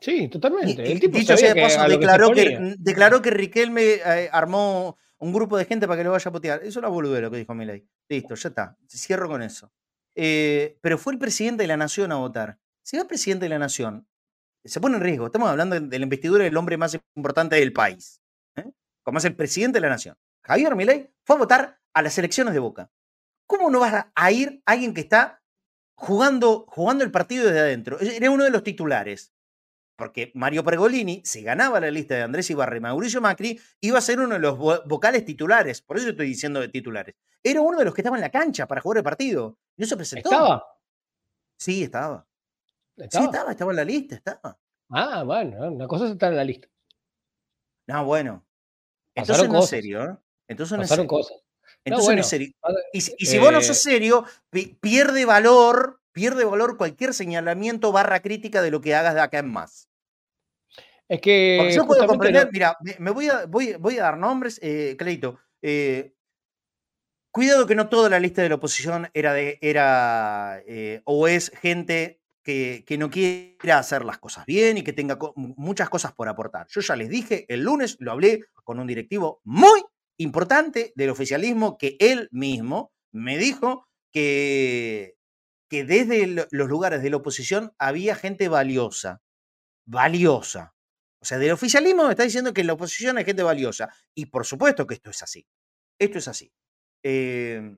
sí, 0.00 0.28
totalmente. 0.28 0.90
el 0.90 1.00
tipo 1.00 1.18
dicho 1.18 1.36
sea 1.36 1.54
de 1.54 1.62
paso, 1.62 1.88
declaró 1.88 2.30
que, 2.30 2.74
declaró 2.78 3.20
que 3.20 3.30
Riquelme 3.30 3.94
eh, 3.94 4.28
armó 4.30 4.96
un 5.18 5.32
grupo 5.32 5.56
de 5.56 5.64
gente 5.64 5.86
para 5.86 5.98
que 5.98 6.04
lo 6.04 6.12
vaya 6.12 6.28
a 6.28 6.32
votar. 6.32 6.60
Eso 6.62 6.80
boludez 6.88 7.22
lo 7.22 7.30
que 7.30 7.38
dijo 7.38 7.54
Milei. 7.54 7.84
Listo, 8.08 8.34
ya 8.34 8.48
está. 8.48 8.76
Cierro 8.88 9.28
con 9.28 9.42
eso. 9.42 9.72
Eh, 10.14 10.78
pero 10.80 10.98
fue 10.98 11.12
el 11.12 11.18
presidente 11.18 11.64
de 11.64 11.68
la 11.68 11.76
nación 11.76 12.12
a 12.12 12.16
votar. 12.16 12.58
Si 12.82 12.96
va 12.96 13.02
el 13.02 13.08
presidente 13.08 13.46
de 13.46 13.50
la 13.50 13.58
nación, 13.58 14.06
se 14.64 14.80
pone 14.80 14.96
en 14.96 15.02
riesgo. 15.02 15.26
Estamos 15.26 15.48
hablando 15.48 15.78
de 15.78 15.98
la 15.98 16.02
investidura 16.02 16.44
del 16.44 16.56
hombre 16.56 16.76
más 16.76 16.98
importante 17.16 17.56
del 17.56 17.72
país. 17.72 18.20
¿eh? 18.56 18.70
Como 19.02 19.18
es 19.18 19.24
el 19.24 19.36
presidente 19.36 19.76
de 19.76 19.82
la 19.82 19.90
nación. 19.90 20.16
Javier 20.42 20.74
Milei 20.74 21.10
fue 21.24 21.36
a 21.36 21.38
votar 21.38 21.80
a 21.92 22.02
las 22.02 22.16
elecciones 22.18 22.54
de 22.54 22.60
Boca. 22.60 22.90
¿Cómo 23.46 23.70
no 23.70 23.80
vas 23.80 24.06
a 24.14 24.32
ir 24.32 24.62
alguien 24.64 24.94
que 24.94 25.00
está 25.00 25.42
jugando, 25.96 26.64
jugando 26.68 27.04
el 27.04 27.10
partido 27.10 27.46
desde 27.46 27.60
adentro? 27.60 27.98
Era 28.00 28.30
uno 28.30 28.44
de 28.44 28.50
los 28.50 28.62
titulares. 28.62 29.33
Porque 29.96 30.32
Mario 30.34 30.64
Pergolini, 30.64 31.22
si 31.24 31.42
ganaba 31.42 31.78
la 31.80 31.90
lista 31.90 32.14
de 32.14 32.22
Andrés 32.22 32.50
Ibarra 32.50 32.76
y 32.76 32.80
Mauricio 32.80 33.20
Macri, 33.20 33.60
iba 33.80 33.98
a 33.98 34.02
ser 34.02 34.18
uno 34.18 34.34
de 34.34 34.40
los 34.40 34.58
vocales 34.58 35.24
titulares. 35.24 35.82
Por 35.82 35.98
eso 35.98 36.08
estoy 36.08 36.26
diciendo 36.26 36.60
de 36.60 36.68
titulares. 36.68 37.14
Era 37.42 37.60
uno 37.60 37.78
de 37.78 37.84
los 37.84 37.94
que 37.94 38.00
estaba 38.00 38.16
en 38.16 38.22
la 38.22 38.30
cancha 38.30 38.66
para 38.66 38.80
jugar 38.80 38.98
el 38.98 39.04
partido. 39.04 39.58
No 39.76 39.86
se 39.86 39.96
presentó. 39.96 40.30
¿Estaba? 40.30 40.64
Sí, 41.56 41.84
estaba. 41.84 42.26
¿Estaba? 42.96 43.22
Sí, 43.22 43.26
estaba, 43.30 43.50
estaba 43.52 43.70
en 43.72 43.76
la 43.76 43.84
lista, 43.84 44.14
estaba. 44.16 44.58
Ah, 44.90 45.22
bueno, 45.22 45.72
una 45.72 45.86
cosa 45.86 46.06
es 46.06 46.12
estar 46.12 46.30
en 46.30 46.36
la 46.36 46.44
lista. 46.44 46.68
No, 47.86 48.04
bueno. 48.04 48.44
Entonces 49.14 49.48
no 49.48 49.60
es 49.60 49.68
serio, 49.68 50.04
¿eh? 50.04 50.16
Entonces 50.48 50.76
no 50.76 50.82
Pasaron 50.82 51.06
cosas. 51.06 51.38
Entonces 51.84 52.14
no 52.14 52.20
es 52.20 52.26
serio. 52.26 52.52
Y, 52.92 53.00
si 53.00 53.38
vos 53.38 53.52
no 53.52 53.60
sos 53.60 53.76
eh 53.86 53.90
serio, 53.90 54.24
pierde 54.80 55.24
valor, 55.24 56.00
pierde 56.14 56.46
valor 56.46 56.78
cualquier 56.78 57.12
señalamiento 57.12 57.92
barra 57.92 58.22
crítica 58.22 58.62
de 58.62 58.70
lo 58.70 58.80
que 58.80 58.94
hagas 58.94 59.14
de 59.14 59.20
acá 59.20 59.40
en 59.40 59.50
más. 59.50 59.90
Es 61.06 61.20
que. 61.20 61.56
Porque 61.58 61.74
yo 61.74 61.86
puedo 61.86 62.06
comprender, 62.06 62.48
mira, 62.50 62.78
me 62.98 63.10
voy 63.10 63.28
a, 63.28 63.44
voy, 63.44 63.74
voy 63.78 63.98
a 63.98 64.04
dar 64.04 64.16
nombres, 64.16 64.58
eh, 64.62 64.94
Cleito. 64.96 65.38
Eh, 65.60 66.14
cuidado 67.30 67.66
que 67.66 67.74
no 67.74 67.88
toda 67.88 68.08
la 68.08 68.20
lista 68.20 68.40
de 68.40 68.48
la 68.48 68.54
oposición 68.54 69.10
era 69.12 69.34
de, 69.34 69.58
era 69.60 70.62
eh, 70.66 71.02
o 71.04 71.28
es 71.28 71.50
gente 71.60 72.22
que, 72.42 72.84
que, 72.86 72.96
no 72.96 73.10
quiera 73.10 73.78
hacer 73.78 74.04
las 74.04 74.18
cosas 74.18 74.46
bien 74.46 74.78
y 74.78 74.82
que 74.82 74.92
tenga 74.92 75.18
muchas 75.34 75.88
cosas 75.88 76.12
por 76.12 76.28
aportar. 76.28 76.66
Yo 76.70 76.80
ya 76.80 76.96
les 76.96 77.08
dije, 77.08 77.44
el 77.48 77.62
lunes 77.62 77.96
lo 77.98 78.12
hablé 78.12 78.44
con 78.62 78.78
un 78.78 78.86
directivo 78.86 79.40
muy 79.44 79.82
importante 80.18 80.92
del 80.94 81.10
oficialismo 81.10 81.76
que 81.76 81.96
él 81.98 82.28
mismo 82.30 82.92
me 83.10 83.36
dijo 83.38 83.88
que, 84.12 85.13
que 85.74 85.84
desde 85.84 86.46
los 86.50 86.68
lugares 86.68 87.02
de 87.02 87.10
la 87.10 87.16
oposición 87.16 87.74
había 87.78 88.14
gente 88.14 88.48
valiosa, 88.48 89.22
valiosa. 89.84 90.72
O 91.20 91.24
sea, 91.24 91.38
del 91.38 91.50
oficialismo 91.50 92.04
me 92.04 92.10
está 92.10 92.22
diciendo 92.22 92.54
que 92.54 92.60
en 92.60 92.68
la 92.68 92.74
oposición 92.74 93.18
hay 93.18 93.24
gente 93.24 93.42
valiosa. 93.42 93.92
Y 94.14 94.26
por 94.26 94.46
supuesto 94.46 94.86
que 94.86 94.94
esto 94.94 95.10
es 95.10 95.20
así. 95.22 95.44
Esto 95.98 96.18
es 96.18 96.28
así. 96.28 96.52
Eh, 97.02 97.76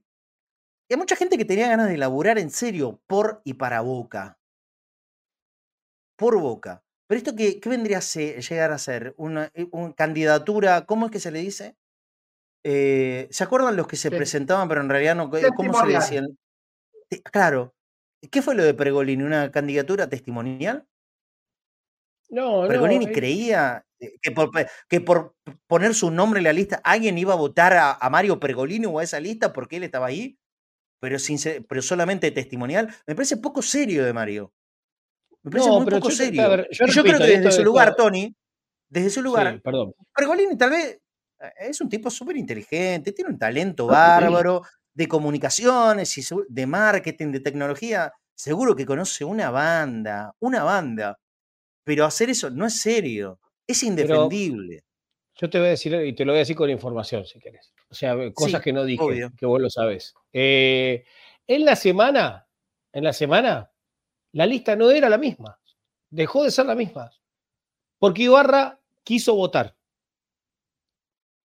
y 0.89 0.95
hay 0.95 0.99
mucha 0.99 1.17
gente 1.17 1.39
que 1.39 1.47
tenía 1.47 1.69
ganas 1.69 1.89
de 1.89 1.97
laburar 1.97 2.39
en 2.39 2.51
serio 2.51 3.01
por 3.07 3.41
y 3.45 3.55
para 3.55 3.81
Boca. 3.81 4.39
Por 6.17 6.39
Boca. 6.39 6.85
Pero 7.07 7.19
esto, 7.19 7.35
¿qué, 7.35 7.61
vendría 7.65 7.99
a 7.99 8.41
llegar 8.41 8.73
a 8.73 8.79
ser? 8.79 9.15
Una, 9.17 9.51
eh, 9.55 9.69
una, 9.71 9.95
candidatura, 9.95 10.85
¿cómo 10.85 11.07
es 11.07 11.13
que 11.13 11.21
se 11.21 11.31
le 11.31 11.39
dice? 11.39 11.77
Eh, 12.63 13.29
¿Se 13.31 13.45
acuerdan 13.45 13.77
los 13.77 13.87
que 13.87 13.97
se 13.97 14.11
presentaban, 14.11 14.69
pero 14.69 14.83
en 14.83 14.91
realidad 14.91 15.15
no? 15.15 15.31
¿Cómo 15.31 15.81
se 15.81 15.87
decían? 15.87 16.37
Claro. 17.33 17.76
¿Qué 18.31 18.43
fue 18.43 18.55
lo 18.55 18.65
de 18.65 18.75
Pregolini? 18.75 19.23
¿Una 19.23 19.51
candidatura 19.51 20.09
testimonial? 20.09 20.87
No, 22.29 22.67
Pregolini 22.67 23.07
creía 23.13 23.87
que 24.21 24.31
por, 24.31 24.51
que 24.89 25.01
por, 25.01 25.35
poner 25.67 25.95
su 25.95 26.11
nombre 26.11 26.39
en 26.39 26.45
la 26.45 26.53
lista 26.53 26.81
alguien 26.85 27.17
iba 27.19 27.33
a 27.33 27.37
votar 27.37 27.75
a, 27.75 28.11
Mario 28.11 28.39
Pergolini 28.39 28.87
o 28.87 28.99
a 28.99 29.05
esa 29.05 29.21
lista 29.21 29.53
porque 29.53 29.77
él 29.77 29.85
estaba 29.85 30.07
ahí, 30.07 30.39
pero, 31.01 31.19
sin 31.19 31.39
pero 31.69 31.83
solamente 31.83 32.31
testimonial. 32.31 32.95
Me 33.07 33.15
parece 33.15 33.37
poco 33.37 33.63
serio 33.63 34.05
de 34.05 34.13
Mario. 34.13 34.53
Me 35.43 35.51
parece 35.51 35.71
No, 35.71 35.81
muy 35.81 35.87
poco 35.87 36.09
yo 36.09 36.17
serio. 36.17 36.49
ver, 36.49 36.69
yo 36.71 36.87
y 36.87 36.91
yo 36.91 37.03
creo 37.03 37.19
que 37.19 37.27
desde 37.27 37.53
su 37.53 37.65
lugar, 37.65 37.95
todo- 37.95 38.09
Tony, 38.09 38.35
desde 38.89 39.11
su 39.11 39.23
lugar, 39.23 39.55
Sí, 39.55 39.61
perdón. 39.61 39.95
Pergolini 40.15 40.57
tal 40.57 40.71
vez 40.71 41.01
eh, 41.41 41.53
es 41.59 41.81
un 41.81 41.89
tipo 41.89 42.11
súper 42.11 42.37
inteligente, 42.37 43.13
tiene 43.13 43.31
un 43.31 43.39
talento 43.39 43.87
bárbaro 43.87 44.63
de 44.97 45.07
comunicaciones 45.09 46.17
y 46.17 46.23
de 46.49 46.67
marketing, 46.67 47.31
de 47.31 47.41
tecnología. 47.41 48.13
Seguro 48.35 48.75
que 48.75 48.87
conoce 48.87 49.25
una 49.25 49.51
banda, 49.51 50.35
una 50.41 50.65
banda. 50.65 51.19
Pero 51.85 52.07
hacer 52.07 52.31
eso 52.31 52.49
no 52.51 52.65
es 52.67 52.81
serio, 52.81 53.39
es 53.67 53.83
indefendible. 53.83 54.85
Yo 55.35 55.51
te 55.51 55.59
voy 55.59 55.67
a 55.69 55.71
decir, 55.71 55.95
y 55.95 56.15
te 56.15 56.25
lo 56.25 56.33
voy 56.33 56.39
a 56.39 56.41
decir 56.41 56.57
con 56.57 56.71
información, 56.71 57.27
si 57.27 57.39
querés. 57.39 57.75
O 57.91 57.95
sea, 57.95 58.17
cosas 58.33 58.61
Sí, 58.61 58.65
que 58.65 58.73
no 58.73 58.85
dije, 58.85 59.03
obvio. 59.05 59.33
que 59.37 59.45
vos 59.45 59.61
lo 59.61 59.69
sabés. 59.69 60.15
Eh, 60.33 61.05
en 61.47 61.65
la 61.67 61.77
semana, 61.77 62.49
en 62.93 63.05
la 63.05 63.13
semana, 63.13 63.71
la 64.33 64.47
lista 64.47 64.75
no 64.77 64.91
era 64.91 65.11
la 65.11 65.19
misma. 65.19 65.61
Dejó 66.09 66.43
de 66.43 66.51
ser 66.51 66.65
la 66.65 66.75
misma. 66.75 67.11
Porque 67.99 68.23
Ibarra 68.23 68.81
quiso 69.05 69.35
votar. 69.35 69.77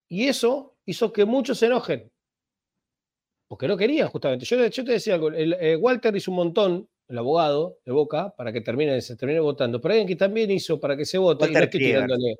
Y 0.09 0.28
eso 0.28 0.77
hizo 0.86 1.12
que 1.12 1.24
muchos 1.24 1.59
se 1.59 1.66
enojen. 1.66 2.10
Porque 3.51 3.66
no 3.66 3.77
querían, 3.77 4.06
justamente. 4.09 4.44
Yo, 4.44 4.64
yo 4.64 4.85
te 4.85 4.93
decía 4.93 5.14
algo. 5.14 5.27
el, 5.28 5.55
eh, 5.55 5.74
Walter 5.74 6.14
hizo 6.14 6.31
un 6.31 6.36
montón, 6.36 6.89
el 7.09 7.18
abogado 7.18 7.78
de 7.85 7.90
Boca, 7.90 8.32
para 8.36 8.52
que 8.52 8.60
termine, 8.60 9.01
se 9.01 9.16
termine 9.16 9.40
votando. 9.40 9.81
Pero 9.81 9.94
alguien 9.94 10.06
que 10.06 10.14
también 10.14 10.52
hizo 10.52 10.78
para 10.78 10.97
que 10.97 11.05
se 11.05 11.18
vote. 11.18 11.47
y 11.47 11.48
no 11.51 11.55
Walter 11.55 11.64
estoy 11.64 11.81
Krieger. 11.81 12.05
tirándole 12.05 12.36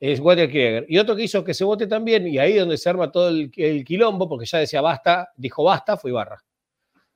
es 0.00 0.20
Walter 0.20 0.48
Krieger. 0.48 0.86
Y 0.88 0.96
otro 0.96 1.14
que 1.16 1.24
hizo 1.24 1.44
que 1.44 1.52
se 1.52 1.64
vote 1.64 1.86
también, 1.86 2.26
y 2.26 2.38
ahí 2.38 2.54
donde 2.54 2.78
se 2.78 2.88
arma 2.88 3.12
todo 3.12 3.28
el, 3.28 3.50
el 3.56 3.84
quilombo, 3.84 4.26
porque 4.26 4.46
ya 4.46 4.56
decía 4.58 4.80
basta, 4.80 5.28
dijo 5.36 5.64
basta, 5.64 5.98
fue 5.98 6.12
Ibarra. 6.12 6.42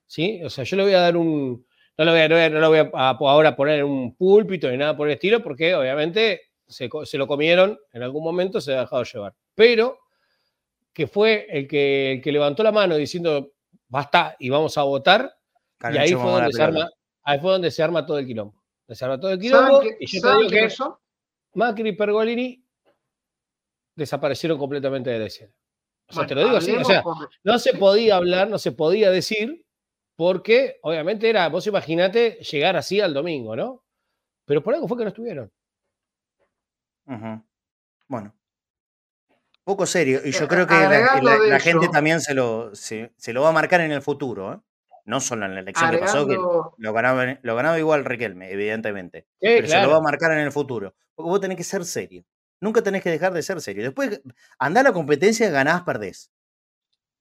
¿Sí? 0.07 0.43
O 0.45 0.51
sea, 0.51 0.65
yo 0.65 0.77
le 0.77 0.83
voy 0.83 0.93
a 0.93 1.01
dar 1.01 1.17
un. 1.17 1.67
No 1.97 2.05
lo 2.05 2.11
voy 2.13 2.21
a, 2.21 2.29
no 2.29 2.51
no 2.51 2.61
lo 2.61 2.69
voy 2.69 2.79
a, 2.81 2.91
ahora 2.93 3.57
poner 3.57 3.79
en 3.81 3.87
un 3.87 4.15
púlpito 4.15 4.71
ni 4.71 4.77
nada 4.77 4.95
por 4.95 5.09
el 5.09 5.15
estilo, 5.15 5.43
porque 5.43 5.75
obviamente 5.75 6.43
se, 6.67 6.91
se 7.05 7.17
lo 7.19 7.27
comieron 7.27 7.79
en 7.95 8.03
algún 8.03 8.25
momento, 8.25 8.61
se 8.61 8.75
ha 8.75 8.81
dejado 8.81 9.05
llevar. 9.05 9.35
Pero 9.55 9.99
que 10.93 11.07
fue 11.07 11.47
el 11.51 11.67
que, 11.67 12.13
el 12.13 12.23
que 12.23 12.33
levantó 12.33 12.63
la 12.63 12.73
mano 12.73 12.97
diciendo 12.97 13.53
basta 13.89 14.37
y 14.39 14.49
vamos 14.51 14.77
a 14.79 14.83
votar, 14.83 15.35
y 15.93 15.97
ahí 15.99 16.13
fue, 16.13 16.31
donde 16.31 16.53
se 16.53 16.63
arma, 16.63 16.89
ahí 17.25 17.39
fue 17.41 17.53
donde 17.53 17.71
se 17.71 17.83
arma 17.83 18.07
todo 18.07 18.19
el 18.19 18.27
quilombo. 18.27 18.63
Se 18.89 19.05
arma 19.05 19.19
todo 19.19 19.31
el 19.33 19.43
¿Saben, 19.43 19.67
quilombo, 19.67 19.81
qué- 19.81 19.97
y 20.01 20.07
yo 20.07 20.21
te 20.23 20.37
digo 20.39 20.51
que 20.51 20.71
son? 20.71 20.95
Macri 21.55 21.89
y 21.89 21.93
Pergolini 21.93 22.65
desaparecieron 23.95 24.59
completamente 24.59 25.11
de 25.11 25.19
la 25.19 25.27
escena. 25.27 25.53
O 26.09 26.13
sea, 26.13 26.23
Bueno, 26.23 26.29
te 26.29 26.35
lo 26.35 26.41
digo 26.45 26.57
así, 26.57 26.73
o 26.73 26.85
sea, 26.85 27.03
no 27.45 27.59
se 27.59 27.75
podía 27.75 28.17
hablar, 28.17 28.49
no 28.49 28.59
se 28.59 28.73
podía 28.73 29.11
decir, 29.11 29.65
porque 30.17 30.79
obviamente 30.83 31.29
era, 31.29 31.49
vos 31.49 31.67
imaginate 31.67 32.33
llegar 32.51 32.77
así 32.77 33.01
al 33.01 33.15
domingo, 33.15 33.57
¿no? 33.57 33.85
Pero 34.45 34.63
por 34.63 34.75
algo 34.75 34.89
fue 34.89 34.99
que 34.99 35.05
no 35.05 35.09
estuvieron. 35.09 35.51
Ujú. 37.07 37.43
Bueno. 38.09 38.35
Poco 39.65 39.87
serio. 39.87 40.21
Y 40.25 40.33
yo 40.33 40.45
Eh, 40.45 40.49
creo 40.49 40.67
que 40.67 40.75
la, 40.75 40.89
de 41.39 41.49
la 41.51 41.61
gente 41.61 41.85
eso- 41.87 41.93
también 41.93 42.21
se 42.21 42.35
lo, 42.35 42.75
se, 42.75 43.13
se 43.17 43.33
lo 43.33 43.43
va 43.43 43.51
a 43.51 43.53
marcar 43.53 43.81
en 43.81 43.93
el 43.93 44.03
futuro. 44.03 44.55
¿eh? 44.55 44.59
No 45.05 45.21
solo 45.21 45.47
en 45.47 45.55
la 45.55 45.61
elección 45.61 45.91
que 45.91 45.99
pasó, 45.99 46.27
que 46.27 46.35
lo 46.35 46.93
ganaba, 46.93 47.39
lo 47.43 47.57
ganaba 47.57 47.79
igual 47.79 48.05
Riquelme, 48.05 48.51
evidentemente. 48.53 49.27
Sí, 49.41 49.49
pero 49.57 49.67
se 49.69 49.83
lo 49.83 49.91
va 49.91 49.97
a 49.97 50.01
marcar 50.01 50.33
en 50.33 50.39
el 50.39 50.53
futuro. 50.53 50.95
Porque 51.15 51.29
vos 51.29 51.41
tenés 51.41 51.57
que 51.57 51.65
ser 51.65 51.85
serio. 51.85 52.25
Nunca 52.61 52.83
tenés 52.83 53.03
que 53.03 53.11
dejar 53.11 53.33
de 53.33 53.43
ser 53.43 53.61
serio. 53.61 53.83
Después, 53.83 54.21
andá 54.59 54.81
a 54.81 54.85
la 54.85 54.93
competencia, 54.93 55.51
ganás, 55.51 55.83
perdés. 55.83 56.31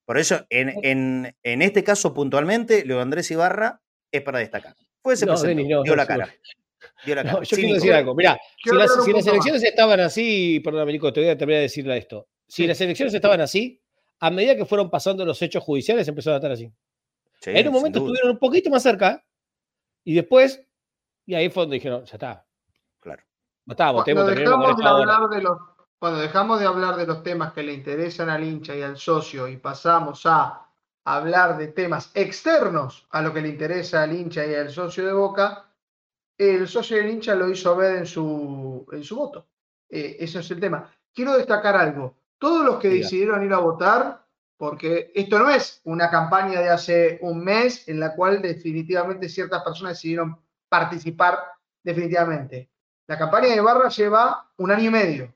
Por 0.05 0.17
eso, 0.19 0.45
en, 0.49 0.73
en, 0.83 1.35
en 1.41 1.61
este 1.61 1.83
caso 1.83 2.13
puntualmente, 2.13 2.85
Leo 2.85 3.01
Andrés 3.01 3.31
Ibarra 3.31 3.81
es 4.11 4.21
para 4.21 4.39
destacar. 4.39 4.75
Fue 5.01 5.15
se 5.15 5.25
No, 5.25 5.33
presentó, 5.33 5.47
Denis, 5.49 5.67
no, 5.69 5.83
dio 5.83 5.93
no, 5.93 5.95
la 5.95 6.05
cara. 6.05 6.29
Dio 7.05 7.15
la 7.15 7.23
No, 7.23 7.31
cara. 7.33 7.43
yo 7.43 7.55
quiero 7.57 7.73
decir 7.75 7.93
algo. 7.93 8.15
Mirá, 8.15 8.39
si 8.63 8.75
las, 8.75 8.91
si 8.91 8.97
las 8.97 9.05
punto 9.05 9.17
más. 9.17 9.27
elecciones 9.27 9.63
estaban 9.63 9.99
así, 9.99 10.59
perdón, 10.63 10.81
Américo, 10.81 11.11
te 11.11 11.19
voy 11.21 11.29
a 11.29 11.37
terminar 11.37 11.59
de 11.59 11.63
decirle 11.63 11.97
esto. 11.97 12.27
Si 12.47 12.63
Sí. 12.63 12.67
las 12.67 12.79
elecciones 12.81 13.13
estaban 13.13 13.41
así, 13.41 13.81
a 14.19 14.29
medida 14.29 14.55
que 14.55 14.65
fueron 14.65 14.89
pasando 14.89 15.25
los 15.25 15.41
hechos 15.41 15.63
judiciales, 15.63 16.07
empezaron 16.07 16.35
a 16.35 16.37
estar 16.37 16.51
así. 16.51 16.71
Sí, 17.39 17.51
en 17.53 17.67
un 17.67 17.73
momento 17.73 17.99
estuvieron 17.99 18.31
un 18.31 18.37
poquito 18.39 18.69
más 18.69 18.83
cerca, 18.83 19.25
y 20.03 20.13
después, 20.13 20.61
y 21.25 21.33
ahí 21.33 21.49
fue 21.49 21.63
donde 21.63 21.75
dijeron, 21.75 22.05
ya 22.05 22.13
está, 22.13 22.45
Claro. 22.99 23.23
está, 23.67 23.91
votemos, 23.91 24.23
Cuando 24.23 24.39
dejamos, 24.39 24.77
de 24.77 24.85
hablar 24.87 25.29
de 25.29 25.41
los, 25.41 25.57
cuando 25.97 26.19
dejamos 26.19 26.59
de 26.59 26.65
hablar 26.67 26.95
de 26.97 27.07
los 27.07 27.23
temas 27.23 27.53
que 27.53 27.63
le 27.63 27.73
interesan 27.73 28.29
al 28.29 28.43
hincha 28.43 28.75
y 28.75 28.81
al 28.83 28.97
socio 28.97 29.47
y 29.47 29.57
pasamos 29.57 30.23
a 30.25 30.67
hablar 31.03 31.57
de 31.57 31.69
temas 31.69 32.11
externos 32.13 33.07
a 33.09 33.23
lo 33.23 33.33
que 33.33 33.41
le 33.41 33.47
interesa 33.49 34.03
al 34.03 34.13
hincha 34.15 34.45
y 34.45 34.53
al 34.53 34.69
socio 34.69 35.05
de 35.05 35.13
Boca, 35.13 35.65
el 36.41 36.67
socio 36.67 36.97
del 36.97 37.11
hincha 37.11 37.35
lo 37.35 37.49
hizo 37.49 37.75
ver 37.75 37.97
en 37.97 38.05
su, 38.07 38.87
en 38.91 39.03
su 39.03 39.15
voto. 39.15 39.47
Eh, 39.87 40.17
ese 40.19 40.39
es 40.39 40.49
el 40.49 40.59
tema. 40.59 40.91
Quiero 41.13 41.37
destacar 41.37 41.75
algo. 41.75 42.17
Todos 42.39 42.65
los 42.65 42.79
que 42.79 42.89
decidieron 42.89 43.45
ir 43.45 43.53
a 43.53 43.59
votar, 43.59 44.25
porque 44.57 45.11
esto 45.13 45.37
no 45.37 45.51
es 45.51 45.81
una 45.83 46.09
campaña 46.09 46.59
de 46.59 46.69
hace 46.69 47.19
un 47.21 47.43
mes 47.43 47.87
en 47.87 47.99
la 47.99 48.15
cual 48.15 48.41
definitivamente 48.41 49.29
ciertas 49.29 49.63
personas 49.63 49.93
decidieron 49.93 50.39
participar 50.67 51.37
definitivamente. 51.83 52.71
La 53.05 53.19
campaña 53.19 53.49
de 53.49 53.61
Barra 53.61 53.89
lleva 53.89 54.51
un 54.57 54.71
año 54.71 54.85
y 54.85 54.91
medio. 54.91 55.35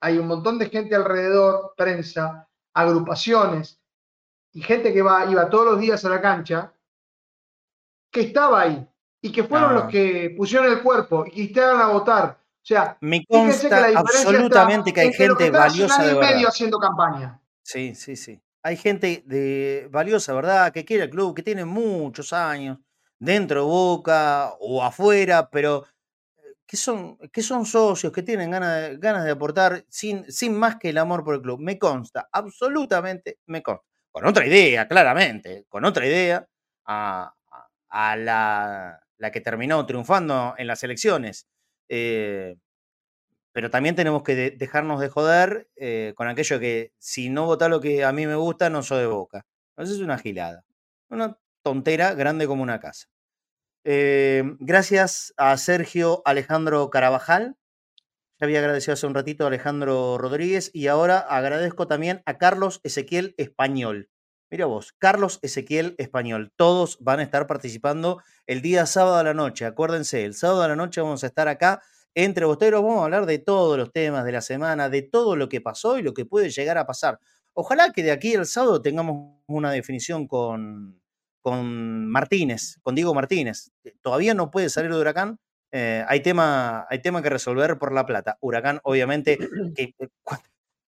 Hay 0.00 0.18
un 0.18 0.26
montón 0.26 0.58
de 0.58 0.68
gente 0.68 0.94
alrededor, 0.94 1.72
prensa, 1.76 2.46
agrupaciones 2.74 3.80
y 4.52 4.60
gente 4.60 4.92
que 4.92 5.00
va, 5.00 5.24
iba 5.30 5.48
todos 5.48 5.64
los 5.64 5.80
días 5.80 6.04
a 6.04 6.10
la 6.10 6.20
cancha, 6.20 6.74
que 8.10 8.20
estaba 8.20 8.60
ahí 8.60 8.91
y 9.22 9.32
que 9.32 9.44
fueron 9.44 9.70
Ah. 9.70 9.74
los 9.74 9.84
que 9.86 10.34
pusieron 10.36 10.70
el 10.70 10.82
cuerpo 10.82 11.24
y 11.26 11.30
que 11.30 11.42
estaban 11.60 11.80
a 11.80 11.86
votar. 11.92 12.38
O 12.42 12.64
sea, 12.64 12.96
Me 13.00 13.20
que 13.20 13.26
consta 13.28 13.86
absolutamente 13.96 14.92
que 14.92 15.00
hay 15.00 15.10
que 15.10 15.16
gente 15.16 15.46
un 15.46 15.52
valiosa 15.52 16.02
de 16.04 16.12
y 16.12 16.14
medio 16.14 16.26
verdad. 16.34 16.48
haciendo 16.48 16.78
campaña. 16.78 17.40
Sí, 17.62 17.94
sí, 17.94 18.14
sí. 18.16 18.40
Hay 18.64 18.76
gente 18.76 19.22
de 19.26 19.88
valiosa, 19.90 20.32
¿verdad? 20.34 20.72
Que 20.72 20.84
quiere 20.84 21.04
el 21.04 21.10
club, 21.10 21.34
que 21.34 21.42
tiene 21.42 21.64
muchos 21.64 22.32
años 22.32 22.78
dentro 23.18 23.60
de 23.62 23.66
Boca 23.66 24.52
o 24.60 24.82
afuera, 24.82 25.48
pero 25.50 25.84
eh, 26.38 26.54
que 26.66 26.76
son, 26.76 27.16
que 27.32 27.42
son 27.42 27.66
socios, 27.66 28.12
que 28.12 28.22
tienen 28.22 28.50
ganas 28.52 28.82
de, 28.90 28.96
ganas 28.98 29.24
de 29.24 29.30
aportar 29.32 29.84
sin, 29.88 30.30
sin 30.30 30.54
más 30.56 30.76
que 30.76 30.90
el 30.90 30.98
amor 30.98 31.24
por 31.24 31.34
el 31.34 31.42
club. 31.42 31.58
Me 31.60 31.78
consta, 31.78 32.28
absolutamente 32.32 33.38
me 33.46 33.62
consta. 33.62 33.84
Con 34.12 34.26
otra 34.26 34.46
idea, 34.46 34.86
claramente, 34.86 35.64
con 35.68 35.84
otra 35.84 36.06
idea 36.06 36.46
a- 36.86 37.34
a 37.94 38.16
la, 38.16 39.00
la 39.22 39.30
que 39.32 39.40
terminó 39.40 39.86
triunfando 39.86 40.54
en 40.58 40.66
las 40.66 40.82
elecciones. 40.82 41.46
Eh, 41.88 42.56
pero 43.52 43.70
también 43.70 43.94
tenemos 43.94 44.22
que 44.22 44.34
de- 44.34 44.50
dejarnos 44.52 45.00
de 45.00 45.08
joder 45.08 45.68
eh, 45.76 46.12
con 46.16 46.28
aquello 46.28 46.58
que 46.60 46.92
si 46.98 47.28
no 47.30 47.46
vota 47.46 47.68
lo 47.68 47.80
que 47.80 48.04
a 48.04 48.12
mí 48.12 48.26
me 48.26 48.34
gusta, 48.36 48.70
no 48.70 48.82
soy 48.82 49.00
de 49.00 49.06
boca. 49.06 49.46
Eso 49.76 49.92
es 49.94 50.00
una 50.00 50.18
gilada. 50.18 50.64
Una 51.10 51.38
tontera 51.62 52.14
grande 52.14 52.46
como 52.46 52.62
una 52.62 52.80
casa. 52.80 53.06
Eh, 53.84 54.44
gracias 54.60 55.34
a 55.36 55.56
Sergio 55.58 56.22
Alejandro 56.24 56.90
Carabajal. 56.90 57.56
Ya 58.40 58.46
había 58.46 58.60
agradecido 58.60 58.94
hace 58.94 59.06
un 59.06 59.14
ratito 59.14 59.44
a 59.44 59.48
Alejandro 59.48 60.18
Rodríguez 60.18 60.70
y 60.74 60.88
ahora 60.88 61.18
agradezco 61.18 61.88
también 61.88 62.22
a 62.26 62.38
Carlos 62.38 62.80
Ezequiel 62.84 63.34
Español. 63.38 64.10
Mira 64.52 64.66
vos, 64.66 64.92
Carlos 64.98 65.38
Ezequiel 65.40 65.94
Español. 65.96 66.52
Todos 66.56 66.98
van 67.00 67.20
a 67.20 67.22
estar 67.22 67.46
participando 67.46 68.22
el 68.46 68.60
día 68.60 68.84
sábado 68.84 69.16
a 69.16 69.24
la 69.24 69.32
noche. 69.32 69.64
Acuérdense, 69.64 70.26
el 70.26 70.34
sábado 70.34 70.62
a 70.62 70.68
la 70.68 70.76
noche 70.76 71.00
vamos 71.00 71.24
a 71.24 71.26
estar 71.28 71.48
acá 71.48 71.80
entre 72.14 72.44
bosteros. 72.44 72.82
Vamos 72.82 73.00
a 73.00 73.04
hablar 73.04 73.24
de 73.24 73.38
todos 73.38 73.78
los 73.78 73.90
temas 73.92 74.26
de 74.26 74.32
la 74.32 74.42
semana, 74.42 74.90
de 74.90 75.00
todo 75.00 75.36
lo 75.36 75.48
que 75.48 75.62
pasó 75.62 75.98
y 75.98 76.02
lo 76.02 76.12
que 76.12 76.26
puede 76.26 76.50
llegar 76.50 76.76
a 76.76 76.84
pasar. 76.84 77.18
Ojalá 77.54 77.92
que 77.92 78.02
de 78.02 78.10
aquí 78.12 78.34
al 78.34 78.44
sábado 78.44 78.82
tengamos 78.82 79.38
una 79.46 79.70
definición 79.72 80.26
con, 80.26 81.00
con 81.40 82.06
Martínez, 82.10 82.76
con 82.82 82.94
Diego 82.94 83.14
Martínez. 83.14 83.70
Todavía 84.02 84.34
no 84.34 84.50
puede 84.50 84.68
salir 84.68 84.92
de 84.92 85.00
Huracán. 85.00 85.38
eh, 85.72 86.04
hay, 86.06 86.20
tema, 86.20 86.86
hay 86.90 87.00
tema 87.00 87.22
que 87.22 87.30
resolver 87.30 87.78
por 87.78 87.92
La 87.94 88.04
Plata. 88.04 88.36
Huracán, 88.42 88.80
obviamente, 88.82 89.38
que 89.74 89.94
eh, 89.98 90.08
cu- 90.22 90.36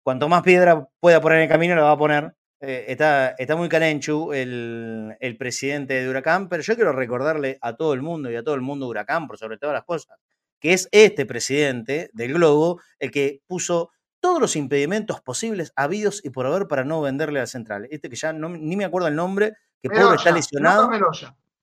cuanto 0.02 0.30
más 0.30 0.40
piedra 0.42 0.88
pueda 0.98 1.20
poner 1.20 1.38
en 1.40 1.44
el 1.44 1.50
camino, 1.50 1.74
la 1.76 1.82
va 1.82 1.90
a 1.90 1.98
poner. 1.98 2.34
Eh, 2.60 2.86
está, 2.88 3.30
está 3.38 3.56
muy 3.56 3.70
calenchu 3.70 4.32
el, 4.34 5.16
el 5.18 5.36
presidente 5.38 5.94
de 5.94 6.08
Huracán, 6.08 6.48
pero 6.48 6.62
yo 6.62 6.74
quiero 6.74 6.92
recordarle 6.92 7.58
a 7.62 7.76
todo 7.76 7.94
el 7.94 8.02
mundo 8.02 8.30
y 8.30 8.36
a 8.36 8.42
todo 8.42 8.54
el 8.54 8.60
mundo 8.60 8.86
de 8.86 8.90
Huracán, 8.90 9.26
por 9.26 9.38
sobre 9.38 9.56
todas 9.56 9.72
las 9.72 9.84
cosas, 9.84 10.18
que 10.58 10.74
es 10.74 10.88
este 10.92 11.24
presidente 11.24 12.10
del 12.12 12.34
Globo 12.34 12.80
el 12.98 13.10
que 13.10 13.40
puso 13.46 13.90
todos 14.20 14.40
los 14.40 14.56
impedimentos 14.56 15.22
posibles, 15.22 15.72
habidos 15.74 16.22
y 16.22 16.30
por 16.30 16.46
haber 16.46 16.68
para 16.68 16.84
no 16.84 17.00
venderle 17.00 17.40
a 17.40 17.46
Central. 17.46 17.88
Este 17.90 18.10
que 18.10 18.16
ya 18.16 18.34
no, 18.34 18.50
ni 18.50 18.76
me 18.76 18.84
acuerdo 18.84 19.08
el 19.08 19.16
nombre, 19.16 19.54
que 19.82 19.88
pobre 19.88 20.16
está 20.16 20.30
lesionado. 20.30 20.90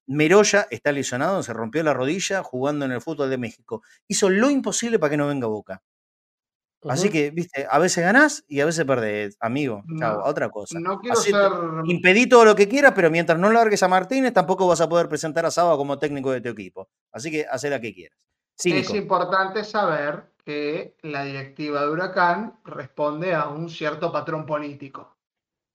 Meroya 0.08 0.68
está 0.72 0.92
lesionado, 0.92 1.44
se 1.44 1.54
rompió 1.54 1.84
la 1.84 1.94
rodilla 1.94 2.42
jugando 2.42 2.86
en 2.86 2.94
el 2.94 3.02
fútbol 3.02 3.30
de 3.30 3.38
México. 3.38 3.84
Hizo 4.08 4.30
lo 4.30 4.50
imposible 4.50 5.00
para 5.00 5.12
que 5.12 5.18
no 5.18 5.28
venga 5.28 5.48
Boca. 5.48 5.84
Así 6.90 7.10
que, 7.10 7.32
viste, 7.32 7.68
a 7.70 7.80
veces 7.80 8.04
ganás 8.04 8.44
y 8.48 8.60
a 8.60 8.66
veces 8.66 8.86
perdés, 8.86 9.38
amigo. 9.40 9.84
A 10.02 10.30
otra 10.30 10.50
cosa. 10.50 10.80
no 10.80 11.00
quiero 11.00 11.16
ser. 11.16 11.36
Impedí 11.86 12.28
todo 12.28 12.46
lo 12.46 12.56
que 12.56 12.68
quieras, 12.68 12.94
pero 12.96 13.10
mientras 13.10 13.40
no 13.40 13.52
largues 13.52 13.84
a 13.84 13.88
Martínez, 13.88 14.34
tampoco 14.34 14.68
vas 14.68 14.82
a 14.82 14.90
poder 14.90 15.10
presentar 15.10 15.46
a 15.46 15.52
Saba 15.52 15.78
como 15.78 16.00
técnico 16.00 16.32
de 16.32 16.42
tu 16.42 16.50
equipo. 16.50 16.90
Así 17.12 17.32
que 17.32 17.46
haz 17.50 17.64
la 17.64 17.82
que 17.82 17.94
quieras. 17.94 18.18
Es 18.64 18.94
importante 18.94 19.64
saber 19.64 20.32
que 20.44 20.96
la 21.02 21.24
directiva 21.24 21.82
de 21.82 21.90
Huracán 21.90 22.60
responde 22.64 23.36
a 23.36 23.50
un 23.50 23.70
cierto 23.70 24.12
patrón 24.12 24.46
político 24.46 25.18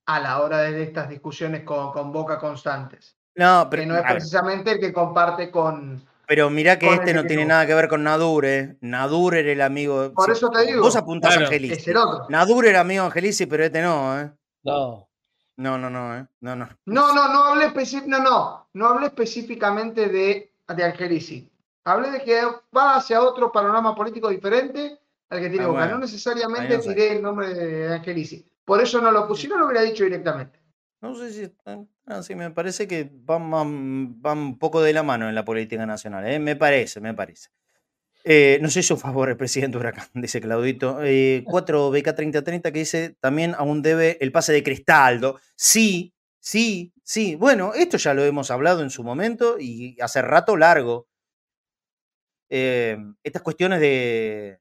a 0.06 0.18
la 0.18 0.40
hora 0.40 0.58
de 0.62 0.82
estas 0.82 1.08
discusiones 1.08 1.62
con, 1.62 1.92
con 1.92 2.12
Boca 2.12 2.38
constantes. 2.38 3.16
No, 3.34 3.68
Que 3.70 3.76
pero, 3.76 3.92
no 3.92 3.98
es 3.98 4.04
precisamente 4.04 4.72
el 4.72 4.80
que 4.80 4.92
comparte 4.92 5.50
con. 5.50 6.04
Pero 6.32 6.48
mirá 6.48 6.78
que 6.78 6.88
este 6.90 7.12
no 7.12 7.26
tiene 7.26 7.44
nada 7.44 7.66
que 7.66 7.74
ver 7.74 7.88
con 7.88 8.02
Nadur, 8.04 8.46
¿eh? 8.46 8.78
Nadur 8.80 9.34
era 9.34 9.52
el 9.52 9.60
amigo. 9.60 10.14
Por 10.14 10.30
eso 10.30 10.48
te 10.48 10.64
digo. 10.64 10.80
Vos 10.80 10.96
apuntás 10.96 11.32
Claro, 11.32 11.44
a 11.44 11.48
Angelici. 11.48 11.74
Es 11.74 11.88
el 11.88 11.96
otro. 11.98 12.24
Nadur 12.30 12.64
era 12.64 12.80
amigo 12.80 13.02
de 13.02 13.06
Angelici, 13.08 13.44
pero 13.44 13.64
este 13.64 13.82
no, 13.82 14.18
¿eh? 14.18 14.30
No. 14.62 15.06
No, 15.58 15.76
no, 15.76 15.90
no, 15.90 16.16
¿eh? 16.16 16.26
No, 16.40 16.56
no. 16.56 16.70
No, 16.86 17.12
no, 17.14 17.28
no 17.30 17.44
hablé, 17.44 17.66
especi- 17.66 18.06
no, 18.06 18.18
no, 18.20 18.66
no 18.72 18.86
hablé 18.88 19.08
específicamente 19.08 20.08
de, 20.08 20.50
de 20.74 20.84
Angelici. 20.84 21.50
Hablé 21.84 22.10
de 22.12 22.22
que 22.22 22.40
va 22.74 22.96
hacia 22.96 23.20
otro 23.20 23.52
panorama 23.52 23.94
político 23.94 24.30
diferente 24.30 24.98
al 25.28 25.38
que 25.38 25.50
tiene 25.50 25.64
Ah, 25.64 25.68
Boca. 25.68 25.80
bueno. 25.80 25.94
No 25.96 26.00
necesariamente 26.00 26.78
no 26.78 26.82
tiré 26.82 27.12
el 27.16 27.20
nombre 27.22 27.52
de 27.52 27.92
Angelici. 27.92 28.42
Por 28.64 28.80
eso 28.80 29.02
no 29.02 29.12
lo 29.12 29.28
puse, 29.28 29.42
si 29.42 29.48
no 29.48 29.58
lo 29.58 29.66
hubiera 29.66 29.82
dicho 29.82 30.04
directamente. 30.04 30.58
No 31.02 31.16
sé 31.16 31.32
si. 32.22 32.34
me 32.36 32.50
parece 32.52 32.86
que 32.86 33.10
van, 33.12 33.50
van, 33.50 34.22
van 34.22 34.38
un 34.38 34.58
poco 34.58 34.80
de 34.80 34.92
la 34.92 35.02
mano 35.02 35.28
en 35.28 35.34
la 35.34 35.44
política 35.44 35.84
nacional, 35.84 36.24
¿eh? 36.28 36.38
Me 36.38 36.54
parece, 36.54 37.00
me 37.00 37.12
parece. 37.12 37.48
Eh, 38.24 38.60
no 38.62 38.70
sé 38.70 38.84
si 38.84 38.94
a 38.94 38.96
favor 38.96 39.28
el 39.28 39.36
presidente 39.36 39.78
Huracán, 39.78 40.06
dice 40.14 40.40
Claudito. 40.40 41.02
Eh, 41.02 41.42
4BK3030 41.44 42.62
que 42.62 42.78
dice 42.78 43.16
también 43.18 43.54
aún 43.58 43.82
debe 43.82 44.16
el 44.20 44.30
pase 44.30 44.52
de 44.52 44.62
Cristaldo. 44.62 45.40
Sí, 45.56 46.14
sí, 46.38 46.92
sí. 47.02 47.34
Bueno, 47.34 47.74
esto 47.74 47.96
ya 47.96 48.14
lo 48.14 48.24
hemos 48.24 48.52
hablado 48.52 48.82
en 48.82 48.90
su 48.90 49.02
momento 49.02 49.56
y 49.58 50.00
hace 50.00 50.22
rato 50.22 50.56
largo. 50.56 51.08
Eh, 52.48 52.96
estas 53.24 53.42
cuestiones 53.42 53.80
de, 53.80 54.60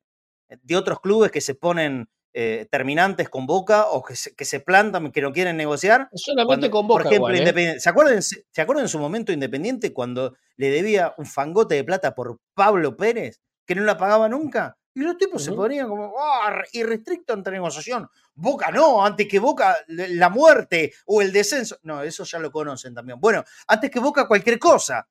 de 0.50 0.76
otros 0.76 1.02
clubes 1.02 1.30
que 1.30 1.42
se 1.42 1.54
ponen 1.54 2.10
eh, 2.34 2.68
terminantes 2.72 3.30
con 3.30 3.46
Boca 3.46 3.88
o 3.88 4.04
que 4.04 4.16
se, 4.16 4.34
que 4.36 4.46
se 4.46 4.60
plantan, 4.60 5.12
que 5.12 5.22
no 5.22 5.34
quieren 5.34 5.58
negociar. 5.58 6.10
Solamente 6.14 6.46
Cuando, 6.46 6.72
con 6.72 6.88
por 6.88 7.00
Boca 7.00 7.10
ejemplo, 7.10 7.28
igual, 7.28 7.36
¿eh? 7.36 7.40
Independiente. 7.40 7.80
¿Se, 7.82 7.90
acuerdan, 7.90 8.22
¿Se 8.22 8.62
acuerdan 8.62 8.86
en 8.86 8.90
su 8.90 9.00
momento 9.00 9.32
Independiente 9.32 9.94
cuando 9.94 10.36
le 10.56 10.70
debía 10.70 11.14
un 11.18 11.26
fangote 11.26 11.76
de 11.76 11.84
plata 11.84 12.16
por 12.16 12.40
Pablo 12.54 12.96
Pérez, 12.96 13.42
que 13.66 13.76
no 13.76 13.84
la 13.84 13.98
pagaba 13.98 14.30
nunca? 14.30 14.78
Y 14.94 15.02
los 15.02 15.18
tipos 15.18 15.44
se 15.44 15.54
ponían 15.54 15.88
como, 15.88 16.14
¡ah! 16.20 16.64
irrestricto 16.74 17.34
ante 17.34 17.52
negociación. 17.52 18.10
Boca 18.34 18.72
no, 18.72 19.06
antes 19.06 19.28
que 19.28 19.40
Boca 19.40 19.78
la 19.88 20.30
muerte 20.30 20.94
o 21.06 21.22
el 21.22 21.32
descenso. 21.32 21.78
No, 21.84 22.02
eso 22.04 22.24
ya 22.24 22.40
lo 22.40 22.52
conocen 22.52 22.94
también. 22.94 23.20
Bueno, 23.20 23.44
antes 23.68 23.90
que 23.90 24.00
Boca 24.00 24.28
cualquier 24.28 24.60
cosa. 24.60 25.08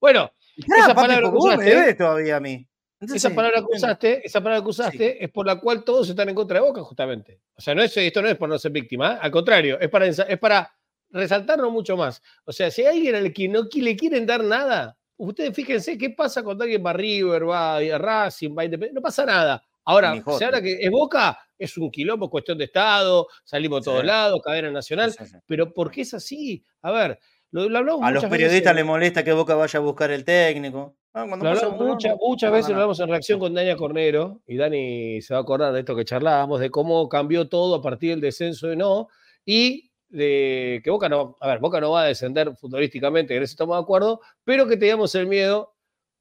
Bueno, 0.00 0.32
Esa 0.56 0.94
palabra 0.94 1.30
porque 1.30 1.36
vos 1.36 1.56
me 1.56 1.64
usaste, 1.64 1.90
¿eh? 1.90 1.94
todavía 1.94 2.36
a 2.36 2.40
mí. 2.40 2.66
Entonces, 3.00 3.24
esa 3.24 3.34
palabra 3.34 3.60
que 3.60 3.76
usaste, 3.76 4.26
esa 4.26 4.42
palabra 4.42 4.62
que 4.62 4.68
usaste 4.70 5.24
es 5.24 5.30
por 5.30 5.46
la 5.46 5.58
cual 5.58 5.82
todos 5.84 6.08
están 6.10 6.28
en 6.28 6.34
contra 6.34 6.60
de 6.60 6.66
Boca, 6.66 6.82
justamente. 6.82 7.40
O 7.54 7.60
sea, 7.60 7.74
no 7.74 7.82
es, 7.82 7.96
esto 7.96 8.20
no 8.20 8.28
es 8.28 8.36
por 8.36 8.48
no 8.48 8.58
ser 8.58 8.72
víctima, 8.72 9.14
¿eh? 9.14 9.18
al 9.22 9.30
contrario, 9.30 9.80
es 9.80 9.88
para, 9.88 10.06
es 10.06 10.38
para 10.38 10.70
resaltarlo 11.08 11.70
mucho 11.70 11.96
más. 11.96 12.22
O 12.44 12.52
sea, 12.52 12.70
si 12.70 12.82
hay 12.82 12.96
alguien 12.98 13.14
al 13.14 13.32
que 13.32 13.48
no 13.48 13.62
le 13.72 13.96
quieren 13.96 14.26
dar 14.26 14.44
nada, 14.44 14.98
ustedes 15.16 15.54
fíjense 15.54 15.96
qué 15.96 16.10
pasa 16.10 16.42
cuando 16.42 16.64
alguien 16.64 16.84
va 16.84 16.90
a 16.90 16.94
River, 16.94 17.48
va 17.48 17.76
a 17.78 17.98
Racing, 17.98 18.50
va 18.56 18.62
a 18.62 18.64
Independiente, 18.66 18.94
no 18.94 19.02
pasa 19.02 19.24
nada. 19.24 19.62
Ahora, 19.84 20.14
joto. 20.20 20.36
si 20.38 20.44
ahora 20.44 20.60
que 20.60 20.78
es 20.80 20.90
Boca, 20.90 21.38
es 21.58 21.76
un 21.78 21.90
quilombo, 21.90 22.28
cuestión 22.28 22.58
de 22.58 22.64
Estado, 22.64 23.26
salimos 23.44 23.80
a 23.80 23.84
todos 23.84 24.00
Sí. 24.02 24.06
lados, 24.06 24.40
cadena 24.44 24.70
nacional, 24.70 25.12
sí. 25.12 25.24
pero 25.46 25.72
¿por 25.72 25.90
qué 25.90 26.02
es 26.02 26.12
así? 26.14 26.62
A 26.82 26.90
ver, 26.92 27.18
lo, 27.52 27.68
lo 27.68 27.78
hablamos 27.78 28.02
A 28.04 28.10
los 28.10 28.24
periodistas 28.26 28.70
en- 28.70 28.76
le 28.76 28.84
molesta 28.84 29.24
que 29.24 29.32
Boca 29.32 29.54
vaya 29.54 29.78
a 29.78 29.82
buscar 29.82 30.10
el 30.10 30.24
técnico. 30.24 30.96
Ah, 31.12 31.24
Lo 31.26 31.38
pasa 31.38 31.66
hablamos 31.66 31.80
muchas, 31.88 32.16
muchas 32.20 32.50
no 32.50 32.54
veces 32.54 32.62
pasa 32.66 32.70
lo 32.70 32.76
hablamos 32.76 33.00
en 33.00 33.08
reacción 33.08 33.40
con 33.40 33.52
Dania 33.54 33.76
Cornero, 33.76 34.42
y 34.46 34.56
Dani 34.56 35.20
se 35.22 35.34
va 35.34 35.40
a 35.40 35.42
acordar 35.42 35.72
de 35.72 35.80
esto 35.80 35.96
que 35.96 36.04
charlábamos, 36.04 36.60
de 36.60 36.70
cómo 36.70 37.08
cambió 37.08 37.48
todo 37.48 37.74
a 37.74 37.82
partir 37.82 38.10
del 38.10 38.20
descenso 38.20 38.68
de 38.68 38.76
no, 38.76 39.08
y 39.44 39.90
de 40.08 40.80
que 40.84 40.90
Boca 40.90 41.08
no, 41.08 41.36
a 41.40 41.48
ver, 41.48 41.58
Boca 41.58 41.80
no 41.80 41.90
va 41.90 42.02
a 42.02 42.06
descender 42.06 42.54
futbolísticamente, 42.56 43.36
en 43.36 43.42
eso 43.42 43.52
estamos 43.52 43.76
de 43.76 43.82
acuerdo, 43.82 44.20
pero 44.44 44.68
que 44.68 44.76
teníamos 44.76 45.14
el 45.16 45.26
miedo 45.26 45.74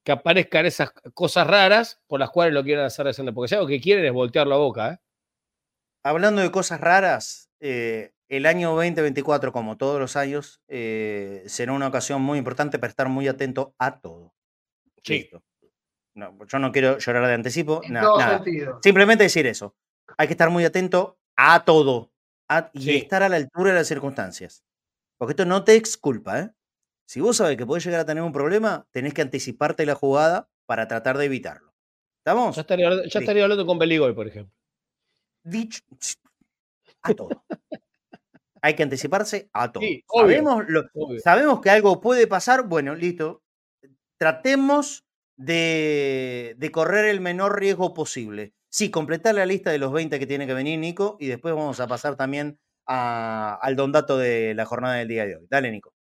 que 0.03 0.11
aparezcan 0.11 0.65
esas 0.65 0.91
cosas 1.13 1.45
raras 1.45 2.01
por 2.07 2.19
las 2.19 2.31
cuales 2.31 2.53
lo 2.55 2.63
quieren 2.63 2.85
hacer 2.85 3.05
descender, 3.05 3.33
porque 3.35 3.49
si 3.49 3.55
algo 3.55 3.67
que 3.67 3.79
quieren 3.81 4.05
es 4.05 4.11
voltearlo 4.13 4.55
a 4.55 4.59
Boca, 4.59 4.93
¿eh? 4.93 4.97
Hablando 6.03 6.41
de 6.41 6.49
cosas 6.51 6.79
raras, 6.79 7.49
eh, 7.59 8.13
el 8.29 8.45
año 8.45 8.69
2024, 8.75 9.51
como 9.51 9.77
todos 9.77 9.99
los 9.99 10.15
años, 10.15 10.61
eh, 10.67 11.43
será 11.47 11.73
una 11.73 11.87
ocasión 11.87 12.21
muy 12.21 12.37
importante 12.37 12.79
para 12.79 12.89
estar 12.89 13.09
muy 13.09 13.27
atento 13.27 13.73
a 13.79 13.99
todo. 13.99 14.33
Sí. 15.03 15.13
Listo. 15.19 15.43
No, 16.15 16.37
yo 16.45 16.59
no 16.59 16.71
quiero 16.71 16.97
llorar 16.97 17.27
de 17.27 17.33
anticipo, 17.33 17.81
En 17.83 17.93
na- 17.93 18.01
todo 18.01 18.19
nada. 18.19 18.43
sentido. 18.43 18.79
Simplemente 18.83 19.23
decir 19.23 19.47
eso. 19.47 19.75
Hay 20.17 20.27
que 20.27 20.33
estar 20.33 20.49
muy 20.49 20.65
atento 20.65 21.17
a 21.37 21.63
todo 21.65 22.11
a- 22.49 22.69
y 22.73 22.81
Sí. 22.81 22.97
estar 22.97 23.23
a 23.23 23.29
la 23.29 23.35
altura 23.37 23.71
de 23.71 23.77
las 23.79 23.87
circunstancias. 23.87 24.63
Porque 25.17 25.33
esto 25.33 25.45
no 25.45 25.63
te 25.63 25.75
exculpa, 25.75 26.39
¿eh? 26.39 26.51
Si 27.07 27.21
vos 27.21 27.37
sabés 27.37 27.57
que 27.57 27.65
podés 27.65 27.83
llegar 27.85 28.01
a 28.01 28.05
tener 28.05 28.23
un 28.23 28.31
problema, 28.31 28.87
tenés 28.91 29.13
que 29.13 29.21
anticiparte 29.21 29.85
la 29.85 29.95
jugada 29.95 30.49
para 30.67 30.87
tratar 30.87 31.17
de 31.17 31.25
evitarlo. 31.25 31.73
¿Estamos? 32.23 32.55
Ya 32.55 32.61
estaría, 32.61 32.89
ya 32.89 33.09
Sí. 33.09 33.17
estaría 33.19 33.43
hablando 33.43 33.65
con 33.65 33.79
Beligoy, 33.79 34.13
por 34.13 34.27
ejemplo. 34.27 34.53
Dicho 35.43 35.81
a 37.03 37.13
todo. 37.13 37.29
Hay 38.61 38.75
que 38.75 38.83
anticiparse 38.83 39.49
a 39.53 39.71
todo. 39.71 39.81
Sí, 39.81 40.03
obvio. 40.07 40.37
sabemos, 40.37 40.63
lo- 40.67 40.85
Obvio. 40.93 41.19
sabemos 41.21 41.61
que 41.61 41.69
algo 41.69 41.99
puede 42.01 42.27
pasar. 42.27 42.63
Bueno, 42.67 42.95
listo. 42.95 43.41
Tratemos 44.17 45.05
de, 45.37 46.55
de 46.57 46.71
correr 46.71 47.05
el 47.05 47.21
menor 47.21 47.59
riesgo 47.59 47.93
posible. 47.93 48.53
Sí, 48.69 48.91
completar 48.91 49.33
la 49.35 49.45
lista 49.45 49.71
de 49.71 49.77
los 49.79 49.91
20 49.93 50.19
que 50.19 50.27
tiene 50.27 50.45
que 50.45 50.53
venir 50.53 50.77
Nico 50.79 51.17
y 51.19 51.27
después 51.27 51.53
vamos 51.55 51.79
a 51.79 51.87
pasar 51.87 52.15
también 52.15 52.59
a- 52.87 53.57
al 53.61 53.75
don 53.75 53.91
dato 53.91 54.17
de 54.17 54.53
la 54.55 54.65
jornada 54.65 54.95
del 54.95 55.07
día 55.07 55.25
de 55.25 55.37
hoy. 55.37 55.47
Dale, 55.49 55.71
Nico. 55.71 55.93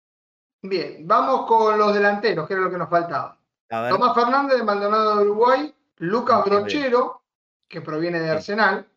Bien, 0.63 1.05
vamos 1.07 1.45
con 1.47 1.77
los 1.77 1.93
delanteros, 1.93 2.47
que 2.47 2.53
era 2.55 2.63
lo 2.63 2.71
que 2.71 2.77
nos 2.77 2.89
faltaba. 2.89 3.39
A 3.69 3.81
ver. 3.81 3.91
Tomás 3.91 4.15
Fernández 4.15 4.57
de 4.57 4.63
Maldonado 4.63 5.17
de 5.17 5.23
Uruguay, 5.25 5.75
Lucas. 5.97 6.43
Brochero, 6.45 7.21
que 7.69 7.81
proviene 7.81 8.19
de. 8.19 8.29
Arsenal, 8.31 8.87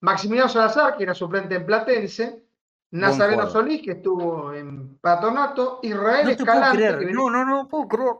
Maximiliano 0.00 0.48
Salazar, 0.48 0.96
que 0.96 1.02
era 1.02 1.14
suplente 1.14 1.56
en 1.56 1.66
Platense, 1.66 2.44
Nazareno. 2.92 3.48
Solís, 3.48 3.82
que 3.82 3.92
estuvo 3.92 4.52
en 4.52 4.98
Patronato, 4.98 5.78
Israel 5.82 6.24
No 6.26 6.36
te 6.36 6.44
puedo 6.44 6.52
Escalante, 6.58 6.96
creer. 6.96 7.14
No, 7.14 7.30
no, 7.30 7.44
no 7.44 7.68
puedo 7.68 7.88
creer. 7.88 8.14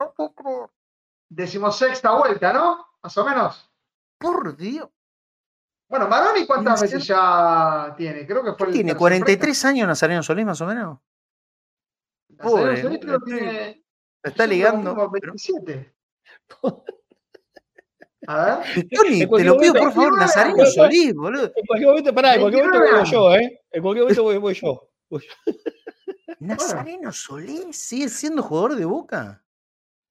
No 0.00 0.12
puedo 0.14 0.34
creer. 0.34 0.70
decimosexta 1.28 2.10
vuelta, 2.12 2.52
¿no? 2.52 2.86
Más 3.02 3.16
o 3.16 3.24
menos. 3.24 3.70
Por 4.18 4.56
Dios. 4.56 4.88
Bueno, 5.88 6.08
Maroni, 6.08 6.46
¿cuántas 6.46 6.80
¿Puede 6.80 6.92
veces 6.94 7.06
ya 7.06 7.94
tiene? 7.96 8.26
Creo 8.26 8.42
que 8.42 8.54
fue 8.54 8.68
el 8.68 8.72
Tiene 8.72 8.88
tercer 8.92 8.98
43 8.98 9.64
años 9.66 9.88
Nazareno 9.88 10.22
Solís, 10.22 10.46
más 10.46 10.60
o 10.60 10.66
menos. 10.66 10.98
Nazareno 12.30 12.60
Pobre, 12.60 12.82
Solís 12.82 12.98
creo 13.00 13.20
que 13.20 13.24
tiene 13.32 13.84
Está 14.22 14.46
ligando. 14.46 14.94
como 14.94 15.10
pero- 15.12 15.32
27. 15.32 15.94
A 18.26 18.44
ver. 18.44 18.88
Tony, 18.90 19.26
te 19.26 19.44
lo 19.44 19.58
pido 19.58 19.74
por 19.74 19.92
favor, 19.92 20.18
Nazareno 20.18 20.56
No, 20.58 20.64
no. 20.64 20.70
Solís, 20.70 21.14
boludo. 21.14 21.52
En 21.56 21.66
cualquier 21.66 21.88
momento, 21.90 22.14
pará, 22.14 22.34
en 22.34 22.40
cualquier 22.40 22.64
momento 22.64 22.80
29 22.84 23.02
voy 23.02 23.10
yo, 23.10 23.34
¿eh? 23.34 23.60
En 23.72 23.82
cualquier 23.82 24.04
momento 24.04 24.22
voy, 24.22 24.36
voy 24.38 24.54
yo. 24.54 24.88
Voy 25.10 25.22
yo. 25.22 25.52
Nazareno 26.40 27.12
Solís 27.12 27.76
sigue 27.76 28.08
siendo 28.08 28.42
jugador 28.42 28.76
de 28.76 28.84
Boca. 28.84 29.42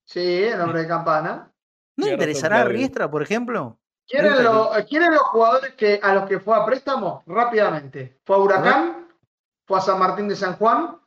Sí, 0.06 0.44
el 0.44 0.60
hombre 0.62 0.82
de 0.82 0.88
campana. 0.88 1.52
¿No 1.98 2.08
interesará 2.08 2.62
a. 2.62 2.66
Riestra, 2.66 3.10
por 3.10 3.22
ejemplo? 3.22 3.78
¿Quieren, 4.08 4.32
Riestra 4.34 4.52
lo- 4.54 4.72
¿Quieren 4.88 5.12
los 5.12 5.22
jugadores 5.24 5.74
que, 5.76 6.00
a 6.02 6.14
los 6.14 6.26
que 6.28 6.40
fue 6.40 6.56
a 6.58 6.66
préstamo? 6.66 7.24
Rápidamente. 7.28 8.20
Fue 8.26 8.36
a 8.36 8.40
Huracán, 8.40 9.08
fue 9.66 9.78
a 9.78 9.82
San 9.82 10.00
Martín 10.00 10.28
de 10.28 10.36
San 10.36 10.56
Juan, 10.58 10.98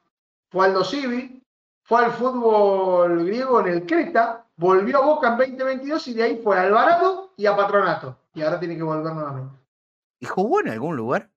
fue 0.50 0.66
al 0.66 0.74
Dosivi, 0.74 1.42
fue 1.82 2.04
al 2.04 2.12
fútbol 2.12 3.24
griego 3.26 3.60
en 3.60 3.66
el 3.68 3.86
Creta, 3.86 4.43
volvió 4.56 4.98
a 5.02 5.06
Boca 5.06 5.28
en 5.28 5.38
2022 5.38 6.08
y 6.08 6.14
de 6.14 6.22
ahí 6.22 6.40
fue 6.42 6.56
a 6.58 6.62
Alvarado 6.62 7.32
y 7.36 7.46
a 7.46 7.56
Patronato. 7.56 8.18
Y 8.34 8.42
ahora 8.42 8.58
tiene 8.58 8.76
que 8.76 8.82
volver 8.82 9.12
nuevamente. 9.12 9.56
¿Y 10.20 10.26
jugó 10.26 10.60
en 10.60 10.68
algún 10.70 10.96
lugar? 10.96 11.30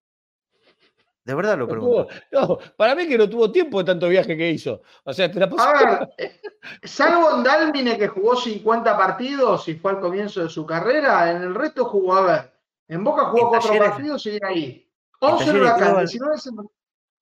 De 1.23 1.33
verdad 1.35 1.57
lo 1.57 1.65
No, 1.65 1.71
pregunto. 1.71 2.07
tuvo- 2.31 2.47
no, 2.47 2.57
para 2.77 2.95
mí 2.95 3.05
que 3.07 3.17
no 3.17 3.29
tuvo 3.29 3.51
tiempo 3.51 3.79
de 3.79 3.83
tanto 3.85 4.07
viaje 4.07 4.37
que 4.37 4.49
hizo. 4.49 4.81
O 5.03 5.11
sea, 5.13 5.29
te 5.29 5.39
la 5.39 5.49
pasó. 5.49 5.67
A 5.67 5.73
ver, 5.73 6.09
eh, 6.17 6.39
salvo 6.83 7.35
en 7.35 7.43
Dálmine 7.43 7.97
que 7.97 8.07
jugó 8.07 8.35
50 8.37 8.95
partidos 8.95 9.67
y 9.67 9.75
fue 9.75 9.91
al 9.91 9.99
comienzo 9.99 10.41
de 10.43 10.49
su 10.49 10.65
carrera, 10.65 11.29
en 11.31 11.41
el 11.43 11.53
resto 11.53 11.83
jugó, 11.85 12.15
a 12.15 12.21
ver, 12.21 12.53
en 12.87 13.03
Boca 13.03 13.25
jugó 13.25 13.41
En 13.41 13.47
4 13.49 13.69
Talleres- 13.71 13.89
partidos 13.89 14.25
y 14.25 14.39
ahí. 14.41 14.91
11 15.19 15.43
en 15.43 15.47
Talleres 15.49 15.53
de 15.53 15.59
Huracán, 15.59 15.79
Córdoba- 15.79 15.99
19 16.01 16.35
en- 16.45 16.69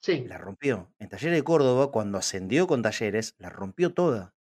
Sí, 0.02 0.24
La 0.28 0.38
rompió. 0.38 0.88
En 1.00 1.10
Talleres 1.10 1.36
de 1.40 1.44
Córdoba, 1.44 1.92
cuando 1.92 2.20
ascendió 2.20 2.68
con 2.68 2.84
Talleres, 2.84 3.34
la 3.40 3.50
rompió 3.50 3.92
toda. 3.96 4.35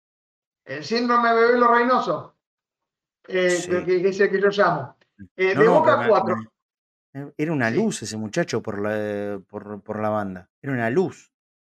El 0.64 0.84
síndrome 0.84 1.30
de 1.30 1.34
Bebelo 1.34 1.68
Reynoso, 1.68 2.34
eh, 3.28 3.50
Sí. 3.50 3.68
que, 3.84 4.08
es 4.08 4.20
el 4.20 4.30
que 4.30 4.40
yo 4.40 4.48
llamo. 4.48 4.96
Eh, 5.36 5.54
No, 5.54 5.60
de 5.60 5.66
no, 5.66 5.74
Boca, 5.74 5.90
pero 5.98 6.02
me- 6.02 6.08
4. 6.08 6.36
me- 6.36 7.32
Era 7.36 7.52
una 7.52 7.70
Sí. 7.70 7.76
luz 7.76 8.02
ese 8.02 8.16
muchacho 8.16 8.62
por 8.62 8.80
la, 8.80 9.38
por, 9.48 9.82
por 9.82 10.00
la 10.00 10.08
banda. 10.08 10.48
Era 10.62 10.72
una 10.72 10.88
luz. 10.88 11.30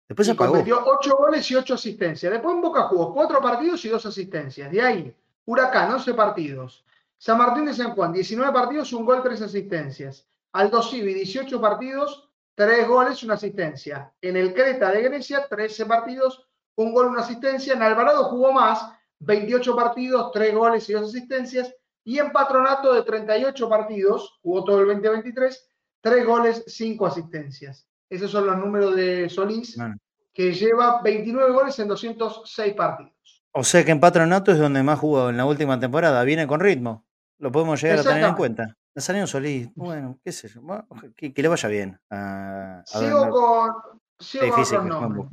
Después 0.08 0.28
se 0.28 0.32
apagó. 0.34 0.52
convirtió 0.54 0.82
8 0.86 1.18
goles 1.18 1.50
y 1.52 1.56
8 1.56 1.74
asistencias. 1.74 2.32
Después 2.32 2.56
en 2.56 2.62
Boca 2.62 2.84
jugó 2.84 3.14
4 3.14 3.42
partidos 3.42 3.84
y 3.86 3.90
2 3.90 4.06
asistencias. 4.06 4.72
De 4.72 4.82
ahí, 4.82 5.16
Huracán, 5.46 5.92
11 5.92 6.14
partidos. 6.14 6.86
San 7.18 7.38
Martín 7.38 7.66
de 7.66 7.74
San 7.74 7.92
Juan, 7.96 8.14
19 8.14 8.54
partidos, 8.54 8.94
un 8.94 9.04
gol, 9.06 9.22
3 9.24 9.42
asistencias. 9.42 10.28
Aldo 10.54 10.82
Civi, 10.82 11.14
18 11.14 11.60
partidos, 11.60 12.30
3 12.56 12.88
goles, 12.88 13.22
una 13.24 13.34
asistencia. 13.34 14.14
En 14.22 14.38
el 14.38 14.54
Creta 14.54 14.90
de 14.92 15.02
Grecia, 15.02 15.48
13 15.50 15.86
partidos, 15.86 16.45
un 16.78 16.94
gol, 16.94 17.08
una 17.08 17.22
asistencia. 17.22 17.74
En 17.74 17.82
Alvarado 17.84 18.26
jugó 18.26 18.52
más, 18.54 18.92
28 19.20 19.76
partidos, 19.76 20.32
3 20.32 20.54
goles 20.56 20.90
y 20.90 20.94
2 20.94 21.10
asistencias. 21.10 21.74
Y 22.04 22.20
en 22.20 22.32
Patronato 22.32 22.94
de 22.94 23.02
38 23.04 23.68
partidos, 23.70 24.40
jugó 24.44 24.64
todo 24.64 24.82
el 24.82 24.88
2023, 24.88 25.70
3 26.02 26.26
goles, 26.26 26.64
5 26.68 27.06
asistencias. 27.08 27.88
Esos 28.10 28.30
son 28.32 28.46
los 28.46 28.58
números 28.58 28.96
de 28.96 29.28
Solís, 29.30 29.76
Bueno. 29.78 29.98
que 30.34 30.54
lleva 30.54 31.02
29 31.02 31.52
goles 31.52 31.80
en 31.80 31.88
206 31.88 32.74
partidos. 32.76 33.12
O 33.52 33.64
sea 33.64 33.84
que 33.84 33.92
en 33.92 34.00
Patronato 34.00 34.52
es 34.52 34.60
donde 34.60 34.84
más 34.84 35.00
jugó 35.00 35.30
en 35.30 35.38
la 35.38 35.46
última 35.46 35.80
temporada. 35.80 36.24
Viene 36.24 36.46
con 36.46 36.60
ritmo. 36.60 37.06
Lo 37.40 37.52
podemos 37.52 37.82
llegar 37.82 38.00
a 38.00 38.04
tener 38.04 38.24
en 38.24 38.36
cuenta. 38.36 38.76
Nazareno 38.94 39.28
Solís, 39.28 39.70
bueno, 39.76 40.20
qué 40.24 40.32
sé 40.32 40.48
yo. 40.48 40.62
bueno, 40.62 40.86
que, 41.18 41.34
que 41.34 41.42
le 41.42 41.48
vaya 41.48 41.68
bien. 41.68 42.00
a- 42.10 42.80
a 42.80 42.86
Sigo 42.86 43.30
con, 43.30 43.74
sigo 44.20 44.54
con 44.56 44.76
en 44.84 44.88
nombres. 44.90 45.26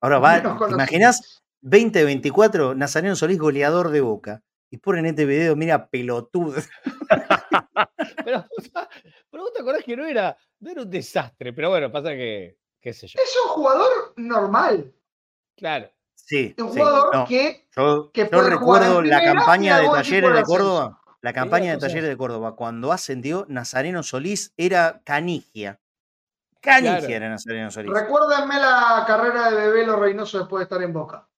Ahora 0.00 0.18
va, 0.18 0.42
¿te 0.42 0.48
los 0.48 0.72
imaginas? 0.72 1.42
2024, 1.62 2.74
Nazareno 2.74 3.16
Solís 3.16 3.38
goleador 3.38 3.90
de 3.90 4.00
Boca. 4.00 4.42
Y 4.70 4.78
ponen 4.78 5.06
este 5.06 5.24
video, 5.24 5.54
mira, 5.56 5.88
pelotudo. 5.88 6.54
Pero, 8.24 8.46
pero 9.30 9.42
vos 9.42 9.52
te 9.52 9.60
acordás 9.60 9.84
que 9.84 9.96
no 9.96 10.06
era, 10.06 10.36
no 10.60 10.70
era 10.70 10.82
un 10.82 10.90
desastre, 10.90 11.52
pero 11.52 11.70
bueno, 11.70 11.90
pasa 11.92 12.10
que, 12.10 12.58
qué 12.80 12.92
sé 12.92 13.06
yo. 13.06 13.20
Es 13.22 13.34
un 13.44 13.50
jugador 13.50 14.14
normal. 14.16 14.92
Claro. 15.56 15.90
Sí, 16.14 16.54
Un 16.58 16.72
sí, 16.72 16.78
jugador 16.78 17.14
no. 17.14 17.26
que 17.26 17.66
Yo, 17.76 18.10
que 18.12 18.22
yo 18.22 18.30
puede 18.30 18.54
jugar 18.56 18.82
en 18.82 18.88
recuerdo 18.88 19.02
la 19.02 19.22
campaña 19.22 19.78
de 19.78 19.86
Talleres 19.88 20.34
de. 20.34 20.42
Córdoba. 20.42 21.00
La 21.20 21.32
campaña 21.32 21.72
de 21.72 21.78
Talleres 21.78 22.08
de 22.08 22.16
Córdoba, 22.16 22.56
cuando 22.56 22.92
ascendió, 22.92 23.46
Nazareno 23.48 24.02
Solís 24.02 24.52
era 24.56 25.02
canigia. 25.04 25.80
Era 26.64 27.28
Nazareno 27.28 27.70
Solís. 27.70 27.92
Recuérdenme 27.92 28.58
la 28.58 29.04
carrera 29.06 29.50
de 29.50 29.56
Bebelo 29.56 29.96
Reynoso 29.96 30.38
después 30.38 30.60
de 30.60 30.64
estar 30.64 30.82
en 30.82 30.92
Boca. 30.92 31.28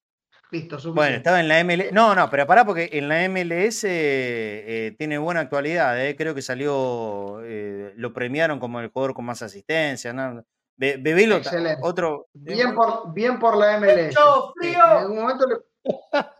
Listo, 0.52 0.76
suficiente. 0.76 0.94
Bueno, 0.96 1.16
estaba 1.16 1.40
en 1.40 1.48
la 1.48 1.58
MLS. 1.64 1.92
No, 1.92 2.14
no, 2.14 2.30
pero 2.30 2.46
pará, 2.46 2.64
porque 2.64 2.88
en 2.92 3.08
la 3.08 3.24
MLS 3.28 3.82
eh, 3.88 4.94
tiene 4.96 5.18
buena 5.18 5.40
actualidad. 5.40 6.00
eh, 6.00 6.14
Creo 6.16 6.34
que 6.36 6.42
salió, 6.42 7.40
eh, 7.42 7.92
lo 7.96 8.12
premiaron 8.12 8.60
como 8.60 8.78
el 8.80 8.88
jugador 8.90 9.12
con 9.14 9.24
más 9.24 9.42
asistencia. 9.42 10.12
¿no? 10.12 10.44
Be- 10.76 10.98
Bebelo, 10.98 11.36
Excelente. 11.36 11.80
otro. 11.82 12.28
Bien 12.32 12.74
por, 12.76 13.12
bien 13.12 13.38
por 13.40 13.56
la 13.56 13.76
MLS. 13.80 14.08
¡Pecho 14.08 14.52
que 14.60 14.68
frío! 14.68 14.84
En 14.84 14.90
algún 14.98 15.16
momento 15.18 15.46
le- 15.48 15.56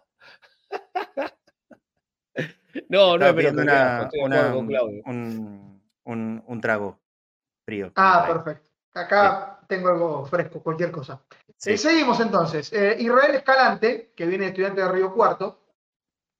No, 2.88 3.16
no 3.18 3.34
que 3.34 3.48
una- 3.48 4.08
un, 4.54 5.80
un- 6.04 6.44
un 6.46 6.60
trago 6.60 7.00
frío. 7.64 7.90
Ah, 7.96 8.24
perfecto. 8.28 8.65
Acá 8.97 9.60
tengo 9.68 9.89
algo 9.89 10.24
fresco, 10.27 10.62
cualquier 10.62 10.90
cosa. 10.90 11.20
Sí. 11.56 11.73
Eh, 11.73 11.78
seguimos 11.78 12.18
entonces. 12.20 12.73
Eh, 12.73 12.97
Israel 12.98 13.35
Escalante, 13.35 14.12
que 14.16 14.27
viene 14.27 14.44
de 14.44 14.51
estudiante 14.51 14.81
de 14.81 14.89
Río 14.89 15.12
Cuarto. 15.12 15.60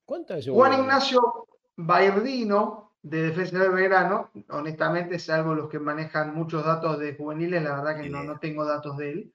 ¿Cuántas 0.05 0.39
veces 0.39 0.53
Juan? 0.53 0.81
Ignacio 0.81 1.47
Bairdino, 1.77 2.87
de 3.03 3.23
Defensa 3.23 3.59
de 3.59 3.69
Belgrano. 3.69 4.31
Honestamente, 4.51 5.19
salvo 5.19 5.55
los 5.55 5.69
que 5.69 5.79
manejan 5.79 6.35
muchos 6.35 6.65
datos 6.65 6.99
de 6.99 7.15
juveniles, 7.15 7.63
la 7.63 7.77
verdad 7.77 8.01
que 8.01 8.09
no, 8.09 8.25
no 8.25 8.39
tengo 8.39 8.65
datos 8.65 8.97
de 8.97 9.13
él. 9.13 9.35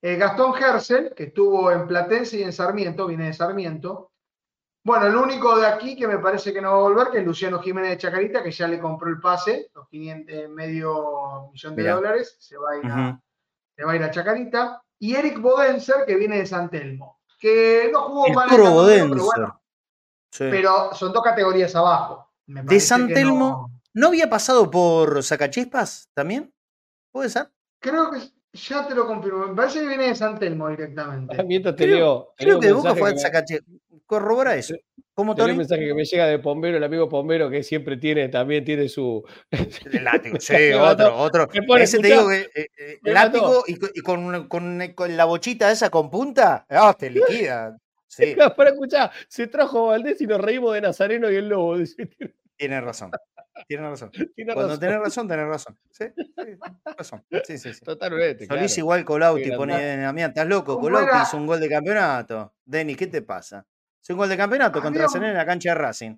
Eh, 0.00 0.16
Gastón 0.16 0.54
Gersel, 0.54 1.12
que 1.14 1.24
estuvo 1.24 1.72
en 1.72 1.88
Platense 1.88 2.38
y 2.38 2.42
en 2.42 2.52
Sarmiento, 2.52 3.06
viene 3.06 3.26
de 3.26 3.32
Sarmiento. 3.32 4.12
Bueno, 4.88 5.04
el 5.06 5.16
único 5.16 5.58
de 5.58 5.66
aquí 5.66 5.94
que 5.94 6.08
me 6.08 6.18
parece 6.18 6.50
que 6.50 6.62
no 6.62 6.70
va 6.72 6.76
a 6.78 6.80
volver, 6.80 7.08
que 7.10 7.18
es 7.18 7.24
Luciano 7.26 7.60
Jiménez 7.60 7.90
de 7.90 7.98
Chacarita, 7.98 8.42
que 8.42 8.50
ya 8.50 8.66
le 8.66 8.80
compró 8.80 9.10
el 9.10 9.20
pase, 9.20 9.70
los 9.74 9.86
500, 9.86 10.34
eh, 10.34 10.48
medio 10.48 11.50
millón 11.52 11.76
de 11.76 11.82
Mirá. 11.82 11.94
dólares, 11.96 12.36
se 12.40 12.56
va, 12.56 12.70
a 12.70 12.76
ir 12.78 12.90
a, 12.90 12.94
Ujú. 13.10 13.20
se 13.76 13.84
va 13.84 13.92
a 13.92 13.96
ir 13.96 14.02
a 14.02 14.10
Chacarita. 14.10 14.82
Y 14.98 15.14
Eric 15.14 15.42
Bodenser, 15.42 16.06
que 16.06 16.16
viene 16.16 16.38
de 16.38 16.46
San 16.46 16.70
Telmo, 16.70 17.20
que 17.38 17.90
no 17.92 18.00
jugó 18.04 18.26
El 18.28 18.32
mal 18.34 18.48
Toro 18.48 18.64
torneo, 18.64 18.86
pero 18.86 19.04
Bodenser. 19.04 19.20
bueno, 19.26 19.62
Sí. 20.32 20.44
pero 20.50 20.94
son 20.94 21.12
dos 21.12 21.22
categorías 21.22 21.76
abajo. 21.76 22.30
Me 22.46 22.62
¿De 22.62 22.80
San 22.80 23.08
Telmo? 23.08 23.68
no- 23.70 23.80
¿No 23.92 24.06
había 24.08 24.30
pasado 24.30 24.70
por 24.70 25.22
Sacachispas 25.22 26.08
también? 26.14 26.50
¿Puede 27.12 27.28
ser? 27.28 27.52
Creo 27.78 28.10
que 28.10 28.20
ya 28.52 28.86
te 28.86 28.94
lo 28.94 29.06
confirmo. 29.06 29.46
Me 29.48 29.54
parece 29.54 29.80
que 29.80 29.86
viene 29.88 30.08
de 30.08 30.14
San 30.14 30.38
Telmo 30.38 30.66
Ah, 30.66 30.70
directamente. 30.70 31.42
Mientras 31.44 31.76
te 31.76 31.84
Creo, 31.84 31.96
leo, 31.96 32.34
creo 32.36 32.48
leo 32.52 32.60
que 32.60 32.72
Boca 32.72 32.94
fue 32.94 33.08
que 33.08 33.12
a 33.12 33.14
me- 33.14 33.20
Sacachispas. 33.20 33.74
Corrobora 34.06 34.56
eso. 34.56 34.74
¿Cómo, 35.12 35.34
te 35.34 35.42
un 35.42 35.56
mensaje 35.56 35.84
que 35.84 35.94
me 35.94 36.04
llega 36.04 36.26
de 36.26 36.38
Pombero, 36.38 36.76
el 36.78 36.84
amigo 36.84 37.08
Pombero, 37.08 37.50
que 37.50 37.62
siempre 37.62 37.96
tiene, 37.96 38.28
también 38.28 38.64
tiene 38.64 38.88
su. 38.88 39.22
El 39.50 40.04
látigo, 40.04 40.36
sí, 40.40 40.72
otro, 40.72 41.16
otro. 41.16 41.48
Ese 41.76 41.98
te 41.98 42.06
digo 42.06 42.28
que 42.28 42.48
eh, 42.54 42.68
eh, 42.78 42.98
látigo 43.02 43.64
y, 43.66 43.74
co- 43.76 43.88
y 43.92 44.00
con, 44.00 44.48
con- 44.48 44.92
con 44.94 45.16
la 45.16 45.24
bochita 45.26 45.70
esa 45.72 45.90
con 45.90 46.08
punta, 46.08 46.64
ah, 46.70 46.94
te 46.98 47.10
liquida. 47.10 47.76
Sí, 48.06 48.34
Para 48.56 48.70
escuchar, 48.70 49.10
se 49.28 49.48
trajo 49.48 49.88
Valdés 49.88 50.20
y 50.22 50.26
nos 50.26 50.40
reímos 50.40 50.72
de 50.72 50.80
Nazareno 50.80 51.30
y 51.30 51.34
el 51.36 51.48
Lobo. 51.48 51.76
Tienes 52.56 52.82
razón. 52.82 53.10
Tienes 53.66 53.90
razón. 53.90 54.10
tiene 54.36 54.54
Cuando 54.54 54.68
razón. 54.74 54.80
tenés 54.80 55.00
razón, 55.00 55.28
tenés 55.28 55.46
razón. 55.48 55.78
Sí, 55.90 56.04
sí, 56.16 56.58
razón. 56.98 57.24
Sí, 57.44 57.58
sí, 57.58 57.74
sí. 57.74 57.80
Totalmente. 57.84 58.46
Solís 58.46 58.72
claro. 58.72 58.80
igual 58.80 59.04
Colauti, 59.04 59.50
pone 59.52 60.04
estás 60.24 60.46
loco. 60.46 60.74
¿Cómo 60.76 60.88
Colauti 60.96 61.16
hizo 61.22 61.36
un 61.36 61.46
gol 61.46 61.60
de 61.60 61.68
campeonato. 61.68 62.54
Denis, 62.64 62.96
¿qué 62.96 63.06
te 63.08 63.22
pasa? 63.22 63.66
Hizo 64.02 64.12
un 64.14 64.18
gol 64.18 64.28
de 64.28 64.36
campeonato 64.36 64.80
contra 64.80 64.88
Había 64.90 65.00
un- 65.00 65.04
Arsenal 65.04 65.30
en 65.30 65.36
la 65.36 65.46
cancha 65.46 65.70
de 65.70 65.74
Racing. 65.74 66.16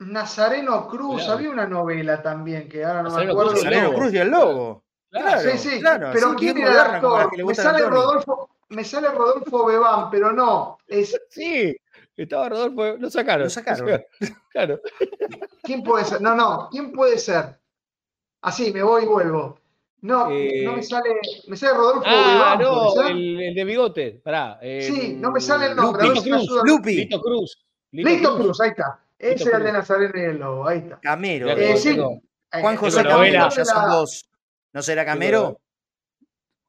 Nazareno 0.00 0.86
Cruz, 0.86 1.16
Claro. 1.22 1.32
había 1.32 1.50
una 1.50 1.66
novela 1.66 2.22
también 2.22 2.68
que 2.68 2.84
ahora 2.84 3.02
no 3.02 3.10
me 3.10 3.22
acuerdo. 3.24 3.50
Cruz 3.50 3.54
y 3.54 3.58
el 3.58 3.64
Nazareno 3.64 3.88
Lobo. 3.90 3.98
Cruz 3.98 4.12
y 4.14 4.18
el 4.18 4.28
Lobo. 4.30 4.84
Claro. 5.10 5.26
Claro, 5.40 5.50
sí, 5.50 5.58
sí, 5.58 5.80
claro, 5.80 6.10
pero 6.12 6.30
sí, 6.30 6.36
¿quién 6.38 6.58
era 6.58 6.70
el 6.70 6.78
actor? 6.78 7.44
Me 7.46 7.54
sale. 7.54 7.86
Rodolfo, 7.86 8.50
me 8.68 8.84
sale 8.84 9.08
Rodolfo 9.08 9.64
Bebán, 9.66 10.10
pero 10.10 10.32
no. 10.32 10.78
Es, 10.86 11.18
Sí, 11.30 11.74
estaba 12.24 12.48
Rodolfo, 12.48 12.96
lo 12.98 13.10
sacaron. 13.10 13.44
Lo 13.44 13.50
sacaron. 13.50 14.02
Claro. 14.52 14.80
¿Quién 15.62 15.82
puede 15.82 16.04
ser? 16.04 16.20
No, 16.20 16.34
no, 16.34 16.68
¿quién 16.70 16.90
puede 16.92 17.18
ser? 17.18 17.58
Así, 18.42 18.72
me 18.72 18.82
voy 18.82 19.04
y 19.04 19.06
vuelvo. 19.06 19.58
No, 20.00 20.24
no 20.24 20.30
Eh, 20.30 20.68
me 20.76 20.82
sale, 20.82 21.10
me 21.48 21.56
sale 21.56 21.74
Rodolfo 21.76 22.02
Ah, 22.06 22.56
Bebán, 22.58 22.72
no, 22.74 23.08
el, 23.08 23.40
el 23.40 23.54
de 23.54 23.64
bigote. 23.64 24.20
Pará. 24.24 24.58
Sí, 24.62 25.12
em, 25.12 25.20
no 25.20 25.30
me 25.32 25.40
sale 25.40 25.66
el 25.66 25.76
nombre, 25.76 26.04
Lito 26.08 26.20
si 26.22 26.30
Cruz. 26.30 26.42
ayuda. 26.42 26.62
Lupi, 26.64 26.94
Lito 26.96 27.20
Cruz. 27.20 27.66
Lito 27.92 28.36
Cruz, 28.36 28.60
ahí 28.60 28.70
está. 28.70 29.00
Ese 29.18 29.34
Lito 29.44 29.48
era 29.48 29.58
el 29.58 29.64
de. 29.64 29.72
Nazareno 29.72 30.12
y 30.16 30.20
el 30.22 30.38
Lobo, 30.38 30.68
ahí 30.68 30.78
está. 30.78 31.00
Camero. 31.00 31.48
Eh, 31.50 31.76
sí. 31.76 31.96
Juan 31.96 32.72
el 32.72 32.76
José 32.78 32.96
Camero, 33.02 33.16
novela. 33.16 33.48
ya 33.48 33.64
son 33.64 33.90
dos. 33.90 34.30
¿No 34.72 34.82
será 34.82 35.04
Camero? 35.04 35.60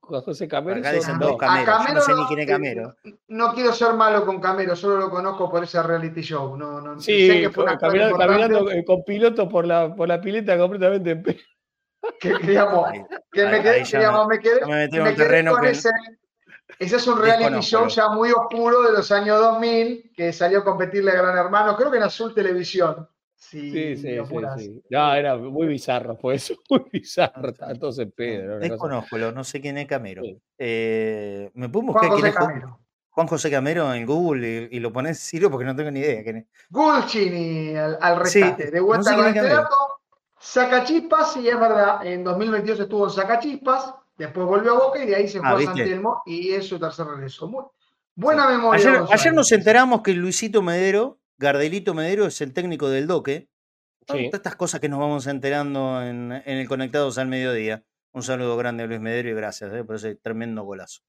Juan 0.09 0.21
José 0.21 0.47
Camero. 0.47 0.79
Acá 0.79 0.89
son 0.89 0.99
dicen 0.99 1.15
A- 1.15 1.19
dos 1.19 1.31
dos. 1.31 1.41
a 1.43 1.63
Cameros. 1.65 1.87
Yo 1.87 1.93
no 1.93 2.01
sé 2.01 2.13
ni 2.13 2.21
no- 2.21 2.27
quién 2.27 2.39
es 2.41 2.47
Camero. 2.47 2.95
No 3.29 3.53
quiero 3.53 3.71
ser 3.73 3.93
malo 3.93 4.25
con 4.25 4.41
Camero, 4.41 4.75
solo 4.75 4.97
lo 4.97 5.09
conozco 5.09 5.49
por 5.49 5.63
ese 5.63 5.81
reality 5.81 6.21
show. 6.21 6.57
No, 6.57 6.81
no, 6.81 6.99
sé 6.99 7.11
Sí, 7.11 7.41
que 7.41 7.49
fue 7.49 7.65
caminando, 7.77 8.69
eh, 8.71 8.83
con 8.83 9.03
piloto 9.05 9.47
por 9.47 9.65
la, 9.65 9.95
por 9.95 10.07
la 10.07 10.19
pileta 10.19 10.57
completamente 10.57 11.11
en 11.11 11.23
que, 12.19 12.33
que, 12.33 12.47
digamos, 12.47 12.87
Ahí- 12.89 13.05
que 13.31 13.45
me 13.45 13.61
quedé, 13.61 13.83
digamos, 13.83 14.27
me 14.27 14.39
quedé, 14.39 14.65
me 14.65 14.75
metí 14.75 14.97
en 14.97 15.03
me 15.03 15.09
un 15.09 15.15
quedé 15.15 15.25
terreno 15.25 15.51
con 15.53 15.61
que- 15.61 15.69
ese. 15.69 15.89
Ese 16.77 16.95
es 16.97 17.07
un 17.07 17.19
reality 17.19 17.43
Desconozco, 17.55 17.77
show 17.77 17.87
ya 17.87 18.09
muy 18.09 18.31
oscuro 18.31 18.83
de 18.83 18.91
los 18.93 19.11
años 19.11 19.39
2000 19.39 20.11
que 20.15 20.31
salió 20.31 20.59
a 20.59 20.63
competirle 20.63 21.11
a 21.11 21.15
Gran 21.15 21.37
Hermano, 21.37 21.75
creo 21.75 21.89
que 21.91 21.97
en 21.97 22.03
Azul 22.03 22.33
Televisión. 22.33 23.07
Sí, 23.41 23.71
Sí, 23.71 23.95
sí, 23.95 24.17
sí, 24.19 24.35
sí. 24.57 24.81
No, 24.89 25.13
era 25.15 25.37
muy 25.37 25.65
bizarro, 25.67 26.17
fue 26.17 26.35
eso, 26.35 26.55
muy 26.69 26.83
bizarro. 26.91 27.49
Estaban 27.49 27.79
todos 27.79 27.97
en 27.99 28.11
pedo. 28.11 28.59
Desconozco, 28.59 29.17
no 29.17 29.43
sé 29.45 29.61
quién 29.61 29.77
es 29.77 29.87
Camero. 29.87 30.21
Sí. 30.23 30.39
Eh, 30.57 31.49
¿Me 31.53 31.69
Juan 31.69 31.85
buscar 31.85 32.09
quién 32.09 32.11
José 32.11 32.27
es 32.29 32.35
Juan, 32.35 32.47
Camero. 32.49 32.79
Juan 33.11 33.27
José 33.27 33.49
Camero 33.51 33.93
en 33.93 34.05
Google 34.05 34.67
y, 34.71 34.75
y 34.77 34.79
lo 34.81 34.91
pones 34.91 35.19
Ciro 35.19 35.49
porque 35.49 35.65
no 35.65 35.75
tengo 35.75 35.89
ni 35.89 35.99
idea 36.01 36.21
quién 36.21 36.35
es? 36.37 36.45
Gulcini 36.69 37.75
al, 37.75 37.97
al 38.01 38.27
Sí, 38.27 38.41
rescate, 38.41 38.71
de 38.71 38.79
no 38.79 38.85
vuelta 38.85 39.09
sé 39.09 39.15
con 39.15 39.23
quién 39.31 39.37
es 39.37 39.43
este 39.43 39.55
dato. 39.55 39.75
Sacachispas, 40.41 41.33
sí, 41.33 41.47
es 41.49 41.59
verdad, 41.59 42.05
en 42.05 42.23
2022 42.23 42.79
estuvo 42.81 43.05
en 43.05 43.09
Sacachispas, 43.11 43.93
después 44.17 44.47
volvió 44.47 44.71
a 44.75 44.79
Boca 44.79 45.03
y 45.03 45.07
de 45.07 45.15
ahí 45.15 45.27
se 45.27 45.39
fue 45.39 45.47
Ah, 45.49 45.55
a 45.57 45.61
San. 45.63 45.75
Telmo 45.75 46.21
y 46.25 46.51
es 46.51 46.67
su 46.67 46.79
tercer 46.79 47.05
regreso. 47.07 47.47
Muy- 47.47 47.63
buena 48.15 48.47
memoria. 48.49 49.05
Ayer 49.11 49.33
nos 49.33 49.51
enteramos 49.51 50.01
que 50.01 50.13
Luisito 50.13 50.61
Medero, 50.61 51.19
Gardelito 51.39 51.93
Medero, 51.93 52.25
es 52.25 52.39
el 52.41 52.53
técnico 52.53 52.89
del 52.89 53.07
Doque. 53.07 53.47
Sí. 54.01 54.05
Todas 54.05 54.33
estas 54.33 54.55
cosas 54.55 54.79
que 54.81 54.89
nos 54.89 54.99
vamos 54.99 55.25
enterando 55.27 56.01
en, 56.03 56.31
en 56.31 56.57
el 56.57 56.67
Conectados 56.67 57.17
al 57.17 57.27
Mediodía. 57.27 57.83
Un 58.11 58.23
saludo 58.23 58.57
grande 58.57 58.83
a 58.83 58.87
Luis 58.87 58.99
Medero 58.99 59.29
y 59.29 59.33
gracias 59.33 59.73
eh, 59.73 59.83
por 59.83 59.95
ese 59.95 60.15
tremendo 60.15 60.63
golazo. 60.63 61.01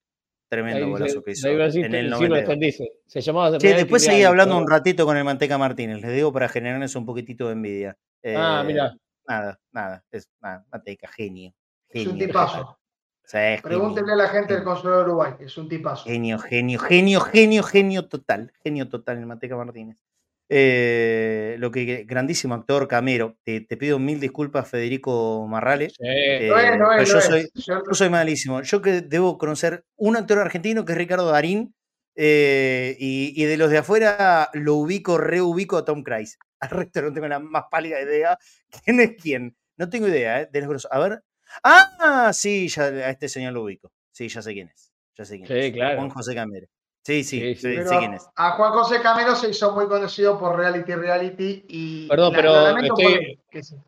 Tremendo 0.48 0.84
Ahí 0.84 0.90
golazo 0.90 1.22
que 1.22 1.32
hizo 1.32 1.48
decir, 1.48 1.84
en 1.86 1.94
el 1.94 2.06
sí, 2.06 2.10
92. 2.10 2.48
lo 2.48 2.56
dice. 2.56 2.92
Se 3.06 3.20
llamaba 3.20 3.56
Che, 3.58 3.74
después 3.74 4.04
seguí 4.04 4.22
hablando 4.24 4.56
un 4.56 4.68
ratito 4.68 5.04
con 5.06 5.16
el 5.16 5.24
Manteca 5.24 5.56
Martínez, 5.58 6.00
les 6.02 6.12
digo 6.12 6.32
para 6.32 6.48
generarles 6.48 6.94
un 6.96 7.06
poquitito 7.06 7.46
de 7.46 7.52
envidia. 7.52 7.96
Ah, 8.36 8.62
Eh, 8.62 8.66
mira. 8.66 8.94
Nada, 9.26 9.60
nada, 9.72 10.04
es 10.10 10.28
nada, 10.40 10.64
Mateca, 10.72 11.08
genio. 11.08 11.54
Es 11.88 12.06
un 12.06 12.18
tipazo. 12.18 12.78
Sí, 13.24 13.38
Pregúntenle 13.62 14.12
a 14.12 14.16
la 14.16 14.28
gente 14.28 14.54
del. 14.54 14.64
Consulado 14.64 14.98
de 14.98 15.04
Uruguay, 15.04 15.32
es 15.38 15.56
un 15.56 15.68
tipazo. 15.68 16.04
Genio, 16.04 16.38
genio, 16.38 16.80
genio, 16.80 17.20
genio, 17.20 17.62
genio 17.62 18.08
total. 18.08 18.52
Genio 18.62 18.88
total 18.88 19.18
el 19.18 19.26
Mateca 19.26 19.56
Martínez. 19.56 20.04
Eh, 20.52 21.54
lo 21.60 21.70
que 21.70 22.04
grandísimo 22.04 22.54
actor, 22.54 22.88
Camero. 22.88 23.38
Te, 23.44 23.60
te 23.60 23.76
pido 23.76 23.98
mil 24.00 24.18
disculpas, 24.18 24.68
Federico 24.68 25.46
Marrale. 25.48 25.90
Sí. 25.90 25.96
Eh, 26.00 26.48
Lo 26.48 26.58
es, 26.58 26.70
pero 26.72 27.02
es, 27.02 27.08
yo 27.08 27.18
es. 27.18 27.24
soy, 27.24 27.50
Yo- 27.54 27.82
yo 27.86 27.94
soy 27.94 28.10
malísimo. 28.10 28.60
Yo 28.62 28.82
que 28.82 29.00
debo 29.00 29.38
conocer 29.38 29.84
un 29.96 30.16
actor 30.16 30.38
argentino 30.38 30.84
que 30.84 30.92
es 30.92 30.98
Ricardo 30.98 31.30
Darín. 31.30 31.74
eh, 32.16 32.96
y, 32.98 33.32
y 33.40 33.44
de 33.46 33.56
los 33.56 33.70
de 33.70 33.78
afuera 33.78 34.50
lo 34.52 34.74
ubico, 34.74 35.16
reubico 35.16 35.76
a 35.78 35.84
Tom 35.84 36.02
Cruise. 36.02 36.36
Al 36.60 36.70
resto 36.70 37.00
no 37.00 37.12
tengo 37.12 37.28
la 37.28 37.38
más 37.38 37.64
pálida 37.70 38.00
idea. 38.02 38.36
¿Quién 38.84 39.00
es 39.00 39.12
quién? 39.22 39.56
No 39.76 39.88
tengo 39.88 40.08
idea, 40.08 40.42
¿eh? 40.42 40.48
De 40.52 40.60
los 40.60 40.68
grosos. 40.68 40.90
A 40.92 40.98
ver. 40.98 41.22
Ah, 41.62 42.30
sí, 42.34 42.68
ya 42.68 42.84
a 42.84 43.10
este 43.10 43.28
señor 43.28 43.52
lo 43.54 43.62
ubico. 43.62 43.92
Sí, 44.12 44.28
ya 44.28 44.42
sé 44.42 44.52
quién 44.52 44.68
es. 44.68 44.92
Ya 45.16 45.24
sé 45.24 45.36
quién 45.36 45.46
Sí, 45.48 45.54
es. 45.54 45.72
claro. 45.72 45.96
Juan 45.98 46.10
José 46.10 46.34
Camero. 46.34 46.66
Sí, 47.02 47.24
sí, 47.24 47.54
Sí, 47.54 47.76
quién 47.98 48.14
es. 48.14 48.28
a 48.36 48.52
Juan 48.52 48.72
José 48.72 49.00
Camero 49.00 49.34
se 49.34 49.48
hizo 49.48 49.72
muy 49.72 49.86
conocido 49.88 50.38
por 50.38 50.56
Reality 50.56 50.94
Reality 50.94 51.64
y 51.68 52.08
Perdón, 52.08 52.32
la- 52.32 52.36
pero 52.38 52.76
estoy-. 52.78 53.40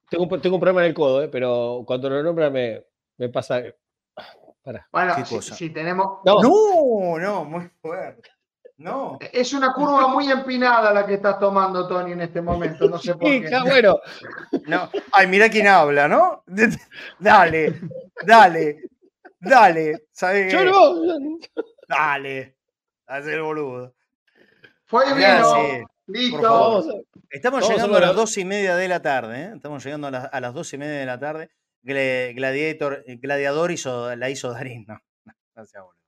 Tengo, 0.08 0.24
un- 0.24 0.40
tengo 0.40 0.56
un 0.56 0.60
problema 0.60 0.80
en 0.80 0.86
el 0.88 0.94
codo, 0.94 1.22
¿eh? 1.22 1.28
pero 1.28 1.82
cuando 1.86 2.08
lo 2.08 2.22
nombra 2.22 2.48
me, 2.50 2.82
me 3.18 3.28
pasa. 3.28 3.62
Bueno, 4.92 5.14
¿Qué 5.16 5.24
si, 5.42 5.70
tenemos 5.70 6.18
No, 6.24 6.40
No, 6.40 7.18
no, 7.18 7.44
muy 7.44 7.68
fuerte. 7.80 8.30
No. 8.78 9.18
es 9.32 9.52
una 9.52 9.72
curva 9.72 10.08
muy 10.08 10.30
empinada 10.30 10.92
la 10.92 11.06
que 11.06 11.14
estás 11.14 11.38
tomando 11.38 11.86
Tony 11.86 12.12
en 12.12 12.22
este 12.22 12.40
momento, 12.40 12.88
no 12.88 12.98
sé 12.98 13.14
por 13.16 13.28
sí, 13.28 13.42
qué. 13.42 13.60
bueno, 13.64 14.00
No. 14.66 14.88
Ay, 15.12 15.26
mira 15.26 15.48
quién 15.50 15.66
habla, 15.68 16.08
¿no? 16.08 16.42
Dale, 17.18 17.78
dale, 18.26 18.82
dale. 19.40 20.06
¿Sabes 20.12 20.52
yo 20.52 20.64
no. 20.64 21.38
Dale. 21.86 22.56
Hacer 23.12 23.34
el 23.34 23.42
boludo. 23.42 23.94
Fue 24.84 25.04
y 25.06 25.20
Ya, 25.20 25.36
vino, 25.36 25.54
sí, 25.54 25.84
listo. 26.06 26.78
a- 26.78 27.02
Estamos 27.30 27.60
Vamos 27.62 27.74
llegando 27.76 27.96
a 27.98 28.00
las 28.00 28.14
dos 28.16 28.36
y 28.38 28.44
media 28.44 28.76
de 28.76 28.88
la 28.88 29.00
tarde, 29.00 29.40
¿eh? 29.44 29.52
Estamos 29.56 29.84
llegando 29.84 30.06
a 30.06 30.10
las, 30.10 30.28
a 30.32 30.40
las 30.40 30.52
dos 30.54 30.72
y 30.72 30.78
media 30.78 30.98
de 31.00 31.06
la 31.06 31.18
tarde. 31.18 31.50
Gla- 31.82 32.34
Gladiator, 32.34 33.04
Gladiador 33.06 33.70
hizo, 33.72 34.14
la 34.16 34.30
hizo 34.30 34.52
Darín, 34.52 34.84
no. 34.86 34.98
No, 35.24 35.32
no 35.56 35.64
sea 35.66 35.82
boludo. 35.82 36.02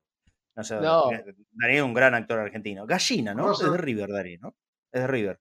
No 0.56 0.64
sea 0.64 0.80
No. 0.80 1.10
Darín 1.52 1.76
es 1.76 1.82
un 1.82 1.94
gran 1.94 2.14
actor 2.14 2.38
argentino. 2.38 2.86
Gallina, 2.86 3.34
¿no? 3.34 3.52
Es 3.52 3.58
de 3.58 3.76
River, 3.76 4.10
Darín, 4.10 4.40
¿no? 4.40 4.54
Es 4.92 5.00
de 5.02 5.06
River. 5.06 5.40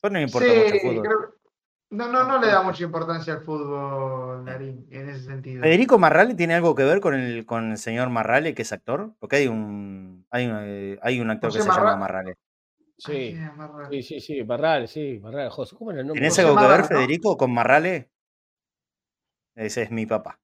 Pero 0.00 0.12
no 0.12 0.20
importa 0.20 0.48
Sí, 0.48 0.54
mucho 0.58 0.74
el 0.74 0.80
fútbol. 0.80 1.02
creo- 1.02 1.34
no, 1.94 2.08
no, 2.12 2.24
no 2.24 2.38
le 2.40 2.48
da 2.48 2.62
mucha 2.62 2.84
importancia 2.84 3.32
al 3.34 3.40
fútbol, 3.42 4.44
Darín, 4.44 4.86
en 4.90 5.08
ese 5.08 5.20
sentido. 5.24 5.62
¿Federico 5.62 5.98
Marrale 5.98 6.34
tiene 6.34 6.54
algo 6.54 6.74
que 6.74 6.84
ver 6.84 7.00
con 7.00 7.14
el, 7.14 7.46
con 7.46 7.70
el 7.72 7.78
señor 7.78 8.10
Marrale, 8.10 8.54
que 8.54 8.62
es 8.62 8.72
actor? 8.72 9.14
Porque 9.18 9.36
hay 9.36 9.46
un, 9.48 10.26
hay 10.30 10.46
un, 10.46 10.98
hay 11.02 11.20
un 11.20 11.30
actor 11.30 11.50
José 11.50 11.58
que 11.58 11.62
se 11.62 11.70
llama 11.72 11.96
Marra- 11.96 11.96
Marrale. 11.96 12.34
Ay, 13.04 13.34
Sí, 13.90 14.02
sí, 14.02 14.02
sí, 14.02 14.20
sí, 14.20 14.42
Barral, 14.42 14.88
sí, 14.88 15.18
Barral, 15.18 15.50
José. 15.50 15.76
¿Cómo 15.76 15.90
era 15.92 16.00
el 16.02 16.06
nombre? 16.06 16.22
¿Tenés 16.22 16.38
José 16.38 16.46
algo 16.46 16.58
que 16.58 16.66
ver, 16.66 16.80
Marrale, 16.80 16.82
¿no? 16.82 16.88
Federico, 16.96 17.36
con 17.36 17.52
Marrale? 17.52 18.10
Ese 19.56 19.82
es 19.82 19.90
mi 19.90 20.06
papá. 20.06 20.40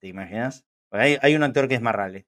¿Te 0.00 0.08
imaginas? 0.08 0.66
Hay, 0.90 1.18
hay 1.22 1.36
un 1.36 1.42
actor 1.44 1.68
que 1.68 1.76
es 1.76 1.82
Marrale. 1.82 2.26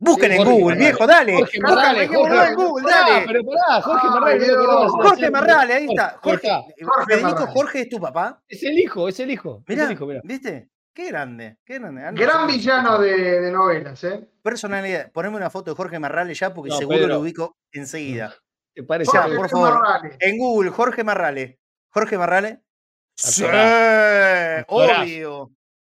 Busquen 0.00 0.30
Sí, 0.32 0.38
en 0.38 0.44
Google, 0.44 0.76
viejo, 0.76 1.06
dale. 1.08 1.34
Jorge 1.38 1.58
Busca, 1.60 1.74
Marrale, 1.74 1.98
busquémoslo 2.06 2.34
Jorge. 2.36 2.48
en 2.50 2.54
Google, 2.54 2.84
Pará, 2.84 3.00
dale. 3.10 3.26
pero 3.26 3.42
pará, 3.44 3.82
Jorge 3.82 4.06
Ay, 4.06 4.10
Marrale. 4.10 4.38
Dios. 4.38 4.46
creo 4.48 4.60
que 4.60 4.66
no 4.66 4.78
vas 4.78 4.86
a 4.86 4.90
Jorge 4.90 5.08
hacer- 5.12 5.32
Marrale, 5.32 5.74
ahí 5.74 5.86
está. 5.90 6.18
Jorge. 6.22 6.48
Jorge 6.84 7.14
Federico. 7.16 7.46
Jorge 7.48 7.80
es 7.80 7.88
tu 7.88 8.00
papá. 8.00 8.42
Es 8.46 8.62
el 8.62 8.78
hijo, 8.78 9.08
es 9.08 9.20
el 9.20 9.30
hijo. 9.32 9.58
es 9.66 9.68
Mirá, 9.68 9.84
el 9.86 9.92
hijo, 9.92 10.06
mirá. 10.06 10.20
¿viste? 10.22 10.68
Qué 10.94 11.06
grande, 11.08 11.58
qué 11.64 11.78
grande. 11.78 12.04
Ah, 12.04 12.10
Gran 12.12 12.46
villano 12.46 12.98
de, 12.98 13.40
de 13.40 13.50
novelas, 13.52 14.02
¿eh? 14.04 14.28
Personalidad. 14.42 15.10
Poneme 15.12 15.36
una 15.36 15.50
foto 15.50 15.70
de 15.72 15.76
Jorge 15.76 15.98
Marrale 15.98 16.32
ya 16.34 16.52
porque 16.54 16.70
No, 16.70 16.76
seguro 16.78 16.96
Pedro. 16.98 17.08
lo 17.14 17.20
ubico 17.20 17.56
enseguida. 17.72 18.34
¿Te 18.74 18.82
parece? 18.84 19.10
Jorge 19.16 19.36
por 19.36 19.48
favor. 19.48 19.80
Marrale. 19.80 20.16
En 20.20 20.38
Google, 20.38 20.70
Jorge 20.70 21.02
Marrale. 21.04 21.58
Jorge 21.90 22.18
Marrale. 22.18 22.60
Sí, 23.16 23.42
obvio. 24.68 25.50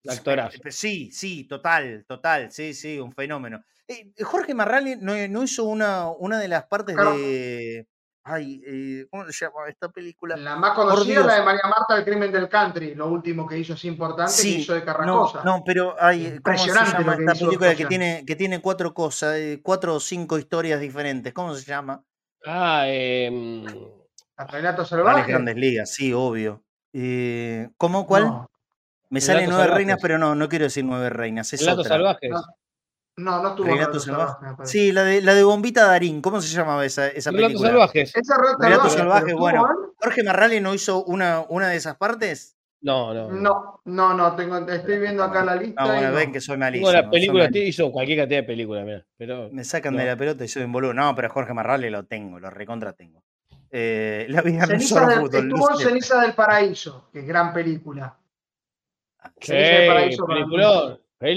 Actorazo. 0.06 0.58
Sí, 0.70 1.10
sí, 1.10 1.44
total, 1.48 2.04
total, 2.06 2.50
sí, 2.52 2.74
sí, 2.74 2.98
un 2.98 3.12
fenómeno. 3.12 3.62
Eh, 3.88 4.12
Jorge 4.22 4.54
Marrale 4.54 4.96
no, 4.96 5.12
no 5.28 5.42
hizo 5.42 5.64
una, 5.64 6.08
una 6.08 6.38
de 6.38 6.48
las 6.48 6.64
partes 6.66 6.94
Claro. 6.94 7.16
de. 7.16 7.86
Ay, 8.26 8.62
eh, 8.66 9.06
¿cómo 9.10 9.26
se 9.26 9.44
llama 9.44 9.68
esta 9.68 9.90
película? 9.90 10.34
La 10.38 10.56
más 10.56 10.72
conocida 10.72 11.20
es 11.20 11.26
la 11.26 11.34
de 11.34 11.42
María 11.42 11.60
Marta, 11.64 11.98
El 11.98 12.04
crimen 12.06 12.32
del 12.32 12.48
country, 12.48 12.94
lo 12.94 13.08
último 13.08 13.46
que 13.46 13.58
hizo 13.58 13.74
es 13.74 13.84
importante, 13.84 14.32
que 14.32 14.38
Sí, 14.38 14.56
hizo 14.60 14.72
de 14.72 14.80
no, 14.80 14.86
Carracosa. 14.86 15.44
no, 15.44 15.62
pero 15.62 15.94
hay, 16.02 16.38
¿cómo 16.42 16.56
se 16.56 16.68
llama 16.68 17.16
que 17.16 17.22
esta 17.22 17.34
película 17.44 17.74
que 17.74 17.84
tiene, 17.84 18.24
que 18.26 18.34
tiene 18.34 18.62
cuatro 18.62 18.94
cosas, 18.94 19.36
eh, 19.36 19.60
cuatro 19.62 19.96
o 19.96 20.00
cinco 20.00 20.38
historias 20.38 20.80
diferentes? 20.80 21.34
¿Cómo 21.34 21.54
se 21.54 21.66
llama? 21.66 22.02
Ah, 22.46 22.84
eh, 22.86 23.30
Relato 24.48 24.78
Vale, 24.78 24.88
salvaje. 24.88 25.30
Grandes 25.30 25.56
Ligas, 25.56 25.90
sí, 25.92 26.14
obvio. 26.14 26.64
Eh, 26.94 27.68
¿Cómo 27.76 28.06
cuál? 28.06 28.24
No, 28.24 28.50
Me 29.10 29.20
sale 29.20 29.40
nueve 29.46 29.64
Salvajes. 29.64 29.76
reinas, 29.76 29.98
pero 30.00 30.16
no, 30.16 30.34
no 30.34 30.48
quiero 30.48 30.64
decir 30.64 30.82
nueve 30.86 31.10
reinas. 31.10 31.52
Es 31.52 31.60
Relatos 31.60 31.84
otra. 31.86 31.96
salvajes. 31.96 32.30
No. 32.30 32.42
No, 33.16 33.42
no 33.42 33.48
estuvo 33.50 33.66
Relatos 33.66 34.04
salvajes. 34.04 34.70
Sí, 34.70 34.92
la 34.92 35.04
de, 35.04 35.22
la 35.22 35.34
de 35.34 35.44
Bombita 35.44 35.86
Darín. 35.86 36.20
¿Cómo 36.20 36.40
se 36.40 36.54
llamaba 36.54 36.84
esa, 36.84 37.08
esa 37.08 37.30
Relatos 37.30 37.52
película? 37.62 37.70
salvajes. 37.70 38.14
Esa 38.16 38.36
Relato 38.36 38.58
Relatos 38.62 38.92
salvaje, 38.92 38.98
salvajes, 38.98 39.24
pero 39.26 39.38
bueno. 39.38 39.68
¿Jorge 39.98 40.22
Marrale 40.24 40.60
no 40.60 40.74
hizo 40.74 41.04
una, 41.04 41.44
una 41.48 41.68
de 41.68 41.76
esas 41.76 41.96
partes? 41.96 42.56
No, 42.80 43.14
no. 43.14 43.30
No, 43.30 43.80
no, 43.86 44.12
no, 44.14 44.36
tengo, 44.36 44.58
estoy 44.68 44.98
viendo 44.98 45.24
acá 45.24 45.42
la 45.42 45.56
lista. 45.56 45.80
No, 45.82 45.88
y 45.88 45.90
bueno, 45.92 46.08
no. 46.10 46.16
ven 46.16 46.32
que 46.32 46.40
soy 46.42 46.58
malísimo. 46.58 46.90
Tengo 46.90 47.02
la 47.02 47.10
película, 47.10 47.44
malísimo. 47.44 47.68
hizo 47.68 47.92
cualquier 47.92 48.18
cantidad 48.18 48.40
de 48.40 48.46
películas, 48.46 48.84
mira. 48.84 49.06
Pero 49.16 49.48
Me 49.52 49.64
sacan 49.64 49.96
de 49.96 50.02
No. 50.04 50.10
la 50.10 50.16
pelota 50.16 50.44
y 50.44 50.48
soy 50.48 50.64
un 50.64 50.72
boludo. 50.72 50.92
No, 50.92 51.14
pero 51.14 51.30
Jorge 51.30 51.54
Marrale 51.54 51.90
lo 51.90 52.04
tengo, 52.04 52.38
lo 52.38 52.50
recontra 52.50 52.92
tengo. 52.92 53.22
Eh, 53.70 54.26
la 54.28 54.42
vida 54.42 54.60
no 54.60 54.66
Ceniza 54.66 54.88
solo 55.00 55.06
del- 55.08 55.20
fútbol. 55.20 55.48
estuvo 55.48 55.70
en. 55.80 55.86
Ceniza 55.88 56.20
del 56.20 56.34
Paraíso, 56.34 57.08
que 57.10 57.20
es 57.20 57.26
gran 57.26 57.54
película. 57.54 58.18
Sí, 59.40 59.52
Ceniza 59.52 59.68
del 59.78 59.88
Paraíso 59.88 60.26
para 60.26 60.40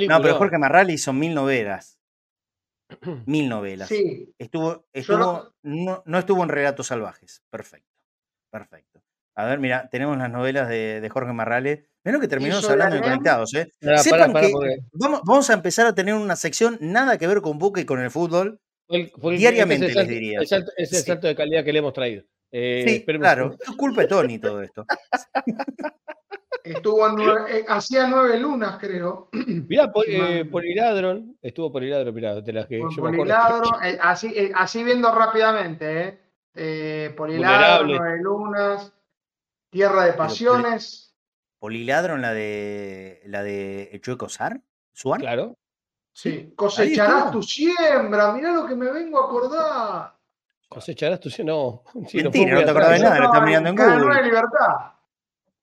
No, 0.08 0.22
pero 0.22 0.36
Jorge 0.36 0.58
Marrale 0.58 0.94
hizo 0.94 1.14
mil 1.14 1.34
novelas. 1.34 2.00
Mil 3.26 3.50
novelas. 3.50 3.90
Sí, 3.90 4.34
Estuvo, 4.38 4.86
estuvo, 4.94 5.54
no, 5.64 6.04
no 6.06 6.20
estuvo 6.20 6.42
en 6.44 6.50
Relatos 6.50 6.88
Salvajes. 6.88 7.44
Perfecto. 7.50 7.92
Perfecto. 8.50 9.02
A 9.36 9.46
ver, 9.46 9.60
mira, 9.60 9.90
tenemos 9.90 10.18
las 10.18 10.32
novelas 10.32 10.70
de, 10.70 11.02
de 11.02 11.10
Jorge 11.10 11.34
Marrale. 11.34 11.90
Menos 12.06 12.22
que 12.22 12.28
terminamos 12.30 12.68
hablando 12.70 12.96
de 12.96 13.02
conectados, 13.02 13.54
¿eh? 13.56 13.72
Pará, 13.82 13.98
Sepan 13.98 14.32
pará, 14.32 14.34
pará, 14.34 14.48
que 14.48 14.52
porque 14.54 14.76
vamos, 14.94 15.22
vamos 15.26 15.50
a 15.50 15.54
empezar 15.54 15.86
a 15.86 15.94
tener 15.94 16.14
una 16.16 16.38
sección 16.38 16.78
nada 16.80 17.18
que 17.18 17.28
ver 17.28 17.42
con 17.42 17.60
Boca 17.60 17.82
y 17.82 17.86
con 17.86 18.00
el 18.00 18.10
fútbol. 18.10 18.62
el- 18.88 19.12
el- 19.22 19.38
diariamente 19.38 19.94
les 19.94 20.08
diría. 20.08 20.40
el 20.40 20.46
Es 20.46 20.52
el 20.54 20.66
Sí. 20.88 20.96
salto 21.04 21.28
de 21.28 21.36
calidad 21.36 21.66
que 21.66 21.74
le 21.74 21.80
hemos 21.80 21.92
traído. 21.94 22.24
Eh, 22.52 22.86
sí, 23.06 23.06
claro. 23.18 23.58
Es 23.62 23.76
culpa 23.76 24.02
de 24.04 24.08
Tony 24.08 24.40
todo 24.40 24.62
esto. 24.62 24.86
estuvo 26.74 27.08
en 27.08 27.16
nueve- 27.16 27.60
eh, 27.60 27.66
hacía 27.68 28.08
nueve 28.08 28.38
lunas, 28.40 28.78
creo. 28.80 29.30
Mirá, 29.68 29.92
po- 29.92 30.04
Sí, 30.04 30.12
eh. 30.16 30.46
Poliladron, 30.46 31.38
estuvo 31.42 31.72
Poliladron, 31.72 32.14
mirá, 32.14 32.36
de 32.42 32.54
las 32.54 32.66
que 32.68 32.80
Con 32.80 32.90
yo 32.96 33.02
me 33.04 33.10
acuerdo. 33.10 33.34
Poliladro, 33.36 33.82
eh, 33.84 33.98
así, 34.02 34.34
eh, 34.36 34.52
así 34.56 34.84
viendo 34.84 35.12
rápidamente, 35.14 36.02
¿eh? 36.04 36.20
Eh, 36.56 37.14
Poliladro, 37.16 37.86
Vulnerable. 37.86 37.98
Nueve 38.00 38.20
Lunas, 38.24 38.94
Tierra 39.70 40.06
de 40.06 40.14
Pasiones. 40.14 41.16
Poliladron, 41.60 42.22
la 42.22 42.34
de 42.34 43.22
la 43.26 43.44
de 43.44 43.90
El 43.92 44.02
Chueco 44.02 44.30
Sar, 44.30 44.62
Suar. 44.94 45.20
Claro. 45.20 45.56
Sí. 46.14 46.52
Cosecharás 46.56 47.32
tu 47.32 47.44
siembra, 47.44 48.32
mirá 48.32 48.52
lo 48.52 48.66
que 48.66 48.76
me 48.76 48.92
vengo 48.92 49.22
a 49.22 49.26
acordar. 49.26 50.14
Cosecharás 50.70 51.20
tu 51.20 51.30
no. 51.44 51.84
sí, 52.08 52.22
Mentira, 52.24 52.54
no 52.56 52.60
no 52.60 52.66
te 52.66 52.72
acordás 52.72 52.92
de 52.92 53.00
nada, 53.00 53.16
lo 53.20 53.24
No, 53.24 53.34
estás 53.34 53.46
mirando 53.46 53.70
en 53.70 53.76
Google. 53.76 53.98
9 54.00 54.24
Libertad. 54.24 54.76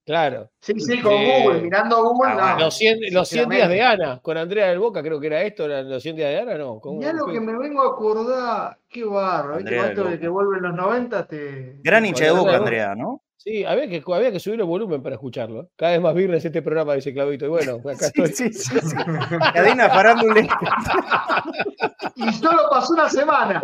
Claro. 0.04 0.50
Sí, 0.60 0.74
sí, 0.78 1.00
con 1.00 1.12
Eh, 1.12 1.42
Google, 1.44 1.62
mirando 1.62 2.02
Google, 2.02 2.32
ah, 2.38 2.56
no. 2.58 2.64
Los 2.66 2.74
100, 2.76 2.98
los 3.10 3.26
100 3.26 3.48
días 3.48 3.68
de. 3.70 3.80
Ana, 3.82 4.20
con 4.22 4.36
Andrea 4.36 4.68
del 4.68 4.78
Boca, 4.78 5.02
creo 5.02 5.18
que 5.18 5.28
era 5.28 5.40
esto, 5.42 5.64
eran 5.64 5.88
los 5.88 6.02
100 6.02 6.16
días 6.16 6.28
de 6.30 6.40
Ana, 6.40 6.58
¿no? 6.58 6.78
¿Cómo- 6.78 6.98
Mirá 6.98 7.12
lo 7.14 7.26
que 7.26 7.40
me 7.40 7.56
vengo 7.56 7.82
a 7.82 7.86
acordar. 7.92 8.78
Qué 8.88 9.02
barro. 9.04 9.56
¿viste? 9.56 9.76
Esto 9.78 10.04
de 10.04 10.18
que 10.20 10.28
vuelven 10.28 10.62
los 10.62 10.74
90 10.74 11.26
te. 11.26 11.80
Gran 11.82 12.04
hincha 12.04 12.24
de 12.26 12.32
Boca. 12.32 12.56
Andrea, 12.56 12.94
¿no? 12.94 13.22
Sí, 13.44 13.62
había 13.62 13.86
que, 13.88 14.02
había 14.10 14.32
que 14.32 14.40
subir 14.40 14.58
el 14.58 14.64
volumen 14.64 15.02
para 15.02 15.16
escucharlo. 15.16 15.68
Cada 15.76 15.92
vez 15.92 16.00
más 16.00 16.14
virres 16.14 16.42
este 16.44 16.62
programa, 16.62 16.94
dice 16.94 17.12
Claudito. 17.12 17.44
Y 17.44 17.48
bueno, 17.48 17.74
acá 17.84 18.06
Sí, 18.14 18.22
estoy. 18.22 18.28
sí, 18.32 18.52
sí, 18.54 18.78
sí. 18.82 18.96
Cadena 19.52 19.88
farándula. 19.90 20.40
Y 22.16 22.32
solo 22.32 22.62
pasó 22.70 22.92
una 22.94 23.08
semana. 23.10 23.60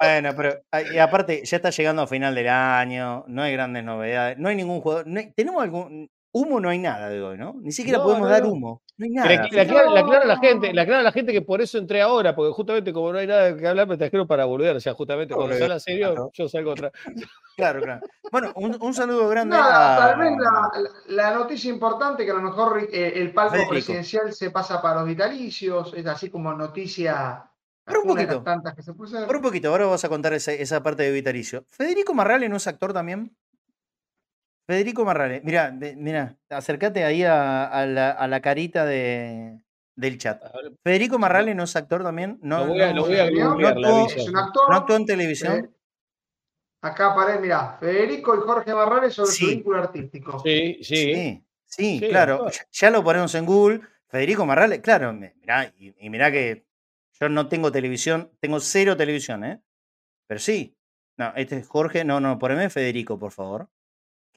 Bueno, 0.00 0.30
pero 0.36 0.54
ah, 0.72 0.82
y 0.82 0.98
aparte 0.98 1.42
ya 1.44 1.56
está 1.56 1.70
llegando 1.70 2.02
a 2.02 2.06
final 2.06 2.34
del 2.34 2.48
año, 2.48 3.24
no 3.28 3.42
hay 3.42 3.52
grandes 3.54 3.82
novedades, 3.82 4.38
no 4.38 4.48
hay 4.50 4.56
ningún 4.56 4.80
jugador, 4.80 5.06
no 5.06 5.18
hay- 5.18 5.32
tenemos 5.32 5.62
algún 5.62 6.10
humo, 6.32 6.60
no 6.60 6.68
hay 6.68 6.78
nada 6.78 7.08
de 7.08 7.22
hoy, 7.22 7.38
¿no? 7.38 7.54
Ni 7.62 7.72
siquiera 7.72 7.98
No, 7.98 8.04
podemos 8.04 8.28
no, 8.28 8.32
dar 8.34 8.44
humo. 8.44 8.82
No 8.98 9.04
hay 9.04 9.10
Le, 9.10 9.16
nada. 9.16 9.48
le 9.50 9.60
aclaro, 9.60 9.94
le 9.94 10.00
aclaro 10.00 10.22
a 10.22 10.26
la 10.26 10.38
gente, 10.38 10.72
le 10.72 10.80
aclaro 10.80 11.00
a 11.00 11.04
la 11.04 11.12
gente 11.12 11.32
que 11.32 11.40
por 11.42 11.60
eso 11.60 11.78
entré 11.78 12.02
ahora, 12.02 12.34
porque 12.34 12.52
justamente 12.52 12.92
como 12.92 13.12
no 13.12 13.18
hay 13.18 13.26
nada 13.28 13.56
que 13.56 13.66
hablar, 13.66 13.86
me 13.86 13.96
trajeron 13.96 14.26
para 14.26 14.44
volver. 14.44 14.74
O 14.76 14.80
sea, 14.80 14.92
justamente 14.94 15.34
cuando 15.34 15.54
se 15.56 15.62
habla 15.62 15.78
serio, 15.78 16.08
claro. 16.12 16.30
yo 16.34 16.48
salgo 16.48 16.72
otra. 16.72 16.90
Claro, 17.56 17.80
claro. 17.80 18.00
Bueno, 18.32 18.52
un, 18.56 18.76
un 18.80 18.94
saludo 18.94 19.28
grande 19.28 19.56
Nada, 19.56 19.94
a- 19.94 20.08
tal 20.10 20.18
vez 20.20 20.32
la, 20.36 20.70
la 21.08 21.34
noticia 21.34 21.70
importante 21.70 22.24
que 22.24 22.30
a 22.32 22.34
lo 22.34 22.42
mejor 22.42 22.88
eh, 22.92 23.12
el 23.16 23.32
palco 23.32 23.52
Federico. 23.52 23.70
presidencial 23.72 24.32
se 24.32 24.50
pasa 24.50 24.82
para 24.82 24.96
los 25.00 25.06
vitalicios, 25.08 25.92
es 25.96 26.04
así 26.06 26.28
como 26.28 26.52
noticia. 26.52 27.44
Pero 27.84 28.02
un 28.02 28.08
poquito. 28.08 28.42
tantas 28.42 28.74
que 28.74 28.82
se 28.82 28.92
puede 28.94 29.16
hacer. 29.16 29.26
Por 29.26 29.36
un 29.36 29.42
poquito, 29.42 29.68
ahora 29.70 29.86
vas 29.86 30.04
a 30.04 30.08
contar 30.08 30.32
esa, 30.34 30.52
esa 30.52 30.82
parte 30.82 31.04
de 31.04 31.10
Vitalicio. 31.12 31.64
¿Federico 31.70 32.12
Marrale 32.14 32.48
no 32.48 32.56
es 32.56 32.66
actor 32.66 32.92
también? 32.92 33.34
Federico 34.68 35.02
Marrale, 35.06 35.40
mira, 35.42 35.70
mira, 35.72 36.36
acércate 36.50 37.02
ahí 37.02 37.24
a, 37.24 37.64
a 37.64 37.86
la, 37.86 38.10
a 38.10 38.28
la 38.28 38.40
carita 38.42 38.84
de, 38.84 39.58
del 39.96 40.18
chat. 40.18 40.42
¿Federico 40.84 41.18
Marrale 41.18 41.54
no 41.54 41.62
es 41.64 41.74
actor 41.74 42.02
también? 42.02 42.38
No, 42.42 42.66
Lo 42.66 42.72
voy 42.74 42.82
a- 42.82 42.88
no- 42.92 42.94
lo 42.96 43.06
voy 43.06 43.16
a 43.18 43.30
no 43.30 43.50
googlear, 43.50 43.78
la 43.78 43.88
actuó-. 43.88 44.06
Es 44.14 44.28
un 44.28 44.36
actor. 44.36 44.62
¿No 44.68 44.76
actuó 44.76 44.96
en 44.96 45.06
televisión? 45.06 45.54
Eh, 45.64 45.70
acá 46.82 47.12
aparece, 47.12 47.40
mirá, 47.40 47.78
Federico 47.80 48.36
y 48.36 48.40
Jorge 48.40 48.72
Barrales 48.74 49.14
sobre 49.14 49.32
Sí. 49.32 49.44
su 49.44 49.50
vínculo 49.52 49.78
artístico. 49.78 50.38
Sí, 50.40 50.78
sí. 50.82 50.84
Sí, 50.84 51.44
sí, 51.64 51.98
Sí, 52.00 52.08
claro. 52.10 52.50
Ya, 52.50 52.60
ya 52.70 52.90
lo 52.90 53.02
ponemos 53.02 53.34
en 53.34 53.46
Google. 53.46 53.80
Federico 54.08 54.44
Marrale, 54.44 54.82
claro, 54.82 55.14
mirá, 55.14 55.72
y, 55.78 55.94
y 55.98 56.10
mirá 56.10 56.30
que 56.30 56.66
yo 57.18 57.28
no 57.30 57.48
tengo 57.48 57.72
televisión, 57.72 58.30
tengo 58.38 58.60
cero 58.60 58.98
televisión, 58.98 59.44
¿eh? 59.44 59.62
Pero 60.26 60.40
sí. 60.40 60.74
No, 61.16 61.32
este 61.36 61.56
es 61.56 61.66
Jorge, 61.66 62.04
no, 62.04 62.20
no, 62.20 62.38
poneme 62.38 62.68
Federico, 62.70 63.18
por 63.18 63.32
favor. 63.32 63.68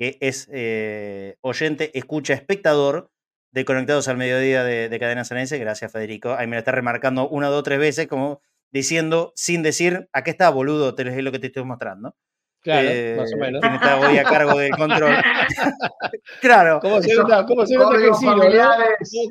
Que 0.02 0.18
es 0.20 0.50
eh, 0.52 1.36
oyente, 1.42 1.96
escucha, 1.96 2.34
espectador 2.34 3.12
de 3.52 3.66
Conectados 3.66 4.08
al 4.08 4.18
Mediodía 4.18 4.64
de, 4.64 4.90
de 4.90 5.00
Cadena 5.00 5.24
Sanense. 5.24 5.60
Gracias, 5.60 5.92
Federico. 5.92 6.34
Ahí 6.34 6.48
me 6.48 6.56
lo 6.56 6.60
está 6.60 6.72
remarcando 6.72 7.30
una, 7.30 7.50
dos, 7.50 7.62
tres 7.62 7.78
veces, 7.78 8.08
como 8.08 8.42
diciendo, 8.72 9.32
sin 9.36 9.62
decir, 9.62 10.10
aquí 10.12 10.32
está, 10.32 10.50
boludo, 10.50 10.96
te 10.96 11.04
es 11.08 11.24
lo 11.24 11.32
que 11.32 11.38
te 11.38 11.48
estoy 11.48 11.66
mostrando. 11.66 12.16
Claro, 12.64 12.88
Eh, 12.92 13.16
más 13.16 13.32
o 13.32 13.38
menos. 13.38 13.62
Quien 13.62 13.74
está 13.76 14.00
hoy 14.00 14.18
a 14.18 14.24
cargo 14.24 14.58
del 14.58 14.72
control. 14.72 15.14
claro. 16.42 16.80
¿Cómo 16.82 17.00
se 17.00 17.14
nota, 17.14 17.46
cómo 17.46 17.64
se 17.68 17.76
nota 17.76 17.98
que 18.00 18.14
Ciro, 18.16 18.36
no? 18.38 18.44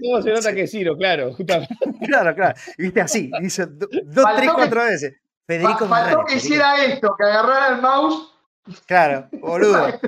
¿Cómo 0.03 0.23
se 0.23 0.31
nota 0.31 0.53
que 0.55 0.63
es 0.63 0.71
Ciro? 0.71 0.97
Claro, 0.97 1.33
justamente. 1.35 1.75
Claro, 2.07 2.33
claro. 2.35 2.55
Viste 2.79 3.01
así, 3.01 3.29
hizo 3.43 3.67
do- 3.67 3.89
dos, 4.05 4.25
Faltó 4.25 4.37
tres, 4.39 4.51
que- 4.51 4.57
cuatro 4.57 4.85
veces. 4.85 5.15
Federico 5.49 5.89
Fa- 5.89 6.05
Faltó 6.05 6.25
que 6.27 6.35
Federico. 6.35 6.47
hiciera 6.47 6.85
esto, 6.85 7.15
que 7.19 7.25
agarrara 7.25 7.75
el 7.75 7.83
mouse. 7.83 8.37
Claro, 8.87 9.29
boludo. 9.41 9.87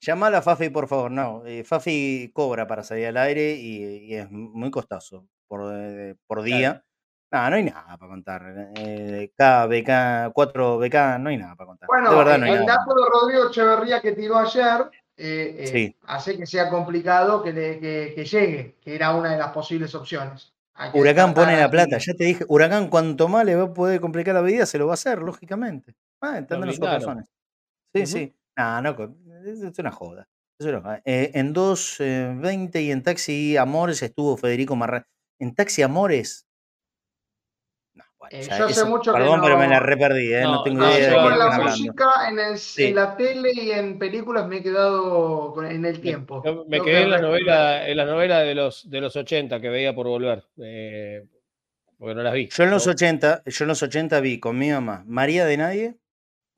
Llamala 0.00 0.38
a 0.38 0.42
Fafi, 0.42 0.68
por 0.68 0.88
favor. 0.88 1.10
No, 1.10 1.44
eh, 1.46 1.62
Fafi 1.64 2.30
cobra 2.34 2.66
para 2.66 2.82
salir 2.82 3.06
al 3.06 3.16
aire 3.18 3.52
y, 3.54 4.06
y 4.06 4.14
es 4.16 4.28
muy 4.30 4.70
costoso 4.70 5.26
por, 5.46 5.72
eh, 5.74 6.16
por 6.26 6.42
día. 6.42 6.84
No, 7.30 7.48
no 7.50 7.56
hay 7.56 7.62
nada 7.62 7.96
para 7.96 8.10
contar. 8.10 8.42
Eh, 8.76 9.30
K, 9.36 9.66
BK, 9.66 10.32
4 10.34 10.78
BK, 10.78 11.18
no 11.20 11.30
hay 11.30 11.36
nada 11.36 11.54
para 11.54 11.66
contar. 11.68 11.86
Bueno, 11.86 12.10
de 12.10 12.16
verdad 12.16 12.38
no 12.38 12.44
hay 12.46 12.52
el 12.52 12.66
nada. 12.66 12.78
dato 12.78 12.94
de 12.94 13.02
Rodrigo 13.10 13.48
Echeverría 13.48 14.00
que 14.00 14.12
tiró 14.12 14.38
ayer 14.38 14.90
eh, 15.16 15.68
Sí. 15.70 15.96
hace 16.06 16.36
que 16.36 16.46
sea 16.46 16.68
complicado 16.68 17.42
que, 17.42 17.52
le- 17.52 17.78
que- 17.78 18.12
que 18.16 18.24
llegue, 18.24 18.76
que 18.82 18.94
era 18.96 19.14
una 19.14 19.30
de 19.32 19.38
las 19.38 19.52
posibles 19.52 19.94
opciones. 19.94 20.52
Huracán 20.94 21.32
pone 21.32 21.56
la 21.56 21.70
plata. 21.70 21.98
Ya 21.98 22.14
te 22.14 22.24
dije, 22.24 22.44
Huracán, 22.48 22.88
cuanto 22.88 23.28
más 23.28 23.44
le 23.44 23.54
va 23.54 23.64
a 23.64 23.72
poder 23.74 24.00
complicar 24.00 24.34
la 24.34 24.40
vida, 24.40 24.66
se 24.66 24.78
lo 24.78 24.86
va 24.86 24.92
a 24.92 24.94
hacer, 24.94 25.20
lógicamente. 25.22 25.94
Ah, 26.22 26.40
tendrán 26.46 26.72
sus 26.72 26.78
razones. 26.84 27.26
Sí, 27.94 28.06
sí. 28.06 28.34
No, 28.56 28.80
no, 28.82 28.90
es, 29.44 29.78
una 29.78 29.90
joda. 29.90 30.28
Es 30.58 30.66
una 30.66 30.80
joda. 30.80 31.02
Eh, 31.04 31.32
en 31.34 31.52
2.20 31.54 32.80
y 32.82 32.90
en 32.90 33.02
Taxi 33.02 33.56
Amores 33.56 34.02
estuvo 34.02 34.36
Federico 34.36 34.76
Marra. 34.76 35.06
¿En 35.40 35.54
Taxi 35.54 35.82
Amores? 35.82 36.46
No, 37.94 38.04
bueno, 38.18 38.38
Eh, 38.38 38.42
ya 38.42 38.58
yo 38.58 38.64
hace 38.66 38.72
eso- 38.74 38.86
mucho 38.88 39.12
que 39.12 39.18
perdón, 39.18 39.40
pero 39.42 39.58
me 39.58 39.66
la 39.68 39.80
reperdí, 39.80 40.32
¿eh? 40.32 40.42
no, 40.42 40.52
No, 40.56 40.62
tengo 40.62 40.78
no, 40.80 40.90
idea 40.90 40.98
de 41.08 41.14
yo 41.16 41.22
yo- 41.30 41.36
la 41.36 41.58
música 41.58 42.28
en, 42.28 42.38
el- 42.38 42.58
Sí. 42.58 42.84
en 42.84 42.94
la 42.94 43.16
tele 43.16 43.50
y 43.54 43.70
en 43.72 43.98
películas 43.98 44.46
me 44.46 44.58
he 44.58 44.62
quedado 44.62 45.62
en 45.64 45.84
el 45.84 46.00
tiempo. 46.00 46.42
Yo 46.44 46.64
me 46.68 46.80
quedé 46.80 46.92
que 46.98 47.02
en 47.02 47.10
la 47.10 47.20
novela, 47.20 47.88
en 47.88 47.96
la 47.96 48.04
novela 48.04 48.38
de 48.40 48.54
los 48.54 48.88
de 48.88 49.00
los 49.00 49.16
80 49.16 49.60
que 49.60 49.68
veía 49.68 49.94
por 49.94 50.06
volver. 50.06 50.44
eh, 50.58 51.26
porque 51.98 52.14
no 52.14 52.22
las 52.22 52.34
vi. 52.34 52.48
Yo 52.48 52.64
en 52.64 52.70
los 52.70 52.86
No, 52.86 52.92
80, 52.92 53.42
yo 53.46 53.64
en 53.64 53.68
los 53.68 53.82
80 53.82 54.20
vi 54.20 54.40
con 54.40 54.58
mi 54.58 54.70
mamá 54.70 55.02
María 55.06 55.44
de 55.44 55.56
Nadie, 55.56 55.96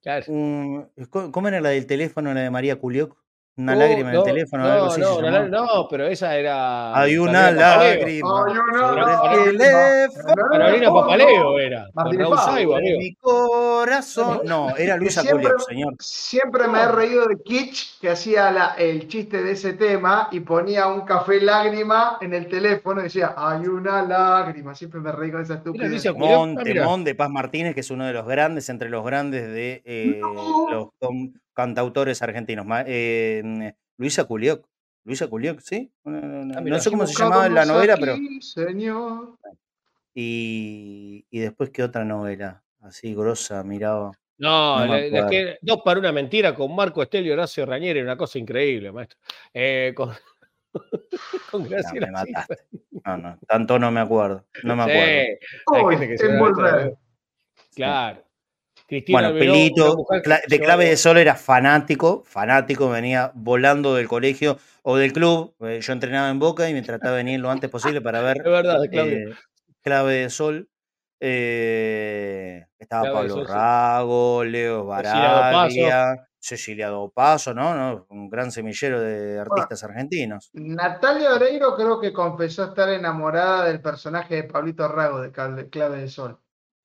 claro. 0.05 0.29
un- 0.29 0.91
¿cómo 1.11 1.33
cómo 1.33 1.49
era 1.49 1.61
la 1.61 1.71
del 1.71 1.87
teléfono, 1.87 2.33
la 2.35 2.43
de 2.43 2.51
María 2.51 2.79
Culioc? 2.79 3.24
Una 3.57 3.73
Oh, 3.73 3.77
lágrima 3.77 4.01
en 4.01 4.07
el 4.09 4.15
no, 4.15 4.23
teléfono, 4.25 4.65
no, 4.65 4.73
algo 4.73 4.87
así 4.87 5.01
no, 5.01 5.23
no, 5.31 5.49
no, 5.49 5.87
pero 5.89 6.07
esa 6.09 6.37
era. 6.37 6.99
Hay 6.99 7.17
una 7.17 7.53
lágrima 7.53 8.45
Ay, 8.49 8.59
una 8.59 9.35
el 9.45 9.59
teléfono 9.59 10.35
Carolina 10.51 10.93
Papaleo 10.93 11.59
era. 11.61 11.87
Martín 11.95 12.19
Raúl 12.21 12.39
amigo. 12.39 12.77
mi 12.99 13.15
corazón. 13.15 14.41
No, 14.45 14.77
era 14.77 14.97
Luisa 14.97 15.23
Culioc, 15.23 15.61
señor. 15.61 15.95
Siempre 16.01 16.67
me 16.67 16.81
he 16.83 16.89
reído 16.89 17.27
de 17.27 17.41
Kitsch 17.45 18.01
que 18.01 18.11
hacía 18.11 18.51
la- 18.51 18.75
el 18.77 19.07
chiste 19.07 19.41
de 19.41 19.53
ese 19.53 19.75
tema 19.75 20.29
y 20.33 20.41
ponía 20.41 20.89
un 20.89 21.03
café 21.03 21.41
lágrima 21.41 22.19
en 22.21 22.35
el 22.35 22.49
teléfono 22.49 23.01
y 23.03 23.05
decía, 23.05 23.35
hay 23.37 23.69
una 23.69 24.03
lágrima. 24.03 24.75
Siempre 24.75 24.99
me 25.01 25.13
reí 25.13 25.31
con 25.31 25.43
esa 25.43 25.55
estupidez. 25.55 26.03
Culioc. 26.13 26.89
Ah, 26.89 26.97
de 27.05 27.15
Paz 27.15 27.31
Martínez, 27.31 27.75
que 27.75 27.81
es 27.81 27.91
uno 27.93 28.05
de 28.05 28.13
los 28.13 28.27
grandes, 28.27 28.69
entre 28.69 28.89
los 28.89 29.05
grandes 29.05 29.47
de 29.47 29.81
eh, 29.85 30.19
No. 30.21 30.67
los 30.71 30.89
cantautores 31.55 32.21
argentinos. 32.23 32.67
Eh, 32.87 33.75
Luisa 33.97 34.25
Culioc. 34.25 34.67
Luisa 35.05 35.29
Culioc, 35.29 35.61
¿sí? 35.61 35.93
No, 36.05 36.13
no, 36.13 36.45
no, 36.45 36.55
Ah, 36.59 36.61
mira. 36.61 36.77
no 36.77 36.83
sé 36.83 36.91
cómo 36.91 37.07
se 37.07 37.15
llamaba 37.23 37.49
la 37.49 37.65
no 37.65 37.75
novela, 37.75 37.95
aquí, 37.95 38.03
pero. 38.03 38.17
Señor. 38.41 39.39
Y, 40.15 41.27
y 41.31 41.39
después, 41.41 41.71
¿qué 41.71 41.83
otra 41.83 42.05
novela? 42.05 42.63
Así, 42.81 43.15
grosa, 43.15 43.63
miraba. 43.65 44.13
No, 44.39 44.79
No 44.81 44.87
me 44.87 44.89
la- 44.89 45.01
la 45.01 45.07
acuerdo. 45.07 45.29
que- 45.31 45.59
dos 45.63 45.81
para 45.85 46.01
una 46.01 46.13
mentira 46.13 46.55
con 46.55 46.75
Marco 46.75 47.03
Estelio 47.03 47.33
Horacio 47.35 47.65
Rañeri, 47.67 48.01
una 48.01 48.17
cosa 48.17 48.39
increíble, 48.39 48.91
maestro. 48.93 49.19
Eh, 49.53 49.93
con, 49.97 50.11
con 51.51 51.63
No, 51.63 51.69
Graciela 51.69 52.07
me 52.11 52.19
Silva. 52.25 52.41
mataste. 52.41 52.57
No, 53.05 53.17
no, 53.19 53.39
tanto 53.47 53.79
no 53.79 53.91
me 53.91 54.01
acuerdo. 54.01 54.47
No 54.63 54.75
me 54.77 54.85
Sí, 54.85 54.91
acuerdo. 54.91 55.09
hay 55.75 55.83
Hoy, 55.85 55.97
gente 55.97 56.09
que 56.09 56.19
se. 56.19 56.29
¿no? 56.33 56.99
Claro. 57.75 58.25
Cristina 58.87 59.21
Bueno, 59.21 59.39
Pelito, 59.39 59.97
mujer 59.97 60.23
de 60.47 60.61
clave 60.61 60.87
de 60.87 60.97
sol 60.97 61.19
era 61.19 61.35
fanático, 61.35 62.23
fanático, 62.27 62.89
venía 62.91 63.33
volando 63.35 63.95
del 63.95 64.09
colegio 64.09 64.59
o 64.83 64.97
del 64.97 65.13
club. 65.13 65.55
eh, 65.61 65.81
Yo 65.81 65.93
entrenaba 65.93 66.29
en 66.29 66.39
Boca 66.39 66.69
y 66.69 66.75
me 66.75 66.83
trataba 66.83 67.17
de 67.17 67.25
venir 67.25 67.41
lo 67.41 67.51
antes 67.51 67.71
posible 67.71 68.01
para 68.01 68.21
ver 68.21 68.37
Es 68.45 68.45
verdad, 68.45 68.85
eh, 68.93 69.35
clave 69.83 70.15
de 70.15 70.31
sol. 70.31 70.69
Eh, 71.21 72.67
estaba 72.79 73.05
Clave 73.05 73.17
Pablo 73.17 73.35
Sol, 73.37 73.47
sí. 73.47 73.53
Rago, 73.53 74.45
Leo. 74.45 74.85
Baraglia, 74.85 76.27
Cecilia 76.39 76.89
Dopazo, 76.89 77.55
¿no? 77.55 77.75
¿no? 77.75 78.07
Un 78.11 78.29
gran 78.29 78.51
semillero 78.53 79.01
de 79.01 79.39
artistas 79.39 79.83
argentinos. 79.85 80.51
Natalia 80.53 81.35
Oreiro 81.35 81.75
creo 81.77 81.99
que 81.99 82.13
confesó 82.13 82.65
estar 82.65 82.91
enamorada 82.91 83.65
del 83.65 83.81
personaje 83.81 84.35
de 84.35 84.45
Pablito 84.45 84.87
Rago 84.87 85.23
de 85.23 85.31
Clave 85.71 85.99
de 85.99 86.09
Sol. 86.09 86.39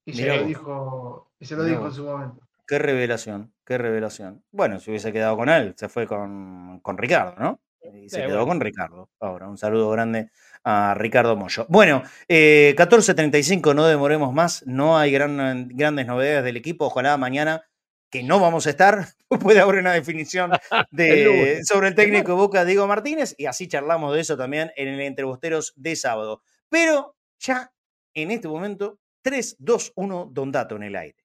Y 0.05 0.13
se 0.13 0.27
lo 0.27 0.43
dijo, 0.43 1.28
y 1.39 1.45
se 1.45 1.55
lo 1.55 1.63
dijo 1.63 1.85
en 1.85 1.91
su 1.93 2.03
momento. 2.03 2.41
Qué 2.67 2.77
revelación, 2.79 3.53
qué 3.65 3.77
revelación. 3.77 4.43
Bueno, 4.51 4.79
si 4.79 4.91
hubiese 4.91 5.11
quedado 5.11 5.35
con 5.37 5.49
él, 5.49 5.73
se 5.77 5.89
fue 5.89 6.05
con, 6.05 6.79
con 6.81 6.97
Ricardo, 6.97 7.35
¿no? 7.39 7.59
Y 7.81 8.09
se 8.09 8.17
Sí, 8.17 8.21
quedó 8.23 8.29
bueno. 8.39 8.47
con 8.47 8.59
Ricardo. 8.59 9.09
Ahora, 9.19 9.47
un 9.47 9.57
saludo 9.57 9.89
grande 9.89 10.29
a 10.63 10.93
Ricardo 10.95 11.35
Mollo. 11.35 11.65
Bueno, 11.69 12.03
eh, 12.27 12.75
14.35, 12.77 13.73
no 13.73 13.87
demoremos 13.87 14.33
más. 14.33 14.63
No 14.67 14.97
hay 14.97 15.11
gran- 15.11 15.69
grandes 15.69 16.05
novedades 16.05 16.43
del 16.43 16.57
equipo. 16.57 16.85
Ojalá 16.85 17.17
mañana, 17.17 17.63
que 18.11 18.21
no 18.21 18.39
vamos 18.39 18.67
a 18.67 18.69
estar, 18.71 19.07
pueda 19.57 19.63
haber 19.63 19.79
una 19.79 19.93
definición 19.93 20.51
de, 20.91 21.61
sobre 21.65 21.87
el 21.87 21.95
técnico 21.95 22.33
de 22.33 22.37
Boca, 22.37 22.65
Diego 22.65 22.85
Martínez, 22.85 23.33
y 23.37 23.45
así 23.47 23.67
charlamos 23.67 24.13
de 24.13 24.19
eso 24.19 24.37
también 24.37 24.71
en 24.75 24.89
el 24.89 24.99
Entrebosteros 25.01 25.73
de 25.75 25.95
sábado. 25.95 26.43
Pero 26.69 27.15
ya 27.39 27.71
en 28.13 28.29
este 28.29 28.47
momento, 28.47 28.99
3, 29.23 29.55
2, 29.57 29.93
1, 29.95 30.29
Don 30.33 30.51
Dato 30.51 30.75
en 30.75 30.83
el 30.83 30.95
aire. 30.97 31.17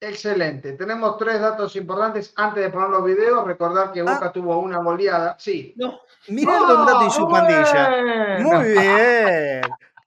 Excelente. 0.00 0.72
Tenemos 0.74 1.16
tres 1.18 1.40
datos 1.40 1.74
importantes. 1.76 2.32
Antes 2.36 2.62
de 2.62 2.70
poner 2.70 2.88
los 2.90 3.04
videos, 3.04 3.44
recordar 3.46 3.90
que 3.92 4.02
Boca 4.02 4.30
tuvo 4.32 4.58
una 4.58 4.78
goleada. 4.78 5.36
Sí. 5.38 5.74
No, 5.76 6.00
Mira 6.28 6.56
el 6.58 6.66
Don 6.68 6.86
Dato 6.86 7.06
y 7.06 7.10
su 7.10 7.24
¡Oh, 7.24 7.28
pandilla. 7.28 7.90
bueno! 7.90 8.50
Muy 8.58 8.68
bien. 8.70 9.60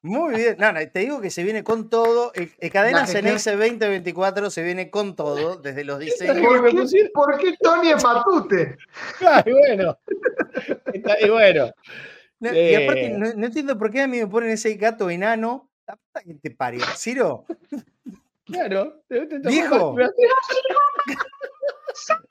Muy 0.03 0.33
bien. 0.35 0.55
No, 0.57 0.71
no, 0.71 0.79
te 0.89 0.99
digo 0.99 1.19
que 1.21 1.29
se 1.29 1.43
viene 1.43 1.63
con 1.63 1.89
todo. 1.89 2.31
El, 2.33 2.51
el 2.57 2.71
Cadena 2.71 3.05
Ceneice 3.05 3.51
2024 3.55 4.49
se 4.49 4.63
viene 4.63 4.89
con 4.89 5.15
todo, 5.15 5.57
desde 5.57 5.83
los 5.83 5.99
diseños. 5.99 6.37
¿Por 6.45 6.69
qué, 6.89 7.09
por 7.13 7.37
qué 7.37 7.55
Tony 7.59 7.91
es 7.91 8.03
Matute? 8.03 8.77
y 9.45 9.51
bueno. 9.51 9.99
Está- 10.93 11.19
y 11.19 11.29
bueno. 11.29 11.71
No, 12.39 12.51
y 12.53 12.75
aparte, 12.75 13.05
Eh. 13.07 13.15
no, 13.17 13.33
no 13.35 13.45
entiendo 13.45 13.77
por 13.77 13.91
qué 13.91 14.01
a 14.01 14.07
mí 14.07 14.17
me 14.19 14.27
ponen 14.27 14.49
ese 14.51 14.73
gato 14.75 15.09
enano. 15.09 15.69
Que 16.25 16.33
te 16.35 16.51
parió. 16.51 16.81
Ciro, 16.95 17.45
Claro. 18.51 19.03
te- 19.07 19.25
te 19.27 19.39
Viejo. 19.39 19.95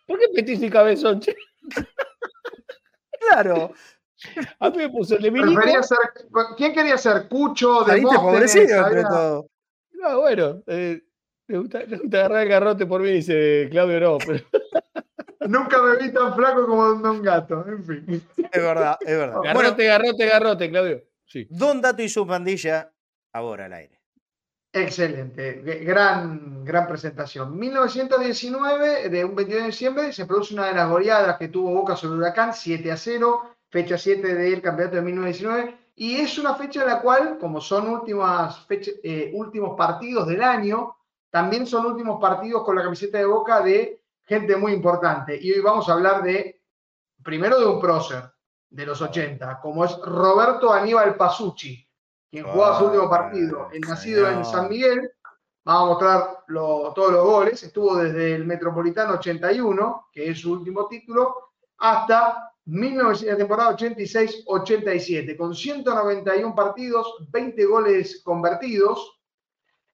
¿Por 0.07 0.19
qué 0.19 0.27
petís 0.35 0.63
y 0.63 0.71
cabezón? 0.71 1.21
che? 1.21 1.35
claro. 3.21 3.73
A 4.59 4.71
mí 4.71 4.77
me 4.77 4.91
puso 4.91 5.17
el 5.17 5.23
de 5.23 5.31
Milico. 5.31 5.63
Ser, 5.83 5.99
¿Quién 6.57 6.75
quería 6.75 6.99
ser? 6.99 7.29
Cucho, 7.29 7.81
de 7.85 7.93
Saliste 7.93 8.17
favorecido 8.17 8.87
entre 8.87 9.03
todo. 9.05 9.47
No, 9.93 10.21
bueno, 10.21 10.63
eh, 10.67 11.03
le, 11.47 11.59
gusta, 11.59 11.81
le 11.81 11.97
gusta 11.99 12.19
agarrar 12.19 12.43
el 12.43 12.49
garrote 12.49 12.87
por 12.87 13.01
mí, 13.03 13.11
dice 13.11 13.69
Claudio, 13.71 14.01
no. 14.01 14.19
Pero... 14.19 14.45
Nunca 15.49 15.83
me 15.83 15.97
vi 15.97 16.13
tan 16.13 16.35
flaco 16.35 16.67
como 16.67 16.83
un 16.91 17.23
gato, 17.23 17.67
en 17.67 17.85
fin. 17.85 18.23
Es 18.53 18.63
verdad, 18.63 18.97
es 19.01 19.17
verdad. 19.17 19.41
Garrote, 19.43 19.87
garrote, 19.87 20.27
garrote, 20.27 20.71
Claudio. 20.71 21.03
Sí. 21.25 21.47
Don 21.51 21.81
Dato 21.81 22.03
y 22.03 22.09
su 22.09 22.27
pandilla, 22.27 22.93
ahora 23.33 23.67
al 23.67 23.73
aire. 23.73 24.00
Excelente, 24.73 25.63
gran, 25.85 26.65
gran 26.65 26.87
presentación. 26.87 27.59
1919, 27.59 29.09
de 29.09 29.25
un 29.25 29.35
22 29.35 29.63
de 29.63 29.67
diciembre, 29.67 30.13
se 30.13 30.27
produce 30.27 30.55
una 30.55 30.67
de 30.67 30.75
las 30.75 30.89
goleadas 30.89 31.37
que 31.39 31.49
tuvo 31.49 31.75
Boca 31.75 31.97
sobre 31.97 32.19
Huracán, 32.19 32.55
7 32.55 32.93
a 32.93 32.97
0, 32.97 33.57
fecha 33.69 33.99
7 33.99 34.33
del 34.33 34.63
campeonato 34.63 34.97
de 34.97 35.03
1919, 35.03 35.77
y 35.97 36.21
es 36.21 36.39
una 36.39 36.55
fecha 36.55 36.83
en 36.83 36.87
la 36.87 37.01
cual, 37.01 37.37
como 37.39 37.61
son 37.61 37.89
últimas 37.89 38.65
fecha, 38.67 38.93
eh, 39.03 39.33
últimos 39.35 39.77
partidos 39.77 40.29
del 40.29 40.43
año, 40.43 40.97
también 41.31 41.67
son 41.67 41.87
últimos 41.87 42.21
partidos 42.21 42.63
con 42.63 42.77
la 42.77 42.85
camiseta 42.85 43.19
de 43.19 43.25
Boca 43.25 43.61
de 43.63 44.05
gente 44.23 44.57
muy 44.57 44.73
importante. 44.73 45.37
Y 45.41 45.51
hoy 45.51 45.61
vamos 45.61 45.89
a 45.89 45.95
hablar 45.95 46.23
de, 46.23 46.63
primero 47.25 47.59
de 47.59 47.67
un 47.67 47.81
prócer 47.81 48.23
de 48.69 48.87
los 48.87 49.03
80, 49.03 49.59
como 49.61 49.85
es 49.85 49.99
Roberto 49.99 50.73
Aníbal 50.73 51.17
Pasucci 51.17 51.90
quien 52.31 52.45
jugaba 52.45 52.79
su 52.79 52.87
último 52.87 53.11
partido, 53.11 53.69
el 53.73 53.81
nacido 53.81 54.29
en 54.29 54.45
San 54.45 54.69
Miguel, 54.69 55.11
vamos 55.65 55.83
a 55.83 55.87
mostrar 55.87 56.45
todos 56.95 57.13
los 57.13 57.25
goles, 57.25 57.63
estuvo 57.63 57.97
desde 57.97 58.35
el 58.35 58.45
Metropolitano 58.45 59.15
81, 59.15 60.09
que 60.13 60.31
es 60.31 60.41
su 60.41 60.53
último 60.53 60.87
título, 60.87 61.35
hasta 61.79 62.53
19, 62.65 63.37
temporada 63.37 63.77
86-87, 63.77 65.37
con 65.37 65.55
191 65.55 66.55
partidos, 66.55 67.17
20 67.31 67.65
goles 67.65 68.23
convertidos. 68.23 69.19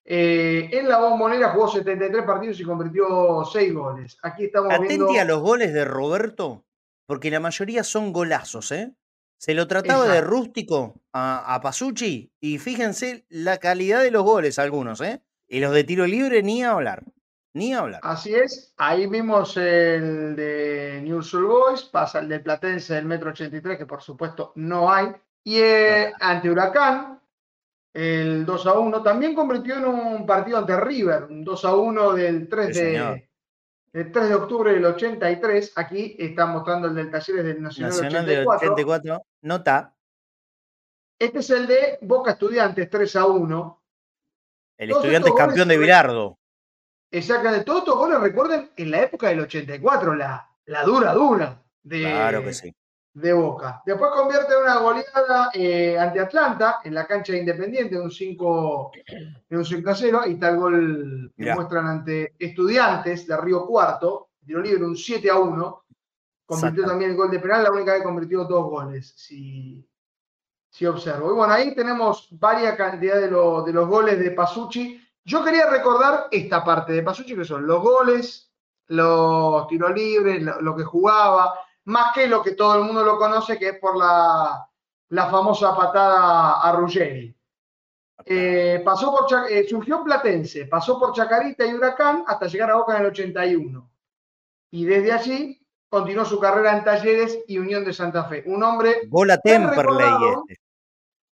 Eh, 0.04 0.68
en 0.72 0.88
la 0.88 0.98
bombonera 0.98 1.50
jugó 1.50 1.68
73 1.68 2.24
partidos 2.24 2.60
y 2.60 2.64
convirtió 2.64 3.44
6 3.44 3.74
goles. 3.74 4.18
Aquí 4.22 4.44
estamos 4.44 4.72
Atenti 4.72 4.96
viendo... 4.98 5.20
a 5.20 5.24
los 5.24 5.40
goles 5.40 5.72
de 5.72 5.84
Roberto, 5.84 6.64
porque 7.06 7.30
la 7.30 7.40
mayoría 7.40 7.82
son 7.82 8.12
golazos, 8.12 8.70
¿eh? 8.72 8.94
Se 9.38 9.54
lo 9.54 9.66
trataba 9.66 10.06
de 10.06 10.20
rústico 10.20 11.02
a, 11.12 11.54
a 11.54 11.60
Pasucci 11.60 12.32
y 12.40 12.58
fíjense 12.58 13.26
la 13.28 13.58
calidad 13.58 14.02
de 14.02 14.10
los 14.10 14.22
goles 14.22 14.58
algunos, 14.58 15.00
¿eh? 15.00 15.22
Y 15.48 15.60
los 15.60 15.72
de 15.72 15.84
tiro 15.84 16.06
libre 16.06 16.42
ni 16.42 16.64
a 16.64 16.72
hablar, 16.72 17.04
ni 17.52 17.74
a 17.74 17.80
hablar. 17.80 18.00
Así 18.02 18.34
es, 18.34 18.72
ahí 18.76 19.06
vimos 19.06 19.56
el 19.56 20.34
de 20.34 21.00
News 21.04 21.32
Boys, 21.32 21.82
pasa 21.84 22.20
el 22.20 22.28
del 22.28 22.42
Platense 22.42 22.94
del 22.94 23.04
Metro 23.04 23.30
83, 23.30 23.78
que 23.78 23.86
por 23.86 24.02
supuesto 24.02 24.52
no 24.56 24.92
hay, 24.92 25.08
y 25.44 25.58
eh, 25.58 26.12
ante 26.18 26.50
Huracán, 26.50 27.20
el 27.94 28.44
2 28.44 28.66
a 28.66 28.78
1, 28.78 29.02
también 29.02 29.34
convirtió 29.34 29.76
en 29.76 29.86
un 29.86 30.26
partido 30.26 30.58
ante 30.58 30.78
River, 30.78 31.24
un 31.30 31.44
2 31.44 31.64
a 31.64 31.74
1 31.76 32.12
del 32.14 32.48
3 32.48 32.66
Sí, 32.66 32.74
señor. 32.74 33.22
De, 33.96 34.04
del 34.04 34.12
3 34.12 34.28
de 34.28 34.34
octubre 34.34 34.72
del 34.72 34.84
83, 34.84 35.72
aquí 35.76 36.16
están 36.18 36.50
mostrando 36.52 36.88
el 36.88 36.94
del 36.94 37.10
Talleres 37.10 37.44
del 37.44 37.62
Nacional, 37.62 37.90
Nacional 37.90 38.26
del 38.26 38.46
84. 38.46 38.72
84, 38.74 39.26
nota, 39.42 39.94
Este 41.18 41.38
es 41.38 41.50
el 41.50 41.66
de 41.66 41.98
Boca 42.02 42.32
Estudiantes 42.32 42.90
3 42.90 43.16
a 43.16 43.26
1, 43.26 43.82
el 44.78 44.88
Todos 44.90 45.02
estudiante 45.04 45.28
es 45.30 45.34
campeón 45.34 45.68
de 45.68 45.74
goles- 45.76 45.80
Bilardo. 45.80 46.38
Exactamente, 47.10 47.64
todos 47.64 47.78
estos 47.80 47.96
goles 47.96 48.20
recuerden 48.20 48.70
en 48.76 48.90
la 48.90 49.02
época 49.02 49.28
del 49.28 49.40
84, 49.40 50.14
la, 50.14 50.50
la 50.66 50.82
dura 50.82 51.12
dura 51.14 51.62
de, 51.82 52.00
Claro 52.00 52.42
que 52.42 52.52
sí. 52.52 52.74
De 53.16 53.32
Boca. 53.32 53.82
Después 53.86 54.10
convierte 54.14 54.54
una 54.56 54.76
goleada 54.78 55.50
eh, 55.54 55.98
ante 55.98 56.20
Atlanta 56.20 56.80
en 56.84 56.92
la 56.94 57.06
cancha 57.06 57.32
de 57.32 57.38
Independiente 57.38 57.94
de 57.94 58.00
un 58.02 58.10
5 58.10 58.90
de 59.48 59.56
un 59.56 59.64
5 59.64 59.90
a 59.90 59.94
0. 59.94 60.20
Ahí 60.22 60.32
está 60.34 60.50
el 60.50 60.56
gol 60.56 61.32
que 61.34 61.42
Mirá. 61.42 61.54
muestran 61.54 61.86
ante 61.86 62.34
Estudiantes 62.38 63.26
de 63.26 63.36
Río 63.38 63.64
Cuarto, 63.66 64.28
tiro 64.44 64.60
libre 64.60 64.84
un 64.84 64.96
7 64.96 65.30
a 65.30 65.38
1. 65.38 65.82
Convirtió 66.44 66.68
Exacto. 66.82 66.90
también 66.90 67.10
el 67.12 67.16
gol 67.16 67.30
de 67.30 67.38
penal, 67.40 67.62
la 67.64 67.72
única 67.72 67.96
que 67.96 68.02
convirtió 68.04 68.44
dos 68.44 68.64
goles, 68.66 69.14
si, 69.16 69.82
si 70.68 70.84
observo. 70.84 71.30
Y 71.30 71.34
bueno, 71.34 71.54
ahí 71.54 71.74
tenemos 71.74 72.28
varias 72.32 72.76
cantidad 72.76 73.16
de, 73.18 73.30
lo- 73.30 73.62
de 73.62 73.72
los 73.72 73.88
goles 73.88 74.18
de 74.18 74.30
Pasucci. 74.32 75.00
Yo 75.24 75.42
quería 75.42 75.70
recordar 75.70 76.26
esta 76.30 76.62
parte 76.62 76.92
de 76.92 77.02
Pasucci, 77.02 77.34
que 77.34 77.44
son 77.46 77.66
los 77.66 77.80
goles, 77.82 78.52
los 78.88 79.66
tiros 79.68 79.92
libres, 79.94 80.42
lo, 80.42 80.60
lo 80.60 80.76
que 80.76 80.84
jugaba, 80.84 81.54
más 81.86 82.12
que 82.12 82.26
lo 82.26 82.42
que 82.42 82.52
todo 82.52 82.76
el 82.76 82.84
mundo 82.84 83.04
lo 83.04 83.16
conoce, 83.16 83.58
que 83.58 83.68
es 83.70 83.78
por 83.78 83.96
la, 83.96 84.68
la 85.10 85.30
famosa 85.30 85.74
patada 85.76 86.60
a 86.60 86.72
Ruggeri. 86.72 87.34
Eh, 88.24 88.82
pasó 88.84 89.12
por 89.12 89.50
eh, 89.50 89.66
surgió 89.68 89.98
en 89.98 90.04
Platense, 90.04 90.66
pasó 90.66 90.98
por 90.98 91.12
Chacarita 91.12 91.64
y 91.64 91.74
Huracán 91.74 92.24
hasta 92.26 92.46
llegar 92.46 92.70
a 92.70 92.76
Boca 92.76 92.96
en 92.96 93.02
el 93.02 93.08
81. 93.08 93.90
Y 94.72 94.84
desde 94.84 95.12
allí 95.12 95.66
continuó 95.88 96.24
su 96.24 96.40
carrera 96.40 96.76
en 96.76 96.82
Talleres 96.82 97.38
y 97.46 97.58
Unión 97.58 97.84
de 97.84 97.92
Santa 97.92 98.24
Fe. 98.24 98.42
Un 98.46 98.62
hombre, 98.64 99.02
Gol 99.06 99.30
a 99.30 99.38
Tan 99.38 99.66
Temperley 99.66 100.08
este. 100.40 100.60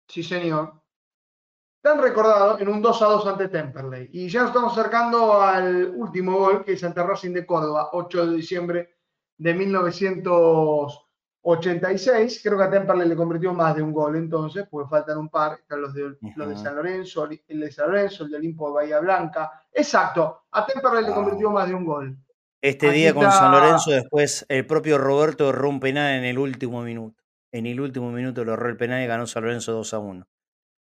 sí 0.08 0.24
señor, 0.24 0.82
tan 1.82 2.02
recordado 2.02 2.58
en 2.58 2.70
un 2.70 2.82
2 2.82 3.02
a 3.04 3.06
2 3.06 3.28
ante 3.28 3.50
Temperley. 3.50 4.10
Y 4.14 4.30
ya 4.30 4.42
nos 4.42 4.50
estamos 4.50 4.76
acercando 4.76 5.44
al 5.44 5.94
último 5.96 6.40
gol, 6.40 6.66
que 6.66 6.74
es 6.74 6.84
ante 6.84 7.04
Racing 7.04 7.34
de 7.34 7.46
Córdoba, 7.46 7.90
8 7.92 8.26
de 8.26 8.36
diciembre 8.36 8.99
de 9.40 9.54
1986. 9.56 12.42
Creo 12.44 12.58
que 12.58 12.64
a 12.64 12.70
Temperley 12.70 13.08
le 13.08 13.16
convirtió 13.16 13.54
más 13.54 13.76
de 13.76 13.82
un 13.82 13.94
gol 13.94 14.16
entonces, 14.16 14.66
porque 14.70 14.90
faltan 14.90 15.18
un 15.18 15.30
par. 15.30 15.60
Están 15.62 15.82
los 15.82 15.94
de, 15.94 16.16
los 16.36 16.50
de. 16.50 16.58
San 16.58 16.76
Lorenzo, 16.76 17.28
el 17.48 17.60
de 17.60 17.72
San 17.72 17.88
Lorenzo, 17.88 18.26
el 18.26 18.32
de 18.32 18.38
Olimpo 18.38 18.68
de 18.68 18.74
Bahía 18.76 19.00
Blanca. 19.00 19.52
Exacto, 19.72 20.44
a 20.52 20.66
Temperley 20.66 21.06
le 21.06 21.14
convirtió 21.14 21.50
más 21.52 21.68
de 21.68 21.74
un 21.74 21.86
gol. 21.86 22.18
Este 22.62 22.90
Aquí 22.90 22.98
día 23.00 23.14
con 23.14 23.24
está- 23.24 23.40
San 23.40 23.52
Lorenzo, 23.52 23.92
después 23.92 24.46
el 24.50 24.66
propio 24.68 24.98
Roberto 24.98 25.50
erró 25.50 25.70
un 25.70 25.80
penal 25.80 26.14
en 26.16 26.26
el 26.26 26.38
último 26.38 26.82
minuto. 26.82 27.24
En 27.54 27.66
el 27.66 27.80
último 27.80 28.12
minuto 28.12 28.44
lo 28.44 28.54
erró 28.54 28.68
el 28.70 28.76
penal 28.78 29.02
y 29.02 29.08
ganó 29.08 29.26
San 29.26 29.44
Lorenzo 29.44 29.72
2 29.72 29.94
a 29.94 30.00
1. 30.00 30.28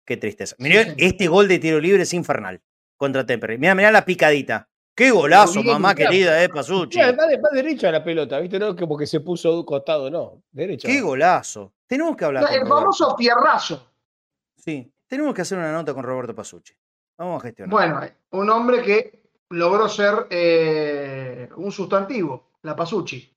Qué 0.04 0.16
tristeza. 0.16 0.56
Sí, 0.58 0.64
Mirá, 0.64 0.82
señor. 0.82 0.96
este 0.98 1.28
gol 1.28 1.46
de 1.46 1.58
tiro 1.60 1.78
libre 1.78 2.02
es 2.02 2.12
infernal 2.12 2.60
contra 2.96 3.24
Temperley. 3.24 3.58
Mirá, 3.58 3.74
mirá 3.76 3.92
la 3.92 4.04
picadita. 4.04 4.68
Qué 4.94 5.10
golazo, 5.10 5.62
mamá 5.62 5.94
querida, 5.94 6.42
eh, 6.42 6.48
Pasucci. 6.48 6.98
Después 7.00 7.52
derecha 7.52 7.90
la 7.90 8.04
pelota, 8.04 8.38
¿viste? 8.38 8.58
No 8.58 8.76
como 8.76 8.96
que 8.98 9.06
se 9.06 9.20
puso 9.20 9.50
de 9.52 9.56
un 9.58 9.64
costado, 9.64 10.10
no. 10.10 10.42
Derecha. 10.50 10.86
Qué 10.88 11.00
golazo. 11.00 11.72
Tenemos 11.86 12.16
que 12.16 12.24
hablar 12.24 12.44
con 12.44 12.52
El 12.52 12.60
Roberto. 12.60 12.76
famoso 12.80 13.16
fierrazo. 13.16 13.86
Sí, 14.56 14.92
tenemos 15.06 15.34
que 15.34 15.42
hacer 15.42 15.56
una 15.58 15.72
nota 15.72 15.94
con 15.94 16.04
Roberto 16.04 16.34
Pasucci. 16.34 16.74
Vamos 17.16 17.42
a 17.42 17.46
gestionar. 17.46 17.70
Bueno, 17.70 18.00
un 18.32 18.50
hombre 18.50 18.82
que 18.82 19.22
logró 19.50 19.88
ser 19.88 20.26
eh, 20.30 21.48
un 21.56 21.72
sustantivo, 21.72 22.50
la 22.62 22.76
Pasucci. 22.76 23.34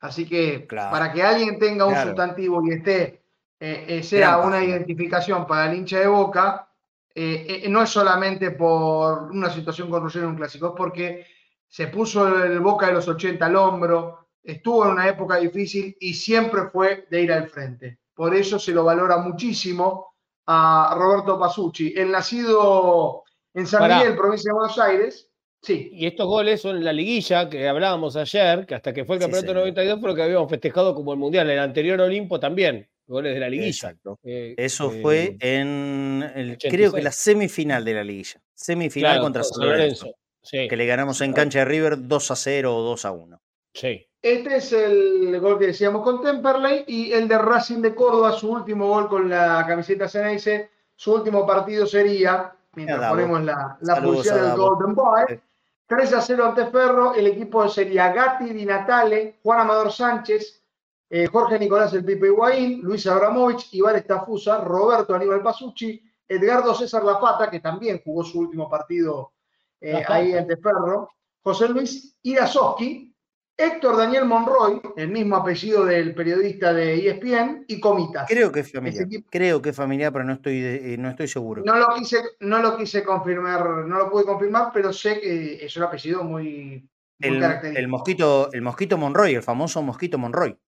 Así 0.00 0.26
que 0.28 0.66
Claro. 0.66 0.90
para 0.90 1.12
que 1.12 1.22
alguien 1.22 1.58
tenga 1.58 1.86
un 1.86 1.92
Claro. 1.92 2.08
sustantivo 2.10 2.60
y 2.66 2.72
esté, 2.74 3.22
eh, 3.60 3.84
eh, 3.88 4.02
sea 4.02 4.30
Gran 4.36 4.40
una 4.40 4.50
página. 4.56 4.70
identificación 4.74 5.46
para 5.46 5.70
el 5.70 5.78
hincha 5.78 6.00
de 6.00 6.06
Boca, 6.08 6.68
eh, 7.14 7.62
eh, 7.64 7.68
no 7.68 7.82
es 7.82 7.90
solamente 7.90 8.50
por 8.52 9.30
una 9.30 9.50
situación 9.50 9.88
con 9.90 10.02
Roger 10.02 10.22
en 10.22 10.30
un 10.30 10.36
clásico, 10.36 10.68
es 10.68 10.72
porque 10.76 11.26
se 11.68 11.88
puso 11.88 12.26
el 12.44 12.60
Boca 12.60 12.86
de 12.88 12.94
los 12.94 13.06
80 13.08 13.44
al 13.46 13.56
hombro, 13.56 14.28
estuvo 14.42 14.84
en 14.84 14.92
una 14.92 15.08
época 15.08 15.36
difícil 15.36 15.96
y 16.00 16.14
siempre 16.14 16.68
fue 16.72 17.06
de 17.10 17.22
ir 17.22 17.32
al 17.32 17.48
frente. 17.48 17.98
Por 18.14 18.34
eso 18.34 18.58
se 18.58 18.72
lo 18.72 18.84
valora 18.84 19.16
muchísimo 19.18 20.14
a 20.46 20.94
Roberto 20.96 21.38
Pasucci, 21.38 21.94
el 21.96 22.10
nacido 22.10 23.24
en 23.54 23.66
San 23.66 23.80
Pará. 23.80 23.98
Miguel, 23.98 24.16
provincia 24.16 24.50
de 24.50 24.54
Buenos 24.54 24.78
Aires. 24.78 25.30
Sí, 25.62 25.88
Y 25.92 26.06
estos 26.06 26.26
goles 26.26 26.60
son 26.60 26.84
la 26.84 26.92
liguilla 26.92 27.48
que 27.48 27.66
hablábamos 27.66 28.16
ayer, 28.16 28.66
que 28.66 28.74
hasta 28.74 28.92
que 28.92 29.04
fue 29.06 29.16
el 29.16 29.22
Sí, 29.22 29.24
campeonato 29.24 29.46
señor. 29.52 29.62
92 29.62 30.00
fue 30.00 30.08
lo 30.10 30.14
que 30.14 30.22
habíamos 30.22 30.50
festejado 30.50 30.94
como 30.94 31.12
el 31.14 31.18
Mundial. 31.18 31.48
El 31.48 31.58
anterior 31.58 31.98
Olimpo 32.02 32.38
también, 32.38 32.86
goles 33.06 33.34
de 33.34 33.40
la 33.40 33.48
liguilla. 33.48 33.68
Exacto. 33.70 34.18
Eh, 34.22 34.54
Eso 34.56 34.92
eh, 34.92 35.00
fue 35.02 35.36
en 35.40 36.22
el, 36.34 36.52
86. 36.52 36.72
creo 36.72 36.92
que 36.92 37.02
la 37.02 37.12
semifinal 37.12 37.84
de 37.84 37.94
la 37.94 38.04
liguilla. 38.04 38.40
Semifinal 38.54 39.12
claro, 39.12 39.22
contra 39.24 39.42
con 39.42 39.50
San 39.52 39.66
Lorenzo. 39.68 40.14
Sí, 40.42 40.68
Que 40.68 40.76
le 40.76 40.86
ganamos 40.86 41.20
en 41.22 41.32
cancha 41.32 41.60
de 41.60 41.64
River 41.64 42.06
2 42.06 42.30
a 42.30 42.36
0 42.36 42.76
o 42.76 42.82
2 42.82 43.04
a 43.04 43.10
1. 43.12 43.40
sí. 43.74 44.06
Este 44.22 44.56
es 44.56 44.72
el 44.72 45.38
gol 45.38 45.58
que 45.58 45.66
decíamos 45.66 46.02
con 46.02 46.22
Temperley 46.22 46.84
y 46.86 47.12
el 47.12 47.28
de 47.28 47.36
Racing 47.36 47.82
de 47.82 47.94
Córdoba, 47.94 48.32
su 48.32 48.50
último 48.50 48.88
gol 48.88 49.06
con 49.06 49.28
la 49.28 49.66
camiseta 49.68 50.08
Ceneice. 50.08 50.70
Su 50.96 51.12
último 51.12 51.46
partido 51.46 51.86
sería, 51.86 52.50
mientras 52.74 53.10
ponemos 53.10 53.42
la, 53.44 53.76
la 53.82 53.94
Saludos 53.96 54.16
publicidad 54.26 54.38
a 54.46 54.48
del. 54.48 54.56
Golden 54.56 54.94
Boy, 54.94 55.22
Sí. 55.28 55.34
3 55.88 56.12
a 56.14 56.20
0 56.22 56.44
ante 56.46 56.66
Ferro. 56.68 57.14
El 57.14 57.26
equipo 57.26 57.68
sería 57.68 58.14
Gatti 58.14 58.48
Di 58.54 58.64
Natale, 58.64 59.40
Juan 59.42 59.60
Amador 59.60 59.92
Sánchez, 59.92 60.62
eh, 61.10 61.26
Jorge 61.26 61.58
Nicolás 61.58 61.92
El 61.94 62.04
Pipe 62.04 62.26
Higuaín, 62.26 62.80
Luis 62.82 63.06
Abramovich, 63.06 63.68
Iván 63.72 63.96
Estafusa, 63.96 64.58
Roberto 64.58 65.14
Aníbal 65.14 65.42
Pasucci, 65.42 66.02
Edgardo 66.26 66.74
César 66.74 67.04
Lafata, 67.04 67.50
que 67.50 67.60
también 67.60 68.00
jugó 68.04 68.24
su 68.24 68.40
último 68.40 68.68
partido 68.68 69.32
eh, 69.80 70.02
ahí 70.08 70.32
ante 70.32 70.56
Ferro, 70.56 71.10
José 71.42 71.68
Luis 71.68 72.16
Irasoski, 72.22 73.14
Héctor 73.56 73.96
Daniel 73.96 74.24
Monroy, 74.24 74.80
el 74.96 75.10
mismo 75.10 75.36
apellido 75.36 75.84
del 75.84 76.14
periodista 76.14 76.72
de 76.72 77.08
ESPN, 77.08 77.64
y 77.68 77.78
Comitas. 77.78 78.26
Creo 78.28 78.50
que 78.50 78.60
es 78.60 78.72
familiar. 78.72 79.06
Creo 79.30 79.62
que 79.62 79.70
es 79.70 79.76
familiar, 79.76 80.12
pero 80.12 80.24
no 80.24 80.32
estoy, 80.32 80.58
eh, 80.64 80.96
no 80.98 81.10
estoy 81.10 81.28
seguro. 81.28 81.62
No 81.64 81.76
lo 81.76 81.94
quise, 81.94 82.18
no 82.40 82.60
lo 82.60 82.76
quise 82.76 83.04
confirmar, 83.04 83.64
no 83.86 83.98
lo 83.98 84.10
pude 84.10 84.24
confirmar, 84.24 84.70
pero 84.72 84.92
sé 84.92 85.20
que 85.20 85.64
es 85.64 85.76
un 85.76 85.84
apellido 85.84 86.24
muy, 86.24 86.88
muy 87.20 87.36
el, 87.36 87.40
característico. 87.40 87.80
el 87.80 87.88
mosquito, 87.88 88.52
el 88.52 88.62
mosquito 88.62 88.98
Monroy, 88.98 89.34
el 89.34 89.42
famoso 89.42 89.82
mosquito 89.82 90.18
Monroy. 90.18 90.58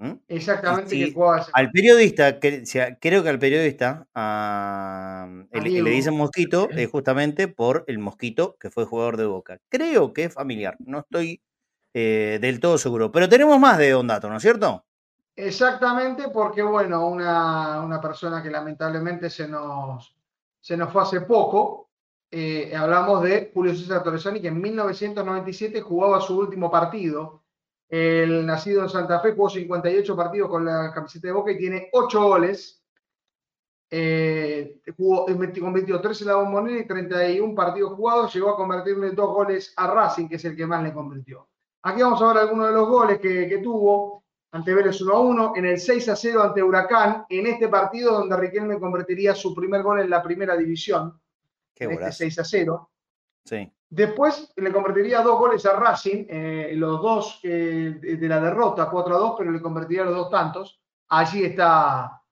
¿Mm? 0.00 0.12
Exactamente, 0.28 0.90
que 0.90 1.12
Al 1.52 1.70
periodista, 1.72 2.38
que, 2.38 2.60
o 2.62 2.66
sea, 2.66 2.96
creo 3.00 3.24
que 3.24 3.28
al 3.30 3.38
periodista, 3.40 4.06
a- 4.14 5.28
el 5.50 5.64
que 5.64 5.82
le 5.82 5.90
dicen 5.90 6.16
mosquito 6.16 6.68
es 6.70 6.88
justamente 6.92 7.48
por 7.48 7.84
el 7.88 7.98
mosquito 7.98 8.56
que 8.60 8.70
fue 8.70 8.84
jugador 8.84 9.16
de 9.16 9.26
Boca. 9.26 9.58
Creo 9.68 10.12
que 10.12 10.24
es 10.24 10.34
familiar, 10.34 10.76
no 10.78 11.00
estoy 11.00 11.42
eh, 11.94 12.38
del 12.40 12.60
todo 12.60 12.78
seguro. 12.78 13.10
Pero 13.10 13.28
tenemos 13.28 13.58
más 13.58 13.76
de 13.78 13.90
Don 13.90 14.06
Dato, 14.06 14.28
¿no 14.28 14.36
es 14.36 14.42
cierto? 14.42 14.84
Exactamente, 15.34 16.28
porque 16.28 16.62
bueno, 16.62 17.06
una, 17.08 17.80
una 17.80 18.00
persona 18.00 18.40
que 18.42 18.50
lamentablemente 18.50 19.30
se 19.30 19.48
nos, 19.48 20.16
se 20.60 20.76
nos 20.76 20.92
fue 20.92 21.02
hace 21.02 21.20
poco, 21.22 21.90
eh, 22.30 22.72
hablamos 22.76 23.22
de 23.22 23.50
Julio 23.52 23.74
César 23.74 24.02
Torresani, 24.02 24.40
que 24.40 24.48
en 24.48 24.60
1997 24.60 25.80
jugaba 25.80 26.20
su 26.20 26.38
último 26.38 26.70
partido. 26.70 27.42
El 27.88 28.44
nacido 28.44 28.82
en 28.82 28.88
Santa 28.88 29.20
Fe 29.20 29.32
jugó 29.32 29.48
58 29.48 30.16
partidos 30.16 30.50
con 30.50 30.64
la 30.64 30.92
camiseta 30.92 31.28
de 31.28 31.32
Boca 31.32 31.52
y 31.52 31.58
tiene 31.58 31.88
8 31.92 32.22
goles. 32.22 32.84
Eh, 33.90 34.80
jugó, 34.96 35.24
convirtió 35.58 35.98
13 35.98 36.24
en 36.24 36.28
la 36.28 36.36
bombonera 36.36 36.80
y 36.80 36.86
31 36.86 37.54
partidos 37.54 37.94
jugados. 37.94 38.34
Llegó 38.34 38.50
a 38.50 38.56
convertirle 38.56 39.12
dos 39.12 39.34
goles 39.34 39.72
a 39.76 39.86
Racing, 39.86 40.28
que 40.28 40.36
es 40.36 40.44
el 40.44 40.54
que 40.54 40.66
más 40.66 40.82
le 40.82 40.92
convirtió. 40.92 41.48
Aquí 41.82 42.02
vamos 42.02 42.20
a 42.20 42.28
ver 42.28 42.38
algunos 42.38 42.66
de 42.66 42.74
los 42.74 42.88
goles 42.88 43.18
que, 43.18 43.48
que 43.48 43.58
tuvo 43.58 44.24
ante 44.50 44.74
Vélez 44.74 45.00
1 45.00 45.12
a 45.12 45.20
1, 45.20 45.52
en 45.56 45.64
el 45.66 45.78
6 45.78 46.08
a 46.08 46.16
0 46.16 46.42
ante 46.42 46.62
Huracán, 46.62 47.26
en 47.28 47.46
este 47.46 47.68
partido 47.68 48.12
donde 48.12 48.36
Riquelme 48.36 48.78
convertiría 48.78 49.34
su 49.34 49.54
primer 49.54 49.82
gol 49.82 50.00
en 50.00 50.10
la 50.10 50.22
primera 50.22 50.56
división, 50.56 51.20
Qué 51.74 51.84
en 51.84 51.92
este 51.92 52.02
golazo. 52.02 52.18
6 52.18 52.38
a 52.38 52.44
0. 52.44 52.90
Después 53.90 54.52
le 54.56 54.72
convertiría 54.72 55.22
dos 55.22 55.38
goles 55.38 55.64
a 55.64 55.74
Racing, 55.74 56.26
eh, 56.28 56.72
los 56.74 57.00
dos 57.00 57.40
eh, 57.42 57.98
de, 58.00 58.28
la 58.28 58.40
derrota, 58.40 58.90
4 58.90 59.16
a 59.16 59.18
2, 59.18 59.34
pero 59.38 59.50
le 59.50 59.62
convertiría 59.62 60.04
los 60.04 60.14
dos 60.14 60.30
tantos. 60.30 60.80
Allí 61.08 61.44
está 61.44 62.22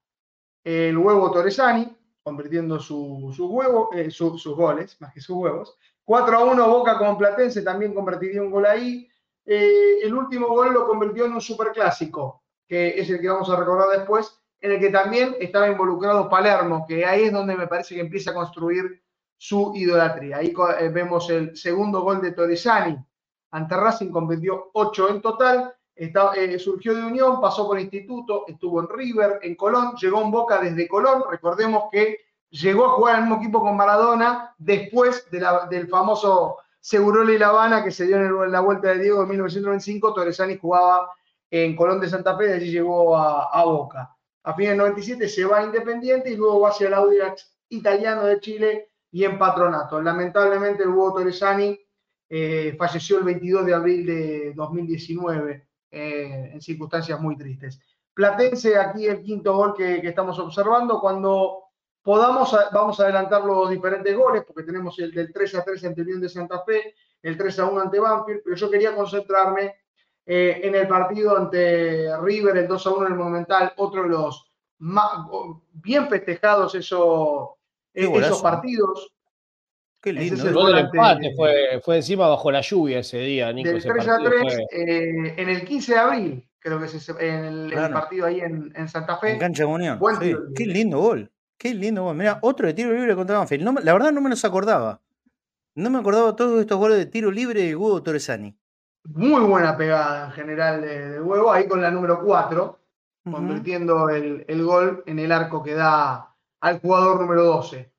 el 0.63 0.99
huevo 0.99 1.31
Torresani, 1.31 1.97
convirtiendo 2.23 2.81
su, 2.81 3.33
su 3.35 3.89
eh, 3.93 4.11
sus 4.11 4.45
goles, 4.49 5.01
más 5.01 5.15
que 5.15 5.21
sus 5.21 5.37
huevos. 5.37 5.79
4 6.05 6.37
a 6.37 6.45
1 6.45 6.69
Boca 6.69 6.99
con 6.99 7.17
Platense, 7.17 7.63
también 7.63 7.95
convertiría 7.95 8.43
un 8.43 8.51
gol 8.51 8.67
ahí. 8.67 9.09
Eh, 9.45 10.01
el 10.03 10.13
último 10.13 10.49
gol 10.49 10.75
lo 10.75 10.87
convirtió 10.87 11.25
en 11.25 11.35
un 11.35 11.41
superclásico, 11.41 12.43
que 12.67 12.99
es 12.99 13.09
el 13.11 13.21
que 13.21 13.29
vamos 13.29 13.49
a 13.49 13.57
recordar 13.57 13.97
después, 13.97 14.41
en 14.61 14.73
el 14.73 14.81
que 14.81 14.91
también 14.91 15.37
estaba 15.39 15.69
involucrado 15.69 16.29
Palermo, 16.29 16.85
que 16.87 17.07
ahí 17.07 17.25
es 17.25 17.33
donde 17.33 17.57
me 17.57 17.69
parece 17.69 17.95
que 17.95 18.01
empieza 18.01 18.33
a 18.33 18.35
construir 18.35 19.05
su 19.37 19.73
idolatría. 19.75 20.39
Ahí 20.39 20.55
eh, 20.81 20.89
vemos 20.89 21.29
el 21.31 21.57
segundo 21.57 22.01
gol 22.03 22.21
de 22.21 22.33
Torresani 22.33 22.97
ante 23.51 23.77
Racing, 23.77 24.11
convirtió 24.11 24.71
8 24.75 25.09
en 25.11 25.21
total. 25.23 25.75
Está- 25.95 26.33
eh, 26.35 26.59
surgió 26.59 26.95
de 26.95 27.05
Unión, 27.05 27.41
pasó 27.41 27.67
por 27.67 27.79
Instituto, 27.81 28.45
estuvo 28.47 28.81
en 28.81 28.89
River, 28.89 29.39
en 29.43 29.55
Colón, 29.55 29.95
llegó 29.97 30.21
en 30.23 30.31
Boca 30.31 30.61
desde 30.61 30.87
Colón. 30.89 31.25
Recordemos 31.31 31.85
que 31.91 32.19
llegó 32.51 32.85
a 32.87 32.91
jugar 32.91 33.15
al 33.17 33.23
mismo 33.23 33.37
equipo 33.37 33.61
con 33.61 33.77
Maradona 33.77 34.55
después 34.59 35.31
de 35.31 35.41
la- 35.41 35.67
del 35.67 35.89
famoso 35.89 36.59
Segurola 36.81 37.33
y 37.33 37.39
La 37.39 37.49
Habana 37.49 37.83
que 37.83 37.91
se 37.91 38.07
dio 38.07 38.45
en 38.45 38.53
la 38.53 38.61
vuelta 38.61 38.89
de 38.91 38.99
Diego 39.01 39.23
en 39.23 39.29
1995. 39.31 40.15
Torresani 40.15 40.57
jugaba 40.57 41.11
en 41.51 41.75
Colón 41.75 41.99
de 42.01 42.09
Santa 42.09 42.37
Fe, 42.37 42.47
de 42.47 42.55
allí 42.55 42.71
llegó 42.71 43.17
a, 43.17 43.45
a 43.47 43.65
Boca. 43.65 44.15
A 44.45 44.55
fines 44.55 44.71
del 44.71 44.79
97 44.79 45.29
se 45.29 45.45
va 45.45 45.59
a 45.59 45.65
Independiente 45.65 46.31
y 46.31 46.37
luego 46.37 46.61
va 46.61 46.69
hacia 46.69 46.87
el 46.87 46.95
Audax 46.95 47.57
italiano 47.71 48.23
de 48.25 48.39
Chile 48.39 48.91
y 49.11 49.25
en 49.25 49.39
Patronato. 49.39 50.01
Lamentablemente 50.01 50.83
el 50.83 50.91
Hugo 50.91 51.15
Torresani 51.15 51.79
eh, 52.29 52.75
falleció 52.79 53.19
el 53.19 53.25
22 53.25 53.67
de 53.67 53.75
abril 53.75 54.07
de 54.07 54.53
2019 54.55 55.69
eh, 55.91 56.51
en 56.53 56.61
circunstancias 56.61 57.21
muy 57.21 57.37
tristes. 57.37 57.81
Platense, 58.13 58.79
aquí 58.79 59.07
el 59.07 59.23
quinto 59.23 59.55
gol 59.55 59.75
que, 59.75 60.01
que 60.01 60.09
estamos 60.09 60.39
observando, 60.39 61.01
cuando 61.01 61.67
podamos, 62.07 62.57
vamos 62.73 63.01
a 63.01 63.03
adelantar 63.03 63.45
los 63.45 63.69
diferentes 63.69 64.17
goles, 64.17 64.45
porque 64.47 64.63
tenemos 64.63 64.97
el 65.01 65.13
del 65.13 65.33
3 65.33 65.57
a 65.57 65.65
3 65.65 65.85
ante 65.87 66.03
Unión 66.03 66.21
de 66.21 66.29
Santa 66.29 66.63
Fe, 66.63 66.95
el 67.21 67.37
3 67.37 67.59
a 67.59 67.67
1 67.67 67.81
ante 67.81 67.99
Banfield, 67.99 68.43
pero 68.45 68.55
yo 68.55 68.71
quería 68.71 68.95
concentrarme 68.95 69.75
eh, 70.25 70.61
en 70.63 70.77
el 70.77 70.87
partido 70.87 71.37
ante 71.37 72.17
River, 72.21 72.57
el 72.59 72.69
2 72.69 72.87
a 72.87 72.91
1 72.91 73.07
en 73.07 73.13
el 73.13 73.19
Monumental, 73.19 73.73
otro 73.77 74.05
de 74.05 74.11
los 74.11 74.53
más, 74.79 75.27
bien 75.73 76.09
festejados 76.09 76.77
esos, 76.77 77.49
Qué 77.97 78.19
esos 78.19 78.43
partidos. 78.43 79.13
Qué 80.03 80.11
Ese 80.11 80.21
lindo. 80.21 80.37
es 80.37 80.45
El 80.45 80.55
gol 80.55 80.67
del 80.75 80.85
empate 80.85 81.35
fue, 81.35 81.81
fue 81.85 81.97
encima 81.97 82.29
bajo 82.29 82.51
la 82.53 82.61
lluvia 82.61 83.01
ese 83.01 83.19
día, 83.19 83.53
Nico. 83.53 83.69
del 83.71 83.79
ese 83.79 83.89
3 83.89 84.07
a 84.07 84.11
partido 84.13 84.31
3 84.31 84.43
fue- 84.55 84.67
eh, 84.71 85.35
en 85.37 85.49
el 85.49 85.65
15 85.65 85.93
de 85.95 85.99
abril, 85.99 86.49
creo 86.61 86.79
que 86.79 86.85
es 86.87 87.09
en 87.09 87.45
el, 87.45 87.73
partido 87.93 88.27
ahí 88.27 88.41
en, 88.41 88.73
en 88.77 88.89
Santa 88.89 89.17
Fe. 89.17 89.33
En 89.33 89.39
cancha 89.39 89.65
de 89.65 89.69
Unión. 89.71 89.99
Buen 89.99 90.17
sí. 90.17 90.23
tiro 90.27 90.41
libre. 90.41 90.55
Qué 90.55 90.67
lindo 90.67 90.99
gol. 91.01 91.33
Qué 91.59 91.75
lindo 91.75 92.03
gol. 92.05 92.17
Mira, 92.17 92.39
otro 92.43 92.67
de 92.67 92.75
tiro 92.75 92.93
libre 92.93 93.15
contra 93.17 93.39
Banfield. 93.39 93.65
No 93.65 93.73
la 93.73 93.93
verdad 93.95 94.13
no 94.13 94.21
me 94.21 94.31
los 94.31 94.45
acordaba. 94.45 95.01
No 95.75 95.91
me 95.91 95.99
acordaba 95.99 96.37
todos 96.37 96.61
estos 96.61 96.79
goles 96.79 96.99
de 96.99 97.07
tiro 97.07 97.31
libre 97.31 97.63
de 97.63 97.75
Hugo 97.77 98.03
Torresani. 98.03 98.55
Muy 99.05 99.41
buena 99.43 99.77
pegada 99.77 100.27
en 100.27 100.33
general 100.33 100.81
de, 100.83 101.11
de 101.13 101.21
huevo, 101.21 101.53
ahí 101.53 101.67
con 101.69 101.81
la 101.81 101.91
número 101.91 102.21
4, 102.25 102.79
Ujú. 103.25 103.35
convirtiendo 103.37 104.09
el, 104.11 104.45
el 104.49 104.63
gol 104.65 105.03
en 105.07 105.19
el 105.19 105.33
arco 105.33 105.63
que 105.63 105.75
da 105.75 106.35
al 106.61 106.81
jugador 106.81 107.21
número 107.21 107.45
12. 107.45 107.93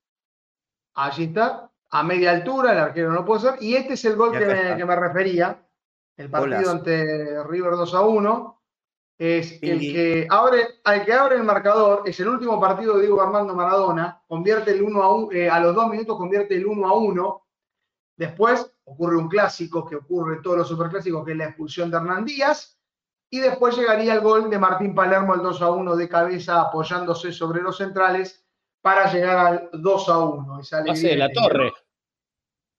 Allí 0.95 1.25
está, 1.25 1.71
a 1.89 2.03
media 2.03 2.31
altura, 2.31 2.71
el 2.71 2.79
arquero 2.79 3.11
no 3.11 3.23
puede 3.25 3.41
ser. 3.41 3.55
Y 3.61 3.75
este 3.75 3.93
es 3.93 4.05
el 4.05 4.15
gol 4.15 4.31
que 4.31 4.45
me, 4.45 4.53
está. 4.53 4.77
que 4.77 4.85
me 4.85 4.95
refería, 4.95 5.63
el 6.17 6.29
partido 6.29 6.57
Golazo. 6.57 6.71
ante 6.71 7.43
River 7.43 7.71
2 7.71 7.93
a 7.93 8.01
1. 8.01 8.53
Es 9.19 9.57
el 9.63 9.79
que 9.79 10.27
abre, 10.29 10.79
al 10.83 11.03
que 11.03 11.13
abre 11.13 11.37
el 11.37 11.43
marcador, 11.43 12.03
es 12.05 12.19
el 12.19 12.27
último 12.27 12.59
partido 12.59 12.95
de 12.95 13.01
Diego 13.01 13.19
Armando 13.19 13.55
Maradona, 13.55 14.21
convierte 14.27 14.71
el 14.71 14.83
1 14.83 15.01
a 15.01 15.15
1, 15.15 15.31
eh, 15.31 15.49
a 15.49 15.59
los 15.59 15.73
dos 15.73 15.89
minutos 15.89 16.17
convierte 16.17 16.55
el 16.55 16.67
1 16.67 16.87
a 16.87 16.93
1. 16.95 17.47
Después 18.15 18.71
ocurre 18.83 19.17
un 19.17 19.27
clásico 19.27 19.87
que 19.87 19.95
ocurre 19.95 20.35
en 20.35 20.41
todos 20.43 20.57
los 20.57 20.67
superclásicos, 20.67 21.25
que 21.25 21.31
es 21.31 21.37
la 21.37 21.45
expulsión 21.45 21.89
de 21.89 21.97
Hernán 21.97 22.25
Díaz. 22.25 22.79
Y 23.29 23.39
después 23.39 23.75
llegaría 23.75 24.13
el 24.13 24.21
gol 24.21 24.51
de 24.51 24.59
Martín 24.59 24.93
Palermo, 24.93 25.33
el 25.33 25.41
2 25.41 25.61
a 25.63 25.71
1 25.71 25.95
de 25.95 26.09
cabeza, 26.09 26.61
apoyándose 26.61 27.31
sobre 27.31 27.61
los 27.61 27.77
centrales 27.77 28.46
para 28.87 29.11
llegar 29.11 29.37
al 29.37 29.69
2 29.73 30.07
a 30.07 30.17
1. 30.19 30.59
Esa 30.61 30.77
Pase 30.77 30.89
alegría 30.91 31.11
de 31.11 31.17
la 31.17 31.29
torre. 31.33 31.73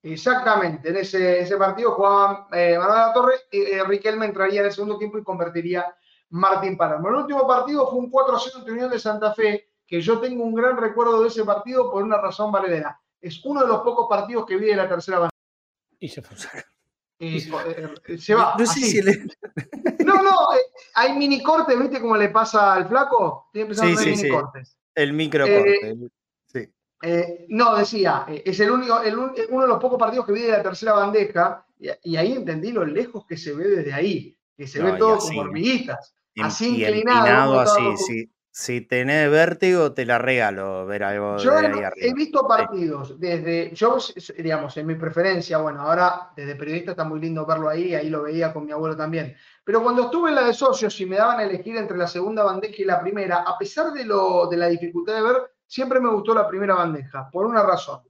Exactamente, 0.02 0.88
en 0.88 0.96
ese, 0.96 1.40
ese 1.40 1.56
partido 1.58 1.92
jugaban 1.92 2.46
eh, 2.52 2.78
Maradona 2.78 3.06
La 3.08 3.12
Torre, 3.12 3.34
y 3.52 3.60
eh, 3.60 3.84
Riquelme 3.84 4.24
entraría 4.26 4.60
en 4.60 4.66
el 4.66 4.72
segundo 4.72 4.96
tiempo 4.96 5.18
y 5.18 5.24
convertiría 5.24 5.84
Martín 6.30 6.78
Palermo. 6.78 7.08
El 7.08 7.16
último 7.16 7.46
partido 7.46 7.86
fue 7.90 7.98
un 7.98 8.08
4 8.10 8.36
a 8.36 8.40
0 8.40 8.56
ante 8.60 8.72
Unión 8.72 8.90
de 8.90 8.98
Santa 8.98 9.34
Fe, 9.34 9.68
que 9.86 10.00
yo 10.00 10.18
tengo 10.18 10.44
un 10.44 10.54
gran 10.54 10.78
recuerdo 10.78 11.20
de 11.20 11.28
ese 11.28 11.44
partido 11.44 11.90
por 11.90 12.02
una 12.02 12.16
razón 12.18 12.50
valedera. 12.50 12.98
Es 13.20 13.44
uno 13.44 13.60
de 13.62 13.66
los 13.68 13.80
pocos 13.80 14.06
partidos 14.08 14.46
que 14.46 14.56
vi 14.56 14.66
de 14.66 14.76
la 14.76 14.88
tercera 14.88 15.18
banda. 15.18 15.30
Y 15.98 16.08
se 16.08 16.22
fue. 16.22 16.36
Eh, 17.18 17.48
co- 17.50 17.60
eh, 17.60 18.16
se 18.18 18.34
va. 18.34 18.54
No 18.56 18.64
sé 18.66 18.80
si 18.80 19.02
le- 19.02 19.26
No, 20.06 20.22
no, 20.22 20.30
eh, 20.54 20.60
hay 20.94 21.18
mini 21.18 21.42
cortes, 21.42 21.76
¿viste 21.78 22.00
cómo 22.00 22.16
le 22.16 22.28
pasa 22.28 22.72
al 22.74 22.86
flaco? 22.88 23.48
Tiene 23.52 23.64
empezado 23.70 23.88
Sí, 23.88 23.94
a 23.94 23.98
tener 23.98 24.16
sí, 24.16 24.22
mini 24.22 24.38
sí. 24.38 24.68
El 25.02 25.12
micro 25.12 25.44
Eh, 25.46 25.94
sí. 26.46 26.68
Eh, 27.02 27.46
no, 27.48 27.76
decía, 27.76 28.24
eh, 28.28 28.42
es 28.44 28.58
el 28.60 28.70
único, 28.70 29.00
el 29.02 29.16
un- 29.16 29.32
uno 29.50 29.62
de 29.62 29.68
los 29.68 29.78
pocos 29.78 29.98
partidos 29.98 30.26
que 30.26 30.32
vi 30.32 30.42
de 30.42 30.52
la 30.52 30.62
tercera 30.62 30.94
bandeja, 30.94 31.64
y, 31.78 31.88
y 32.02 32.16
ahí 32.16 32.32
entendí 32.32 32.72
lo 32.72 32.84
lejos 32.84 33.24
que 33.26 33.36
se 33.36 33.52
ve 33.54 33.68
desde 33.68 33.92
ahí, 33.92 34.36
que 34.56 34.66
se 34.66 34.80
No, 34.80 34.86
ve 34.92 34.98
todo 34.98 35.14
así, 35.14 35.28
como 35.28 35.42
hormiguitas, 35.42 36.14
Y- 36.34 36.40
así 36.42 36.82
inclinado. 36.84 37.60
así. 37.60 37.80
acostum- 37.80 38.30
Si, 38.50 38.80
tenés 38.80 39.30
vértigo, 39.30 39.92
te 39.92 40.04
la 40.04 40.18
regalo 40.18 40.84
ver 40.84 41.04
algo 41.04 41.36
Yo 41.36 41.52
de 41.52 41.60
he, 41.62 41.66
ahí 41.66 41.78
he 41.80 41.84
arriba. 41.86 42.14
visto 42.14 42.46
partidos 42.48 43.18
desde, 43.20 43.72
yo, 43.74 43.98
digamos, 44.36 44.76
en 44.76 44.86
mi 44.86 44.96
preferencia, 44.96 45.58
bueno, 45.58 45.82
ahora 45.82 46.32
desde 46.34 46.56
periodista 46.56 46.90
está 46.92 47.04
muy 47.04 47.20
lindo 47.20 47.46
verlo 47.46 47.68
ahí, 47.68 47.94
ahí 47.94 48.10
lo 48.10 48.22
veía 48.22 48.52
con 48.52 48.64
mi 48.66 48.72
abuelo 48.72 48.96
también. 48.96 49.36
Pero 49.62 49.82
cuando 49.82 50.04
estuve 50.04 50.30
en 50.30 50.34
la 50.34 50.44
de 50.44 50.54
socios 50.54 51.00
y 51.00 51.06
me 51.06 51.16
daban 51.16 51.38
a 51.38 51.44
elegir 51.44 51.76
entre 51.76 51.96
la 51.96 52.08
segunda 52.08 52.42
bandeja 52.42 52.82
y 52.82 52.84
la 52.84 53.00
primera, 53.00 53.44
a 53.46 53.56
pesar 53.56 53.92
de, 53.92 54.04
lo, 54.04 54.48
de 54.48 54.56
la 54.56 54.66
dificultad 54.66 55.14
de 55.14 55.22
ver, 55.22 55.36
siempre 55.66 56.00
me 56.00 56.10
gustó 56.10 56.34
la 56.34 56.48
primera 56.48 56.74
bandeja, 56.74 57.30
por 57.30 57.46
una 57.46 57.62
razón. 57.62 58.00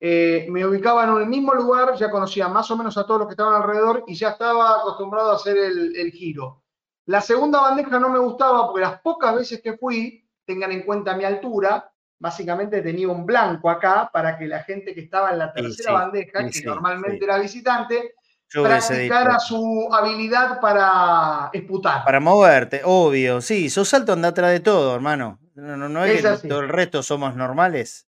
Eh, 0.00 0.46
me 0.50 0.66
ubicaba 0.66 1.04
en 1.04 1.10
el 1.16 1.26
mismo 1.26 1.52
lugar, 1.54 1.94
ya 1.96 2.10
conocía 2.10 2.48
más 2.48 2.70
o 2.70 2.76
menos 2.76 2.96
a 2.96 3.04
todos 3.06 3.20
los 3.20 3.28
que 3.28 3.32
estaban 3.32 3.60
alrededor 3.60 4.04
y 4.06 4.14
ya 4.14 4.30
estaba 4.30 4.80
acostumbrado 4.80 5.32
a 5.32 5.36
hacer 5.36 5.56
el, 5.56 5.94
el 5.96 6.10
giro. 6.10 6.63
La 7.06 7.20
segunda 7.20 7.60
bandeja 7.60 7.98
no 7.98 8.08
me 8.08 8.18
gustaba 8.18 8.66
porque 8.66 8.80
las 8.80 9.00
pocas 9.00 9.34
veces 9.34 9.60
que 9.62 9.76
fui, 9.76 10.26
tengan 10.44 10.72
en 10.72 10.82
cuenta 10.82 11.16
mi 11.16 11.24
altura, 11.24 11.90
básicamente 12.18 12.80
tenía 12.80 13.08
un 13.08 13.26
blanco 13.26 13.68
acá 13.68 14.08
para 14.12 14.38
que 14.38 14.46
la 14.46 14.62
gente 14.62 14.94
que 14.94 15.02
estaba 15.02 15.30
en 15.30 15.38
la 15.38 15.52
tercera 15.52 15.90
sí, 15.90 15.94
bandeja, 15.94 16.38
sí, 16.40 16.46
que 16.46 16.52
sí, 16.52 16.64
normalmente 16.64 17.18
sí. 17.18 17.24
era 17.24 17.38
visitante, 17.38 18.14
Yo 18.48 18.62
practicara 18.62 19.38
su 19.38 19.88
habilidad 19.92 20.60
para 20.60 21.50
esputar. 21.52 22.04
Para 22.04 22.20
moverte, 22.20 22.80
obvio. 22.84 23.40
Sí, 23.42 23.68
sos 23.68 23.92
alto, 23.92 24.14
anda 24.14 24.28
atrás 24.28 24.52
de 24.52 24.60
todo, 24.60 24.94
hermano. 24.94 25.38
No, 25.54 25.76
no, 25.76 25.88
no 25.88 26.04
es, 26.04 26.16
Es 26.16 26.22
que 26.22 26.28
así. 26.28 26.48
todo 26.48 26.60
el 26.60 26.68
resto 26.68 27.02
somos 27.02 27.36
normales. 27.36 28.08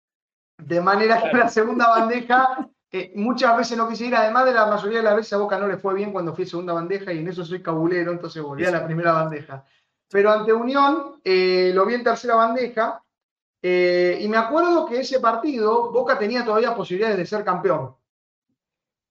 De 0.58 0.80
manera 0.80 1.22
que 1.22 1.36
la 1.36 1.50
segunda 1.50 1.90
bandeja 1.90 2.70
eh, 2.98 3.12
muchas 3.16 3.58
veces 3.58 3.78
no 3.78 3.90
quise 3.90 4.06
ir, 4.06 4.16
además 4.16 4.46
de 4.46 4.54
la 4.54 4.68
mayoría 4.68 5.00
de 5.00 5.04
las 5.04 5.18
veces 5.18 5.34
a 5.34 5.38
Boca 5.38 5.60
no 5.60 5.68
le 5.68 5.76
fue 5.76 5.94
bien 5.94 6.14
cuando 6.14 6.34
fui 6.34 6.46
segunda 6.46 6.72
bandeja 6.72 7.12
y 7.12 7.20
en 7.20 7.28
eso 7.28 7.44
soy 7.44 7.62
cabulero, 7.62 8.14
entonces 8.14 8.42
volví 8.42 8.64
a 8.64 8.72
la 8.72 8.86
primera 8.86 9.12
bandeja. 9.12 9.66
Pero 10.10 10.32
ante 10.32 10.54
Unión 10.54 11.20
eh, 11.22 11.72
lo 11.74 11.86
vi 11.86 11.96
en 11.96 12.06
tercera 12.06 12.36
bandeja 12.36 13.04
eh, 13.62 14.18
y 14.22 14.30
me 14.30 14.38
acuerdo 14.38 14.86
que 14.86 15.02
ese 15.02 15.20
partido 15.20 15.92
Boca 15.92 16.18
tenía 16.18 16.46
todavía 16.46 16.74
posibilidades 16.74 17.18
de 17.18 17.26
ser 17.26 17.44
campeón. 17.44 17.98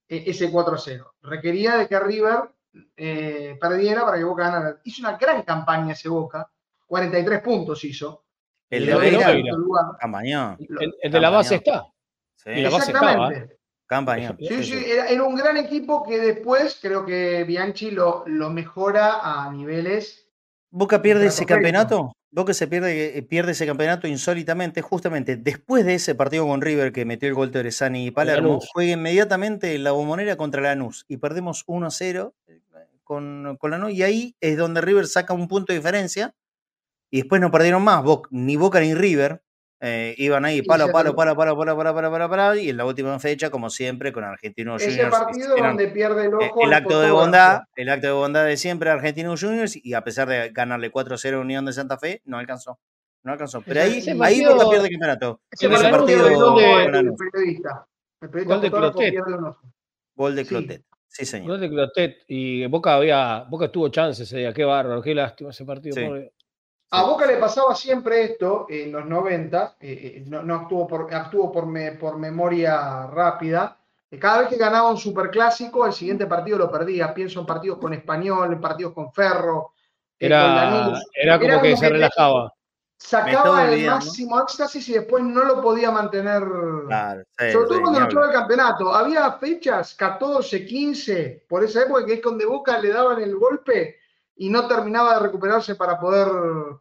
E- 0.07 0.23
ese 0.31 0.51
4-0. 0.51 1.11
Requería 1.21 1.77
de 1.77 1.87
que 1.87 1.99
River 1.99 2.49
eh, 2.97 3.55
perdiera 3.61 4.03
para 4.03 4.17
que 4.17 4.23
Boca 4.23 4.45
ganara. 4.45 4.81
Hizo 4.83 5.01
una 5.07 5.15
gran 5.15 5.43
campaña 5.43 5.93
ese 5.93 6.09
Boca, 6.09 6.49
43 6.87 7.39
puntos 7.39 7.83
hizo. 7.83 8.23
El 8.67 8.83
Y 8.83 8.85
de. 8.87 8.93
El, 10.57 10.95
el 11.03 11.11
de 11.11 11.19
la 11.19 11.29
base 11.29 11.55
está. 11.55 11.85
Sí, 12.35 12.49
Y 12.49 12.61
la 12.61 12.69
base 12.71 12.91
estaba, 12.91 13.11
Exactamente. 13.11 13.54
Campañón. 13.87 14.37
Sí, 14.39 14.63
sí, 14.63 14.83
era, 14.85 15.07
era 15.07 15.23
un 15.23 15.35
gran 15.35 15.57
equipo 15.57 16.03
que 16.03 16.19
después 16.19 16.79
creo 16.81 17.05
que 17.05 17.43
Bianchi 17.43 17.91
lo, 17.91 18.23
lo 18.27 18.49
mejora 18.49 19.19
a 19.21 19.51
niveles. 19.51 20.27
Boca 20.71 21.01
pierde 21.01 21.27
ese 21.27 21.45
campeonato. 21.45 22.11
Boca 22.35 22.53
se 22.53 22.67
pierde, 22.67 23.17
eh, 23.17 23.23
pierde 23.23 23.53
ese 23.53 23.65
campeonato 23.65 24.07
insólitamente, 24.07 24.81
justamente 24.81 25.37
después 25.37 25.85
de 25.85 25.93
ese 25.93 26.15
partido 26.15 26.45
con 26.45 26.59
River 26.59 26.91
que 26.91 27.05
metió 27.05 27.29
el 27.29 27.33
gol 27.33 27.49
de 27.49 27.59
Orezani 27.59 28.07
y 28.07 28.11
Palermo, 28.11 28.59
juega 28.73 28.91
inmediatamente 28.91 29.73
en 29.73 29.85
la 29.85 29.93
bombonera 29.93 30.35
contra 30.35 30.61
Lanús 30.61 31.05
y 31.07 31.15
perdemos 31.15 31.63
1 31.65 31.87
a 31.87 31.91
0 31.91 32.35
eh, 32.47 32.59
con, 33.05 33.55
con 33.57 33.71
Lanús 33.71 33.93
y 33.93 34.03
ahí 34.03 34.35
es 34.41 34.57
donde 34.57 34.81
River 34.81 35.07
saca 35.07 35.33
un 35.33 35.47
punto 35.47 35.71
de 35.71 35.79
diferencia 35.79 36.35
y 37.09 37.19
después 37.19 37.39
no 37.39 37.51
perdieron 37.51 37.81
más, 37.81 38.03
ni 38.31 38.57
Boca 38.57 38.81
ni 38.81 38.93
River. 38.93 39.41
Eh, 39.85 40.15
iban 40.17 40.43
ahí 40.45 40.61
palo, 40.63 40.91
palo, 40.91 41.15
palo, 41.15 41.35
palo, 41.35 41.55
palo, 41.55 41.75
palo, 41.77 41.93
palo, 41.93 42.11
palo, 42.11 42.29
palo, 42.29 42.55
y 42.55 42.69
en 42.69 42.77
la 42.77 42.85
última 42.85 43.19
fecha, 43.19 43.49
como 43.49 43.69
siempre, 43.69 44.11
con 44.11 44.23
Argentinos 44.23 44.81
Ese 44.81 44.91
Juniors. 44.91 45.15
partido 45.17 45.55
donde 45.57 45.87
pierde 45.89 46.25
el 46.25 46.31
eh, 46.31 46.35
ojo. 46.49 46.61
el 46.61 46.67
el 46.69 46.73
acto 46.73 46.99
de 47.01 47.11
bondad, 47.11 47.61
el 47.75 47.89
acto 47.89 48.07
de 48.07 48.13
bondad 48.13 48.45
de 48.45 48.57
siempre 48.57 48.89
de 48.89 48.95
Argentinos 48.95 49.41
Juniors 49.43 49.75
y 49.75 49.93
a 49.93 50.03
pesar 50.03 50.27
de 50.27 50.49
ganarle 50.49 50.91
4-0 50.91 51.35
a 51.35 51.39
Unión 51.39 51.65
de 51.65 51.73
Santa 51.73 51.97
Fe, 51.97 52.21
no 52.25 52.37
alcanzó. 52.37 52.79
No 53.23 53.31
alcanzó. 53.31 53.61
Pero 53.61 53.81
ahí, 53.81 53.97
Ese 53.99 54.11
ahí 54.11 54.17
partido- 54.17 54.55
Boca 54.55 54.69
pierde 54.69 54.85
el 54.87 54.91
campeonato. 54.93 55.41
Ese 55.51 55.65
ese 55.67 55.89
partido 55.89 56.29
donde- 56.29 56.63
con 56.85 56.95
el 56.95 57.13
periodista. 57.15 57.87
El 58.21 58.29
periodista 58.29 58.53
Gol 58.55 58.61
de 58.61 58.71
Clotet. 58.71 59.15
Gol 60.15 60.35
de 60.35 60.43
Sí. 60.43 60.49
Clotet. 60.49 60.81
Sí, 61.07 61.25
señor. 61.25 61.47
Gol 61.49 61.59
de 61.61 61.69
Clotet. 61.69 62.17
Y 62.27 62.65
Boca 62.67 62.95
había. 62.95 63.45
Boca 63.49 63.71
tuvo 63.71 63.89
chances 63.89 64.27
ese 64.27 64.37
día. 64.39 64.53
Qué 64.53 64.63
bárbaro, 64.63 65.01
qué 65.01 65.15
lástima 65.15 65.49
ese 65.49 65.65
partido. 65.65 65.95
Sí. 65.95 66.05
pobre. 66.05 66.33
A 66.97 67.03
Boca 67.03 67.25
le 67.25 67.37
pasaba 67.37 67.75
siempre 67.75 68.23
esto 68.23 68.65
en 68.69 68.91
los 68.91 69.05
90, 69.05 69.75
eh, 69.79 70.17
eh, 70.17 70.23
no, 70.27 70.41
no 70.43 70.55
actuó, 70.55 70.87
por, 70.87 71.13
actuó 71.13 71.51
por, 71.51 71.65
me- 71.65 71.91
por 71.93 72.17
memoria 72.17 73.07
rápida. 73.07 73.77
eh, 74.11 74.17
Cada 74.19 74.39
vez 74.39 74.47
que 74.49 74.57
ganaba 74.57 74.89
un 74.89 74.97
superclásico, 74.97 75.85
el 75.85 75.93
siguiente 75.93 76.25
partido 76.27 76.57
lo 76.57 76.71
perdía. 76.71 77.13
Pienso 77.13 77.39
en 77.41 77.45
partidos 77.45 77.77
con 77.79 77.93
Español, 77.93 78.53
en 78.53 78.61
partidos 78.61 78.93
con 78.93 79.11
Ferro, 79.11 79.73
eh, 80.19 80.27
con 80.29 80.37
Era, 80.37 81.01
era 81.13 81.37
como 81.39 81.49
Era 81.51 81.61
que 81.61 81.69
como 81.71 81.77
se 81.81 81.89
relajaba. 81.89 82.53
Sacaba 82.97 83.65
el 83.73 83.85
máximo 83.87 84.39
éxtasis 84.39 84.87
y 84.89 84.93
después 84.93 85.21
no 85.23 85.43
lo 85.43 85.61
podía 85.61 85.91
mantener. 85.91 86.43
Claro, 86.87 87.23
sí, 87.37 87.51
Sobre 87.51 87.65
todo 87.67 87.75
sí, 87.75 87.81
cuando 87.81 87.99
hablar. 87.99 88.25
el 88.25 88.31
campeonato. 88.31 88.93
Había 88.95 89.31
fechas 89.33 89.93
14, 89.95 90.65
15, 90.65 91.45
por 91.47 91.63
esa 91.63 91.83
época 91.83 92.05
que 92.05 92.13
es 92.13 92.21
donde 92.21 92.45
Boca 92.45 92.79
le 92.79 92.89
daban 92.93 93.21
el 93.21 93.35
golpe 93.35 93.97
y 94.35 94.49
no 94.49 94.67
terminaba 94.67 95.15
de 95.15 95.19
recuperarse 95.21 95.75
para 95.75 95.99
poder 95.99 96.27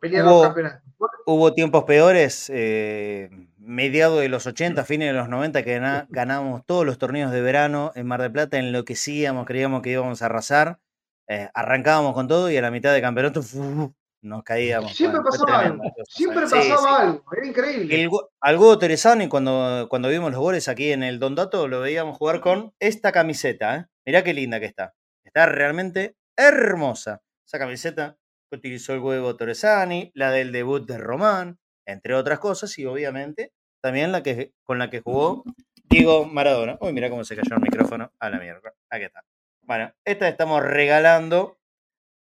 pelear 0.01 0.25
los 0.25 0.43
campeonatos. 0.43 0.83
Hubo 1.27 1.53
tiempos 1.55 1.85
peores, 1.85 2.51
eh, 2.53 3.31
mediados 3.59 4.21
de 4.21 4.29
los 4.29 4.47
80, 4.47 4.85
fines 4.85 5.09
de 5.09 5.15
los 5.15 5.29
90, 5.29 5.63
que 5.63 5.79
ganábamos 6.09 6.65
todos 6.67 6.85
los 6.85 6.99
torneos 6.99 7.31
de 7.33 7.41
verano 7.41 7.93
en 7.95 8.07
Mar 8.07 8.21
del 8.21 8.33
Plata, 8.33 8.59
enloquecíamos, 8.59 9.47
creíamos 9.47 9.83
que 9.83 9.91
íbamos 9.91 10.21
a 10.23 10.27
arrasar, 10.27 10.79
eh, 11.29 11.49
arrancábamos 11.55 12.13
con 12.15 12.29
todo 12.29 12.51
y 12.51 12.57
a 12.57 12.63
la 12.63 12.71
mitad 12.71 12.93
del 12.93 13.01
campeonato 13.03 13.41
nos 14.23 14.43
caíamos. 14.43 14.95
Siempre 14.95 15.21
Bueno, 15.21 15.31
pasaba 15.45 15.61
algo. 15.61 15.83
Siempre 16.09 16.43
pasaba 16.43 16.63
sí. 16.63 16.71
algo. 17.03 17.25
Era 17.37 17.47
increíble. 17.47 18.03
El, 18.03 18.09
go- 18.09 18.31
al 18.41 18.57
Godo 18.59 18.79
Teresani, 18.79 19.29
cuando, 19.29 19.87
cuando 19.91 20.09
vimos 20.09 20.31
los 20.31 20.41
goles 20.41 20.69
aquí 20.69 20.93
en 20.93 21.03
el 21.03 21.19
Don 21.19 21.35
Dato, 21.35 21.69
lo 21.69 21.81
veíamos 21.81 22.17
jugar 22.19 22.41
con 22.41 22.73
esta 22.81 23.13
camiseta. 23.13 23.77
¿eh? 23.77 23.87
Mirá 24.07 24.25
qué 24.25 24.33
linda 24.35 24.61
que 24.61 24.67
está. 24.67 24.95
Está 25.25 25.47
realmente 25.47 26.17
hermosa. 26.37 27.21
Esa 27.47 27.59
camiseta 27.59 28.17
que 28.51 28.57
utilizó 28.57 28.95
el 28.95 29.01
huevo 29.01 29.37
Torresani, 29.37 30.11
la 30.15 30.31
del 30.31 30.53
debut 30.53 30.87
de 30.87 30.99
Román, 30.99 31.59
entre 31.87 32.15
otras 32.15 32.39
cosas, 32.39 32.79
y 32.79 32.87
obviamente 32.87 33.53
también 33.83 34.13
la 34.13 34.23
que, 34.23 34.53
con 34.63 34.79
la 34.79 34.89
que 34.89 35.01
jugó 35.01 35.45
Diego 35.85 36.25
Maradona. 36.25 36.79
Uy, 36.81 36.93
mira 36.93 37.11
cómo 37.11 37.25
se 37.25 37.37
cayó 37.37 37.57
el 37.57 37.63
micrófono 37.63 38.11
a 38.19 38.31
la 38.31 38.39
mierda. 38.39 38.73
Aquí 38.91 39.05
está. 39.05 39.23
Bueno, 39.63 39.93
esta 40.05 40.29
estamos 40.29 40.63
regalando 40.63 41.59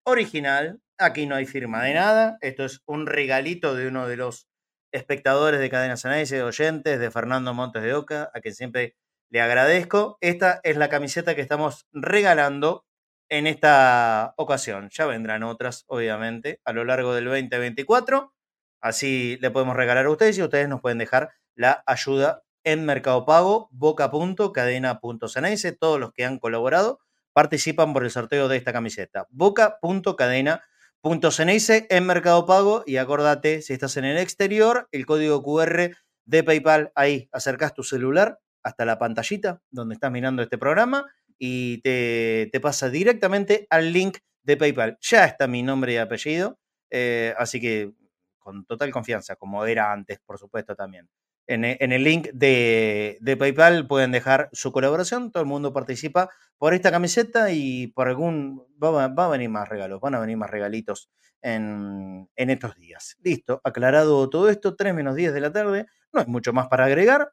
original. 0.04 0.82
Aquí 0.98 1.26
no 1.26 1.36
hay 1.36 1.46
firma 1.46 1.84
de 1.84 1.94
nada. 1.94 2.38
Esto 2.42 2.66
es 2.66 2.82
un 2.86 3.06
regalito 3.08 3.76
de 3.76 3.88
uno 3.88 4.08
de 4.08 4.18
los 4.18 4.48
espectadores 4.94 5.60
de 5.60 5.70
Cadena 5.70 5.96
Análisis, 6.02 6.38
de 6.38 6.44
oyentes 6.44 7.00
de 7.00 7.12
Fernando 7.12 7.54
Montes 7.54 7.84
de 7.84 7.94
Oca, 7.94 8.32
a 8.34 8.40
quien 8.40 8.56
siempre 8.56 8.96
le 9.30 9.42
agradezco. 9.42 10.18
Esta 10.22 10.60
es 10.64 10.78
la 10.78 10.90
camiseta 10.90 11.36
que 11.36 11.42
estamos 11.42 11.86
regalando 11.92 12.86
en 13.30 13.47
esta 13.47 14.34
ocasión. 14.38 14.89
Ya 14.91 15.06
vendrán 15.06 15.43
otras, 15.43 15.85
obviamente, 15.88 16.60
a 16.64 16.73
lo 16.73 16.84
largo 16.85 17.14
del 17.14 17.26
2024. 17.26 18.34
Así 18.81 19.38
le 19.41 19.52
podemos 19.52 19.76
regalar 19.76 20.06
a 20.06 20.10
ustedes 20.10 20.38
y 20.38 20.43
ustedes 20.43 20.69
nos 20.69 20.80
pueden 20.81 20.99
dejar 20.99 21.31
la 21.56 21.84
ayuda 21.85 22.43
en 22.64 22.85
Mercado 22.85 23.26
Pago, 23.26 23.69
boca.cadena.ceneice. 23.72 25.72
Todos 25.72 25.99
los 25.99 26.11
que 26.11 26.26
han 26.26 26.39
colaborado 26.39 26.99
participan 27.34 27.93
por 27.93 28.03
el 28.03 28.11
sorteo 28.11 28.47
de 28.47 28.57
esta 28.57 28.73
camiseta. 28.73 29.27
boca.cadena.ceneice 29.30 31.88
en 31.89 32.06
Mercado 32.06 32.45
Pago 32.45 32.84
y 32.85 32.97
acordate, 32.97 33.61
si 33.61 33.73
estás 33.73 33.97
en 33.97 34.06
el 34.06 34.18
exterior, 34.18 34.88
el 34.91 35.06
código 35.06 35.43
QR 35.43 35.91
de 36.26 36.43
PayPal, 36.43 36.91
ahí 36.95 37.30
acercás 37.31 37.73
tu 37.73 37.84
celular 37.84 38.39
hasta 38.64 38.85
la 38.85 38.97
pantallita 38.97 39.61
donde 39.69 39.95
estás 39.95 40.11
mirando 40.11 40.41
este 40.41 40.57
programa 40.57 41.06
y 41.38 41.80
te, 41.82 42.49
te 42.52 42.60
pasa 42.60 42.90
directamente 42.90 43.68
al 43.70 43.91
link 43.94 44.18
de 44.44 44.57
PayPal. 44.57 44.98
Ya 45.02 45.26
está 45.26 45.48
mi 45.48 45.64
nombre 45.64 45.94
y 45.94 45.98
apellido, 45.98 46.60
eh, 46.90 47.34
así 47.38 47.60
que 47.62 47.91
con 48.40 48.66
total 48.66 48.91
confianza, 48.91 49.36
como 49.36 49.66
era 49.66 49.91
antes, 49.91 50.20
por 50.26 50.38
supuesto 50.38 50.76
también. 50.76 51.10
En, 51.48 51.64
e- 51.66 51.78
en 51.80 51.91
el 51.91 52.03
link 52.03 52.30
de, 52.34 53.18
de 53.22 53.38
PayPal 53.38 53.88
pueden 53.88 54.12
dejar 54.12 54.49
su 54.52 54.72
colaboración, 54.72 55.32
todo 55.32 55.41
el 55.41 55.49
mundo 55.49 55.74
participa 55.74 56.30
por 56.57 56.74
esta 56.74 56.91
camiseta 56.91 57.52
y 57.52 57.88
por 57.88 58.07
algún... 58.07 58.64
Va, 58.84 59.07
va 59.07 59.26
a 59.26 59.30
venir 59.30 59.49
más 59.49 59.68
regalos, 59.70 59.99
van 60.02 60.16
a 60.16 60.20
venir 60.20 60.38
más 60.38 60.49
regalitos 60.49 61.10
en, 61.41 62.30
en 62.36 62.49
estos 62.49 62.76
días. 62.78 63.18
Listo, 63.24 63.62
aclarado 63.64 64.30
todo 64.30 64.49
esto, 64.49 64.76
3 64.76 64.94
menos 64.94 65.16
10 65.16 65.34
de 65.34 65.41
la 65.41 65.52
tarde, 65.52 65.86
no 66.14 66.22
hay 66.22 66.28
mucho 66.28 66.53
más 66.53 66.68
para 66.68 66.86
agregar. 66.86 67.32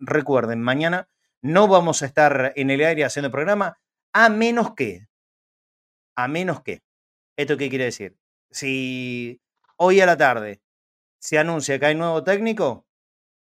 Recuerden, 0.00 0.62
mañana 0.62 1.08
no 1.42 1.68
vamos 1.68 2.02
a 2.02 2.06
estar 2.06 2.52
en 2.56 2.70
el 2.70 2.84
aire 2.84 3.04
haciendo 3.04 3.30
programa, 3.30 3.78
a 4.12 4.28
menos 4.28 4.74
que, 4.74 5.06
a 6.16 6.28
menos 6.28 6.62
que, 6.62 6.82
¿esto 7.36 7.56
qué 7.56 7.68
quiere 7.68 7.84
decir? 7.84 8.16
Si 8.50 9.40
hoy 9.76 10.00
a 10.00 10.06
la 10.06 10.16
tarde 10.16 10.60
se 11.18 11.38
anuncia 11.38 11.78
que 11.78 11.86
hay 11.86 11.94
nuevo 11.94 12.24
técnico, 12.24 12.86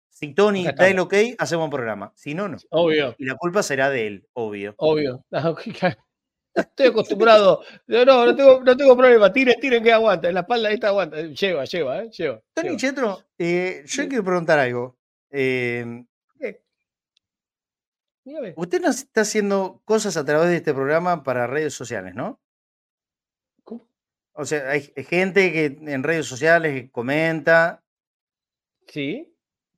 si 0.10 0.34
Tony 0.34 0.66
da 0.66 0.90
el 0.90 1.00
ok, 1.00 1.14
hacemos 1.38 1.66
un 1.66 1.70
programa. 1.70 2.12
Si 2.16 2.34
no, 2.34 2.50
no. 2.50 2.58
Obvio, 2.72 3.16
Y 3.18 3.26
la 3.26 3.36
culpa 3.36 3.64
será 3.64 3.90
de 3.90 4.06
él, 4.08 4.28
obvio. 4.34 4.76
obvio. 4.78 5.24
Estoy 6.54 6.88
acostumbrado. 6.88 7.62
No, 7.88 8.04
no, 8.04 8.26
no 8.26 8.36
tengo, 8.36 8.62
no 8.62 8.76
tengo 8.76 8.98
problema. 8.98 9.32
Tiren, 9.32 9.60
tiren 9.62 9.82
que 9.82 9.94
aguanta. 9.94 10.28
En 10.28 10.34
la 10.34 10.42
espalda 10.42 10.72
esta 10.72 10.88
aguanta. 10.90 11.22
Lleva, 11.22 11.64
lleva, 11.64 12.04
¿eh? 12.04 12.10
Lleva. 12.10 12.42
Tony 12.54 12.68
lleva. 12.70 12.78
Chetro, 12.80 13.24
eh, 13.38 13.84
yo 13.86 14.08
quiero 14.10 14.24
preguntar 14.26 14.60
algo. 14.60 14.98
Eh, 15.32 16.04
Dígame. 18.24 18.54
usted 18.58 18.82
nos 18.82 18.98
está 18.98 19.22
haciendo 19.22 19.82
cosas 19.86 20.18
a 20.18 20.26
través 20.26 20.50
de 20.50 20.58
este 20.58 20.74
programa 20.74 21.24
para 21.24 21.48
redes 21.48 21.74
sociales, 21.74 22.16
¿no? 22.16 22.40
¿Cómo? 23.64 23.88
O 24.34 24.46
sea, 24.46 24.70
hay 24.70 24.82
gente 25.08 25.52
que 25.52 25.66
en 25.66 26.04
redes 26.04 26.26
sociales 26.26 26.90
comenta, 26.92 27.84
Sí. 28.88 29.32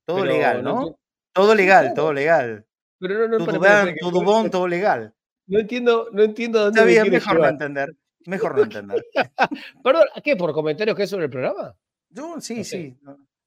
todo 0.06 0.24
legal, 0.24 0.62
no 0.62 0.98
Todo 1.32 1.54
legal, 1.54 1.84
claro. 1.86 1.94
todo 1.94 2.12
legal. 2.12 2.66
Pero 2.98 3.28
no, 3.28 3.38
no, 3.38 3.44
Todo 4.00 4.22
bon, 4.22 4.50
todo 4.50 4.68
legal. 4.68 5.14
No 5.46 5.58
entiendo, 5.58 6.08
no 6.12 6.22
entiendo 6.22 6.60
dónde 6.60 6.80
Está 6.80 6.88
bien, 6.88 7.10
mejor 7.12 7.40
no 7.40 7.48
entender. 7.48 7.96
Mejor 8.26 8.56
no 8.56 8.62
entender. 8.62 9.04
Perdón, 9.82 10.04
¿qué? 10.22 10.36
¿Por 10.36 10.52
comentarios 10.52 10.94
que 10.96 11.02
hay 11.02 11.08
sobre 11.08 11.24
el 11.24 11.30
programa? 11.30 11.74
Yo, 12.10 12.40
sí, 12.40 12.62
sí. 12.64 12.96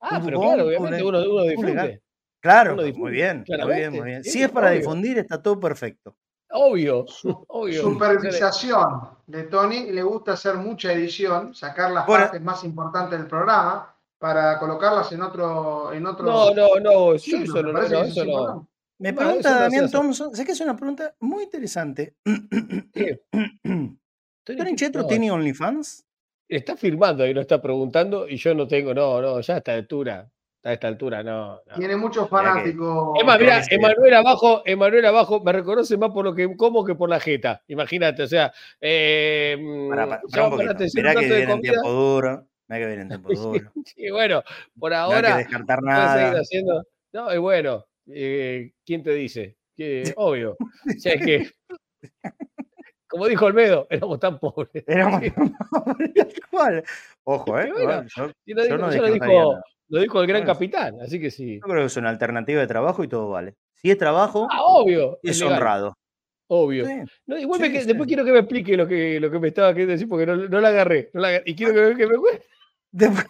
Ah, 0.02 0.22
pero 0.24 0.38
bon, 0.40 0.48
claro, 0.48 0.68
obviamente 0.68 1.04
uno, 1.04 1.20
uno 1.24 1.68
legal. 1.68 2.02
Claro, 2.46 2.74
Uno 2.76 2.84
muy 2.94 3.12
bien, 3.12 3.44
muy 3.48 3.74
bien, 3.74 3.92
muy 3.92 4.06
bien. 4.06 4.24
sí, 4.24 4.30
Si 4.30 4.44
es 4.44 4.52
para 4.52 4.68
obvio. 4.68 4.78
difundir, 4.78 5.18
está 5.18 5.42
todo 5.42 5.60
perfecto. 5.60 6.16
Obvio, 6.52 7.04
obvio. 7.48 7.82
supervisación 7.82 9.10
de 9.26 9.44
Tony. 9.46 9.90
Le 9.90 10.04
gusta 10.04 10.34
hacer 10.34 10.54
mucha 10.58 10.94
edición, 10.94 11.56
sacar 11.56 11.90
las 11.90 12.06
Bueno. 12.06 12.26
partes 12.26 12.42
más 12.44 12.64
importantes 12.64 13.18
del 13.18 13.28
programa 13.28 13.96
para 14.20 14.60
colocarlas 14.60 15.12
en 15.12 15.24
otro. 15.24 15.92
En 15.92 16.06
otro 16.06 16.24
No, 16.28 16.52
no, 16.54 16.68
no, 16.80 17.14
yo 17.14 17.18
Sí, 17.18 17.34
eso 17.46 17.64
me 17.64 17.74
no, 17.74 17.82
eso. 17.82 18.68
Me 19.00 19.12
No, 19.12 19.18
pregunta 19.18 19.52
no 19.52 19.60
Damián. 19.62 19.90
Thompson, 19.90 20.36
sé 20.36 20.46
que 20.46 20.52
es 20.52 20.62
una 20.62 20.76
pregunta 20.76 21.16
muy 21.22 21.46
interesante. 21.46 22.14
¿Tony 24.46 24.76
Chetro 24.76 25.02
No, 25.02 25.08
tiene 25.08 25.32
OnlyFans? 25.32 26.06
Está 26.48 26.78
filmando 26.78 27.26
y 27.26 27.34
lo 27.34 27.42
está 27.42 27.60
preguntando 27.60 28.30
y 28.30 28.38
yo 28.38 28.54
no 28.54 28.68
tengo, 28.68 28.94
no, 28.94 29.20
no, 29.20 29.42
ya 29.42 29.56
a 29.56 29.58
esta 29.58 29.74
altura, 29.74 30.30
a 30.66 30.74
esta 30.74 30.88
altura, 30.88 31.22
no. 31.22 31.62
no. 31.68 31.76
Tiene 31.78 31.96
muchos 31.96 32.28
fanáticos. 32.28 33.20
Es 33.20 33.26
más, 33.26 33.40
mira. 33.40 33.62
Emanuel 33.70 34.16
abajo, 34.16 34.64
Emanuel 34.66 35.06
abajo 35.06 35.40
me 35.44 35.52
reconoce 35.52 35.96
más 35.96 36.10
por 36.10 36.26
lo 36.26 36.34
que 36.34 36.58
como 36.58 36.84
que 36.84 36.96
por 36.96 37.08
la 37.08 37.20
jeta. 37.20 37.62
Imagínate, 37.68 38.24
o 38.24 38.28
sea, 38.28 38.52
eh, 38.82 39.56
Para, 39.90 40.08
para, 40.08 40.22
ya 40.28 40.32
para 40.32 40.46
un 40.46 40.52
poquito. 40.52 40.84
Mirá 40.96 41.14
que 41.14 41.26
viene 41.28 41.54
en 41.54 41.62
tiempo 41.62 41.92
duro. 41.92 42.48
Mirá 42.68 42.80
que 42.80 42.88
viene 42.88 43.02
en 43.04 43.08
tiempo 43.10 43.30
duro. 43.34 43.72
Sí, 43.86 44.10
bueno, 44.10 44.42
por 44.80 44.92
No 44.92 44.98
hay 44.98 45.08
que 45.08 45.16
ahora 45.16 45.38
descartar 45.38 45.84
nada. 45.84 46.40
haciendo. 46.40 46.84
No, 47.14 47.32
y 47.32 47.38
bueno, 47.38 47.86
eh, 48.08 48.72
¿quién 48.84 49.04
te 49.04 49.12
dice? 49.12 49.58
Que, 49.76 50.14
obvio. 50.18 50.58
O 50.60 51.00
sea, 51.00 51.14
es 51.14 51.22
que, 51.22 51.50
como 53.08 53.28
dijo 53.28 53.46
Olmedo, 53.46 53.86
éramos 53.92 54.20
tan 54.20 54.40
pobres. 54.40 54.84
Éramos 54.88 55.22
tal 55.22 56.34
cual. 56.50 56.84
Ojo, 57.24 57.60
¿eh? 57.60 57.72
Bueno, 57.72 58.04
yo, 58.16 58.32
yo 58.48 58.64
dijo, 58.64 58.78
no 58.78 58.90
dijo, 58.90 59.26
nada. 59.26 59.64
Lo 59.90 60.00
dijo 60.02 60.22
el 60.22 60.28
gran 60.28 60.42
Bueno. 60.42 60.54
capitán, 60.54 61.02
así 61.02 61.20
que 61.20 61.32
sí. 61.32 61.56
Yo 61.56 61.68
creo 61.68 61.82
que 61.82 61.86
es 61.88 61.98
una 61.98 62.10
alternativa 62.10 62.62
de 62.62 62.68
trabajo 62.68 63.04
y 63.04 63.08
todo 63.08 63.30
vale. 63.30 63.56
Si 63.76 63.92
es 63.92 63.98
trabajo, 63.98 64.48
Ah, 64.52 64.62
obvio. 64.64 65.20
es 65.24 65.42
honrado. 65.42 65.94
Obvio. 66.48 66.86
Sí. 66.86 66.94
No, 67.26 67.38
igual 67.38 67.60
me 67.60 67.68
Sí, 67.68 67.74
que- 67.74 67.82
sí. 67.82 67.88
después 67.88 68.08
quiero 68.08 68.24
que 68.24 68.32
me 68.32 68.40
explique 68.40 68.78
lo 68.78 68.88
que, 68.88 69.20
lo 69.20 69.32
que 69.32 69.40
me 69.40 69.48
estaba 69.48 69.70
queriendo 69.70 69.94
decir 69.94 70.08
porque 70.08 70.26
no, 70.28 70.36
no 70.36 70.62
la 70.62 70.70
agarré. 70.70 71.10
no 71.14 71.22
la 71.22 71.28
agarré. 71.30 71.44
y 71.48 71.56
quiero 71.56 71.74
que, 71.74 71.82
me- 71.82 71.96
que 71.96 72.08
me. 72.08 72.14
Después, 72.92 73.28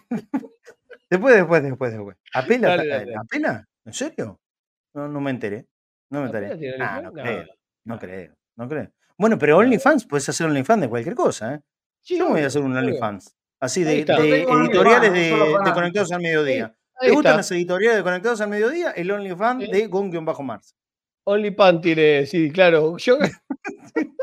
después, 1.10 1.34
después, 1.34 1.62
después. 1.62 1.92
después. 1.92 2.16
¿Apela? 2.34 2.68
Dale, 2.68 2.88
dale. 2.88 3.14
¿Apela? 3.16 3.64
¿En 3.84 3.92
serio? 3.92 4.40
No, 4.94 5.08
no 5.08 5.20
me 5.20 5.30
enteré. 5.30 5.66
No 6.10 6.22
me 6.22 6.28
¿Apela 6.28 6.52
enteré. 6.52 6.76
Ah, 6.80 7.00
no 7.02 7.12
creo. 7.12 7.44
No 7.84 7.98
creo. 7.98 8.34
No 8.56 8.68
creo. 8.68 8.90
Bueno, 9.18 9.38
pero 9.38 9.56
OnlyFans, 9.58 10.04
puedes 10.06 10.28
hacer 10.28 10.46
OnlyFans 10.46 10.82
de 10.82 10.88
cualquier 10.88 11.14
cosa, 11.14 11.54
¿eh? 11.54 11.60
Yo 12.04 12.26
me 12.26 12.32
voy 12.32 12.40
a 12.42 12.46
hacer 12.46 12.62
un. 12.62 12.76
OnlyFans. 12.76 13.34
Así 13.66 13.84
de, 13.84 14.04
Yo 14.04 14.14
editoriales 14.14 15.12
de. 15.12 15.72
Conectados 15.74 16.12
al 16.12 16.22
Mediodía. 16.22 16.74
Ahí 16.98 17.08
¿Te 17.08 17.14
gustan 17.14 17.30
está. 17.32 17.36
las 17.38 17.50
editoriales 17.52 17.96
de 17.98 18.02
Conectados 18.02 18.40
al 18.40 18.48
Mediodía? 18.48 18.90
El 18.92 19.10
OnlyFans 19.10 19.64
Sí. 19.64 19.70
de 19.70 19.86
Gon-Mars. 19.88 20.74
OnlyFans 21.24 21.80
tiene, 21.82 22.24
sí, 22.26 22.50
claro. 22.50 22.96
Yo, 22.96 23.18
yo 23.18 23.26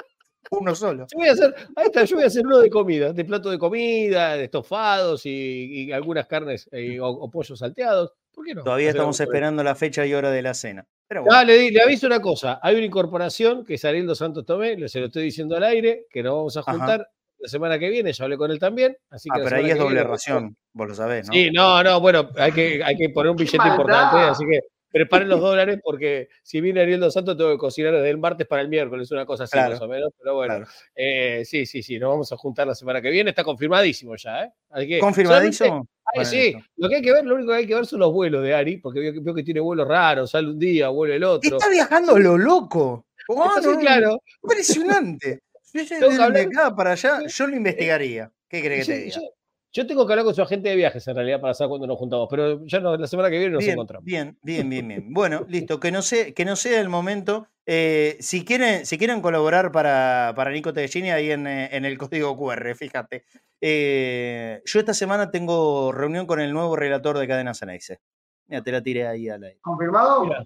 Uno 0.52 0.76
solo. 0.76 1.08
voy 1.16 1.28
a 1.28 1.32
hacer, 1.32 1.54
ahí 1.76 1.86
está, 1.88 2.04
yo 2.04 2.16
voy 2.16 2.26
a 2.26 2.28
hacer 2.28 2.46
uno 2.46 2.60
de 2.60 2.70
comida, 2.70 3.12
de 3.12 3.26
plato 3.26 3.50
de 3.50 3.58
comida, 3.58 4.36
de 4.38 4.44
estofados 4.46 5.26
y, 5.26 5.86
y 5.88 5.92
algunas 5.92 6.28
carnes 6.28 6.70
eh, 6.72 7.00
o, 7.00 7.08
o 7.08 7.32
pollos 7.32 7.58
salteados. 7.58 8.12
¿Por 8.32 8.46
qué 8.46 8.54
no? 8.54 8.64
Todavía 8.64 8.90
Hacer 8.90 8.98
estamos 8.98 9.20
esperando 9.20 9.64
la 9.64 9.74
fecha 9.76 10.06
y 10.06 10.14
hora 10.14 10.30
de 10.30 10.42
la 10.44 10.54
cena. 10.54 10.86
Pero 11.08 11.24
bueno, 11.24 11.36
Ah, 11.38 11.44
le, 11.44 11.72
le 11.72 11.82
aviso 11.82 12.06
una 12.06 12.20
cosa. 12.20 12.60
Hay 12.62 12.76
una 12.76 12.86
incorporación 12.86 13.64
que 13.66 13.76
es 13.76 13.86
Ariel 13.86 14.06
dos 14.06 14.20
Santos 14.20 14.46
Tomé, 14.46 14.88
se 14.88 15.00
lo 15.00 15.08
estoy 15.08 15.24
diciendo 15.24 15.56
al 15.56 15.64
aire, 15.64 16.06
que 16.10 16.22
nos 16.22 16.34
vamos 16.36 16.58
a 16.58 16.60
Ajá. 16.62 17.08
La 17.44 17.50
semana 17.50 17.78
que 17.78 17.90
viene. 17.90 18.14
Ya 18.14 18.24
hablé 18.24 18.38
con 18.38 18.50
él 18.50 18.58
también. 18.60 18.96
Así 19.10 19.30
que 19.30 19.40
ah, 19.40 19.44
pero 19.44 19.58
ahí 19.58 19.70
es 19.70 19.78
doble 19.78 19.96
viene- 19.96 20.10
ración, 20.10 20.58
vos 20.74 20.88
lo 20.88 20.96
sabés, 20.96 21.28
¿no? 21.28 21.34
Sí, 21.34 21.52
no, 21.52 21.84
no, 21.84 22.00
bueno, 22.00 22.30
hay 22.38 22.52
que, 22.54 22.82
hay 22.84 22.96
que 22.96 23.10
poner 23.10 23.30
un 23.32 23.36
billete 23.38 23.68
importante, 23.68 24.18
así 24.22 24.46
que 24.50 24.60
preparen 24.90 25.28
los 25.28 25.42
dólares 25.42 25.80
porque 25.84 26.30
si 26.44 26.62
viene 26.62 26.80
Ariel 26.82 27.00
dos 27.00 27.14
Santos 27.16 27.36
tengo 27.36 27.50
que 27.52 27.58
cocinar 27.58 27.94
desde 27.94 28.12
el 28.12 28.20
martes 28.20 28.46
para 28.48 28.62
el 28.62 28.70
miércoles, 28.70 29.12
una 29.12 29.26
cosa 29.26 29.46
así 29.46 29.54
Claro, 29.54 29.72
más 29.72 29.82
o 29.82 29.88
menos, 29.88 30.12
pero 30.20 30.36
bueno, 30.36 30.56
claro. 30.58 30.70
eh, 30.96 31.42
sí, 31.46 31.66
sí, 31.66 31.82
sí, 31.82 31.98
nos 31.98 32.12
vamos 32.12 32.32
a 32.32 32.38
juntar 32.38 32.68
la 32.68 32.76
semana 32.76 33.02
que 33.02 33.10
viene, 33.10 33.32
está 33.32 33.44
confirmadísimo 33.44 34.16
ya, 34.16 34.44
¿eh? 34.44 34.52
Así 34.70 34.88
que, 34.88 35.00
solamente- 35.00 35.00
¿Confirmadísimo? 35.00 35.88
Ay, 36.06 36.16
Bueno, 36.18 36.30
sí, 36.30 36.54
lo 36.78 36.90
que 36.90 36.96
hay 36.98 37.02
que 37.02 37.12
ver, 37.12 37.26
lo 37.26 37.36
único 37.36 37.52
que 37.52 37.58
hay 37.58 37.66
que 37.68 37.74
ver 37.76 37.86
son 37.88 38.00
los 38.02 38.14
vuelos 38.14 38.44
de 38.44 38.54
Ari, 38.54 38.78
porque 38.78 39.00
veo, 39.00 39.14
que- 39.14 39.20
veo 39.20 39.34
que 39.34 39.44
tiene 39.44 39.60
vuelos 39.62 39.88
raros, 39.88 40.30
sale 40.30 40.48
un 40.50 40.60
día, 40.60 40.90
vuelve 40.90 41.16
el 41.16 41.24
otro. 41.24 41.58
Está 41.58 41.70
viajando 41.70 42.18
lo 42.20 42.38
loco. 42.38 43.08
Oh, 43.30 43.52
no, 43.64 43.80
claro, 43.80 44.20
Impresionante. 44.44 45.40
Tengo 45.74 46.10
que 46.10 46.16
de- 46.18 46.24
hablar- 46.24 46.48
acá 46.48 46.76
para 46.76 46.92
allá, 46.92 47.26
yo 47.28 47.48
lo 47.48 47.56
investigaría. 47.56 48.32
¿Qué 48.48 48.62
crees 48.62 48.86
que 48.88 48.94
te 48.94 49.00
yo, 49.00 49.06
diga? 49.06 49.16
yo- 49.22 49.34
yo 49.76 49.88
tengo 49.88 50.06
que 50.06 50.14
hablar 50.14 50.24
con 50.26 50.36
su 50.36 50.42
agente 50.44 50.70
de 50.70 50.76
viajes 50.76 51.08
en 51.08 51.16
realidad 51.16 51.42
para 51.42 51.56
saber 51.56 51.70
cuándo 51.70 51.88
nos 51.88 51.98
juntamos, 51.98 52.28
pero 52.30 52.64
ya 52.68 52.80
no, 52.80 52.96
la 52.96 53.08
semana 53.08 53.32
que 53.32 53.40
viene 53.40 53.54
nos 53.54 53.64
Bien, 53.64 53.72
encontramos. 53.74 54.06
bien, 54.06 54.38
bien, 54.44 54.70
bien, 54.70 54.88
bien. 54.88 55.14
Bueno, 55.14 55.46
listo. 55.50 55.80
Que 55.80 55.92
no, 55.92 56.04
sea, 56.04 56.32
que 56.32 56.46
no 56.46 56.56
sea 56.56 56.80
el 56.80 56.90
momento. 56.90 57.48
Eh, 57.66 58.18
si, 58.20 58.46
quieren, 58.46 58.86
si 58.86 59.00
quieren 59.00 59.20
colaborar 59.22 59.72
para, 59.72 60.34
para 60.36 60.52
Nico 60.52 60.74
Tellini 60.74 61.10
ahí 61.10 61.32
en, 61.32 61.48
eh, 61.48 61.70
en 61.72 61.86
el 61.86 61.98
código 61.98 62.38
QR, 62.38 62.76
fíjate. 62.76 63.26
Eh, 63.62 64.62
yo 64.66 64.80
esta 64.80 64.94
semana 64.94 65.32
tengo 65.32 65.92
reunión 65.92 66.28
con 66.28 66.40
el 66.40 66.54
nuevo 66.54 66.76
relator 66.76 67.18
de 67.18 67.28
Cadena 67.28 67.56
Ceneice. 67.56 68.00
Mira, 68.48 68.62
te 68.62 68.72
la 68.74 68.84
tiré 68.84 69.08
ahí 69.08 69.28
al 69.30 69.44
aire. 69.44 69.58
¿Confirmado? 69.62 70.26
Mira. 70.26 70.46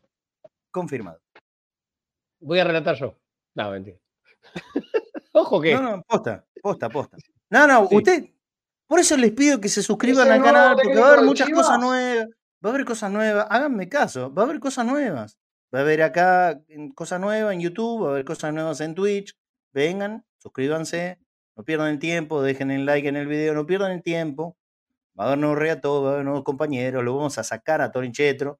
Confirmado. 0.72 1.20
Voy 2.40 2.60
a 2.60 2.64
relatar 2.64 2.96
yo. 2.96 3.14
No, 3.56 3.72
mentira. 3.72 3.98
No, 5.74 5.82
no, 5.98 6.04
posta, 6.04 6.46
posta, 6.62 6.90
posta. 6.90 7.18
No, 7.50 7.66
no, 7.66 7.88
Sí. 7.88 7.96
usted. 7.98 8.26
Por 8.88 9.00
eso 9.00 9.16
les 9.18 9.32
pido 9.32 9.60
que 9.62 9.70
se 9.70 9.82
suscriban 9.82 10.30
al 10.32 10.42
canal, 10.44 10.76
porque 10.76 11.00
va 11.00 11.08
a 11.08 11.14
haber 11.14 11.26
muchas 11.26 11.50
cosas 11.50 11.80
nuevas. 11.80 12.28
Va 12.66 12.70
a 12.70 12.74
haber 12.74 12.86
cosas 12.86 13.12
nuevas. 13.12 13.48
Háganme 13.50 13.88
caso, 13.90 14.34
va 14.34 14.42
a 14.44 14.46
haber 14.46 14.60
cosas 14.60 14.86
nuevas. 14.86 15.38
Va 15.74 15.80
a 15.80 15.82
haber 15.84 16.02
acá 16.04 16.60
cosas 16.96 17.20
nuevas 17.20 17.54
en 17.54 17.60
YouTube, 17.62 18.04
va 18.04 18.08
a 18.10 18.12
haber 18.12 18.26
cosas 18.26 18.54
nuevas 18.54 18.80
en 18.82 18.96
Twitch. 18.96 19.34
Vengan, 19.74 20.26
suscríbanse, 20.38 21.20
no 21.56 21.64
pierdan 21.64 21.90
el 21.90 22.00
tiempo, 22.00 22.42
dejen 22.42 22.72
el 22.72 22.86
like 22.86 23.08
en 23.08 23.16
el 23.18 23.28
video, 23.28 23.54
no 23.54 23.66
pierdan 23.66 23.92
el 23.92 24.02
tiempo. 24.04 24.58
Va 25.20 25.24
a 25.24 25.28
haber 25.28 25.40
nuevos 25.40 25.58
reatos, 25.58 26.04
va 26.04 26.10
a 26.10 26.14
haber 26.14 26.26
nuevos 26.26 26.44
compañeros, 26.44 27.04
lo 27.04 27.16
vamos 27.16 27.38
a 27.38 27.44
sacar 27.44 27.82
a 27.82 27.92
Tony 27.92 28.12
Chetro. 28.12 28.60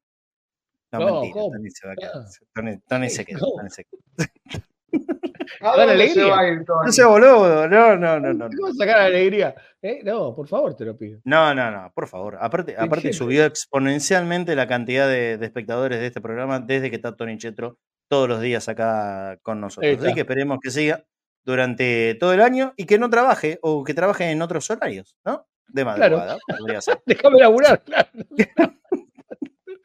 No, 0.92 1.00
No, 1.00 1.22
mentira. 1.22 1.42
Tony 1.42 1.70
se 1.72 1.88
va 1.88 1.94
a 1.94 1.96
quedar. 1.96 2.14
Ah. 2.16 2.26
Tony, 2.54 2.78
Tony 2.88 3.10
se 3.10 3.26
queda. 3.26 3.40
¿Cómo? 3.40 3.56
Tony 3.58 3.70
se 3.70 3.86
queda. 3.86 4.02
¿A 5.62 5.74
se 6.08 6.24
va 6.24 6.40
a 6.40 6.48
ir, 6.48 6.66
Tony? 6.66 6.86
No 6.86 6.92
sea 6.92 7.08
boludo, 7.08 7.68
no, 7.68 7.96
no, 7.96 8.20
no, 8.20 8.34
no. 8.34 8.50
¿Cómo 8.50 8.74
sacar 8.74 8.98
la 9.00 9.06
alegría? 9.06 9.56
¿Eh? 9.82 10.02
No, 10.04 10.36
por 10.36 10.48
favor, 10.48 10.76
te 10.76 10.86
lo 10.86 10.98
pido. 10.98 11.20
No, 11.24 11.54
no, 11.54 11.72
no, 11.72 11.92
por 11.94 12.08
favor. 12.08 12.38
Aparte, 12.40 12.76
aparte 12.78 13.14
subió 13.14 13.46
exponencialmente 13.46 14.56
la 14.56 14.68
cantidad 14.68 15.08
de, 15.08 15.38
de 15.38 15.46
espectadores 15.46 16.00
de 16.00 16.08
este 16.08 16.22
programa 16.22 16.60
desde 16.60 16.90
que 16.90 16.96
está 16.96 17.16
Tony 17.16 17.38
Chetro 17.38 17.78
todos 18.08 18.28
los 18.28 18.42
días 18.42 18.68
acá 18.70 19.38
con 19.42 19.62
nosotros. 19.62 19.98
Así 20.04 20.14
que 20.14 20.22
esperemos 20.22 20.60
que 20.62 20.72
siga 20.72 21.04
durante 21.46 22.16
todo 22.16 22.34
el 22.34 22.42
año 22.42 22.74
y 22.76 22.86
que 22.86 23.00
no 23.00 23.10
trabaje 23.10 23.60
o 23.62 23.84
que 23.84 23.94
trabaje 23.94 24.30
en 24.32 24.42
otros 24.42 24.70
horarios, 24.70 25.18
¿no? 25.26 25.48
De 25.68 25.86
madrugada. 25.86 26.38
ser. 26.82 27.02
Déjame 27.06 27.40
laburar, 27.40 27.82
claro. 27.84 28.10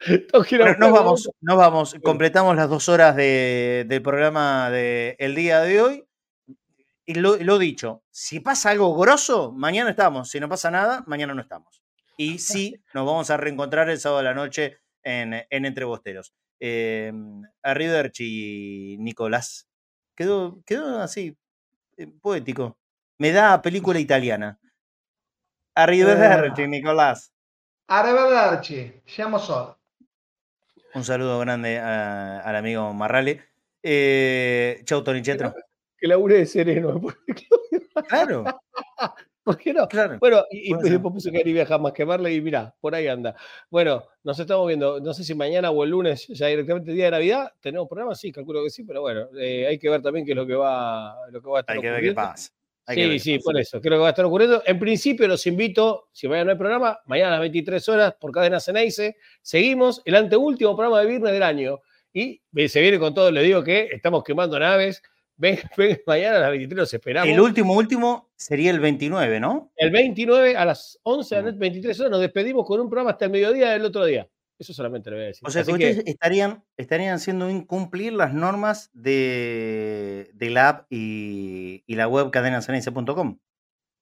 A 0.33 0.37
Bueno, 0.39 0.75
nos 0.79 0.91
vamos, 0.91 1.29
nos 1.41 1.57
vamos. 1.57 1.95
Completamos 2.03 2.55
las 2.55 2.69
dos 2.69 2.89
horas 2.89 3.15
de- 3.15 3.85
del 3.87 4.01
programa 4.01 4.69
del 4.69 5.35
día 5.35 5.61
de 5.61 5.81
hoy. 5.81 6.05
Y 7.05 7.15
lo, 7.15 7.35
lo 7.37 7.57
dicho, 7.59 8.03
si 8.11 8.39
pasa 8.39 8.69
algo 8.69 8.95
grosso, 8.97 9.51
mañana 9.51 9.89
estamos. 9.89 10.29
Si 10.29 10.39
no 10.39 10.47
pasa 10.47 10.71
nada, 10.71 11.03
mañana 11.05 11.33
no 11.33 11.41
estamos. 11.41 11.81
Y 12.15 12.39
sí, 12.39 12.81
nos 12.93 13.05
vamos 13.05 13.29
a 13.29 13.37
reencontrar 13.37 13.89
el 13.89 13.99
sábado 13.99 14.19
de 14.19 14.23
la 14.25 14.33
noche 14.33 14.77
en, 15.03 15.33
en 15.49 15.65
Entre 15.65 15.83
Bosteros. 15.83 16.33
Eh, 16.59 17.11
Arrivederci, 17.61 18.97
Nicolás. 18.99 19.67
Quedó, 20.15 20.61
quedó 20.65 21.01
así, 21.01 21.35
eh, 21.97 22.07
poético. 22.21 22.77
Me 23.17 23.31
da 23.31 23.61
película 23.61 23.99
italiana. 23.99 24.59
Arrivederci, 25.75 26.67
Nicolás. 26.67 27.33
Arrivederci, 27.87 29.01
siamo 29.05 29.39
solo. 29.39 29.79
Un 30.95 31.03
saludo 31.03 31.39
grande 31.39 31.79
a- 31.79 32.39
al 32.41 32.55
amigo 32.55 32.93
Marrale. 32.93 33.41
Eh, 33.81 34.81
chau, 34.85 35.03
Tony 35.03 35.21
Chetro. 35.21 35.53
Que 35.97 36.07
labure 36.07 36.37
de 36.37 36.45
sereno. 36.45 37.01
Claro, 38.07 38.43
¿Por 39.43 39.57
qué 39.57 39.73
no? 39.73 39.87
claro. 39.89 40.17
Bueno, 40.19 40.43
y, 40.51 40.73
y 40.73 40.89
después 40.89 41.13
puso 41.13 41.29
que 41.31 41.39
Ari 41.39 41.51
viaja 41.51 41.77
más 41.77 41.91
que 41.91 42.05
Marley 42.05 42.37
y 42.37 42.41
mirá, 42.41 42.73
por 42.79 42.95
ahí 42.95 43.07
anda. 43.07 43.35
Bueno, 43.69 44.05
nos 44.23 44.39
estamos 44.39 44.65
viendo, 44.67 45.01
no 45.01 45.13
sé 45.13 45.23
si 45.25 45.35
mañana 45.35 45.69
o 45.69 45.83
el 45.83 45.89
lunes, 45.89 46.27
ya 46.29 46.47
directamente 46.47 46.93
día 46.93 47.05
de 47.05 47.11
Navidad, 47.11 47.51
¿tenemos 47.59 47.89
programa? 47.89 48.15
Sí, 48.15 48.31
calculo 48.31 48.63
que 48.63 48.69
sí, 48.69 48.83
pero 48.85 49.01
bueno, 49.01 49.27
eh, 49.37 49.67
hay 49.67 49.77
que 49.77 49.89
ver 49.89 50.01
también 50.01 50.25
qué 50.25 50.31
es 50.31 50.37
lo 50.37 50.47
que 50.47 50.55
va, 50.55 51.15
lo 51.29 51.41
que 51.41 51.49
va 51.49 51.57
a 51.57 51.61
estar 51.61 51.75
Hay 51.75 51.81
que 51.81 51.91
ver 51.91 52.01
qué 52.01 52.13
pasa. 52.13 52.51
Hay 52.85 53.19
Sí, 53.19 53.19
sí, 53.19 53.39
por 53.39 53.57
eso, 53.57 53.79
creo 53.79 53.93
que 53.97 54.01
va 54.01 54.07
a 54.07 54.09
estar 54.09 54.25
ocurriendo. 54.25 54.61
En 54.65 54.77
principio 54.77 55.27
los 55.27 55.47
invito, 55.47 56.09
si 56.11 56.27
mañana 56.27 56.45
no 56.45 56.51
hay 56.51 56.57
programa, 56.57 56.99
mañana 57.05 57.29
a 57.29 57.31
las 57.31 57.39
23 57.41 57.89
horas 57.89 58.15
por 58.19 58.31
Cadena 58.31 58.59
Ceneice, 58.59 59.15
seguimos 59.41 60.01
el 60.05 60.15
anteúltimo 60.15 60.75
programa 60.75 60.99
de 61.01 61.07
viernes 61.07 61.31
del 61.31 61.43
año 61.43 61.79
y 62.11 62.41
se 62.67 62.81
viene 62.81 62.99
con 62.99 63.13
todo, 63.13 63.31
le 63.31 63.41
digo 63.41 63.63
que 63.63 63.89
estamos 63.91 64.23
quemando 64.23 64.59
naves, 64.59 65.01
ven, 65.37 65.57
ven, 65.77 66.01
mañana 66.05 66.37
a 66.37 66.39
las 66.41 66.49
23 66.51 66.77
los 66.77 66.93
esperamos. 66.93 67.29
El 67.29 67.39
último, 67.39 67.73
último 67.73 68.31
sería 68.35 68.71
el 68.71 68.79
29, 68.79 69.39
¿no? 69.39 69.71
El 69.77 69.91
29 69.91 70.57
a 70.57 70.65
las 70.65 70.99
11 71.03 71.35
a 71.37 71.41
Mm. 71.41 71.45
las 71.45 71.57
23 71.57 71.99
horas 72.01 72.11
nos 72.11 72.21
despedimos 72.21 72.65
con 72.65 72.79
un 72.81 72.89
programa 72.89 73.11
hasta 73.11 73.25
el 73.25 73.31
mediodía 73.31 73.71
del 73.71 73.85
otro 73.85 74.05
día. 74.05 74.27
Eso 74.63 74.73
solamente 74.73 75.09
lo 75.09 75.17
voy 75.17 75.25
a 75.25 75.27
decir. 75.27 75.45
O 75.45 75.51
sea, 75.51 75.61
Así 75.63 75.73
que 75.73 75.77
que- 75.77 75.89
ustedes 75.91 76.07
estarían, 76.07 76.63
estarían 76.77 77.13
haciendo 77.15 77.49
incumplir 77.49 78.13
las 78.13 78.33
normas 78.33 78.89
de, 78.93 80.29
de 80.33 80.49
la 80.49 80.69
app 80.69 80.85
y, 80.89 81.83
y 81.85 81.95
la 81.95 82.07
web 82.07 82.31
cadenacenense.com. 82.31 83.39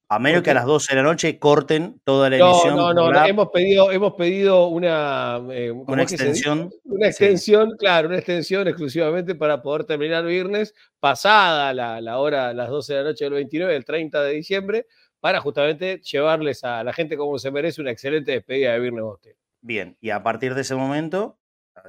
A 0.07 0.19
menos 0.19 0.39
¿Por 0.39 0.43
que 0.43 0.51
a 0.51 0.55
las 0.55 0.65
12 0.65 0.93
de 0.93 1.01
la 1.01 1.07
noche 1.07 1.39
corten 1.39 2.01
toda 2.03 2.29
la 2.29 2.37
emisión. 2.37 2.75
no, 2.75 2.93
no, 2.93 3.11
no, 3.11 3.25
hemos 3.25 3.47
pedido, 3.49 3.91
hemos 3.93 4.13
pedido 4.13 4.67
una, 4.67 5.41
eh, 5.51 5.69
¿cómo 5.69 5.85
Una 5.93 6.03
extensión. 6.03 6.69
Una 6.83 7.07
extensión, 7.07 7.71
claro, 7.79 8.09
una 8.09 8.17
extensión 8.17 8.67
exclusivamente 8.67 9.35
para 9.35 9.61
poder 9.61 9.85
terminar 9.85 10.25
viernes, 10.25 10.75
pasada 10.99 11.73
la, 11.73 12.01
la 12.01 12.19
hora, 12.19 12.53
las 12.53 12.69
12 12.69 12.93
de 12.93 12.99
la 13.03 13.09
noche 13.09 13.23
del 13.23 13.33
29, 13.35 13.73
el 13.73 13.85
30 13.85 14.21
de 14.21 14.33
diciembre, 14.33 14.85
para 15.21 15.39
justamente 15.39 16.01
llevarles 16.01 16.63
a 16.65 16.83
la 16.83 16.91
gente 16.91 17.15
como 17.15 17.39
se 17.39 17.49
merece 17.49 17.79
una 17.79 17.91
excelente 17.91 18.33
despedida 18.33 18.73
de 18.73 18.79
Viernes 18.81 19.03
Bostero. 19.03 19.37
Bien, 19.61 19.97
y 20.01 20.09
a 20.09 20.23
partir 20.23 20.55
de 20.55 20.61
ese 20.61 20.75
momento 20.75 21.37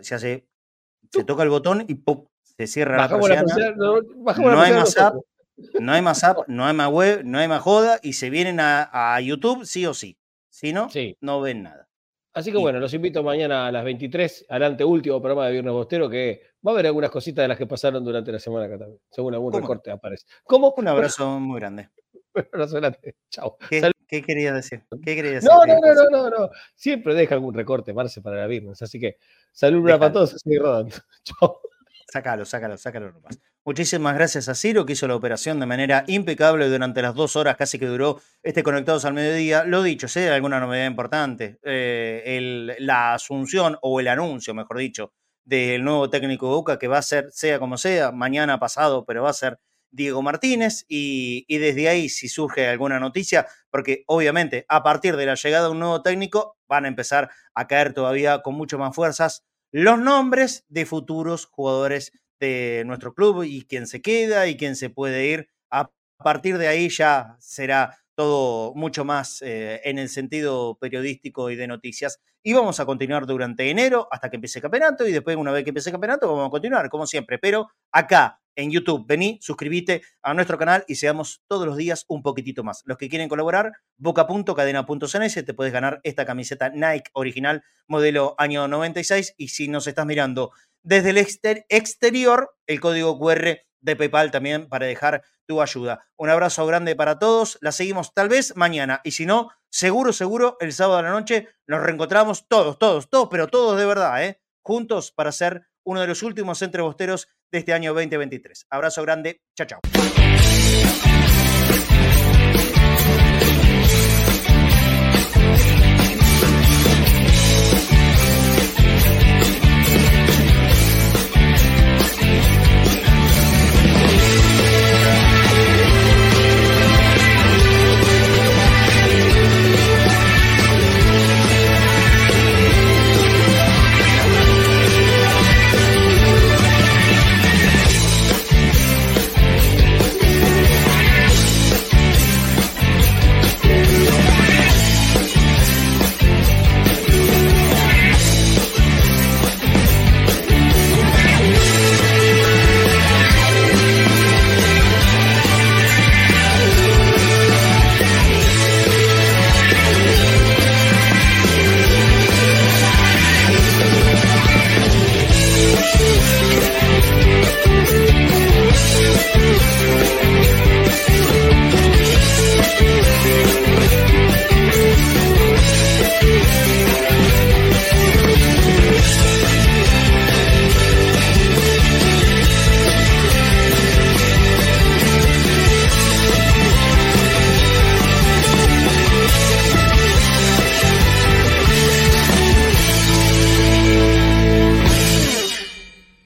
se 0.01 0.15
hace, 0.15 0.47
se 1.11 1.24
toca 1.24 1.43
el 1.43 1.49
botón 1.49 1.85
y 1.89 1.94
¡pum! 1.94 2.27
se 2.43 2.66
cierra 2.66 2.97
Bajamos 2.99 3.28
la 3.28 3.35
la 3.36 3.40
persiana. 3.43 3.74
persiana, 3.74 3.93
no, 4.16 4.23
bajamos 4.24 4.51
No 4.53 4.57
la 4.59 4.62
hay 4.65 4.73
persiana 4.73 5.11
más 5.11 5.15
app, 5.15 5.81
no 5.81 5.93
hay 5.93 6.03
más 6.03 6.24
app, 6.24 6.39
no 6.49 6.66
hay 6.66 6.74
más 6.74 6.89
web, 6.90 7.23
no 7.24 7.39
hay 7.39 7.49
más 7.49 7.62
joda 7.62 7.99
y 8.03 8.12
se 8.15 8.31
vienen 8.31 8.61
a, 8.61 9.15
a 9.15 9.20
YouTube 9.20 9.65
sí 9.65 9.86
o 9.86 9.94
sí. 9.94 10.19
Si 10.51 10.73
no, 10.73 10.90
Sí. 10.90 11.16
no 11.20 11.40
ven 11.40 11.62
nada. 11.62 11.89
Así 12.35 12.51
que 12.53 12.59
Y- 12.59 12.61
bueno, 12.61 12.78
los 12.81 12.93
invito 12.94 13.23
mañana 13.23 13.66
a 13.66 13.73
las 13.73 13.85
23 13.85 14.47
al 14.49 14.62
anteúltimo 14.62 15.20
programa 15.20 15.47
de 15.47 15.53
Viernes 15.53 15.73
Bostero, 15.73 16.09
que 16.11 16.43
va 16.66 16.73
a 16.73 16.74
haber 16.74 16.86
algunas 16.86 17.11
cositas 17.11 17.43
de 17.44 17.49
las 17.49 17.59
que 17.59 17.66
pasaron 17.66 18.05
durante 18.05 18.32
la 18.32 18.39
semana 18.39 18.66
acá 18.66 18.78
también, 18.78 19.01
según 19.11 19.35
algún 19.35 19.51
¿Cómo 19.53 19.61
recorte 19.62 19.90
aparece. 19.90 20.27
¿Cómo? 20.44 20.73
Un 20.77 20.89
abrazo 20.89 21.40
muy 21.40 21.59
grande. 21.61 21.89
Un 22.35 22.44
abrazo 22.53 22.77
grande. 22.77 23.16
Chao. 23.31 23.57
¿Qué, 24.13 24.21
querías 24.23 24.55
decir? 24.55 24.83
¿Qué 25.03 25.15
querías 25.17 25.37
decir? 25.37 25.49
No, 25.51 25.63
¿Qué 25.63 25.73
no, 25.73 25.81
no, 25.81 26.11
no, 26.11 26.31
no, 26.31 26.39
no. 26.41 26.51
Siempre 26.75 27.15
deja 27.15 27.35
algún 27.35 27.55
recorte, 27.55 27.95
Marce, 27.95 28.21
para 28.21 28.37
la 28.37 28.47
viernes. 28.47 28.83
Así 28.83 29.01
que 29.01 29.17
salud 29.53 29.83
para 29.89 30.13
todos, 30.13 30.33
sigue 30.39 30.59
rodando. 30.59 30.95
Chao. 31.25 31.61
Sácalo, 32.13 32.45
sácalo, 32.45 32.77
sácalo 32.77 33.11
nomás. 33.11 33.41
Muchísimas 33.65 34.15
gracias 34.15 34.51
a 34.51 34.55
Ciro 34.55 34.85
que 34.85 34.93
hizo 34.93 35.09
la 35.09 35.15
operación 35.17 35.59
de 35.61 35.65
manera 35.65 36.05
impecable 36.09 36.69
durante 36.69 37.01
las 37.01 37.15
dos 37.15 37.37
horas 37.37 37.57
casi 37.57 37.79
que 37.79 37.87
duró 37.87 38.21
este 38.43 38.63
Conectados 38.63 39.07
al 39.07 39.15
Mediodía. 39.15 39.65
Lo 39.65 39.83
dicho, 39.83 40.09
si 40.09 40.19
hay 40.19 40.29
alguna 40.29 40.61
novedad 40.61 40.87
importante, 40.87 41.59
eh, 41.63 42.23
el- 42.27 42.75
la 42.81 43.15
asunción 43.15 43.79
o 43.81 43.99
el 43.99 44.09
anuncio, 44.09 44.53
mejor 44.53 44.77
dicho, 44.77 45.15
del 45.43 45.85
nuevo 45.85 46.11
técnico 46.11 46.49
de 46.49 46.53
Boca 46.53 46.79
que 46.79 46.87
va 46.87 46.99
a 46.99 47.03
ser, 47.03 47.31
sea 47.33 47.59
como 47.59 47.79
sea, 47.79 48.13
mañana 48.13 48.59
pasado, 48.59 49.07
pero 49.07 49.23
va 49.23 49.31
a 49.31 49.33
ser 49.33 49.59
Diego 49.93 50.23
Martínez 50.23 50.85
y, 50.89 51.47
desde 51.59 51.89
ahí 51.89 52.09
si 52.09 52.28
surge 52.28 52.66
alguna 52.66 52.98
noticia, 52.98 53.47
porque 53.70 54.05
obviamente 54.06 54.64
a 54.69 54.82
partir 54.82 55.16
de 55.16 55.27
la 55.27 55.35
llegada 55.35 55.66
de 55.66 55.73
un 55.73 55.78
nuevo 55.78 56.02
técnico 56.02 56.59
van 56.66 56.86
a 56.86 56.89
empezar 56.89 57.31
a 57.55 57.69
caer 57.69 57.93
todavía 57.93 58.43
con 58.43 58.55
mucho 58.55 58.78
más 58.78 58.94
fuerzas 58.94 59.44
los 59.70 59.98
nombres 59.98 60.64
de 60.69 60.85
futuros 60.86 61.47
jugadores 61.47 62.12
de 62.40 62.82
nuestro 62.86 63.14
club 63.14 63.44
y 63.44 63.64
quién 63.66 63.86
se 63.86 64.02
queda 64.02 64.47
y 64.47 64.56
quién 64.56 64.77
se 64.77 64.90
puede 64.90 65.27
ir. 65.27 65.48
A 65.70 65.90
partir 66.19 66.59
de 66.59 66.69
ahí 66.69 66.89
ya 66.89 67.36
será 67.39 67.98
todo 68.15 68.75
mucho 68.75 69.05
más 69.05 69.43
eh, 69.43 69.81
en 69.85 69.99
el 69.99 70.09
sentido 70.09 70.77
periodístico 70.81 71.51
y 71.51 71.57
de 71.57 71.67
noticias. 71.67 72.21
Y 72.43 72.53
vamos 72.53 72.81
a 72.81 72.87
continuar 72.87 73.27
durante 73.27 73.71
enero 73.71 74.09
hasta 74.11 74.29
que 74.29 74.37
empiece 74.37 74.59
el 74.59 74.63
campeonato 74.63 75.07
y 75.07 75.13
después 75.13 75.37
una 75.37 75.53
vez 75.53 75.65
que 75.65 75.71
empiece 75.71 75.91
el 75.91 75.95
campeonato 75.95 76.29
vamos 76.29 76.49
a 76.49 76.51
continuar 76.51 76.89
como 76.89 77.07
siempre. 77.07 77.39
Pero 77.39 77.71
acá 77.91 78.43
en 78.55 78.71
YouTube, 78.71 79.07
vení, 79.07 79.39
suscríbete 79.41 80.03
a 80.23 80.35
nuestro 80.35 80.59
canal 80.59 80.85
y 80.87 80.97
seamos 80.97 81.43
todos 81.49 81.67
los 81.67 81.77
días 81.77 82.05
un 82.09 82.23
poquitito 82.23 82.63
más. 82.63 82.83
Los 82.85 82.99
que 82.99 83.09
quieren 83.09 83.29
colaborar, 83.29 83.73
boca.cadena.cns, 83.97 85.45
te 85.45 85.55
puedes 85.55 85.73
ganar 85.73 86.01
esta 86.03 86.27
camiseta 86.27 86.69
Nike 86.69 87.11
original 87.15 87.63
modelo 87.87 88.35
año 88.39 88.69
96 88.69 89.35
y 89.39 89.49
si 89.49 89.69
nos 89.69 89.87
estás 89.87 90.07
mirando 90.07 90.53
desde 90.83 91.11
el 91.11 91.19
exter- 91.19 91.65
exterior, 91.69 92.55
el 92.67 92.81
código 92.81 93.19
QR 93.19 93.59
de 93.81 93.97
PayPal 93.97 94.31
también 94.31 94.69
para 94.69 94.87
dejar 94.87 95.23
tu 95.47 95.61
ayuda. 95.61 96.05
Un 96.17 96.31
abrazo 96.31 96.65
grande 96.67 96.95
para 96.95 97.19
todos, 97.19 97.59
la 97.61 97.73
seguimos 97.73 98.15
tal 98.15 98.29
vez 98.29 98.55
mañana 98.57 99.01
y 99.05 99.11
si 99.13 99.27
no, 99.27 99.51
seguro, 99.71 100.13
seguro, 100.13 100.57
el 100.61 100.73
sábado 100.73 100.99
a 100.99 101.03
la 101.03 101.11
noche 101.11 101.49
nos 101.67 101.83
reencontramos 101.83 102.47
todos, 102.49 102.79
todos, 102.79 103.11
todos, 103.11 103.29
pero 103.31 103.49
todos 103.49 103.79
de 103.79 103.87
verdad, 103.87 104.25
¿eh? 104.25 104.41
juntos 104.65 105.11
para 105.11 105.33
ser 105.33 105.63
uno 105.85 106.01
de 106.01 106.07
los 106.07 106.23
últimos 106.23 106.63
entrebosteros 106.63 107.27
de 107.51 107.59
este 107.59 107.73
año 107.73 107.93
2023. 107.93 108.67
Abrazo 108.71 109.03
grande, 109.03 109.43
chao, 109.57 109.67
chao. 109.67 109.81